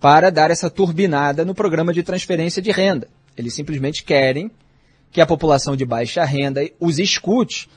para 0.00 0.30
dar 0.30 0.50
essa 0.50 0.70
turbinada 0.70 1.44
no 1.44 1.54
programa 1.54 1.92
de 1.92 2.02
transferência 2.02 2.62
de 2.62 2.70
renda. 2.70 3.08
Eles 3.36 3.54
simplesmente 3.54 4.02
querem 4.02 4.50
que 5.10 5.20
a 5.20 5.26
população 5.26 5.76
de 5.76 5.84
baixa 5.84 6.24
renda 6.24 6.68
os 6.80 6.98
escute 6.98 7.68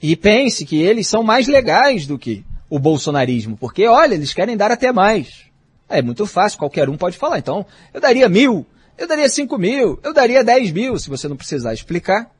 e 0.00 0.16
pense 0.16 0.64
que 0.64 0.80
eles 0.82 1.06
são 1.06 1.22
mais 1.22 1.46
legais 1.46 2.06
do 2.06 2.18
que 2.18 2.44
o 2.68 2.78
bolsonarismo, 2.78 3.56
porque 3.56 3.86
olha, 3.86 4.14
eles 4.14 4.32
querem 4.32 4.56
dar 4.56 4.72
até 4.72 4.90
mais. 4.90 5.44
É 5.88 6.02
muito 6.02 6.26
fácil, 6.26 6.58
qualquer 6.58 6.88
um 6.88 6.96
pode 6.96 7.18
falar. 7.18 7.38
Então, 7.38 7.64
eu 7.92 8.00
daria 8.00 8.28
mil, 8.28 8.66
eu 8.98 9.06
daria 9.06 9.28
cinco 9.28 9.58
mil, 9.58 10.00
eu 10.02 10.12
daria 10.12 10.42
dez 10.42 10.72
mil, 10.72 10.98
se 10.98 11.08
você 11.08 11.28
não 11.28 11.36
precisar 11.36 11.74
explicar. 11.74 12.30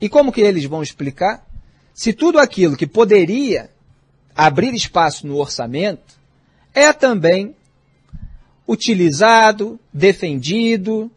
E 0.00 0.08
como 0.08 0.30
que 0.30 0.40
eles 0.40 0.64
vão 0.66 0.82
explicar? 0.82 1.47
Se 1.98 2.12
tudo 2.12 2.38
aquilo 2.38 2.76
que 2.76 2.86
poderia 2.86 3.68
abrir 4.32 4.72
espaço 4.72 5.26
no 5.26 5.36
orçamento 5.36 6.16
é 6.72 6.92
também 6.92 7.56
utilizado, 8.68 9.80
defendido, 9.92 11.10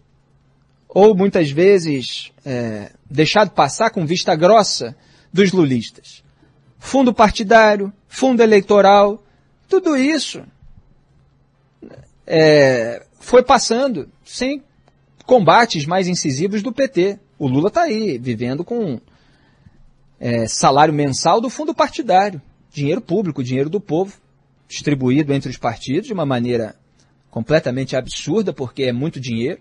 ou 0.90 1.16
muitas 1.16 1.52
vezes 1.52 2.32
é, 2.44 2.92
deixado 3.08 3.52
passar 3.52 3.92
com 3.92 4.08
vista 4.08 4.36
grossa 4.36 4.98
dos 5.32 5.52
lulistas 5.52 6.24
fundo 6.80 7.14
partidário, 7.14 7.94
fundo 8.08 8.42
eleitoral, 8.42 9.24
tudo 9.70 9.96
isso 9.96 10.42
é, 12.26 13.06
foi 13.20 13.44
passando 13.44 14.10
sem 14.26 14.64
combates 15.28 15.86
mais 15.86 16.08
incisivos 16.08 16.64
do 16.64 16.74
PT. 16.74 17.20
O 17.38 17.48
Lula 17.48 17.68
está 17.68 17.84
aí, 17.84 18.18
vivendo 18.18 18.64
com 18.64 19.00
é, 20.22 20.48
salário 20.48 20.94
mensal 20.94 21.42
do 21.42 21.50
fundo 21.50 21.74
partidário, 21.74 22.40
dinheiro 22.72 23.02
público, 23.02 23.44
dinheiro 23.44 23.72
do 23.72 23.82
povo, 23.82 24.22
distribuído 24.68 25.34
entre 25.34 25.50
os 25.50 25.58
partidos 25.58 26.06
de 26.06 26.14
uma 26.14 26.28
maneira 26.28 26.76
completamente 27.32 27.96
absurda, 27.96 28.54
porque 28.54 28.84
é 28.84 28.94
muito 28.94 29.20
dinheiro, 29.20 29.60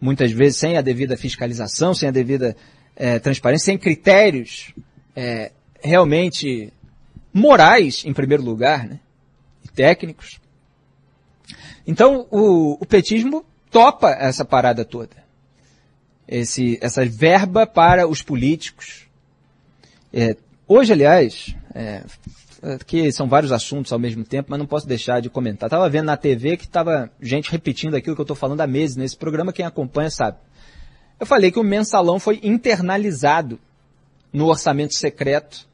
muitas 0.00 0.32
vezes 0.32 0.58
sem 0.58 0.76
a 0.76 0.80
devida 0.80 1.16
fiscalização, 1.16 1.94
sem 1.94 2.08
a 2.08 2.12
devida 2.12 2.56
é, 2.96 3.20
transparência, 3.20 3.66
sem 3.66 3.78
critérios 3.78 4.74
é, 5.14 5.52
realmente 5.80 6.72
morais, 7.32 8.04
em 8.04 8.12
primeiro 8.12 8.42
lugar, 8.42 8.88
né? 8.88 8.98
e 9.64 9.68
técnicos. 9.68 10.40
Então, 11.86 12.26
o, 12.32 12.72
o, 12.82 12.86
petismo 12.86 13.44
topa 13.70 14.10
essa 14.10 14.44
parada 14.44 14.84
toda. 14.84 15.27
Esse, 16.28 16.78
essa 16.82 17.04
verba 17.06 17.66
para 17.66 18.06
os 18.06 18.22
políticos. 18.22 19.06
É, 20.12 20.36
hoje, 20.66 20.92
aliás, 20.92 21.56
é, 21.74 22.04
que 22.86 23.10
são 23.12 23.28
vários 23.28 23.52
assuntos 23.52 23.92
ao 23.92 23.98
mesmo 23.98 24.24
tempo, 24.24 24.50
mas 24.50 24.58
não 24.58 24.66
posso 24.66 24.86
deixar 24.86 25.20
de 25.20 25.30
comentar. 25.30 25.68
Estava 25.68 25.88
vendo 25.88 26.06
na 26.06 26.16
TV 26.16 26.56
que 26.56 26.64
estava 26.64 27.10
gente 27.20 27.50
repetindo 27.50 27.94
aquilo 27.94 28.14
que 28.14 28.20
eu 28.20 28.24
estou 28.24 28.36
falando 28.36 28.60
há 28.60 28.66
meses 28.66 28.96
nesse 28.96 29.16
programa, 29.16 29.52
quem 29.52 29.64
acompanha 29.64 30.10
sabe. 30.10 30.36
Eu 31.18 31.26
falei 31.26 31.50
que 31.50 31.58
o 31.58 31.64
mensalão 31.64 32.18
foi 32.20 32.40
internalizado 32.42 33.58
no 34.32 34.46
orçamento 34.46 34.94
secreto 34.94 35.66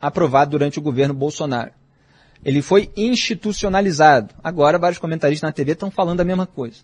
aprovado 0.00 0.50
durante 0.50 0.78
o 0.78 0.82
governo 0.82 1.14
Bolsonaro. 1.14 1.70
Ele 2.44 2.60
foi 2.60 2.90
institucionalizado. 2.96 4.34
Agora, 4.42 4.78
vários 4.78 4.98
comentaristas 4.98 5.46
na 5.46 5.52
TV 5.52 5.72
estão 5.72 5.90
falando 5.90 6.20
a 6.20 6.24
mesma 6.24 6.44
coisa. 6.44 6.78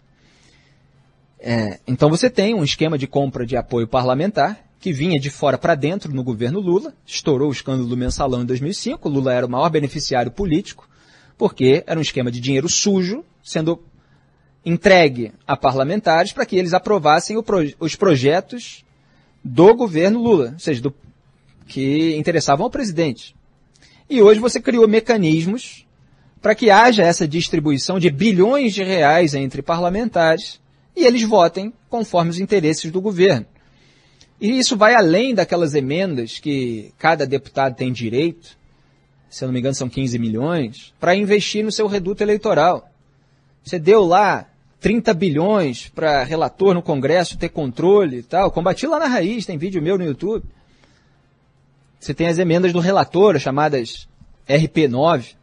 É, 1.41 1.79
então 1.87 2.11
você 2.11 2.29
tem 2.29 2.55
um 2.55 2.65
esquema 2.65 2.99
de 2.99 3.07
compra 3.07 3.47
de 3.47 3.57
apoio 3.57 3.87
parlamentar 3.87 4.59
que 4.81 4.93
vinha 4.93 5.19
de 5.19 5.31
fora 5.31 5.59
para 5.59 5.75
dentro 5.75 6.13
no 6.13 6.23
governo 6.23 6.61
Lula, 6.61 6.95
estourou 7.05 7.49
o 7.49 7.53
escândalo 7.53 7.89
do 7.89 7.97
mensalão 7.97 8.43
em 8.43 8.47
2005, 8.47 9.09
Lula 9.09 9.33
era 9.33 9.47
o 9.47 9.51
maior 9.51 9.69
beneficiário 9.71 10.31
político, 10.31 10.89
porque 11.37 11.83
era 11.87 11.99
um 11.99 12.03
esquema 12.03 12.31
de 12.31 12.41
dinheiro 12.41 12.69
sujo 12.69 13.25
sendo 13.43 13.83
entregue 14.65 15.33
a 15.47 15.57
parlamentares 15.57 16.33
para 16.33 16.45
que 16.45 16.57
eles 16.57 16.75
aprovassem 16.75 17.41
pro, 17.43 17.59
os 17.81 17.97
projetos 17.97 18.85
do 19.43 19.75
governo 19.75 20.21
Lula, 20.21 20.51
ou 20.53 20.59
seja, 20.59 20.83
do, 20.83 20.95
que 21.67 22.17
interessavam 22.17 22.65
ao 22.65 22.71
presidente. 22.71 23.35
E 24.11 24.23
hoje 24.23 24.41
você 24.41 24.61
criou 24.61 24.87
mecanismos 24.87 25.87
para 26.41 26.55
que 26.55 26.71
haja 26.71 27.03
essa 27.03 27.27
distribuição 27.27 27.99
de 27.99 28.11
bilhões 28.11 28.75
de 28.75 28.83
reais 28.83 29.35
entre 29.35 29.61
parlamentares 29.61 30.61
e 30.99 31.05
eles 31.05 31.23
votem 31.23 31.73
conforme 31.89 32.31
os 32.31 32.41
interesses 32.41 32.91
do 32.91 33.01
governo. 33.01 33.47
E 34.41 34.59
isso 34.59 34.77
vai 34.77 34.95
além 34.95 35.33
daquelas 35.35 35.75
emendas 35.75 36.41
que 36.41 36.93
cada 36.99 37.25
deputado 37.25 37.77
tem 37.77 37.93
direito, 37.93 38.59
se 39.31 39.45
eu 39.45 39.47
não 39.47 39.53
me 39.53 39.61
engano 39.61 39.75
são 39.75 39.89
15 39.89 40.19
milhões, 40.19 40.93
para 40.99 41.15
investir 41.15 41.65
no 41.65 41.71
seu 41.71 41.87
reduto 41.87 42.23
eleitoral. 42.23 42.91
Você 43.63 43.79
deu 43.79 44.05
lá 44.05 44.47
30 44.81 45.15
bilhões 45.15 45.89
para 45.89 46.25
relator 46.25 46.75
no 46.75 46.83
Congresso 46.83 47.39
ter 47.39 47.49
controle 47.49 48.19
e 48.19 48.23
tal. 48.23 48.51
Combati 48.51 48.87
lá 48.87 48.99
na 48.99 49.07
raiz, 49.07 49.47
tem 49.47 49.57
vídeo 49.57 49.83
meu 49.83 49.99
no 49.99 50.05
YouTube. 50.05 50.45
Você 52.01 52.13
tem 52.13 52.27
as 52.27 52.39
emendas 52.39 52.73
do 52.73 52.81
relator, 52.81 53.39
chamadas 53.39 54.09
RP9. 54.49 55.35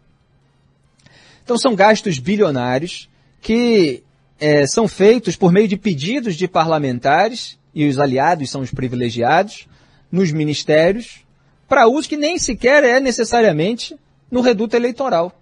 Então 1.44 1.57
são 1.57 1.76
gastos 1.76 2.18
bilionários 2.18 3.10
que 3.41 4.05
é, 4.39 4.65
são 4.67 4.87
feitos 4.87 5.35
por 5.35 5.51
meio 5.51 5.67
de 5.67 5.77
pedidos 5.77 6.35
de 6.35 6.47
parlamentares, 6.47 7.57
e 7.73 7.87
os 7.87 7.99
aliados 7.99 8.49
são 8.49 8.61
os 8.61 8.71
privilegiados, 8.71 9.67
nos 10.11 10.31
ministérios, 10.31 11.25
para 11.67 11.87
uso 11.87 12.07
que 12.07 12.17
nem 12.17 12.37
sequer 12.37 12.83
é 12.83 12.99
necessariamente 12.99 13.97
no 14.29 14.41
reduto 14.41 14.75
eleitoral. 14.75 15.41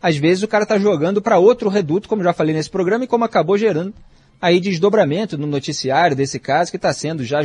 Às 0.00 0.16
vezes 0.16 0.42
o 0.42 0.48
cara 0.48 0.64
está 0.64 0.78
jogando 0.78 1.20
para 1.20 1.38
outro 1.38 1.68
reduto, 1.68 2.08
como 2.08 2.22
já 2.22 2.32
falei 2.32 2.54
nesse 2.54 2.70
programa, 2.70 3.04
e 3.04 3.08
como 3.08 3.24
acabou 3.24 3.56
gerando 3.56 3.94
aí 4.40 4.58
desdobramento 4.58 5.38
no 5.38 5.46
noticiário 5.46 6.16
desse 6.16 6.40
caso, 6.40 6.70
que 6.70 6.76
está 6.76 6.92
sendo 6.92 7.24
já 7.24 7.40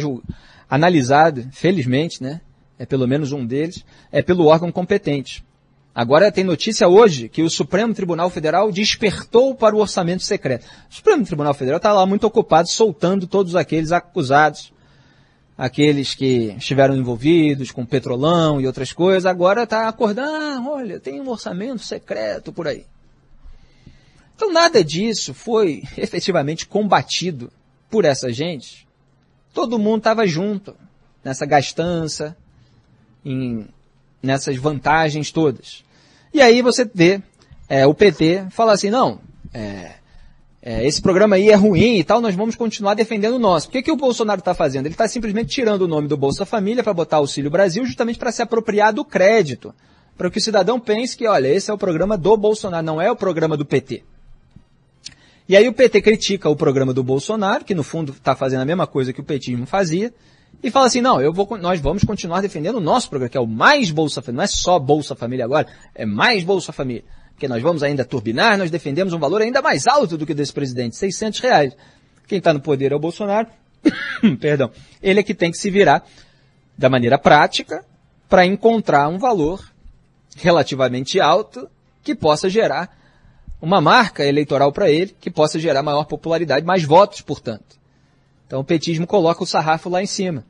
analisado, 0.68 1.48
felizmente, 1.52 2.24
né? 2.24 2.42
É 2.80 2.86
pelo 2.86 3.08
menos 3.08 3.32
um 3.32 3.46
deles, 3.46 3.86
é 4.12 4.22
pelo 4.22 4.46
órgão 4.46 4.72
competente. 4.72 5.44
Agora 5.98 6.32
tem 6.32 6.44
notícia 6.44 6.88
hoje 6.88 7.28
que 7.28 7.42
o 7.42 7.50
Supremo 7.50 7.92
Tribunal 7.92 8.30
Federal 8.30 8.72
despertou 8.72 9.56
para 9.56 9.76
o 9.76 9.80
orçamento 9.80 10.22
secreto. 10.22 10.68
O 10.92 10.94
Supremo 10.94 11.26
Tribunal 11.26 11.56
Federal 11.56 11.78
está 11.78 11.92
lá 11.92 12.06
muito 12.06 12.28
ocupado 12.28 12.70
soltando 12.70 13.26
todos 13.26 13.56
aqueles 13.56 13.92
acusados, 13.92 14.72
aqueles 15.58 16.14
que 16.14 16.54
estiveram 16.56 16.96
envolvidos 16.96 17.72
com 17.72 17.84
petrolão 17.84 18.62
e 18.62 18.68
outras 18.68 18.94
coisas. 18.94 19.26
Agora 19.26 19.64
está 19.64 19.88
acordando, 19.88 20.30
ah, 20.70 20.72
olha, 20.72 21.00
tem 21.00 21.20
um 21.20 21.30
orçamento 21.30 21.82
secreto 21.82 22.54
por 22.54 22.68
aí. 22.68 22.86
Então 24.36 24.54
nada 24.54 24.84
disso 24.84 25.34
foi 25.34 25.82
efetivamente 25.98 26.68
combatido 26.68 27.52
por 27.90 28.06
essa 28.06 28.32
gente. 28.32 28.88
Todo 29.52 29.80
mundo 29.80 29.98
estava 29.98 30.28
junto 30.28 30.76
nessa 31.24 31.44
gastança, 31.44 32.38
em, 33.26 33.68
nessas 34.22 34.58
vantagens 34.58 35.32
todas. 35.32 35.87
E 36.34 36.42
aí 36.42 36.62
você 36.62 36.90
vê 36.94 37.22
é, 37.70 37.86
o 37.86 37.94
PT 37.94 38.46
falar 38.52 38.74
assim, 38.74 38.90
não, 38.90 39.20
é, 39.54 39.92
é, 40.62 40.86
esse 40.86 41.02
programa 41.02 41.36
aí 41.36 41.50
é 41.50 41.56
ruim 41.56 41.98
e 41.98 42.04
tal, 42.04 42.20
nós 42.20 42.36
vamos 42.36 42.56
continuar 42.56 42.94
defendendo 42.94 43.36
o 43.36 43.40
nosso. 43.40 43.68
O 43.68 43.72
que, 43.72 43.82
que 43.82 43.92
o 43.92 43.96
Bolsonaro 43.96 44.40
está 44.40 44.54
fazendo? 44.54 44.86
Ele 44.86 44.94
está 44.94 45.08
simplesmente 45.08 45.50
tirando 45.50 45.84
o 45.84 45.88
nome 45.88 46.08
do 46.08 46.18
Bolsa 46.18 46.46
Família 46.46 46.84
para 46.84 46.94
botar 46.94 47.18
Auxílio 47.18 47.50
Brasil, 47.50 47.86
justamente 47.86 48.20
para 48.20 48.32
se 48.32 48.42
apropriar 48.42 48.94
do 48.94 49.06
crédito. 49.06 49.74
Para 50.18 50.30
que 50.32 50.40
o 50.40 50.42
cidadão 50.42 50.80
pense 50.80 51.16
que, 51.16 51.28
olha, 51.28 51.48
esse 51.48 51.70
é 51.70 51.74
o 51.74 51.78
programa 51.78 52.18
do 52.18 52.36
Bolsonaro, 52.36 52.86
não 52.86 53.00
é 53.00 53.10
o 53.10 53.16
programa 53.16 53.56
do 53.56 53.66
PT. 53.66 54.04
E 55.48 55.56
aí 55.56 55.68
o 55.68 55.74
PT 55.74 56.02
critica 56.02 56.50
o 56.50 56.56
programa 56.56 56.94
do 56.94 57.04
Bolsonaro, 57.04 57.64
que 57.64 57.74
no 57.74 57.84
fundo 57.84 58.12
está 58.12 58.36
fazendo 58.36 58.62
a 58.62 58.66
mesma 58.66 58.86
coisa 58.86 59.14
que 59.14 59.22
o 59.22 59.24
petismo 59.24 59.66
fazia, 59.66 60.14
e 60.62 60.72
fala 60.72 60.88
assim, 60.88 61.02
não, 61.02 61.22
eu 61.22 61.32
vou, 61.32 61.48
nós 61.58 61.80
vamos 61.80 62.04
continuar 62.04 62.42
defendendo 62.42 62.76
o 62.76 62.82
nosso 62.82 63.10
programa, 63.10 63.30
que 63.30 63.38
é 63.38 63.42
o 63.42 63.48
mais 63.48 63.92
Bolsa 63.92 64.22
Família, 64.22 64.38
não 64.38 64.44
é 64.44 64.48
só 64.48 64.80
Bolsa 64.80 65.16
Família 65.16 65.46
agora, 65.46 65.68
é 65.94 66.06
mais 66.06 66.44
Bolsa 66.44 66.72
Família. 66.72 67.04
Porque 67.32 67.48
nós 67.48 67.62
vamos 67.62 67.84
ainda 67.84 68.04
turbinar, 68.04 68.58
nós 68.58 68.72
defendemos 68.72 69.14
um 69.14 69.20
valor 69.20 69.42
ainda 69.42 69.62
mais 69.62 69.86
alto 69.86 70.18
do 70.18 70.26
que 70.26 70.32
o 70.32 70.36
desse 70.36 70.52
presidente, 70.52 70.96
600 70.96 71.40
reais. 71.40 71.78
Quem 72.28 72.40
está 72.40 72.52
no 72.52 72.60
poder 72.60 72.92
é 72.92 72.96
o 72.96 73.00
Bolsonaro, 73.00 73.48
perdão, 74.42 74.72
ele 75.02 75.20
é 75.20 75.24
que 75.24 75.36
tem 75.36 75.52
que 75.52 75.58
se 75.58 75.70
virar 75.70 76.04
da 76.78 76.90
maneira 76.90 77.18
prática 77.18 77.86
para 78.28 78.46
encontrar 78.46 79.08
um 79.08 79.20
valor 79.20 79.64
relativamente 80.36 81.20
alto 81.20 81.70
que 82.04 82.16
possa 82.16 82.50
gerar 82.50 82.96
uma 83.62 83.82
marca 83.82 84.26
eleitoral 84.26 84.72
para 84.72 84.90
ele, 84.90 85.16
que 85.20 85.32
possa 85.32 85.60
gerar 85.60 85.82
maior 85.84 86.06
popularidade, 86.06 86.66
mais 86.66 86.84
votos, 86.84 87.22
portanto. 87.22 87.78
Então 88.48 88.62
o 88.62 88.64
petismo 88.64 89.06
coloca 89.06 89.44
o 89.44 89.48
sarrafo 89.48 89.90
lá 89.90 90.02
em 90.02 90.08
cima. 90.08 90.46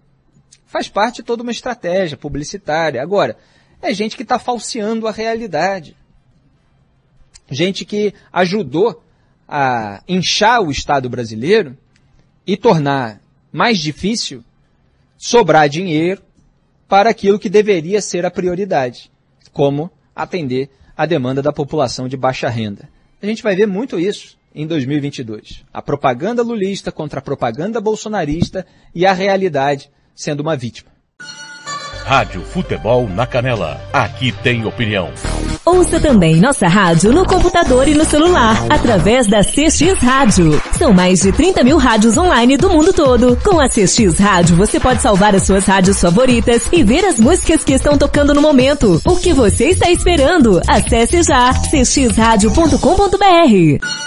Faz 0.65 0.87
parte 0.87 1.17
de 1.17 1.23
toda 1.23 1.41
uma 1.43 1.51
estratégia 1.51 2.15
publicitária. 2.15 3.01
Agora, 3.01 3.37
é 3.81 3.93
gente 3.93 4.15
que 4.15 4.23
está 4.23 4.37
falseando 4.37 5.07
a 5.07 5.11
realidade. 5.11 5.97
Gente 7.49 7.83
que 7.83 8.13
ajudou 8.31 9.03
a 9.47 10.03
inchar 10.07 10.61
o 10.61 10.69
Estado 10.69 11.09
brasileiro 11.09 11.75
e 12.45 12.55
tornar 12.55 13.19
mais 13.51 13.79
difícil 13.79 14.43
sobrar 15.17 15.67
dinheiro 15.67 16.21
para 16.87 17.09
aquilo 17.09 17.39
que 17.39 17.49
deveria 17.49 18.01
ser 18.01 18.25
a 18.25 18.31
prioridade, 18.31 19.11
como 19.51 19.89
atender 20.15 20.69
a 20.95 21.05
demanda 21.05 21.41
da 21.41 21.51
população 21.51 22.07
de 22.07 22.15
baixa 22.15 22.49
renda. 22.49 22.89
A 23.21 23.25
gente 23.25 23.41
vai 23.41 23.55
ver 23.55 23.65
muito 23.65 23.99
isso 23.99 24.36
em 24.57 24.65
2022. 24.65 25.63
A 25.71 25.81
propaganda 25.81 26.41
lulista 26.41 26.91
contra 26.91 27.19
a 27.19 27.21
propaganda 27.21 27.79
bolsonarista 27.79 28.65
e 28.93 29.05
a 29.05 29.13
realidade 29.13 29.89
sendo 30.15 30.41
uma 30.41 30.57
vítima. 30.57 30.89
Rádio 32.03 32.41
Futebol 32.41 33.07
na 33.07 33.25
Canela. 33.27 33.79
Aqui 33.91 34.31
tem 34.31 34.65
opinião. 34.65 35.11
Ouça 35.65 35.99
também 35.99 36.37
nossa 36.37 36.65
rádio 36.65 37.11
no 37.11 37.25
computador 37.25 37.89
e 37.89 37.93
no 37.93 38.05
celular, 38.05 38.55
através 38.69 39.27
da 39.27 39.43
CX 39.43 39.99
Rádio. 39.99 40.61
São 40.77 40.93
mais 40.93 41.21
de 41.21 41.33
30 41.33 41.65
mil 41.65 41.77
rádios 41.77 42.17
online 42.17 42.55
do 42.55 42.69
mundo 42.69 42.93
todo. 42.93 43.35
Com 43.43 43.59
a 43.59 43.67
CX 43.67 44.17
Rádio, 44.17 44.55
você 44.55 44.79
pode 44.79 45.01
salvar 45.01 45.35
as 45.35 45.43
suas 45.43 45.65
rádios 45.65 45.99
favoritas 45.99 46.69
e 46.71 46.81
ver 46.81 47.03
as 47.03 47.19
músicas 47.19 47.65
que 47.65 47.73
estão 47.73 47.97
tocando 47.97 48.33
no 48.33 48.41
momento. 48.41 49.01
O 49.05 49.17
que 49.17 49.33
você 49.33 49.71
está 49.71 49.91
esperando? 49.91 50.61
Acesse 50.65 51.21
já 51.23 51.51
cxradio.com.br. 51.53 54.06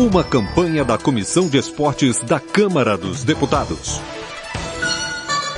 Uma 0.00 0.24
campanha 0.24 0.82
da 0.82 0.96
Comissão 0.96 1.46
de 1.46 1.58
Esportes 1.58 2.22
da 2.22 2.40
Câmara 2.40 2.96
dos 2.96 3.22
Deputados. 3.22 4.00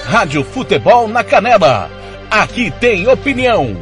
Rádio 0.04 0.42
Futebol 0.42 1.06
na 1.06 1.22
Canela. 1.22 1.88
Aqui 2.28 2.72
tem 2.80 3.06
opinião. 3.06 3.76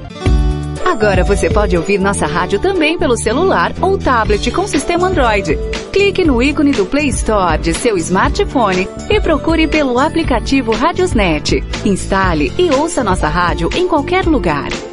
Agora 0.85 1.25
você 1.25 1.49
pode 1.49 1.79
ouvir 1.79 1.97
nossa 1.97 2.27
rádio 2.27 2.61
também 2.61 2.99
pelo 2.99 3.17
celular 3.17 3.73
ou 3.81 3.97
tablet 3.97 4.51
com 4.51 4.67
sistema 4.67 5.09
Android. 5.09 5.57
Clique 5.95 6.27
no 6.27 6.43
ícone 6.43 6.73
do 6.73 6.85
Play 6.85 7.09
Store 7.09 7.57
de 7.57 7.73
seu 7.73 7.97
smartphone 7.97 8.87
e 9.09 9.19
procure 9.19 9.67
pelo 9.67 9.99
aplicativo 9.99 10.73
Radiosnet. 10.73 11.65
Instale 11.87 12.53
e 12.59 12.71
ouça 12.71 13.03
nossa 13.03 13.29
rádio 13.29 13.71
em 13.75 13.89
qualquer 13.89 14.27
lugar. 14.27 14.69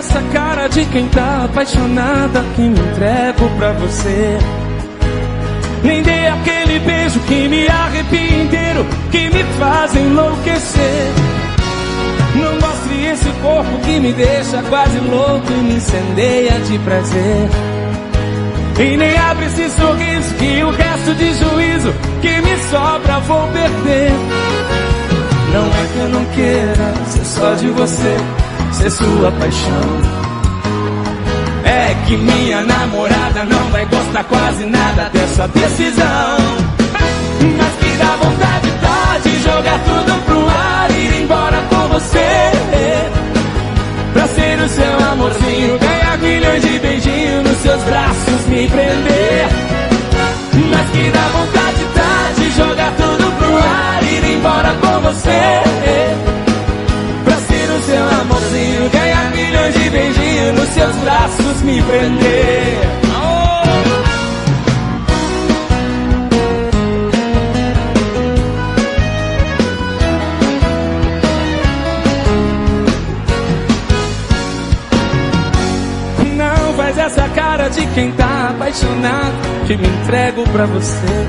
Essa 0.00 0.22
cara 0.32 0.66
de 0.66 0.82
quem 0.86 1.06
tá 1.08 1.44
apaixonada 1.44 2.42
que 2.56 2.62
me 2.62 2.80
entrego 2.80 3.50
pra 3.58 3.72
você. 3.72 4.38
Nem 5.84 6.02
dê 6.02 6.26
aquele 6.26 6.78
beijo 6.78 7.20
que 7.20 7.48
me 7.48 7.68
arrepia 7.68 8.42
inteiro, 8.42 8.86
que 9.10 9.28
me 9.28 9.44
faz 9.58 9.94
enlouquecer. 9.94 11.12
Não 12.34 12.54
mostre 12.54 13.04
esse 13.12 13.30
corpo 13.42 13.78
que 13.84 14.00
me 14.00 14.12
deixa 14.14 14.62
quase 14.70 14.98
louco 15.00 15.52
e 15.52 15.62
me 15.64 15.74
incendeia 15.74 16.58
de 16.60 16.78
prazer. 16.78 17.48
E 18.78 18.96
nem 18.96 19.18
abre 19.18 19.44
esse 19.46 19.68
sorriso 19.68 20.34
que 20.36 20.62
o 20.62 20.70
resto 20.70 21.14
de 21.14 21.34
juízo 21.34 21.94
que 22.22 22.40
me 22.40 22.56
sobra 22.70 23.18
vou 23.20 23.46
perder. 23.48 24.12
Não 25.52 25.66
é 25.66 25.86
que 25.92 25.98
eu 25.98 26.08
não 26.08 26.24
queira 26.26 26.94
ser 27.06 27.24
só 27.26 27.54
de 27.54 27.68
você, 27.68 28.16
ser 28.80 28.90
sua 28.90 29.30
paixão. 29.32 29.90
É 31.64 31.94
que 32.06 32.16
minha 32.16 32.62
namorada 32.62 33.44
não 33.44 33.70
vai 33.70 33.84
gostar 33.86 34.24
quase 34.24 34.64
nada 34.64 35.10
dessa 35.12 35.46
decisão. 35.48 36.36
Mas 37.58 37.72
que 37.80 37.96
dá 37.98 38.16
vontade 38.16 38.70
tá 38.80 39.18
de 39.22 39.42
jogar 39.42 39.78
tudo 39.80 40.24
pro 40.24 40.48
ar 40.48 40.90
e 40.90 40.94
ir 40.94 41.22
embora 41.22 41.62
com 41.68 41.88
você. 41.88 42.50
Pra 44.14 44.26
ser 44.28 44.60
o 44.60 44.68
seu 44.68 45.12
amorzinho, 45.12 45.78
ganhar 45.78 46.18
milhões 46.18 46.62
de 46.62 46.78
beijinhos 46.78 47.44
nos 47.44 47.58
seus 47.58 47.82
braços, 47.84 48.46
me 48.48 48.68
prender. 48.68 49.48
Mas 50.70 50.90
que 50.90 51.10
dá 51.10 51.28
vontade 51.28 51.84
tá 51.94 52.32
de 52.40 52.50
jogar 52.50 52.92
tudo 52.96 53.32
pro 53.38 53.56
ar 53.56 54.02
e 54.02 54.14
ir 54.14 54.36
embora 54.36 54.74
com 54.80 55.00
você. 55.00 55.79
seus 60.70 60.94
braços 60.96 61.62
me 61.62 61.82
prender. 61.82 62.78
Não 76.36 76.74
faz 76.74 76.98
essa 76.98 77.28
cara 77.30 77.68
de 77.68 77.86
quem 77.88 78.12
tá 78.12 78.50
apaixonado 78.50 79.34
que 79.66 79.76
me 79.76 79.88
entrego 79.88 80.44
pra 80.50 80.66
você. 80.66 81.26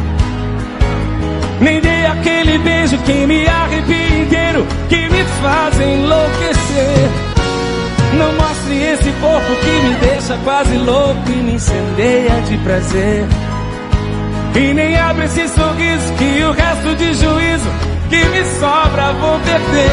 Nem 1.59 1.79
dei 1.81 2.05
aquele 2.05 2.57
beijo 2.59 2.97
que 2.99 3.25
me 3.25 3.47
arrepia 3.47 4.19
inteiro, 4.21 4.65
que 4.87 5.09
me 5.09 5.23
faz 5.41 5.79
enlouquecer. 5.79 7.30
Não 8.17 8.33
mostre 8.33 8.83
esse 8.83 9.11
corpo 9.21 9.55
que 9.55 9.87
me 9.87 9.95
deixa 9.95 10.37
quase 10.43 10.77
louco 10.77 11.29
e 11.29 11.35
me 11.35 11.53
incendeia 11.53 12.41
de 12.41 12.57
prazer. 12.57 13.25
E 14.53 14.73
nem 14.73 14.97
abre 14.97 15.25
esse 15.25 15.47
sorriso 15.47 16.13
que 16.17 16.43
o 16.43 16.51
resto 16.51 16.95
de 16.95 17.13
juízo 17.13 17.69
que 18.09 18.25
me 18.25 18.43
sobra 18.59 19.13
vou 19.13 19.39
perder. 19.39 19.91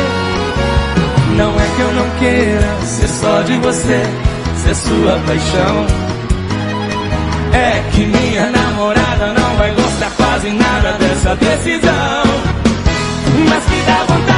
Não 1.37 1.55
é 1.55 1.67
que 1.77 1.81
eu 1.81 1.93
não 1.93 2.11
queira 2.19 2.77
ser 2.83 3.09
só 3.09 3.43
de 3.43 3.57
você, 3.59 4.03
ser 4.65 4.75
sua 4.75 5.21
paixão. 5.25 5.87
É 7.53 7.91
que 7.93 8.05
minha 8.05 8.51
namorada 8.51 9.33
não 9.33 9.57
vai 9.57 9.71
gostar 9.71 10.11
quase 10.17 10.51
nada 10.51 10.93
dessa 10.99 11.37
decisão. 11.37 12.23
Mas 13.49 13.65
que 13.65 13.83
dá 13.87 14.05
vontade 14.13 14.38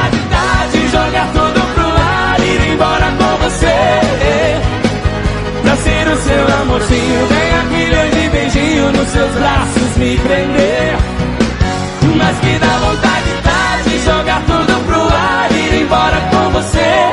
você. 3.41 3.75
Pra 5.63 5.75
ser 5.77 6.07
o 6.07 6.17
seu 6.17 6.61
amorzinho, 6.61 7.27
ganhar 7.27 7.63
milhões 7.65 8.11
de 8.11 8.29
beijinhos 8.29 8.93
nos 8.93 9.07
seus 9.09 9.31
braços, 9.31 9.97
me 9.97 10.17
prender. 10.17 10.97
Mas 12.17 12.39
que 12.39 12.59
dá 12.59 12.77
vontade 12.77 13.31
dá 13.43 13.89
de 13.89 13.97
jogar 14.03 14.41
tudo 14.45 14.85
pro 14.85 15.01
ar 15.01 15.51
ir 15.51 15.81
embora 15.81 16.21
com 16.31 16.49
você. 16.51 17.11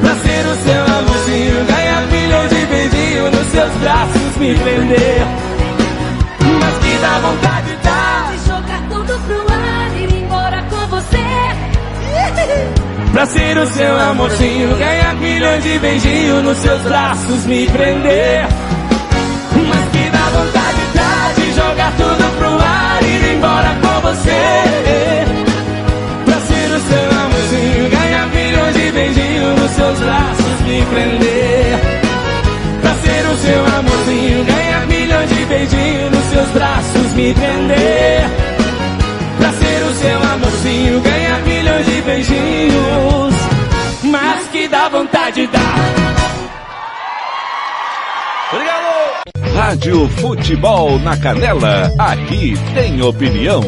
Pra 0.00 0.14
ser 0.14 0.46
o 0.46 0.56
seu 0.64 0.82
amorzinho, 0.98 1.64
ganhar 1.66 2.02
milhões 2.06 2.50
de 2.50 2.66
beijinhos 2.66 3.32
nos 3.32 3.46
seus 3.48 3.72
braços, 3.74 4.36
me 4.38 4.54
prender. 4.54 5.26
Mas 6.60 6.78
que 6.78 6.98
dá 6.98 7.18
vontade 7.20 7.78
dá 7.82 8.30
De 8.32 8.38
jogar 8.48 8.82
tudo 8.88 9.20
pro 9.26 9.52
ar 9.52 9.96
ir 9.96 10.12
embora 10.22 10.62
com 10.70 10.86
você. 10.88 11.18
Pra 13.18 13.26
ser 13.26 13.58
o 13.58 13.66
seu 13.66 13.98
amorzinho, 13.98 14.76
ganhar 14.76 15.12
milhões 15.16 15.64
de 15.64 15.76
beijinhos 15.80 16.40
nos 16.44 16.56
seus 16.58 16.80
braços, 16.82 17.46
me 17.46 17.66
prender. 17.66 18.46
Mas 19.56 19.88
que 19.90 20.08
dá 20.08 20.24
vontade 20.30 20.78
dá 20.94 21.32
de 21.34 21.52
jogar 21.52 21.92
tudo 21.96 22.36
pro 22.38 22.46
ar 22.46 23.02
e 23.02 23.06
ir 23.06 23.34
embora 23.34 23.76
com 23.82 24.00
você. 24.02 25.24
Pra 26.26 26.40
ser 26.42 26.70
o 26.70 26.80
seu 26.80 27.10
amorzinho, 27.18 27.90
ganhar 27.90 28.26
milhões 28.28 28.74
de 28.76 28.92
beijinhos 28.92 29.60
nos 29.62 29.70
seus 29.72 29.98
braços, 29.98 30.60
me 30.64 30.86
prender. 30.86 31.80
Pra 32.82 32.94
ser 32.94 33.26
o 33.26 33.36
seu 33.36 33.66
amorzinho, 33.80 34.44
ganhar 34.44 34.86
milhões 34.86 35.28
de 35.28 35.44
beijinhos 35.44 36.10
nos 36.12 36.24
seus 36.26 36.48
braços, 36.50 37.12
me 37.14 37.34
prender. 37.34 38.30
Pra 39.38 39.50
ser 39.50 39.82
o 39.82 39.94
seu 39.96 40.22
amorzinho, 40.34 41.00
ganhar 41.00 41.17
de 41.82 42.02
beijinhos. 42.02 43.34
Mas 44.04 44.48
que 44.48 44.68
dá 44.68 44.88
vontade 44.88 45.46
dá. 45.46 45.58
Obrigado! 48.52 49.54
Rádio 49.54 50.08
Futebol 50.08 50.98
na 51.00 51.16
Canela. 51.16 51.92
Aqui 51.98 52.54
tem 52.74 53.02
opinião. 53.02 53.60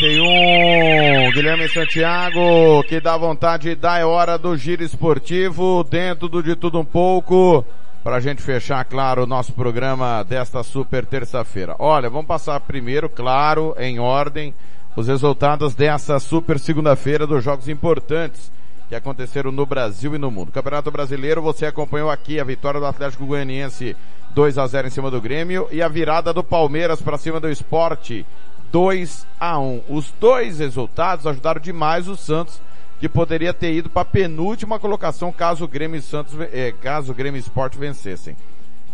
41. 0.00 1.30
Guilherme 1.32 1.68
Santiago, 1.68 2.82
que 2.84 2.98
dá 3.00 3.18
vontade 3.18 3.68
e 3.68 3.74
dá 3.74 3.98
é 3.98 4.04
hora 4.04 4.38
do 4.38 4.56
giro 4.56 4.82
esportivo, 4.82 5.84
dentro 5.84 6.26
do 6.26 6.42
de 6.42 6.56
tudo 6.56 6.80
um 6.80 6.84
pouco, 6.84 7.62
para 8.02 8.16
a 8.16 8.20
gente 8.20 8.40
fechar, 8.40 8.82
claro, 8.86 9.24
o 9.24 9.26
nosso 9.26 9.52
programa 9.52 10.24
desta 10.24 10.62
super 10.62 11.04
terça-feira. 11.04 11.76
Olha, 11.78 12.08
vamos 12.08 12.26
passar 12.26 12.58
primeiro, 12.60 13.10
claro, 13.10 13.74
em 13.78 13.98
ordem, 14.00 14.54
os 14.96 15.06
resultados 15.06 15.74
dessa 15.74 16.18
super 16.18 16.58
segunda-feira 16.58 17.26
dos 17.26 17.44
jogos 17.44 17.68
importantes 17.68 18.50
que 18.88 18.94
aconteceram 18.94 19.52
no 19.52 19.66
Brasil 19.66 20.14
e 20.14 20.18
no 20.18 20.30
mundo. 20.30 20.50
Campeonato 20.50 20.90
Brasileiro, 20.90 21.42
você 21.42 21.66
acompanhou 21.66 22.10
aqui 22.10 22.40
a 22.40 22.44
vitória 22.44 22.80
do 22.80 22.86
Atlético 22.86 23.26
Goianiense 23.26 23.94
2 24.34 24.56
a 24.56 24.66
0 24.66 24.88
em 24.88 24.90
cima 24.90 25.10
do 25.10 25.20
Grêmio 25.20 25.68
e 25.70 25.82
a 25.82 25.88
virada 25.88 26.32
do 26.32 26.42
Palmeiras 26.42 27.02
para 27.02 27.18
cima 27.18 27.38
do 27.38 27.50
Esporte 27.50 28.24
2 28.70 29.26
a 29.38 29.58
1. 29.58 29.82
Os 29.88 30.12
dois 30.20 30.58
resultados 30.58 31.26
ajudaram 31.26 31.60
demais 31.60 32.08
o 32.08 32.16
Santos, 32.16 32.60
que 32.98 33.08
poderia 33.08 33.54
ter 33.54 33.72
ido 33.72 33.88
para 33.88 34.02
a 34.02 34.04
penúltima 34.04 34.78
colocação 34.78 35.32
caso 35.32 35.64
o 35.64 35.68
Grêmio 35.68 36.00
Santos, 36.02 36.34
eh, 36.52 36.74
caso 36.80 37.12
o 37.12 37.14
Grêmio 37.14 37.38
Sport 37.40 37.76
vencessem. 37.76 38.36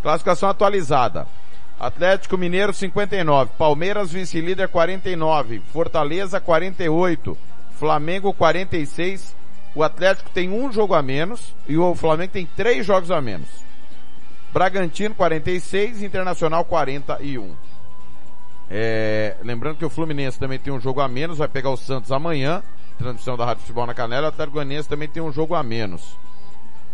Classificação 0.01 0.49
atualizada. 0.49 1.27
Atlético 1.79 2.37
Mineiro 2.37 2.73
59, 2.73 3.51
Palmeiras 3.57 4.11
vice-líder 4.11 4.67
49, 4.67 5.61
Fortaleza 5.71 6.39
48, 6.39 7.37
Flamengo 7.77 8.33
46. 8.33 9.35
O 9.75 9.83
Atlético 9.83 10.31
tem 10.31 10.49
um 10.49 10.71
jogo 10.71 10.95
a 10.95 11.03
menos 11.03 11.53
e 11.67 11.77
o 11.77 11.93
Flamengo 11.93 12.33
tem 12.33 12.47
três 12.55 12.83
jogos 12.83 13.11
a 13.11 13.21
menos. 13.21 13.47
Bragantino 14.51 15.13
46, 15.13 16.01
Internacional 16.01 16.65
41. 16.65 17.53
É, 18.69 19.37
lembrando 19.43 19.77
que 19.77 19.85
o 19.85 19.89
Fluminense 19.89 20.37
também 20.37 20.59
tem 20.59 20.73
um 20.73 20.79
jogo 20.79 20.99
a 20.99 21.07
menos, 21.07 21.37
vai 21.37 21.47
pegar 21.47 21.69
o 21.69 21.77
Santos 21.77 22.11
amanhã, 22.11 22.61
transmissão 22.97 23.37
da 23.37 23.45
Rádio 23.45 23.61
Futebol 23.61 23.85
na 23.85 23.93
Canela, 23.93 24.27
o 24.27 24.29
Atlético 24.29 24.59
também 24.89 25.07
tem 25.07 25.23
um 25.23 25.31
jogo 25.31 25.55
a 25.55 25.63
menos. 25.63 26.17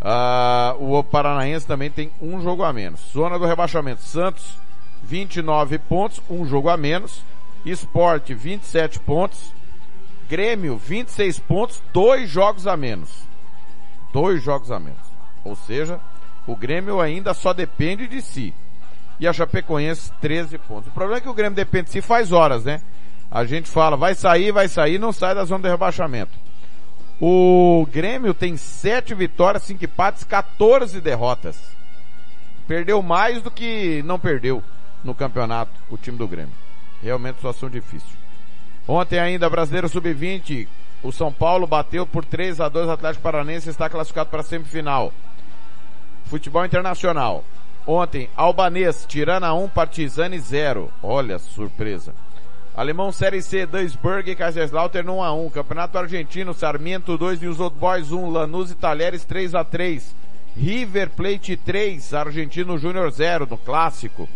Ah, 0.01 0.75
o 0.79 1.01
Paranaense 1.03 1.65
também 1.65 1.89
tem 1.89 2.11
um 2.21 2.41
jogo 2.41 2.63
a 2.63 2.73
menos. 2.73 2.99
Zona 3.11 3.39
do 3.39 3.45
rebaixamento, 3.45 4.01
Santos 4.01 4.57
29 5.03 5.79
pontos, 5.79 6.21
um 6.29 6.45
jogo 6.45 6.69
a 6.69 6.77
menos. 6.77 7.23
Esporte 7.65 8.33
27 8.33 8.99
pontos. 8.99 9.53
Grêmio 10.29 10.77
26 10.77 11.39
pontos, 11.39 11.81
dois 11.93 12.29
jogos 12.29 12.67
a 12.67 12.75
menos. 12.75 13.09
Dois 14.11 14.43
jogos 14.43 14.71
a 14.71 14.79
menos. 14.79 14.99
Ou 15.43 15.55
seja, 15.55 15.99
o 16.47 16.55
Grêmio 16.55 16.99
ainda 16.99 17.33
só 17.33 17.53
depende 17.53 18.07
de 18.07 18.21
si 18.21 18.53
e 19.19 19.27
a 19.27 19.33
Chapecoense 19.33 20.11
13 20.21 20.57
pontos. 20.57 20.87
O 20.87 20.91
problema 20.91 21.17
é 21.17 21.21
que 21.21 21.29
o 21.29 21.33
Grêmio 21.33 21.55
depende 21.55 21.85
de 21.85 21.91
si 21.91 22.01
faz 22.01 22.31
horas, 22.31 22.63
né? 22.63 22.81
A 23.29 23.45
gente 23.45 23.69
fala, 23.69 23.97
vai 23.97 24.13
sair, 24.13 24.51
vai 24.51 24.67
sair, 24.67 24.99
não 24.99 25.11
sai 25.11 25.33
da 25.33 25.43
zona 25.45 25.63
de 25.63 25.69
rebaixamento. 25.69 26.31
O 27.19 27.87
Grêmio 27.91 28.33
tem 28.33 28.57
7 28.57 29.13
vitórias, 29.13 29.63
5 29.63 29.85
empates, 29.85 30.23
14 30.23 30.99
derrotas. 31.01 31.59
Perdeu 32.67 33.01
mais 33.01 33.41
do 33.41 33.51
que 33.51 34.01
não 34.03 34.19
perdeu 34.19 34.63
no 35.03 35.13
campeonato, 35.13 35.71
o 35.89 35.97
time 35.97 36.17
do 36.17 36.27
Grêmio. 36.27 36.53
Realmente 37.01 37.35
situação 37.35 37.69
difícil. 37.69 38.17
Ontem 38.87 39.19
ainda, 39.19 39.49
Brasileiro 39.49 39.89
Sub-20, 39.89 40.67
o 41.01 41.11
São 41.11 41.31
Paulo 41.31 41.67
bateu 41.67 42.05
por 42.05 42.23
3 42.23 42.61
a 42.61 42.69
2 42.69 42.87
o 42.87 42.91
Atlético 42.91 43.23
Paranense 43.23 43.69
está 43.69 43.89
classificado 43.89 44.29
para 44.29 44.41
a 44.41 44.43
semifinal. 44.43 45.13
Futebol 46.25 46.65
Internacional. 46.65 47.43
Ontem, 47.85 48.29
Albanês, 48.35 49.05
Tirana 49.07 49.53
1, 49.53 49.67
Partizani 49.69 50.39
0. 50.39 50.89
Olha, 51.01 51.37
surpresa. 51.37 52.13
Alemão 52.75 53.11
Série 53.11 53.41
C, 53.41 53.65
Duisburg 53.65 54.31
e 54.31 54.35
Kaiserslautern 54.35 55.09
1 55.09 55.21
a 55.21 55.33
1. 55.33 55.49
Campeonato 55.49 55.97
Argentino, 55.97 56.53
Sarmiento 56.53 57.17
2, 57.17 57.41
News 57.41 57.59
Old 57.59 57.75
Boys 57.77 58.11
1, 58.11 58.29
Lanús 58.29 58.71
e 58.71 58.75
Talheres 58.75 59.25
3 59.25 59.53
a 59.53 59.63
3. 59.63 60.15
River 60.55 61.09
Plate 61.09 61.57
3, 61.57 62.13
Argentino 62.13 62.77
Júnior 62.77 63.11
0 63.11 63.47
no 63.49 63.57
clássico. 63.57 64.29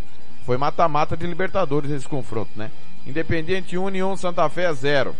Foi 0.45 0.57
mata-mata 0.57 1.15
de 1.15 1.25
Libertadores 1.25 1.89
esse 1.89 2.07
confronto, 2.07 2.51
né? 2.55 2.69
Independiente 3.05 3.77
1, 3.77 3.83
União 3.83 4.17
Santa 4.17 4.47
Fé 4.49 4.71
0. 4.73 5.15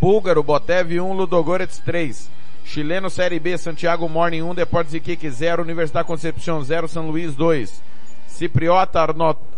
Búlgaro, 0.00 0.42
Botev 0.42 0.98
1, 0.98 1.12
Ludogorets 1.12 1.78
3. 1.78 2.30
Chileno 2.68 3.08
Série 3.08 3.40
B, 3.40 3.56
Santiago 3.56 4.06
Morning 4.10 4.42
1, 4.42 4.54
Deportes 4.54 4.92
Iquique 4.92 5.30
0, 5.30 5.62
Universidade 5.62 6.06
Concepción 6.06 6.62
0, 6.62 6.86
São 6.86 7.08
Luís 7.08 7.34
2. 7.34 7.82
Cipriota 8.26 9.06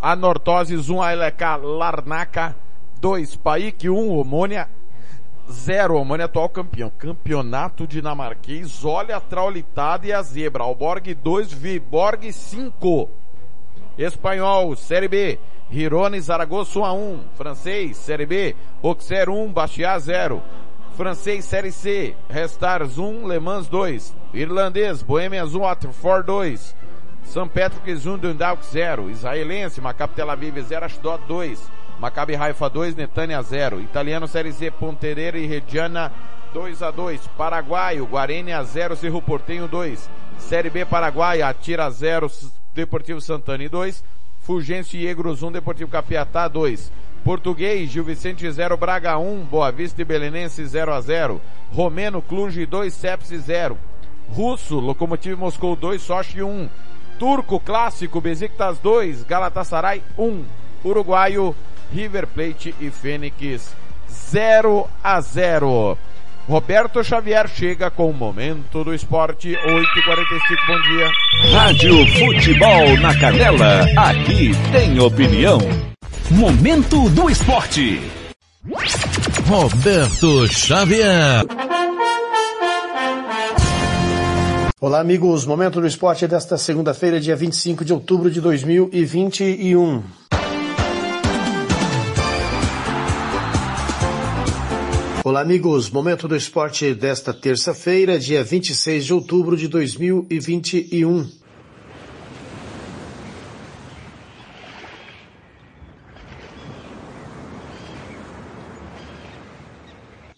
Anortoses 0.01 0.87
1, 0.87 1.01
ALK 1.01 1.41
Larnaca 1.61 2.55
2, 3.01 3.35
Paik 3.35 3.89
1, 3.89 4.17
Omônia 4.17 4.69
0, 5.49 5.97
Omônia 5.97 6.23
atual 6.23 6.47
campeão. 6.47 6.89
Campeonato 6.89 7.85
dinamarquês, 7.85 8.85
olha 8.85 9.17
a 9.17 9.19
traulitada 9.19 10.07
e 10.07 10.13
a 10.13 10.21
zebra. 10.21 10.63
Alborg 10.63 11.13
2, 11.13 11.53
Viborg 11.53 12.31
5. 12.31 13.09
Espanhol, 13.97 14.73
Série 14.77 15.09
B, 15.09 15.37
Hirone 15.69 16.21
Zaragoza 16.21 16.79
1 16.79 16.85
a 16.85 16.93
1. 16.93 17.19
Francês, 17.35 17.97
Série 17.97 18.25
B, 18.25 18.55
Auxerre 18.81 19.29
1, 19.29 19.51
Bastia 19.51 19.99
0. 19.99 20.41
Francês 20.95 21.45
Série 21.45 21.71
C, 21.71 22.15
Restars 22.29 22.97
1, 22.99 23.27
Le 23.27 23.39
Mans 23.39 23.67
2. 23.67 24.13
Irlandês, 24.33 25.01
Bohemians 25.01 25.55
1, 25.55 25.59
Waterford 25.59 26.25
2. 26.25 26.75
St. 27.23 27.49
Patrick's 27.53 28.05
1, 28.05 28.17
Dundalk 28.17 28.63
0. 28.63 29.09
Israelense, 29.09 29.79
Maccabi 29.79 30.15
Tel 30.15 30.29
Aviv 30.29 30.61
0, 30.61 30.85
Ashdod 30.85 31.21
2. 31.27 31.57
Maccabi 31.99 32.35
Haifa 32.35 32.69
2, 32.69 32.95
Netanya 32.95 33.41
0. 33.41 33.79
Italiano 33.79 34.27
Série 34.27 34.51
Z, 34.51 34.71
Pontereira 34.71 35.37
e 35.37 35.47
Reggiana 35.47 36.11
2 36.53 36.83
a 36.83 36.91
2. 36.91 37.19
Paraguaio, 37.37 38.05
Guarani 38.05 38.51
0, 38.65 38.95
Cerro 38.95 39.21
Portenho 39.21 39.67
2. 39.67 40.09
Série 40.37 40.69
B 40.69 40.83
Paraguai, 40.85 41.41
Atira 41.41 41.89
0, 41.89 42.29
Deportivo 42.73 43.21
Santana 43.21 43.67
2. 43.67 44.03
Fulgêncio 44.41 44.99
e 44.99 45.07
Egros 45.07 45.41
1, 45.41 45.51
Deportivo 45.51 45.89
Capiatá 45.89 46.47
2. 46.47 46.91
Português, 47.23 47.89
Gil 47.89 48.03
Vicente 48.03 48.49
0, 48.51 48.75
Braga 48.77 49.17
1, 49.17 49.43
Boa 49.45 49.71
Vista 49.71 50.01
e 50.01 50.05
Belenense 50.05 50.65
0 50.65 50.93
a 50.93 51.01
0. 51.01 51.41
Romeno, 51.71 52.21
Cluj 52.21 52.65
2, 52.65 52.93
Sepsi 52.93 53.37
0. 53.37 53.77
Russo, 54.29 54.79
Lokomotiv 54.79 55.37
Moscou 55.37 55.75
2, 55.75 56.01
Sochi 56.01 56.41
1. 56.41 56.69
Turco, 57.19 57.59
Clássico, 57.59 58.19
Besiktas 58.19 58.79
2, 58.79 59.23
Galatasaray 59.23 60.01
1. 60.17 60.43
Uruguaio, 60.83 61.55
River 61.93 62.25
Plate 62.25 62.73
e 62.79 62.89
Fênix 62.89 63.75
0 64.09 64.89
a 65.03 65.21
0. 65.21 65.97
Roberto 66.47 67.03
Xavier 67.03 67.47
chega 67.47 67.91
com 67.91 68.09
o 68.09 68.13
momento 68.13 68.83
do 68.83 68.93
esporte 68.93 69.55
8:45. 69.55 70.67
Bom 70.67 70.81
dia. 70.81 71.07
Rádio 71.51 72.07
Futebol 72.17 72.97
na 72.99 73.17
Canela. 73.19 73.85
Aqui 73.95 74.51
tem 74.71 74.99
opinião. 74.99 75.59
Momento 76.31 77.09
do 77.09 77.29
esporte. 77.29 77.99
Roberto 79.47 80.47
Xavier. 80.47 81.45
Olá, 84.79 84.99
amigos. 84.99 85.45
Momento 85.45 85.79
do 85.79 85.87
esporte 85.87 86.27
desta 86.27 86.57
segunda-feira, 86.57 87.19
dia 87.19 87.35
25 87.35 87.85
de 87.85 87.93
outubro 87.93 88.31
de 88.31 88.41
2021. 88.41 90.03
Olá, 95.23 95.41
amigos. 95.41 95.91
Momento 95.91 96.27
do 96.27 96.35
esporte 96.35 96.95
desta 96.95 97.31
terça-feira, 97.31 98.17
dia 98.17 98.43
26 98.43 99.05
de 99.05 99.13
outubro 99.13 99.55
de 99.55 99.67
2021. 99.67 101.40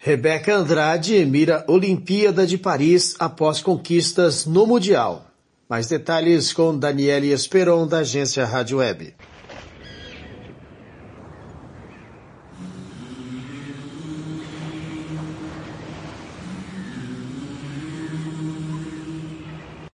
Rebeca 0.06 0.54
Andrade 0.54 1.26
mira 1.26 1.64
Olimpíada 1.66 2.46
de 2.46 2.58
Paris 2.58 3.16
após 3.20 3.62
conquistas 3.62 4.46
no 4.46 4.68
Mundial. 4.68 5.28
Mais 5.70 5.88
detalhes 5.88 6.52
com 6.52 6.78
Daniele 6.78 7.32
Esperon, 7.32 7.88
da 7.88 8.00
agência 8.00 8.44
Rádio 8.44 8.80
Web. 8.80 9.16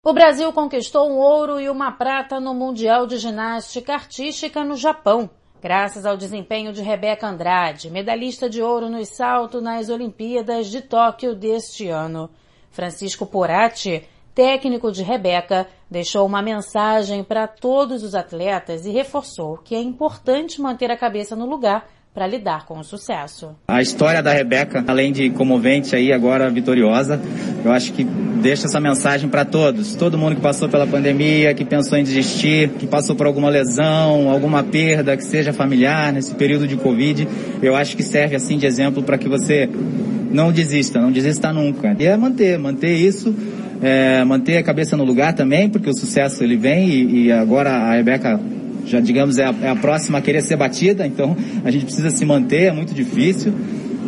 O 0.04 0.12
Brasil 0.12 0.52
conquistou 0.52 1.10
um 1.10 1.16
ouro 1.16 1.58
e 1.58 1.68
uma 1.68 1.90
prata 1.90 2.38
no 2.38 2.54
Mundial 2.54 3.08
de 3.08 3.18
Ginástica 3.18 3.94
Artística 3.94 4.62
no 4.62 4.76
Japão, 4.76 5.28
graças 5.62 6.04
ao 6.06 6.16
desempenho 6.16 6.72
de 6.72 6.82
Rebeca 6.82 7.26
Andrade, 7.26 7.90
medalhista 7.90 8.48
de 8.48 8.62
ouro 8.62 8.88
no 8.88 9.04
salto 9.04 9.60
nas 9.60 9.88
Olimpíadas 9.88 10.68
de 10.68 10.80
Tóquio 10.80 11.34
deste 11.34 11.88
ano. 11.88 12.30
Francisco 12.70 13.26
Porati, 13.26 14.06
técnico 14.34 14.92
de 14.92 15.02
Rebeca, 15.02 15.66
deixou 15.90 16.26
uma 16.26 16.42
mensagem 16.42 17.24
para 17.24 17.48
todos 17.48 18.02
os 18.02 18.14
atletas 18.14 18.84
e 18.84 18.90
reforçou 18.90 19.56
que 19.58 19.74
é 19.74 19.80
importante 19.80 20.60
manter 20.60 20.90
a 20.90 20.96
cabeça 20.96 21.34
no 21.34 21.46
lugar 21.46 21.88
para 22.16 22.26
lidar 22.26 22.64
com 22.64 22.78
o 22.78 22.82
sucesso. 22.82 23.50
A 23.68 23.82
história 23.82 24.22
da 24.22 24.32
Rebeca, 24.32 24.82
além 24.88 25.12
de 25.12 25.28
comovente 25.28 25.94
aí 25.94 26.14
agora 26.14 26.48
vitoriosa, 26.48 27.20
eu 27.62 27.70
acho 27.70 27.92
que 27.92 28.04
deixa 28.04 28.66
essa 28.66 28.80
mensagem 28.80 29.28
para 29.28 29.44
todos, 29.44 29.94
todo 29.94 30.16
mundo 30.16 30.34
que 30.34 30.40
passou 30.40 30.66
pela 30.66 30.86
pandemia, 30.86 31.52
que 31.52 31.62
pensou 31.62 31.98
em 31.98 32.02
desistir, 32.02 32.70
que 32.70 32.86
passou 32.86 33.14
por 33.14 33.26
alguma 33.26 33.50
lesão, 33.50 34.30
alguma 34.30 34.62
perda, 34.62 35.14
que 35.14 35.24
seja 35.24 35.52
familiar 35.52 36.10
nesse 36.10 36.34
período 36.34 36.66
de 36.66 36.74
Covid, 36.74 37.28
eu 37.60 37.76
acho 37.76 37.94
que 37.94 38.02
serve 38.02 38.34
assim 38.34 38.56
de 38.56 38.64
exemplo 38.64 39.02
para 39.02 39.18
que 39.18 39.28
você 39.28 39.68
não 40.30 40.50
desista, 40.50 40.98
não 40.98 41.12
desista 41.12 41.52
nunca. 41.52 41.94
E 41.98 42.06
é 42.06 42.16
manter, 42.16 42.58
manter 42.58 42.94
isso, 42.94 43.34
é, 43.82 44.24
manter 44.24 44.56
a 44.56 44.62
cabeça 44.62 44.96
no 44.96 45.04
lugar 45.04 45.34
também, 45.34 45.68
porque 45.68 45.90
o 45.90 45.94
sucesso 45.94 46.42
ele 46.42 46.56
vem 46.56 46.88
e, 46.88 47.24
e 47.26 47.32
agora 47.32 47.72
a 47.72 47.92
Rebeca 47.92 48.40
já 48.86 49.00
digamos 49.00 49.38
é 49.38 49.44
a, 49.44 49.54
é 49.62 49.68
a, 49.68 49.76
próxima 49.76 50.18
a 50.18 50.20
querer 50.22 50.42
ser 50.42 50.56
batida, 50.56 51.06
então 51.06 51.36
a 51.64 51.70
gente 51.70 51.84
precisa 51.84 52.10
se 52.10 52.24
manter, 52.24 52.64
é 52.64 52.72
muito 52.72 52.94
difícil, 52.94 53.52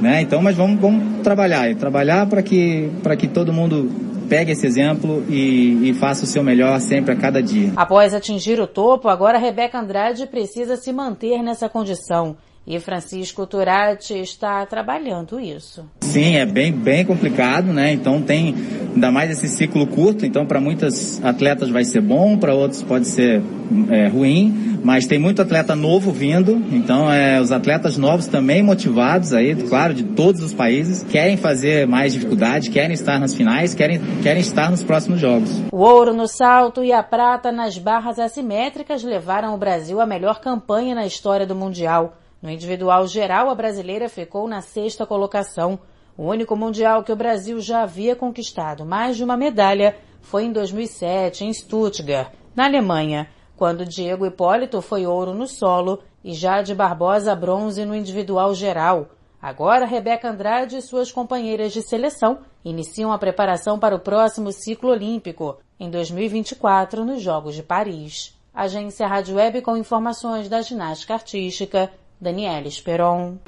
né? 0.00 0.22
Então, 0.22 0.40
mas 0.40 0.56
vamos, 0.56 0.80
vamos 0.80 1.22
trabalhar 1.22 1.74
trabalhar 1.74 2.26
para 2.26 2.42
que 2.42 2.88
para 3.02 3.16
que 3.16 3.26
todo 3.26 3.52
mundo 3.52 3.90
pegue 4.28 4.52
esse 4.52 4.66
exemplo 4.66 5.24
e, 5.28 5.88
e, 5.88 5.94
faça 5.94 6.24
o 6.24 6.26
seu 6.26 6.42
melhor 6.42 6.78
sempre 6.80 7.12
a 7.12 7.16
cada 7.16 7.42
dia. 7.42 7.72
Após 7.74 8.12
atingir 8.12 8.60
o 8.60 8.66
topo, 8.66 9.08
agora 9.08 9.38
Rebeca 9.38 9.80
Andrade 9.80 10.26
precisa 10.26 10.76
se 10.76 10.92
manter 10.92 11.42
nessa 11.42 11.68
condição. 11.68 12.36
E 12.70 12.78
Francisco 12.78 13.46
Turati 13.46 14.12
está 14.20 14.66
trabalhando 14.66 15.40
isso. 15.40 15.88
Sim, 16.00 16.36
é 16.36 16.44
bem, 16.44 16.70
bem 16.70 17.02
complicado, 17.02 17.72
né? 17.72 17.94
Então 17.94 18.20
tem 18.20 18.54
ainda 18.94 19.10
mais 19.10 19.30
esse 19.30 19.48
ciclo 19.48 19.86
curto, 19.86 20.26
então 20.26 20.44
para 20.44 20.60
muitas 20.60 21.18
atletas 21.24 21.70
vai 21.70 21.82
ser 21.82 22.02
bom, 22.02 22.36
para 22.36 22.54
outros 22.54 22.82
pode 22.82 23.06
ser 23.06 23.40
é, 23.88 24.08
ruim, 24.08 24.78
mas 24.84 25.06
tem 25.06 25.18
muito 25.18 25.40
atleta 25.40 25.74
novo 25.74 26.12
vindo, 26.12 26.62
então 26.70 27.10
é, 27.10 27.40
os 27.40 27.50
atletas 27.50 27.96
novos 27.96 28.26
também 28.26 28.62
motivados 28.62 29.32
aí, 29.32 29.54
claro, 29.54 29.94
de 29.94 30.04
todos 30.04 30.42
os 30.42 30.52
países, 30.52 31.02
querem 31.04 31.38
fazer 31.38 31.86
mais 31.86 32.12
dificuldade, 32.12 32.68
querem 32.68 32.92
estar 32.92 33.18
nas 33.18 33.32
finais, 33.32 33.72
querem, 33.72 33.98
querem 34.22 34.42
estar 34.42 34.70
nos 34.70 34.82
próximos 34.82 35.18
jogos. 35.18 35.50
O 35.72 35.78
ouro 35.78 36.12
no 36.12 36.28
salto 36.28 36.84
e 36.84 36.92
a 36.92 37.02
prata 37.02 37.50
nas 37.50 37.78
barras 37.78 38.18
assimétricas 38.18 39.02
levaram 39.02 39.54
o 39.54 39.58
Brasil 39.58 40.02
à 40.02 40.06
melhor 40.06 40.38
campanha 40.38 40.94
na 40.94 41.06
história 41.06 41.46
do 41.46 41.54
Mundial. 41.54 42.14
No 42.40 42.50
individual 42.50 43.06
geral, 43.06 43.50
a 43.50 43.54
brasileira 43.54 44.08
ficou 44.08 44.46
na 44.46 44.60
sexta 44.60 45.04
colocação. 45.04 45.78
O 46.16 46.24
único 46.24 46.56
mundial 46.56 47.02
que 47.02 47.12
o 47.12 47.16
Brasil 47.16 47.60
já 47.60 47.82
havia 47.82 48.14
conquistado 48.14 48.84
mais 48.84 49.16
de 49.16 49.24
uma 49.24 49.36
medalha 49.36 49.96
foi 50.20 50.44
em 50.44 50.52
2007, 50.52 51.44
em 51.44 51.52
Stuttgart, 51.52 52.32
na 52.54 52.66
Alemanha, 52.66 53.28
quando 53.56 53.84
Diego 53.84 54.26
Hipólito 54.26 54.80
foi 54.80 55.06
ouro 55.06 55.34
no 55.34 55.46
solo 55.46 56.00
e 56.22 56.32
Jade 56.32 56.74
Barbosa 56.74 57.34
bronze 57.34 57.84
no 57.84 57.94
individual 57.94 58.54
geral. 58.54 59.08
Agora, 59.40 59.86
Rebeca 59.86 60.30
Andrade 60.30 60.76
e 60.76 60.82
suas 60.82 61.12
companheiras 61.12 61.72
de 61.72 61.82
seleção 61.82 62.38
iniciam 62.64 63.12
a 63.12 63.18
preparação 63.18 63.78
para 63.78 63.94
o 63.94 64.00
próximo 64.00 64.52
ciclo 64.52 64.90
olímpico, 64.90 65.58
em 65.78 65.88
2024, 65.88 67.04
nos 67.04 67.22
Jogos 67.22 67.54
de 67.54 67.62
Paris. 67.62 68.36
Agência 68.52 69.06
Rádio 69.06 69.36
Web 69.36 69.62
com 69.62 69.76
informações 69.76 70.48
da 70.48 70.60
ginástica 70.60 71.14
artística, 71.14 71.90
Daniela 72.20 72.66
Esperon. 72.66 73.38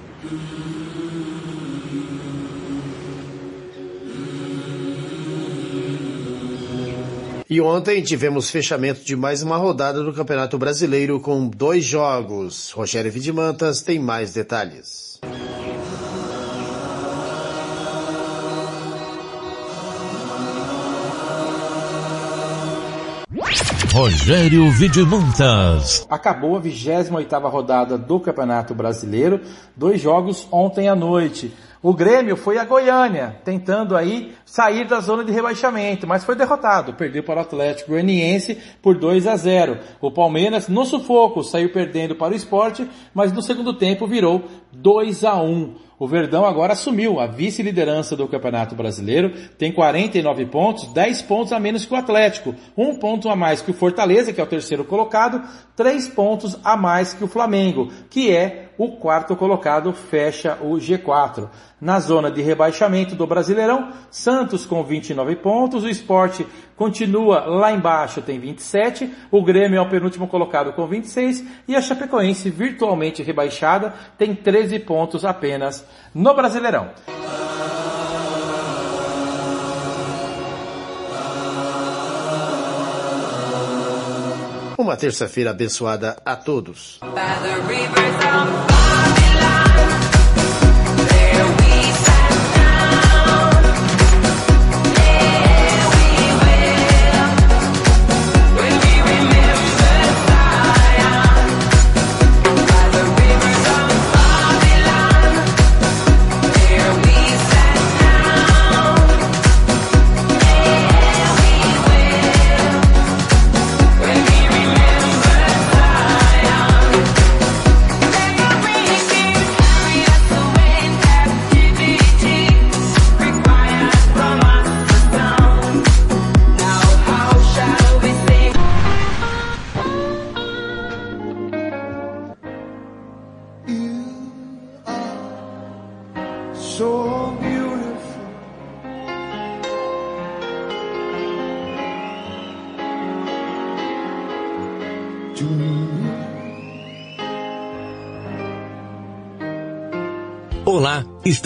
E 7.53 7.61
ontem 7.61 8.01
tivemos 8.01 8.49
fechamento 8.49 9.05
de 9.05 9.17
mais 9.17 9.43
uma 9.43 9.57
rodada 9.57 10.05
do 10.05 10.13
Campeonato 10.13 10.57
Brasileiro 10.57 11.19
com 11.19 11.49
dois 11.49 11.85
jogos. 11.85 12.71
Rogério 12.71 13.11
Vidimantas 13.11 13.83
tem 13.83 13.99
mais 13.99 14.33
detalhes. 14.33 15.19
Rogério 23.93 24.71
Vidimantas. 24.71 26.07
Acabou 26.09 26.57
a 26.57 26.61
28ª 26.61 27.51
rodada 27.51 27.99
do 27.99 28.21
Campeonato 28.21 28.73
Brasileiro, 28.73 29.41
dois 29.77 30.01
jogos 30.01 30.47
ontem 30.53 30.89
à 30.89 30.95
noite. 30.95 31.53
O 31.83 31.93
Grêmio 31.93 32.37
foi 32.37 32.57
a 32.57 32.65
Goiânia, 32.65 33.41
tentando 33.45 33.97
aí 33.97 34.33
sair 34.51 34.85
da 34.85 34.99
zona 34.99 35.23
de 35.23 35.31
rebaixamento, 35.31 36.09
mas 36.09 36.25
foi 36.25 36.35
derrotado, 36.35 36.95
perdeu 36.95 37.23
para 37.23 37.39
o 37.39 37.43
Atlético 37.43 37.93
Goianiense 37.93 38.59
por 38.83 38.99
2 38.99 39.29
a 39.29 39.37
0. 39.37 39.79
O 40.01 40.11
Palmeiras 40.11 40.67
no 40.67 40.85
sufoco 40.85 41.45
saiu 41.45 41.73
perdendo 41.73 42.17
para 42.17 42.33
o 42.33 42.37
Esporte, 42.37 42.85
mas 43.15 43.33
no 43.33 43.43
segundo 43.43 43.73
tempo 43.73 44.09
virou 44.09 44.43
2 44.73 45.25
a 45.25 45.41
1. 45.41 45.75
O 46.01 46.09
Verdão 46.09 46.45
agora 46.47 46.73
assumiu 46.73 47.21
a 47.21 47.27
vice-liderança 47.27 48.17
do 48.17 48.27
Campeonato 48.27 48.75
Brasileiro, 48.75 49.35
tem 49.57 49.71
49 49.71 50.47
pontos, 50.47 50.93
10 50.93 51.23
pontos 51.23 51.53
a 51.53 51.61
menos 51.61 51.85
que 51.85 51.93
o 51.93 51.97
Atlético, 51.97 52.55
um 52.77 52.97
ponto 52.97 53.29
a 53.29 53.37
mais 53.37 53.61
que 53.63 53.71
o 53.71 53.75
Fortaleza, 53.75 54.33
que 54.33 54.41
é 54.41 54.45
o 54.45 54.49
terceiro 54.49 54.83
colocado, 54.83 55.43
três 55.77 56.09
pontos 56.09 56.59
a 56.65 56.77
mais 56.77 57.13
que 57.13 57.23
o 57.23 57.29
Flamengo, 57.29 57.93
que 58.09 58.35
é 58.35 58.71
o 58.79 58.93
quarto 58.93 59.37
colocado, 59.37 59.93
fecha 59.93 60.57
o 60.63 60.77
G4. 60.77 61.51
Na 61.81 61.99
zona 61.99 62.31
de 62.31 62.43
rebaixamento 62.43 63.15
do 63.15 63.27
Brasileirão, 63.27 63.93
Santos 64.11 64.67
com 64.67 64.85
29 64.85 65.37
pontos, 65.37 65.83
o 65.83 65.89
Esporte 65.89 66.47
continua 66.77 67.47
lá 67.47 67.73
embaixo, 67.73 68.21
tem 68.21 68.39
27, 68.39 69.11
o 69.31 69.43
Grêmio 69.43 69.79
é 69.79 69.81
o 69.81 69.89
penúltimo 69.89 70.29
colocado 70.29 70.73
com 70.75 70.87
26 70.87 71.43
e 71.67 71.75
a 71.75 71.81
Chapecoense, 71.81 72.51
virtualmente 72.51 73.23
rebaixada, 73.23 73.95
tem 74.19 74.35
13 74.35 74.79
pontos 74.81 75.25
apenas 75.25 75.87
no 76.15 76.35
Brasileirão. 76.35 76.91
Uma 84.77 84.97
terça-feira 84.97 85.51
abençoada 85.51 86.17
a 86.25 86.35
todos. 86.35 87.01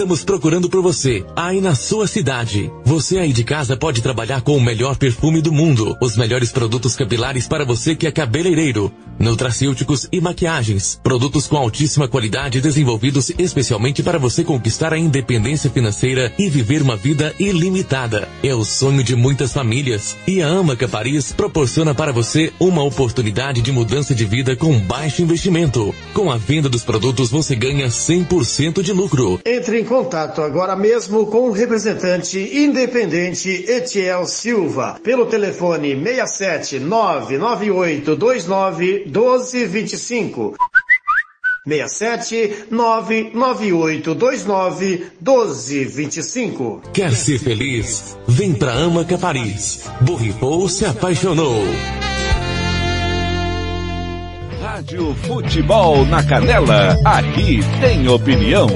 Estamos 0.04 0.22
procurando 0.22 0.68
por 0.68 0.82
você, 0.82 1.24
aí 1.34 1.62
na 1.62 1.74
sua 1.74 2.06
cidade. 2.06 2.70
Você 2.84 3.16
aí 3.16 3.32
de 3.32 3.42
casa 3.42 3.74
pode 3.74 4.02
trabalhar 4.02 4.42
com 4.42 4.54
o 4.54 4.60
melhor 4.60 4.96
perfume 4.96 5.40
do 5.40 5.50
mundo, 5.50 5.96
os 5.98 6.14
melhores 6.14 6.52
produtos 6.52 6.94
capilares 6.94 7.48
para 7.48 7.64
você 7.64 7.96
que 7.96 8.06
é 8.06 8.12
cabeleireiro, 8.12 8.92
nutracêuticos 9.18 10.08
e 10.10 10.20
maquiagens, 10.20 10.98
produtos 11.02 11.46
com 11.46 11.56
altíssima 11.56 12.08
qualidade 12.08 12.60
desenvolvidos 12.60 13.30
especialmente 13.38 14.02
para 14.02 14.18
você 14.18 14.44
conquistar 14.44 14.92
a 14.92 14.98
independência 14.98 15.70
financeira 15.70 16.32
e 16.38 16.48
viver 16.48 16.82
uma 16.82 16.96
vida 16.96 17.34
ilimitada. 17.38 18.28
É 18.42 18.54
o 18.54 18.64
sonho 18.64 19.02
de 19.02 19.16
muitas 19.16 19.52
famílias 19.52 20.16
e 20.26 20.42
a 20.42 20.48
Amaca 20.48 20.88
Paris 20.88 21.32
proporciona 21.32 21.94
para 21.94 22.12
você 22.12 22.52
uma 22.58 22.82
oportunidade 22.82 23.62
de 23.62 23.72
mudança 23.72 24.14
de 24.14 24.24
vida 24.24 24.56
com 24.56 24.78
baixo 24.78 25.22
investimento. 25.22 25.94
Com 26.12 26.30
a 26.30 26.36
venda 26.36 26.68
dos 26.68 26.84
produtos 26.84 27.30
você 27.30 27.54
ganha 27.54 27.88
100% 27.88 28.82
de 28.82 28.92
lucro. 28.92 29.40
Entre 29.44 29.80
em 29.80 29.84
contato 29.84 30.40
agora 30.40 30.76
mesmo 30.76 31.26
com 31.26 31.48
o 31.48 31.52
representante 31.52 32.38
independente 32.38 33.64
Etiel 33.68 34.26
Silva 34.26 34.98
pelo 35.02 35.26
telefone 35.26 35.94
67 35.94 36.78
99829 36.80 39.03
1225. 39.06 40.54
67 41.66 42.66
99829 42.70 45.06
1225. 45.20 46.82
Quer 46.92 47.14
ser 47.14 47.38
feliz? 47.38 48.18
Vem 48.28 48.52
pra 48.52 48.74
Amaca 48.74 49.16
Paris. 49.16 49.88
Borrifou 50.02 50.68
se 50.68 50.84
apaixonou. 50.84 51.64
Rádio 54.60 55.14
Futebol 55.26 56.04
na 56.04 56.22
Canela. 56.22 56.98
Aqui 57.04 57.60
tem 57.80 58.06
opinião. 58.08 58.66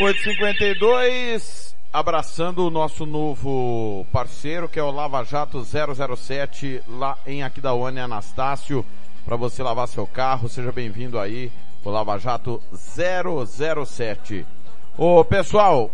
852, 0.00 1.76
abraçando 1.92 2.66
o 2.66 2.70
nosso 2.70 3.04
novo 3.04 4.06
parceiro, 4.10 4.66
que 4.66 4.78
é 4.78 4.82
o 4.82 4.90
Lava 4.90 5.22
Jato 5.24 5.62
007, 5.62 6.82
lá 6.88 7.18
em 7.26 7.42
Aquidauane 7.42 8.00
Anastácio, 8.00 8.82
para 9.26 9.36
você 9.36 9.62
lavar 9.62 9.86
seu 9.86 10.06
carro. 10.06 10.48
Seja 10.48 10.72
bem-vindo 10.72 11.18
aí, 11.18 11.52
o 11.84 11.90
Lava 11.90 12.16
Jato 12.18 12.62
007. 12.72 14.46
Ô, 14.96 15.22
pessoal, 15.22 15.90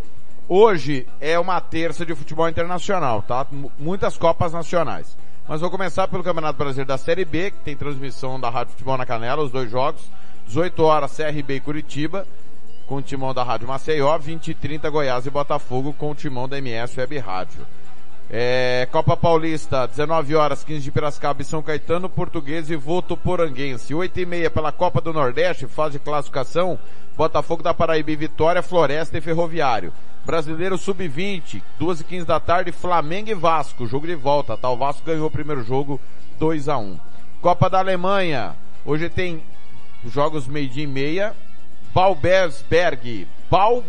hoje 0.48 1.04
é 1.20 1.36
uma 1.36 1.60
terça 1.60 2.06
de 2.06 2.14
futebol 2.14 2.48
internacional, 2.48 3.22
tá? 3.22 3.44
M 3.50 3.68
muitas 3.76 4.16
Copas 4.16 4.52
Nacionais. 4.52 5.18
Mas 5.48 5.60
vou 5.60 5.70
começar 5.70 6.06
pelo 6.06 6.22
Campeonato 6.22 6.56
Brasileiro 6.56 6.86
da 6.86 6.96
Série 6.96 7.24
B, 7.24 7.50
que 7.50 7.58
tem 7.58 7.76
transmissão 7.76 8.38
da 8.38 8.50
Rádio 8.50 8.70
Futebol 8.70 8.96
na 8.96 9.04
Canela, 9.04 9.42
os 9.42 9.50
dois 9.50 9.68
jogos. 9.68 10.08
18 10.46 10.80
horas, 10.84 11.16
CRB 11.16 11.56
e 11.56 11.60
Curitiba 11.60 12.24
com 12.86 12.96
o 12.96 13.02
timão 13.02 13.34
da 13.34 13.42
Rádio 13.42 13.66
Maceió, 13.66 14.16
20 14.16 14.48
e 14.48 14.54
30 14.54 14.88
Goiás 14.88 15.26
e 15.26 15.30
Botafogo 15.30 15.92
com 15.92 16.10
o 16.10 16.14
timão 16.14 16.48
da 16.48 16.58
MS 16.58 16.98
Web 16.98 17.18
Rádio. 17.18 17.66
É, 18.28 18.88
Copa 18.90 19.16
Paulista, 19.16 19.86
19 19.86 20.34
horas, 20.34 20.64
15 20.64 20.82
de 20.82 20.90
Piracicaba 20.90 21.42
e 21.42 21.44
São 21.44 21.62
Caetano, 21.62 22.08
Português 22.08 22.70
e 22.70 22.76
Votuporanguense. 22.76 23.94
8 23.94 24.20
e 24.20 24.26
meia 24.26 24.50
pela 24.50 24.72
Copa 24.72 25.00
do 25.00 25.12
Nordeste, 25.12 25.66
fase 25.66 25.98
de 25.98 26.04
classificação, 26.04 26.78
Botafogo 27.16 27.62
da 27.62 27.72
Paraíba 27.72 28.10
e 28.10 28.16
Vitória, 28.16 28.62
Floresta 28.62 29.18
e 29.18 29.20
Ferroviário. 29.20 29.92
Brasileiro 30.24 30.76
Sub-20, 30.76 31.62
2 31.78 32.00
e 32.00 32.04
15 32.04 32.26
da 32.26 32.40
tarde, 32.40 32.72
Flamengo 32.72 33.30
e 33.30 33.34
Vasco, 33.34 33.86
jogo 33.86 34.08
de 34.08 34.16
volta, 34.16 34.56
tá? 34.56 34.68
O 34.68 34.76
Vasco 34.76 35.06
ganhou 35.06 35.28
o 35.28 35.30
primeiro 35.30 35.62
jogo 35.62 36.00
2 36.40 36.68
a 36.68 36.78
1 36.78 36.98
Copa 37.40 37.70
da 37.70 37.78
Alemanha, 37.78 38.56
hoje 38.84 39.08
tem 39.08 39.40
jogos 40.04 40.48
meio-dia 40.48 40.82
e 40.82 40.86
meia, 40.86 41.32
Balbersberg, 41.97 43.27
Bal, 43.51 43.82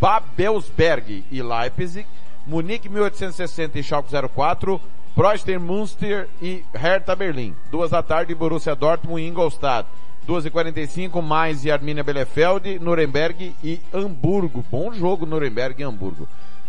Babelsberg 0.00 1.24
e 1.32 1.42
Leipzig, 1.42 2.06
Munique 2.46 2.88
1860 2.88 3.76
e 3.76 3.82
Schalke 3.82 4.08
04, 4.08 4.80
Preußen 5.16 5.58
Münster 5.58 6.28
e 6.40 6.64
Hertha 6.72 7.16
Berlim. 7.16 7.56
Duas 7.68 7.90
da 7.90 8.04
tarde, 8.04 8.36
Borussia 8.36 8.76
Dortmund 8.76 9.20
e 9.20 9.26
Ingolstadt. 9.26 9.88
2h45, 10.28 11.20
mais 11.20 11.64
e 11.64 11.72
Arminia 11.72 12.04
Bielefeld, 12.04 12.78
Nuremberg 12.78 13.52
e 13.64 13.80
Hamburgo. 13.92 14.64
Bom 14.70 14.92
jogo 14.92 15.26
Nuremberg 15.26 15.82
e 15.82 15.84
Hamburgo. 15.84 16.28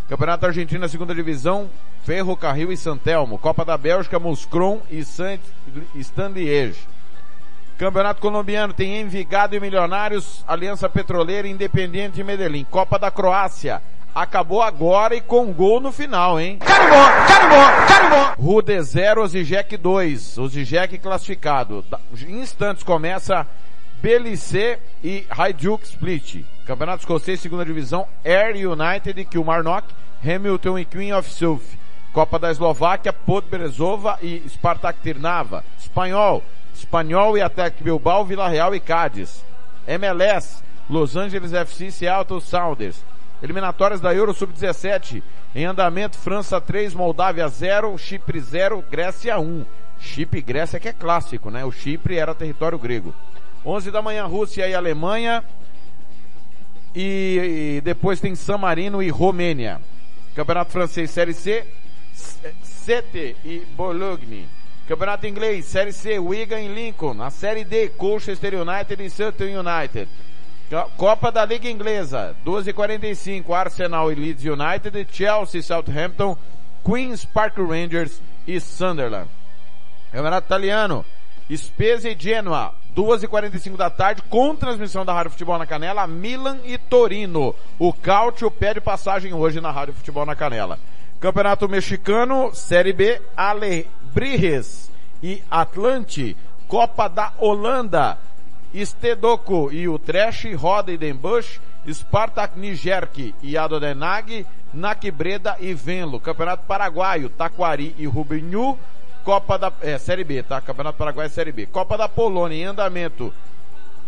Campeonato 0.10 0.48
Argentino, 0.48 0.90
segunda 0.90 1.14
divisão, 1.14 1.70
Ferro 2.04 2.36
Carril 2.36 2.72
e 2.72 2.78
Santelmo. 2.78 3.38
Copa 3.38 3.64
da 3.64 3.78
Bélgica, 3.78 4.18
Muscron 4.18 4.80
e 4.90 5.06
Saint 5.06 5.42
Liège. 6.34 6.80
Campeonato 7.82 8.22
Colombiano 8.22 8.76
tem 8.76 9.02
Envigado 9.02 9.56
e 9.56 9.60
Milionários, 9.60 10.46
Aliança 10.48 10.88
Petroleira 10.88 11.48
Independiente 11.48 12.14
de 12.14 12.24
Medellín. 12.24 12.64
Copa 12.64 13.00
da 13.00 13.10
Croácia. 13.10 13.82
Acabou 14.14 14.62
agora 14.62 15.16
e 15.16 15.20
com 15.20 15.52
gol 15.52 15.80
no 15.80 15.92
final, 15.92 16.40
hein? 16.40 16.60
Carimbó, 16.60 17.08
carimbó, 17.28 17.88
carimbó! 17.88 18.34
Rude 18.38 18.84
0, 18.84 19.24
Osijek 19.24 19.78
2. 19.78 20.38
Osijek 20.38 21.00
classificado. 21.00 21.84
Em 22.24 22.40
instantes 22.42 22.84
começa 22.84 23.48
Belice 24.00 24.78
e 25.04 25.26
Hajduk 25.28 25.84
Split. 25.84 26.46
Campeonato 26.68 27.00
Escocês, 27.00 27.40
segunda 27.40 27.66
divisão, 27.66 28.08
Air 28.24 28.70
United 28.70 29.20
e 29.20 29.26
Kilmarnock, 29.26 29.88
Hamilton 30.24 30.78
e 30.78 30.86
Queen 30.86 31.14
of 31.14 31.28
South. 31.34 31.64
Copa 32.14 32.38
da 32.38 32.52
Eslováquia, 32.52 33.12
Podbrezova 33.12 34.20
e 34.22 34.44
Spartak 34.48 35.00
Trnava. 35.00 35.64
Espanhol, 35.80 36.44
Espanhol 36.74 37.38
e 37.38 37.42
Atlético 37.42 37.84
Bilbao, 37.84 38.26
Vila 38.26 38.48
Real 38.48 38.74
e 38.76 38.80
Cádiz. 38.80 39.44
MLS, 39.88 40.64
Los 40.90 41.16
Angeles 41.16 41.54
FC, 41.54 41.92
Seattle 41.92 42.42
Sounders. 42.42 43.04
Eliminatórias 43.42 44.00
da 44.00 44.14
Euro 44.14 44.34
Sub-17. 44.34 45.24
Em 45.56 45.66
andamento, 45.66 46.18
França 46.18 46.62
3, 46.62 46.94
Moldávia 46.94 47.48
0, 47.48 47.98
Chipre 47.98 48.40
0, 48.40 48.84
Grécia 48.90 49.40
1. 49.40 49.66
Chipre 50.00 50.40
e 50.40 50.42
Grécia 50.42 50.80
que 50.80 50.90
é 50.90 50.94
clássico, 50.94 51.50
né? 51.50 51.64
O 51.64 51.72
Chipre 51.72 52.18
era 52.18 52.36
território 52.36 52.78
grego. 52.78 53.14
11 53.66 53.92
da 53.92 54.02
manhã, 54.02 54.26
Rússia 54.26 54.68
e 54.68 54.74
Alemanha. 54.74 55.44
E, 56.96 57.78
e 57.78 57.82
depois 57.82 58.20
tem 58.20 58.36
San 58.36 58.58
Marino 58.58 59.02
e 59.02 59.10
Romênia. 59.10 59.80
Campeonato 60.36 60.72
Francês 60.72 61.12
Série 61.12 61.34
C, 61.34 61.66
Sete 62.64 63.36
e 63.46 63.66
Bologne. 63.76 64.48
Campeonato 64.92 65.26
Inglês, 65.26 65.68
Série 65.68 65.94
C, 65.94 66.20
Wigan 66.20 66.60
e 66.60 66.68
Lincoln. 66.68 67.14
Na 67.14 67.30
Série 67.30 67.64
D, 67.64 67.88
Colchester 67.92 68.54
United 68.56 69.02
e 69.02 69.10
Sutton 69.10 69.46
United. 69.46 70.10
Copa 70.98 71.32
da 71.32 71.46
Liga 71.46 71.70
Inglesa, 71.70 72.36
12h45, 72.46 73.54
Arsenal 73.54 74.12
e 74.12 74.16
Leeds 74.16 74.44
United, 74.44 75.08
Chelsea, 75.10 75.64
Southampton, 75.64 76.38
Queens 76.84 77.24
Park 77.24 77.58
Rangers 77.58 78.22
e 78.46 78.60
Sunderland. 78.60 79.30
Campeonato 80.12 80.48
Italiano, 80.48 81.06
Spezia 81.56 82.12
e 82.12 82.18
Genoa, 82.20 82.74
2h45 82.94 83.78
da 83.78 83.90
tarde, 83.90 84.22
com 84.24 84.54
transmissão 84.58 85.06
da 85.06 85.14
Rádio 85.14 85.32
Futebol 85.32 85.58
na 85.58 85.66
Canela, 85.66 86.06
Milan 86.06 86.58
e 86.66 86.78
Torino. 86.78 87.56
O 87.80 87.94
Cautio 87.94 88.52
pede 88.52 88.82
passagem 88.82 89.34
hoje 89.34 89.62
na 89.62 89.72
Rádio 89.72 89.94
Futebol 89.94 90.26
na 90.26 90.36
Canela. 90.36 90.78
Campeonato 91.22 91.70
Mexicano, 91.70 92.54
Série 92.54 92.92
B, 92.92 93.22
Alebrijes 94.12 94.92
e 95.24 95.42
Atlante. 95.50 96.36
Copa 96.68 97.08
da 97.08 97.34
Holanda, 97.38 98.18
Stedoco 98.74 99.70
e 99.72 99.86
Trash, 100.00 100.54
Roda 100.56 100.92
e 100.92 100.98
Den 100.98 101.20
Spartak 101.92 102.58
Nijerk 102.58 103.34
e 103.42 103.58
Adodenag, 103.58 104.46
Naquibreda 104.74 105.58
e 105.60 105.74
Venlo. 105.74 106.20
Campeonato 106.20 106.66
Paraguaio, 106.66 107.30
Taquari 107.30 107.96
e 107.98 108.06
Rubinhu. 108.06 108.78
Copa 109.24 109.58
da, 109.58 109.72
é, 109.82 109.98
Série 109.98 110.24
B, 110.24 110.42
tá? 110.44 110.62
Campeonato 110.62 110.98
Paraguaio 110.98 111.30
Série 111.30 111.52
B. 111.52 111.66
Copa 111.68 111.98
da 111.98 112.08
Polônia 112.08 112.56
em 112.56 112.66
andamento. 112.66 113.34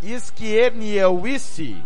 Skierniewice, 0.02 1.78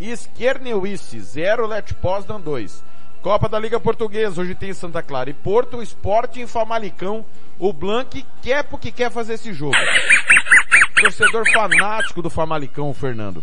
Skierniewice, 0.00 1.20
0, 1.20 1.66
Let 1.66 1.92
Poznan 1.94 2.40
2. 2.40 2.82
Copa 3.22 3.48
da 3.48 3.58
Liga 3.58 3.80
Portuguesa, 3.80 4.40
hoje 4.40 4.54
tem 4.54 4.72
Santa 4.72 5.02
Clara 5.02 5.28
e 5.28 5.34
Porto, 5.34 5.82
Esporte 5.82 6.40
em 6.40 6.46
Famalicão. 6.46 7.24
O 7.58 7.72
Blanc 7.72 8.24
quer 8.40 8.62
porque 8.62 8.92
quer 8.92 9.10
fazer 9.10 9.34
esse 9.34 9.52
jogo. 9.52 9.74
Torcedor 11.00 11.44
fanático 11.52 12.22
do 12.22 12.30
Famalicão, 12.30 12.94
Fernando. 12.94 13.42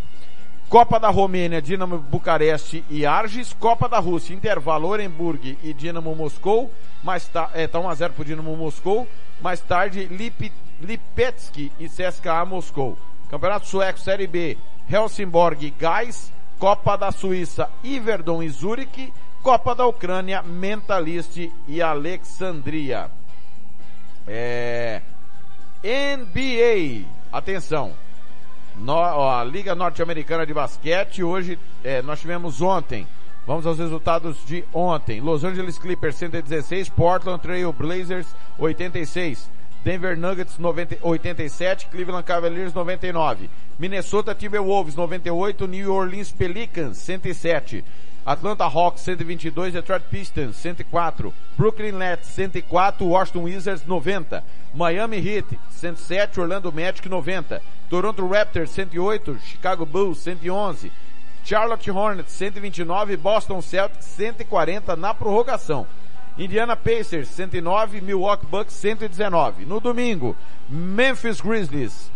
Copa 0.69 0.97
da 0.97 1.10
Romênia, 1.10 1.61
Dinamo 1.61 1.97
Bucareste 1.97 2.85
e 2.89 3.06
Arges. 3.06 3.53
Copa 3.53 3.89
da 3.89 3.99
Rússia, 3.99 4.34
Intervalo, 4.34 4.88
Orenburg 4.88 5.57
e 5.61 5.73
Dinamo 5.73 6.15
Moscou. 6.15 6.72
Mais 7.03 7.27
tá, 7.27 7.49
é, 7.53 7.68
tá 7.68 7.77
1x0 7.77 8.11
pro 8.11 8.26
Dinamo 8.26 8.56
Moscou. 8.56 9.06
Mais 9.41 9.60
tarde, 9.60 10.06
Lip, 10.06 10.52
Lipetski 10.81 11.72
e 11.77 11.89
CSKA 11.89 12.45
Moscou. 12.45 12.97
Campeonato 13.30 13.68
Sueco, 13.68 13.99
Série 13.99 14.27
B, 14.27 14.57
Helsingborg 14.89 15.65
e 15.65 15.69
Gais. 15.69 16.31
Copa 16.57 16.95
da 16.95 17.11
Suíça, 17.11 17.69
Iverdon 17.84 18.41
e 18.41 18.49
Zurich. 18.49 19.14
Copa 19.46 19.76
da 19.76 19.86
Ucrânia, 19.86 20.42
Mentalist 20.42 21.52
e 21.68 21.80
Alexandria. 21.80 23.12
É... 24.28 25.04
NBA, 25.84 27.08
atenção. 27.32 27.94
No, 28.76 28.94
ó, 28.94 29.40
a 29.40 29.44
Liga 29.44 29.76
Norte-Americana 29.76 30.48
de 30.48 30.54
Basquete, 30.54 31.24
hoje, 31.24 31.60
é, 31.84 32.02
nós 32.02 32.20
tivemos 32.20 32.60
ontem. 32.60 33.06
Vamos 33.46 33.68
aos 33.68 33.78
resultados 33.78 34.44
de 34.48 34.66
ontem. 34.74 35.22
Los 35.22 35.44
Angeles 35.44 35.78
Clippers 35.78 36.16
116, 36.16 36.90
Portland 36.90 37.40
Trail 37.44 37.72
Blazers 37.72 38.26
86, 38.58 39.48
Denver 39.84 40.18
Nuggets 40.18 40.58
90, 40.58 40.98
87, 41.04 41.90
Cleveland 41.90 42.26
Cavaliers 42.26 42.74
99, 42.74 43.48
Minnesota 43.78 44.34
Timberwolves 44.34 44.96
98, 44.96 45.68
New 45.68 45.94
Orleans 45.94 46.32
Pelicans 46.32 46.98
107, 46.98 47.84
Atlanta 48.27 48.68
Hawks 48.68 49.06
122, 49.06 49.72
Detroit 49.72 50.10
Pistons 50.10 50.56
104, 50.56 51.31
Brooklyn 51.56 51.99
Nets 51.99 52.27
104, 52.35 53.07
Washington 53.07 53.43
Wizards 53.43 53.88
90, 53.88 54.41
Miami 54.73 55.22
Heat 55.22 55.45
107, 55.69 56.41
Orlando 56.41 56.72
Magic 56.72 57.06
90, 57.07 57.61
Toronto 57.88 58.27
Raptors 58.27 58.69
108, 58.69 59.39
Chicago 59.45 59.85
Bulls 59.85 60.19
111, 60.19 60.91
Charlotte 61.43 61.85
Hornets 61.85 62.34
129, 62.34 63.15
Boston 63.18 63.61
Celtics 63.61 64.06
140 64.06 64.95
na 64.95 65.14
prorrogação. 65.14 65.85
Indiana 66.38 66.76
Pacers 66.76 67.30
109, 67.30 68.02
Milwaukee 68.02 68.47
Bucks 68.47 68.73
119. 68.73 69.65
No 69.65 69.80
domingo, 69.80 70.35
Memphis 70.68 71.39
Grizzlies 71.39 72.11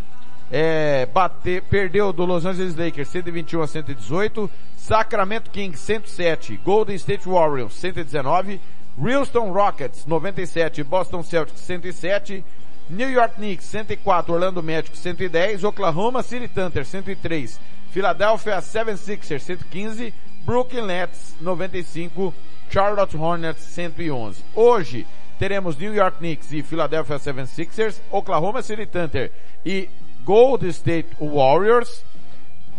é, 0.52 1.06
bater, 1.06 1.62
perdeu 1.64 2.12
do 2.12 2.26
Los 2.26 2.46
Angeles 2.46 2.76
Lakers 2.76 3.10
121 3.10 3.62
a 3.62 3.68
118, 3.68 4.50
Sacramento 4.80 5.52
Kings 5.52 5.80
107, 5.80 6.60
Golden 6.64 6.98
State 6.98 7.26
Warriors 7.26 7.74
119, 7.74 8.60
Houston 8.98 9.52
Rockets 9.52 10.08
97, 10.08 10.84
Boston 10.84 11.22
Celtics 11.22 11.68
107, 11.68 12.44
New 12.90 13.08
York 13.08 13.36
Knicks 13.38 13.72
104, 13.72 14.26
Orlando 14.30 14.62
Magic 14.62 14.96
110, 14.96 15.64
Oklahoma 15.64 16.24
City 16.24 16.48
Thunder 16.48 16.84
103, 16.84 17.48
Philadelphia 17.92 18.58
76ers 18.58 19.48
115, 19.48 20.14
Brooklyn 20.46 20.88
Nets 20.88 21.36
95, 21.40 22.34
Charlotte 22.70 23.14
Hornets 23.14 23.64
111. 23.64 24.44
Hoje 24.56 25.06
teremos 25.38 25.78
New 25.78 25.94
York 25.94 26.18
Knicks 26.18 26.52
e 26.52 26.64
Philadelphia 26.64 27.18
76ers, 27.18 28.00
Oklahoma 28.12 28.64
City 28.64 28.86
Thunder 28.86 29.30
e 29.64 29.90
Golden 30.26 30.72
State 30.72 31.10
Warriors, 31.20 32.04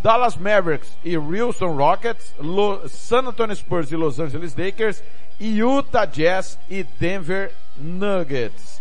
Dallas 0.03 0.37
Mavericks 0.37 0.97
e 1.05 1.17
Houston 1.17 1.77
Rockets, 1.77 2.35
Lo 2.39 2.89
San 2.89 3.27
Antonio 3.27 3.55
Spurs 3.55 3.91
e 3.93 3.97
Los 3.97 4.19
Angeles 4.19 4.55
Lakers, 4.57 5.03
Utah 5.39 6.07
Jazz 6.07 6.59
e 6.69 6.85
Denver 6.99 7.53
Nuggets. 7.77 8.81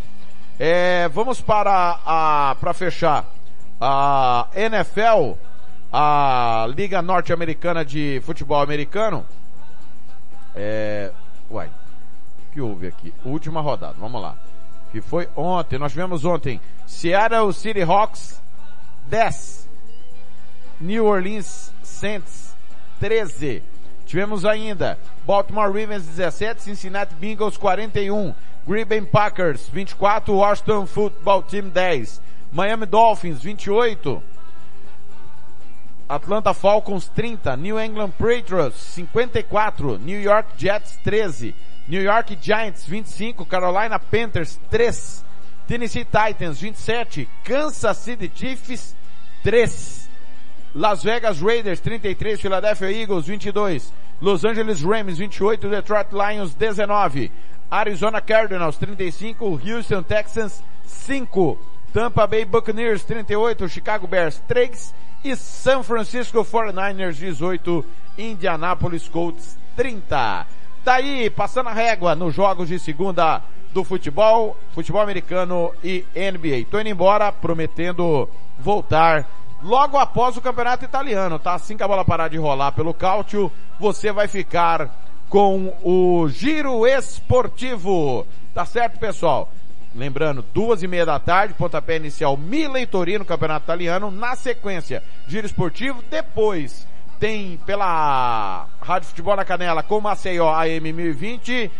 É, 0.58 1.08
vamos 1.10 1.42
para 1.42 2.00
a 2.06 2.56
para 2.60 2.74
fechar 2.74 3.26
a 3.80 4.48
NFL, 4.54 5.38
a 5.92 6.68
Liga 6.76 7.02
Norte-Americana 7.02 7.86
de 7.86 8.22
Futebol 8.26 8.62
Americano. 8.62 9.26
É, 10.54 11.12
uai, 11.50 11.70
que 12.52 12.60
houve 12.60 12.88
aqui? 12.88 13.14
Última 13.24 13.62
rodada, 13.62 13.96
vamos 13.98 14.22
lá. 14.22 14.36
Que 14.92 15.00
foi 15.02 15.30
ontem, 15.36 15.78
nós 15.80 15.92
tivemos 15.92 16.26
ontem 16.26 16.60
Seattle 16.86 17.54
City 17.54 17.82
Hawks 17.84 18.42
10, 19.08 19.69
New 20.80 21.06
Orleans 21.06 21.72
Saints 21.84 22.54
13. 23.00 23.62
Tivemos 24.06 24.44
ainda 24.44 24.98
Baltimore 25.26 25.72
Ravens 25.72 26.04
17, 26.04 26.64
Cincinnati 26.64 27.14
Bengals 27.16 27.56
41, 27.56 28.36
Green 28.66 28.86
Bay 28.86 29.02
Packers 29.02 29.68
24, 29.68 30.36
Washington 30.36 30.88
Football 30.88 31.44
Team 31.44 31.70
10, 31.70 32.20
Miami 32.52 32.88
Dolphins 32.88 33.42
28, 33.42 34.20
Atlanta 36.10 36.54
Falcons 36.56 37.08
30, 37.10 37.56
New 37.58 37.78
England 37.78 38.18
Patriots 38.18 38.96
54, 38.96 40.00
New 40.00 40.18
York 40.18 40.58
Jets 40.58 40.98
13, 41.04 41.54
New 41.88 42.02
York 42.02 42.42
Giants 42.42 42.86
25, 42.86 43.48
Carolina 43.48 44.00
Panthers 44.00 44.58
3, 44.72 44.90
Tennessee 45.68 46.06
Titans 46.06 46.60
27, 46.60 47.28
Kansas 47.44 47.98
City 48.00 48.30
Chiefs 48.30 48.96
3, 49.44 50.09
Las 50.76 51.04
Vegas 51.04 51.42
Raiders 51.42 51.80
33, 51.82 52.40
Philadelphia 52.40 52.92
Eagles 52.92 53.26
22, 53.26 53.92
Los 54.22 54.46
Angeles 54.46 54.84
Rams 54.84 55.18
28, 55.18 55.68
Detroit 55.68 56.12
Lions 56.12 56.54
19, 56.54 57.32
Arizona 57.72 58.22
Cardinals 58.22 58.78
35, 58.78 59.58
Houston 59.58 60.04
Texans 60.04 60.62
5, 60.86 61.58
Tampa 61.92 62.28
Bay 62.28 62.46
Buccaneers 62.46 63.04
38, 63.04 63.68
Chicago 63.68 64.06
Bears 64.06 64.42
3 64.48 64.94
e 65.24 65.36
San 65.36 65.82
Francisco 65.84 66.44
49ers 66.44 67.16
18, 67.16 67.86
Indianapolis 68.18 69.08
Colts 69.08 69.58
30. 69.76 70.46
Tá 70.84 70.96
aí, 70.96 71.30
passando 71.32 71.70
a 71.70 71.74
régua 71.74 72.16
nos 72.16 72.36
jogos 72.36 72.70
de 72.70 72.78
segunda 72.78 73.42
do 73.74 73.84
futebol, 73.84 74.56
futebol 74.74 75.02
americano 75.02 75.74
e 75.84 76.06
NBA. 76.16 76.70
Tô 76.70 76.80
indo 76.80 76.90
embora, 76.90 77.32
prometendo 77.32 78.30
voltar 78.60 79.28
logo 79.62 79.98
após 79.98 80.38
o 80.38 80.42
campeonato 80.42 80.86
italiano, 80.86 81.40
tá? 81.40 81.54
Assim 81.54 81.76
que 81.76 81.84
a 81.84 81.88
bola 81.88 82.06
parar 82.06 82.28
de 82.28 82.38
rolar 82.38 82.72
pelo 82.72 82.94
Cálcio, 82.94 83.52
você 83.80 84.12
vai 84.12 84.28
ficar 84.28 84.90
com 85.30 85.74
o 85.84 86.28
Giro 86.30 86.88
Esportivo. 86.88 88.26
Tá 88.54 88.66
certo, 88.66 89.00
pessoal? 89.00 89.50
Lembrando, 89.96 90.44
duas 90.54 90.84
e 90.84 90.88
meia 90.88 91.06
da 91.06 91.20
tarde, 91.20 91.54
pontapé 91.56 91.98
inicial 91.98 92.38
Milan 92.38 92.82
e 92.82 92.86
Torino, 92.86 93.26
Campeonato 93.26 93.66
Italiano. 93.66 94.12
Na 94.12 94.36
sequência, 94.36 95.04
Giro 95.28 95.46
Esportivo. 95.46 96.04
Depois 96.10 96.88
tem 97.20 97.58
pela 97.66 98.68
Rádio 98.82 99.10
Futebol 99.10 99.36
na 99.36 99.44
Canela 99.44 99.84
com 99.84 100.00
Maceió 100.00 100.54
AM 100.54 100.94
1020. 100.94 101.72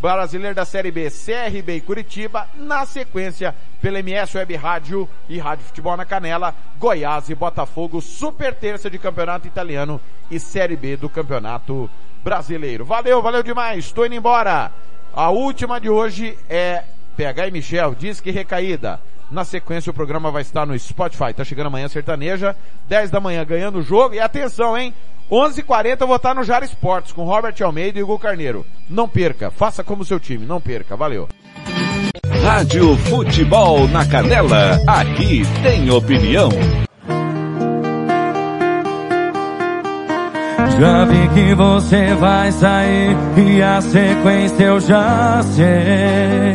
Brasileiro 0.00 0.54
da 0.54 0.64
Série 0.64 0.92
B, 0.92 1.10
CRB 1.10 1.76
e 1.76 1.80
Curitiba. 1.80 2.46
Na 2.54 2.86
sequência, 2.86 3.54
pela 3.82 3.98
MS 3.98 4.36
Web 4.36 4.54
Rádio 4.54 5.08
e 5.28 5.38
Rádio 5.38 5.64
Futebol 5.64 5.96
na 5.96 6.04
Canela, 6.04 6.54
Goiás 6.78 7.28
e 7.28 7.34
Botafogo, 7.34 8.00
super 8.00 8.54
terça 8.54 8.88
de 8.88 8.98
Campeonato 8.98 9.48
Italiano 9.48 10.00
e 10.30 10.38
Série 10.38 10.76
B 10.76 10.96
do 10.96 11.08
Campeonato 11.08 11.90
Brasileiro. 12.22 12.84
Valeu, 12.84 13.20
valeu 13.20 13.42
demais. 13.42 13.86
Estou 13.86 14.06
indo 14.06 14.14
embora. 14.14 14.70
A 15.12 15.30
última 15.30 15.80
de 15.80 15.90
hoje 15.90 16.38
é 16.48 16.84
PH 17.16 17.48
e 17.48 17.50
Michel, 17.50 17.94
diz 17.96 18.20
que 18.20 18.30
recaída. 18.30 19.00
Na 19.30 19.44
sequência 19.44 19.90
o 19.90 19.94
programa 19.94 20.30
vai 20.30 20.42
estar 20.42 20.64
no 20.64 20.78
Spotify. 20.78 21.34
Tá 21.34 21.44
chegando 21.44 21.66
amanhã 21.66 21.88
sertaneja, 21.88 22.54
10 22.88 23.10
da 23.10 23.20
manhã 23.20 23.44
ganhando 23.44 23.80
o 23.80 23.82
jogo. 23.82 24.14
E 24.14 24.20
atenção, 24.20 24.78
hein? 24.78 24.94
11h40 25.30 26.00
eu 26.00 26.06
vou 26.06 26.16
estar 26.16 26.34
no 26.34 26.42
Jara 26.42 26.64
Esportes 26.64 27.12
com 27.12 27.24
Robert 27.24 27.54
Almeida 27.60 27.98
e 27.98 28.02
Hugo 28.02 28.18
Carneiro. 28.18 28.64
Não 28.88 29.08
perca, 29.08 29.50
faça 29.50 29.84
como 29.84 30.04
seu 30.04 30.18
time, 30.18 30.46
não 30.46 30.60
perca. 30.60 30.96
Valeu. 30.96 31.28
Rádio 32.42 32.96
Futebol 32.96 33.86
na 33.88 34.06
Canela, 34.06 34.80
aqui 34.86 35.42
tem 35.62 35.90
opinião. 35.90 36.48
Já 40.80 41.04
vi 41.04 41.28
que 41.34 41.54
você 41.54 42.14
vai 42.14 42.52
sair 42.52 43.16
e 43.36 43.60
a 43.60 43.80
sequência 43.80 44.64
eu 44.64 44.80
já 44.80 45.42
sei. 45.42 46.54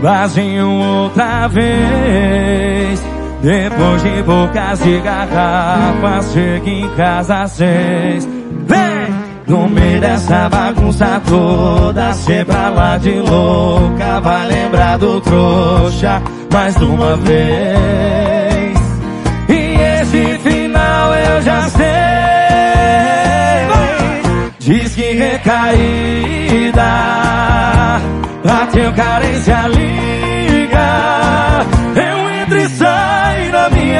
Vazinho 0.00 0.68
outra 0.70 1.46
vez. 1.48 3.11
Depois 3.42 4.02
de 4.02 4.22
bocas 4.22 4.78
de 4.78 5.00
garrafas, 5.00 6.32
chega 6.32 6.70
em 6.70 6.88
casa 6.90 7.42
às 7.42 7.50
seis. 7.50 8.28
Vem! 8.66 9.32
No 9.48 9.68
meio 9.68 10.00
dessa 10.00 10.48
bagunça 10.48 11.20
toda, 11.28 12.12
cê 12.14 12.44
pra 12.44 12.68
lá 12.68 12.96
de 12.96 13.10
louca, 13.10 14.20
vai 14.20 14.46
lembrar 14.46 14.96
do 14.98 15.20
trouxa 15.20 16.22
mais 16.52 16.76
uma 16.76 17.16
vez. 17.16 18.78
E 19.48 19.74
esse 20.00 20.38
final 20.38 21.14
eu 21.14 21.42
já 21.42 21.68
sei. 21.68 21.92
Diz 24.60 24.94
que 24.94 25.12
recaída, 25.12 26.82
bateu 28.44 28.92
carência, 28.92 29.58
liga. 29.68 31.21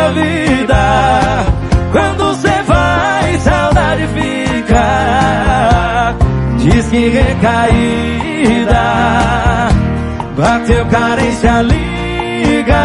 Minha 0.02 0.10
vida. 0.10 1.44
Quando 1.92 2.34
cê 2.36 2.62
vai, 2.66 3.38
saudade 3.38 4.06
fica. 4.08 4.84
Diz 6.58 6.86
que 6.88 7.08
recaída, 7.08 8.82
bateu 10.36 10.86
carência, 10.86 11.62
liga. 11.62 12.84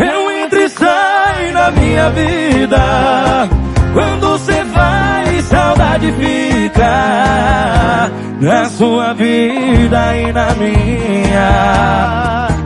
Eu 0.00 0.30
entro 0.30 0.60
e 0.60 0.68
saio 0.68 1.52
da 1.52 1.70
minha 1.70 2.10
vida. 2.10 3.48
Quando 3.92 4.38
cê 4.38 4.64
vai, 4.64 5.42
saudade 5.42 6.12
fica 6.12 8.10
na 8.40 8.64
sua 8.66 9.12
vida 9.12 10.16
e 10.16 10.32
na 10.32 10.54
minha. 10.54 11.50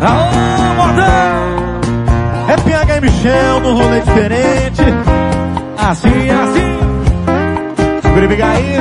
Alô! 0.01 0.45
É 1.01 1.74
E 2.97 3.01
Michel 3.01 3.61
no 3.61 3.75
rolê 3.75 4.01
diferente. 4.01 4.83
Assim, 5.77 6.31
assim. 6.31 6.79
Segura 8.03 8.35
e 8.35 8.43
aí. 8.43 8.77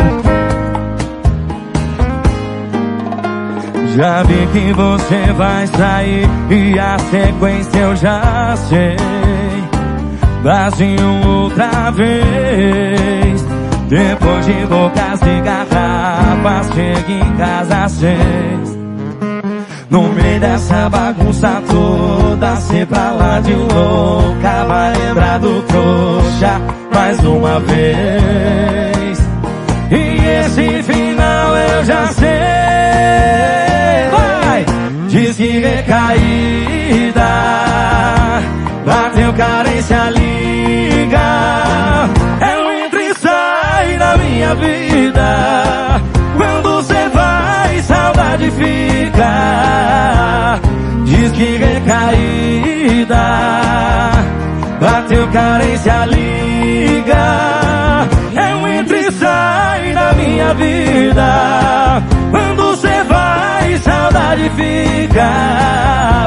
Já 3.96 4.24
vi 4.24 4.48
que 4.48 4.74
você 4.74 5.34
vai 5.34 5.68
sair 5.68 6.30
e 6.50 6.80
a 6.80 6.98
sequência 7.00 7.80
eu 7.80 7.96
já 7.96 8.56
sei. 8.70 8.98
Vazinho 10.44 11.28
outra 11.28 11.92
vez. 11.92 13.42
Depois 13.88 14.46
de 14.46 14.66
bocas 14.66 15.20
de 15.22 15.42
garrafas, 15.42 16.68
chega 16.74 17.12
em 17.12 17.38
casa 17.38 17.88
seis. 17.90 18.73
No 19.94 20.02
meio 20.12 20.40
dessa 20.40 20.90
bagunça 20.90 21.62
toda, 21.70 22.56
cê 22.56 22.84
pra 22.84 23.12
lá 23.12 23.40
de 23.40 23.54
louca, 23.54 24.66
vai 24.68 24.92
lembrar 24.98 25.38
do 25.38 25.62
trouxa 25.62 26.60
mais 26.92 27.20
uma 27.24 27.60
vez. 27.60 29.20
E 29.92 30.18
esse 30.40 30.82
final 30.82 31.56
eu 31.56 31.86
já 31.86 32.08
sei. 32.08 32.28
Vai! 34.10 34.66
Diz 35.10 35.38
que 35.38 35.60
recaída, 35.60 37.30
bateu 38.84 39.32
carência, 39.34 40.10
liga. 40.10 41.20
Eu 42.42 42.84
entro 42.84 43.00
e 43.00 43.14
saio 43.14 44.00
da 44.00 44.18
minha 44.18 44.56
vida. 44.56 45.13
Saudade 48.34 48.52
fica. 48.52 50.60
Diz 51.06 51.32
que 51.34 51.58
recaída, 51.58 53.26
bateu 54.80 55.28
carência, 55.28 56.06
liga. 56.06 58.08
Eu 58.36 58.68
entro 58.68 58.96
e 58.96 59.12
saio 59.12 59.94
da 59.94 60.14
minha 60.14 60.54
vida. 60.56 62.02
Quando 62.32 62.76
cê 62.78 63.04
vai, 63.04 63.78
saudade 63.78 64.50
fica. 64.56 65.30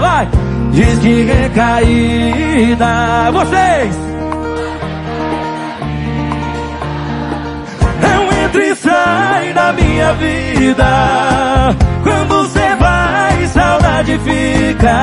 Vai! 0.00 0.28
Diz 0.70 1.00
que 1.00 1.22
recaída. 1.22 3.30
Vocês! 3.32 3.96
Eu 8.02 8.32
entro 8.44 8.62
e 8.62 8.76
saio 8.76 9.54
da 9.54 9.72
minha 9.72 10.12
vida. 10.14 11.85
Quando 12.06 12.46
cê 12.50 12.76
vai, 12.76 13.46
saudade 13.48 14.16
fica 14.20 14.94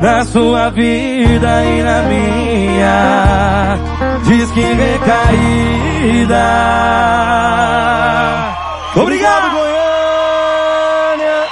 na 0.00 0.24
sua 0.24 0.70
vida 0.70 1.62
e 1.62 1.82
na 1.82 2.02
minha. 2.04 3.78
Diz 4.24 4.50
que 4.52 4.62
recaída. 4.62 6.42
Obrigado, 8.96 9.50
Goiânia! 9.50 11.44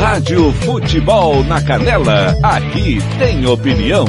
Rádio 0.00 0.50
Futebol 0.52 1.44
na 1.44 1.60
Canela, 1.60 2.34
aqui 2.42 3.02
tem 3.18 3.46
opinião. 3.46 4.06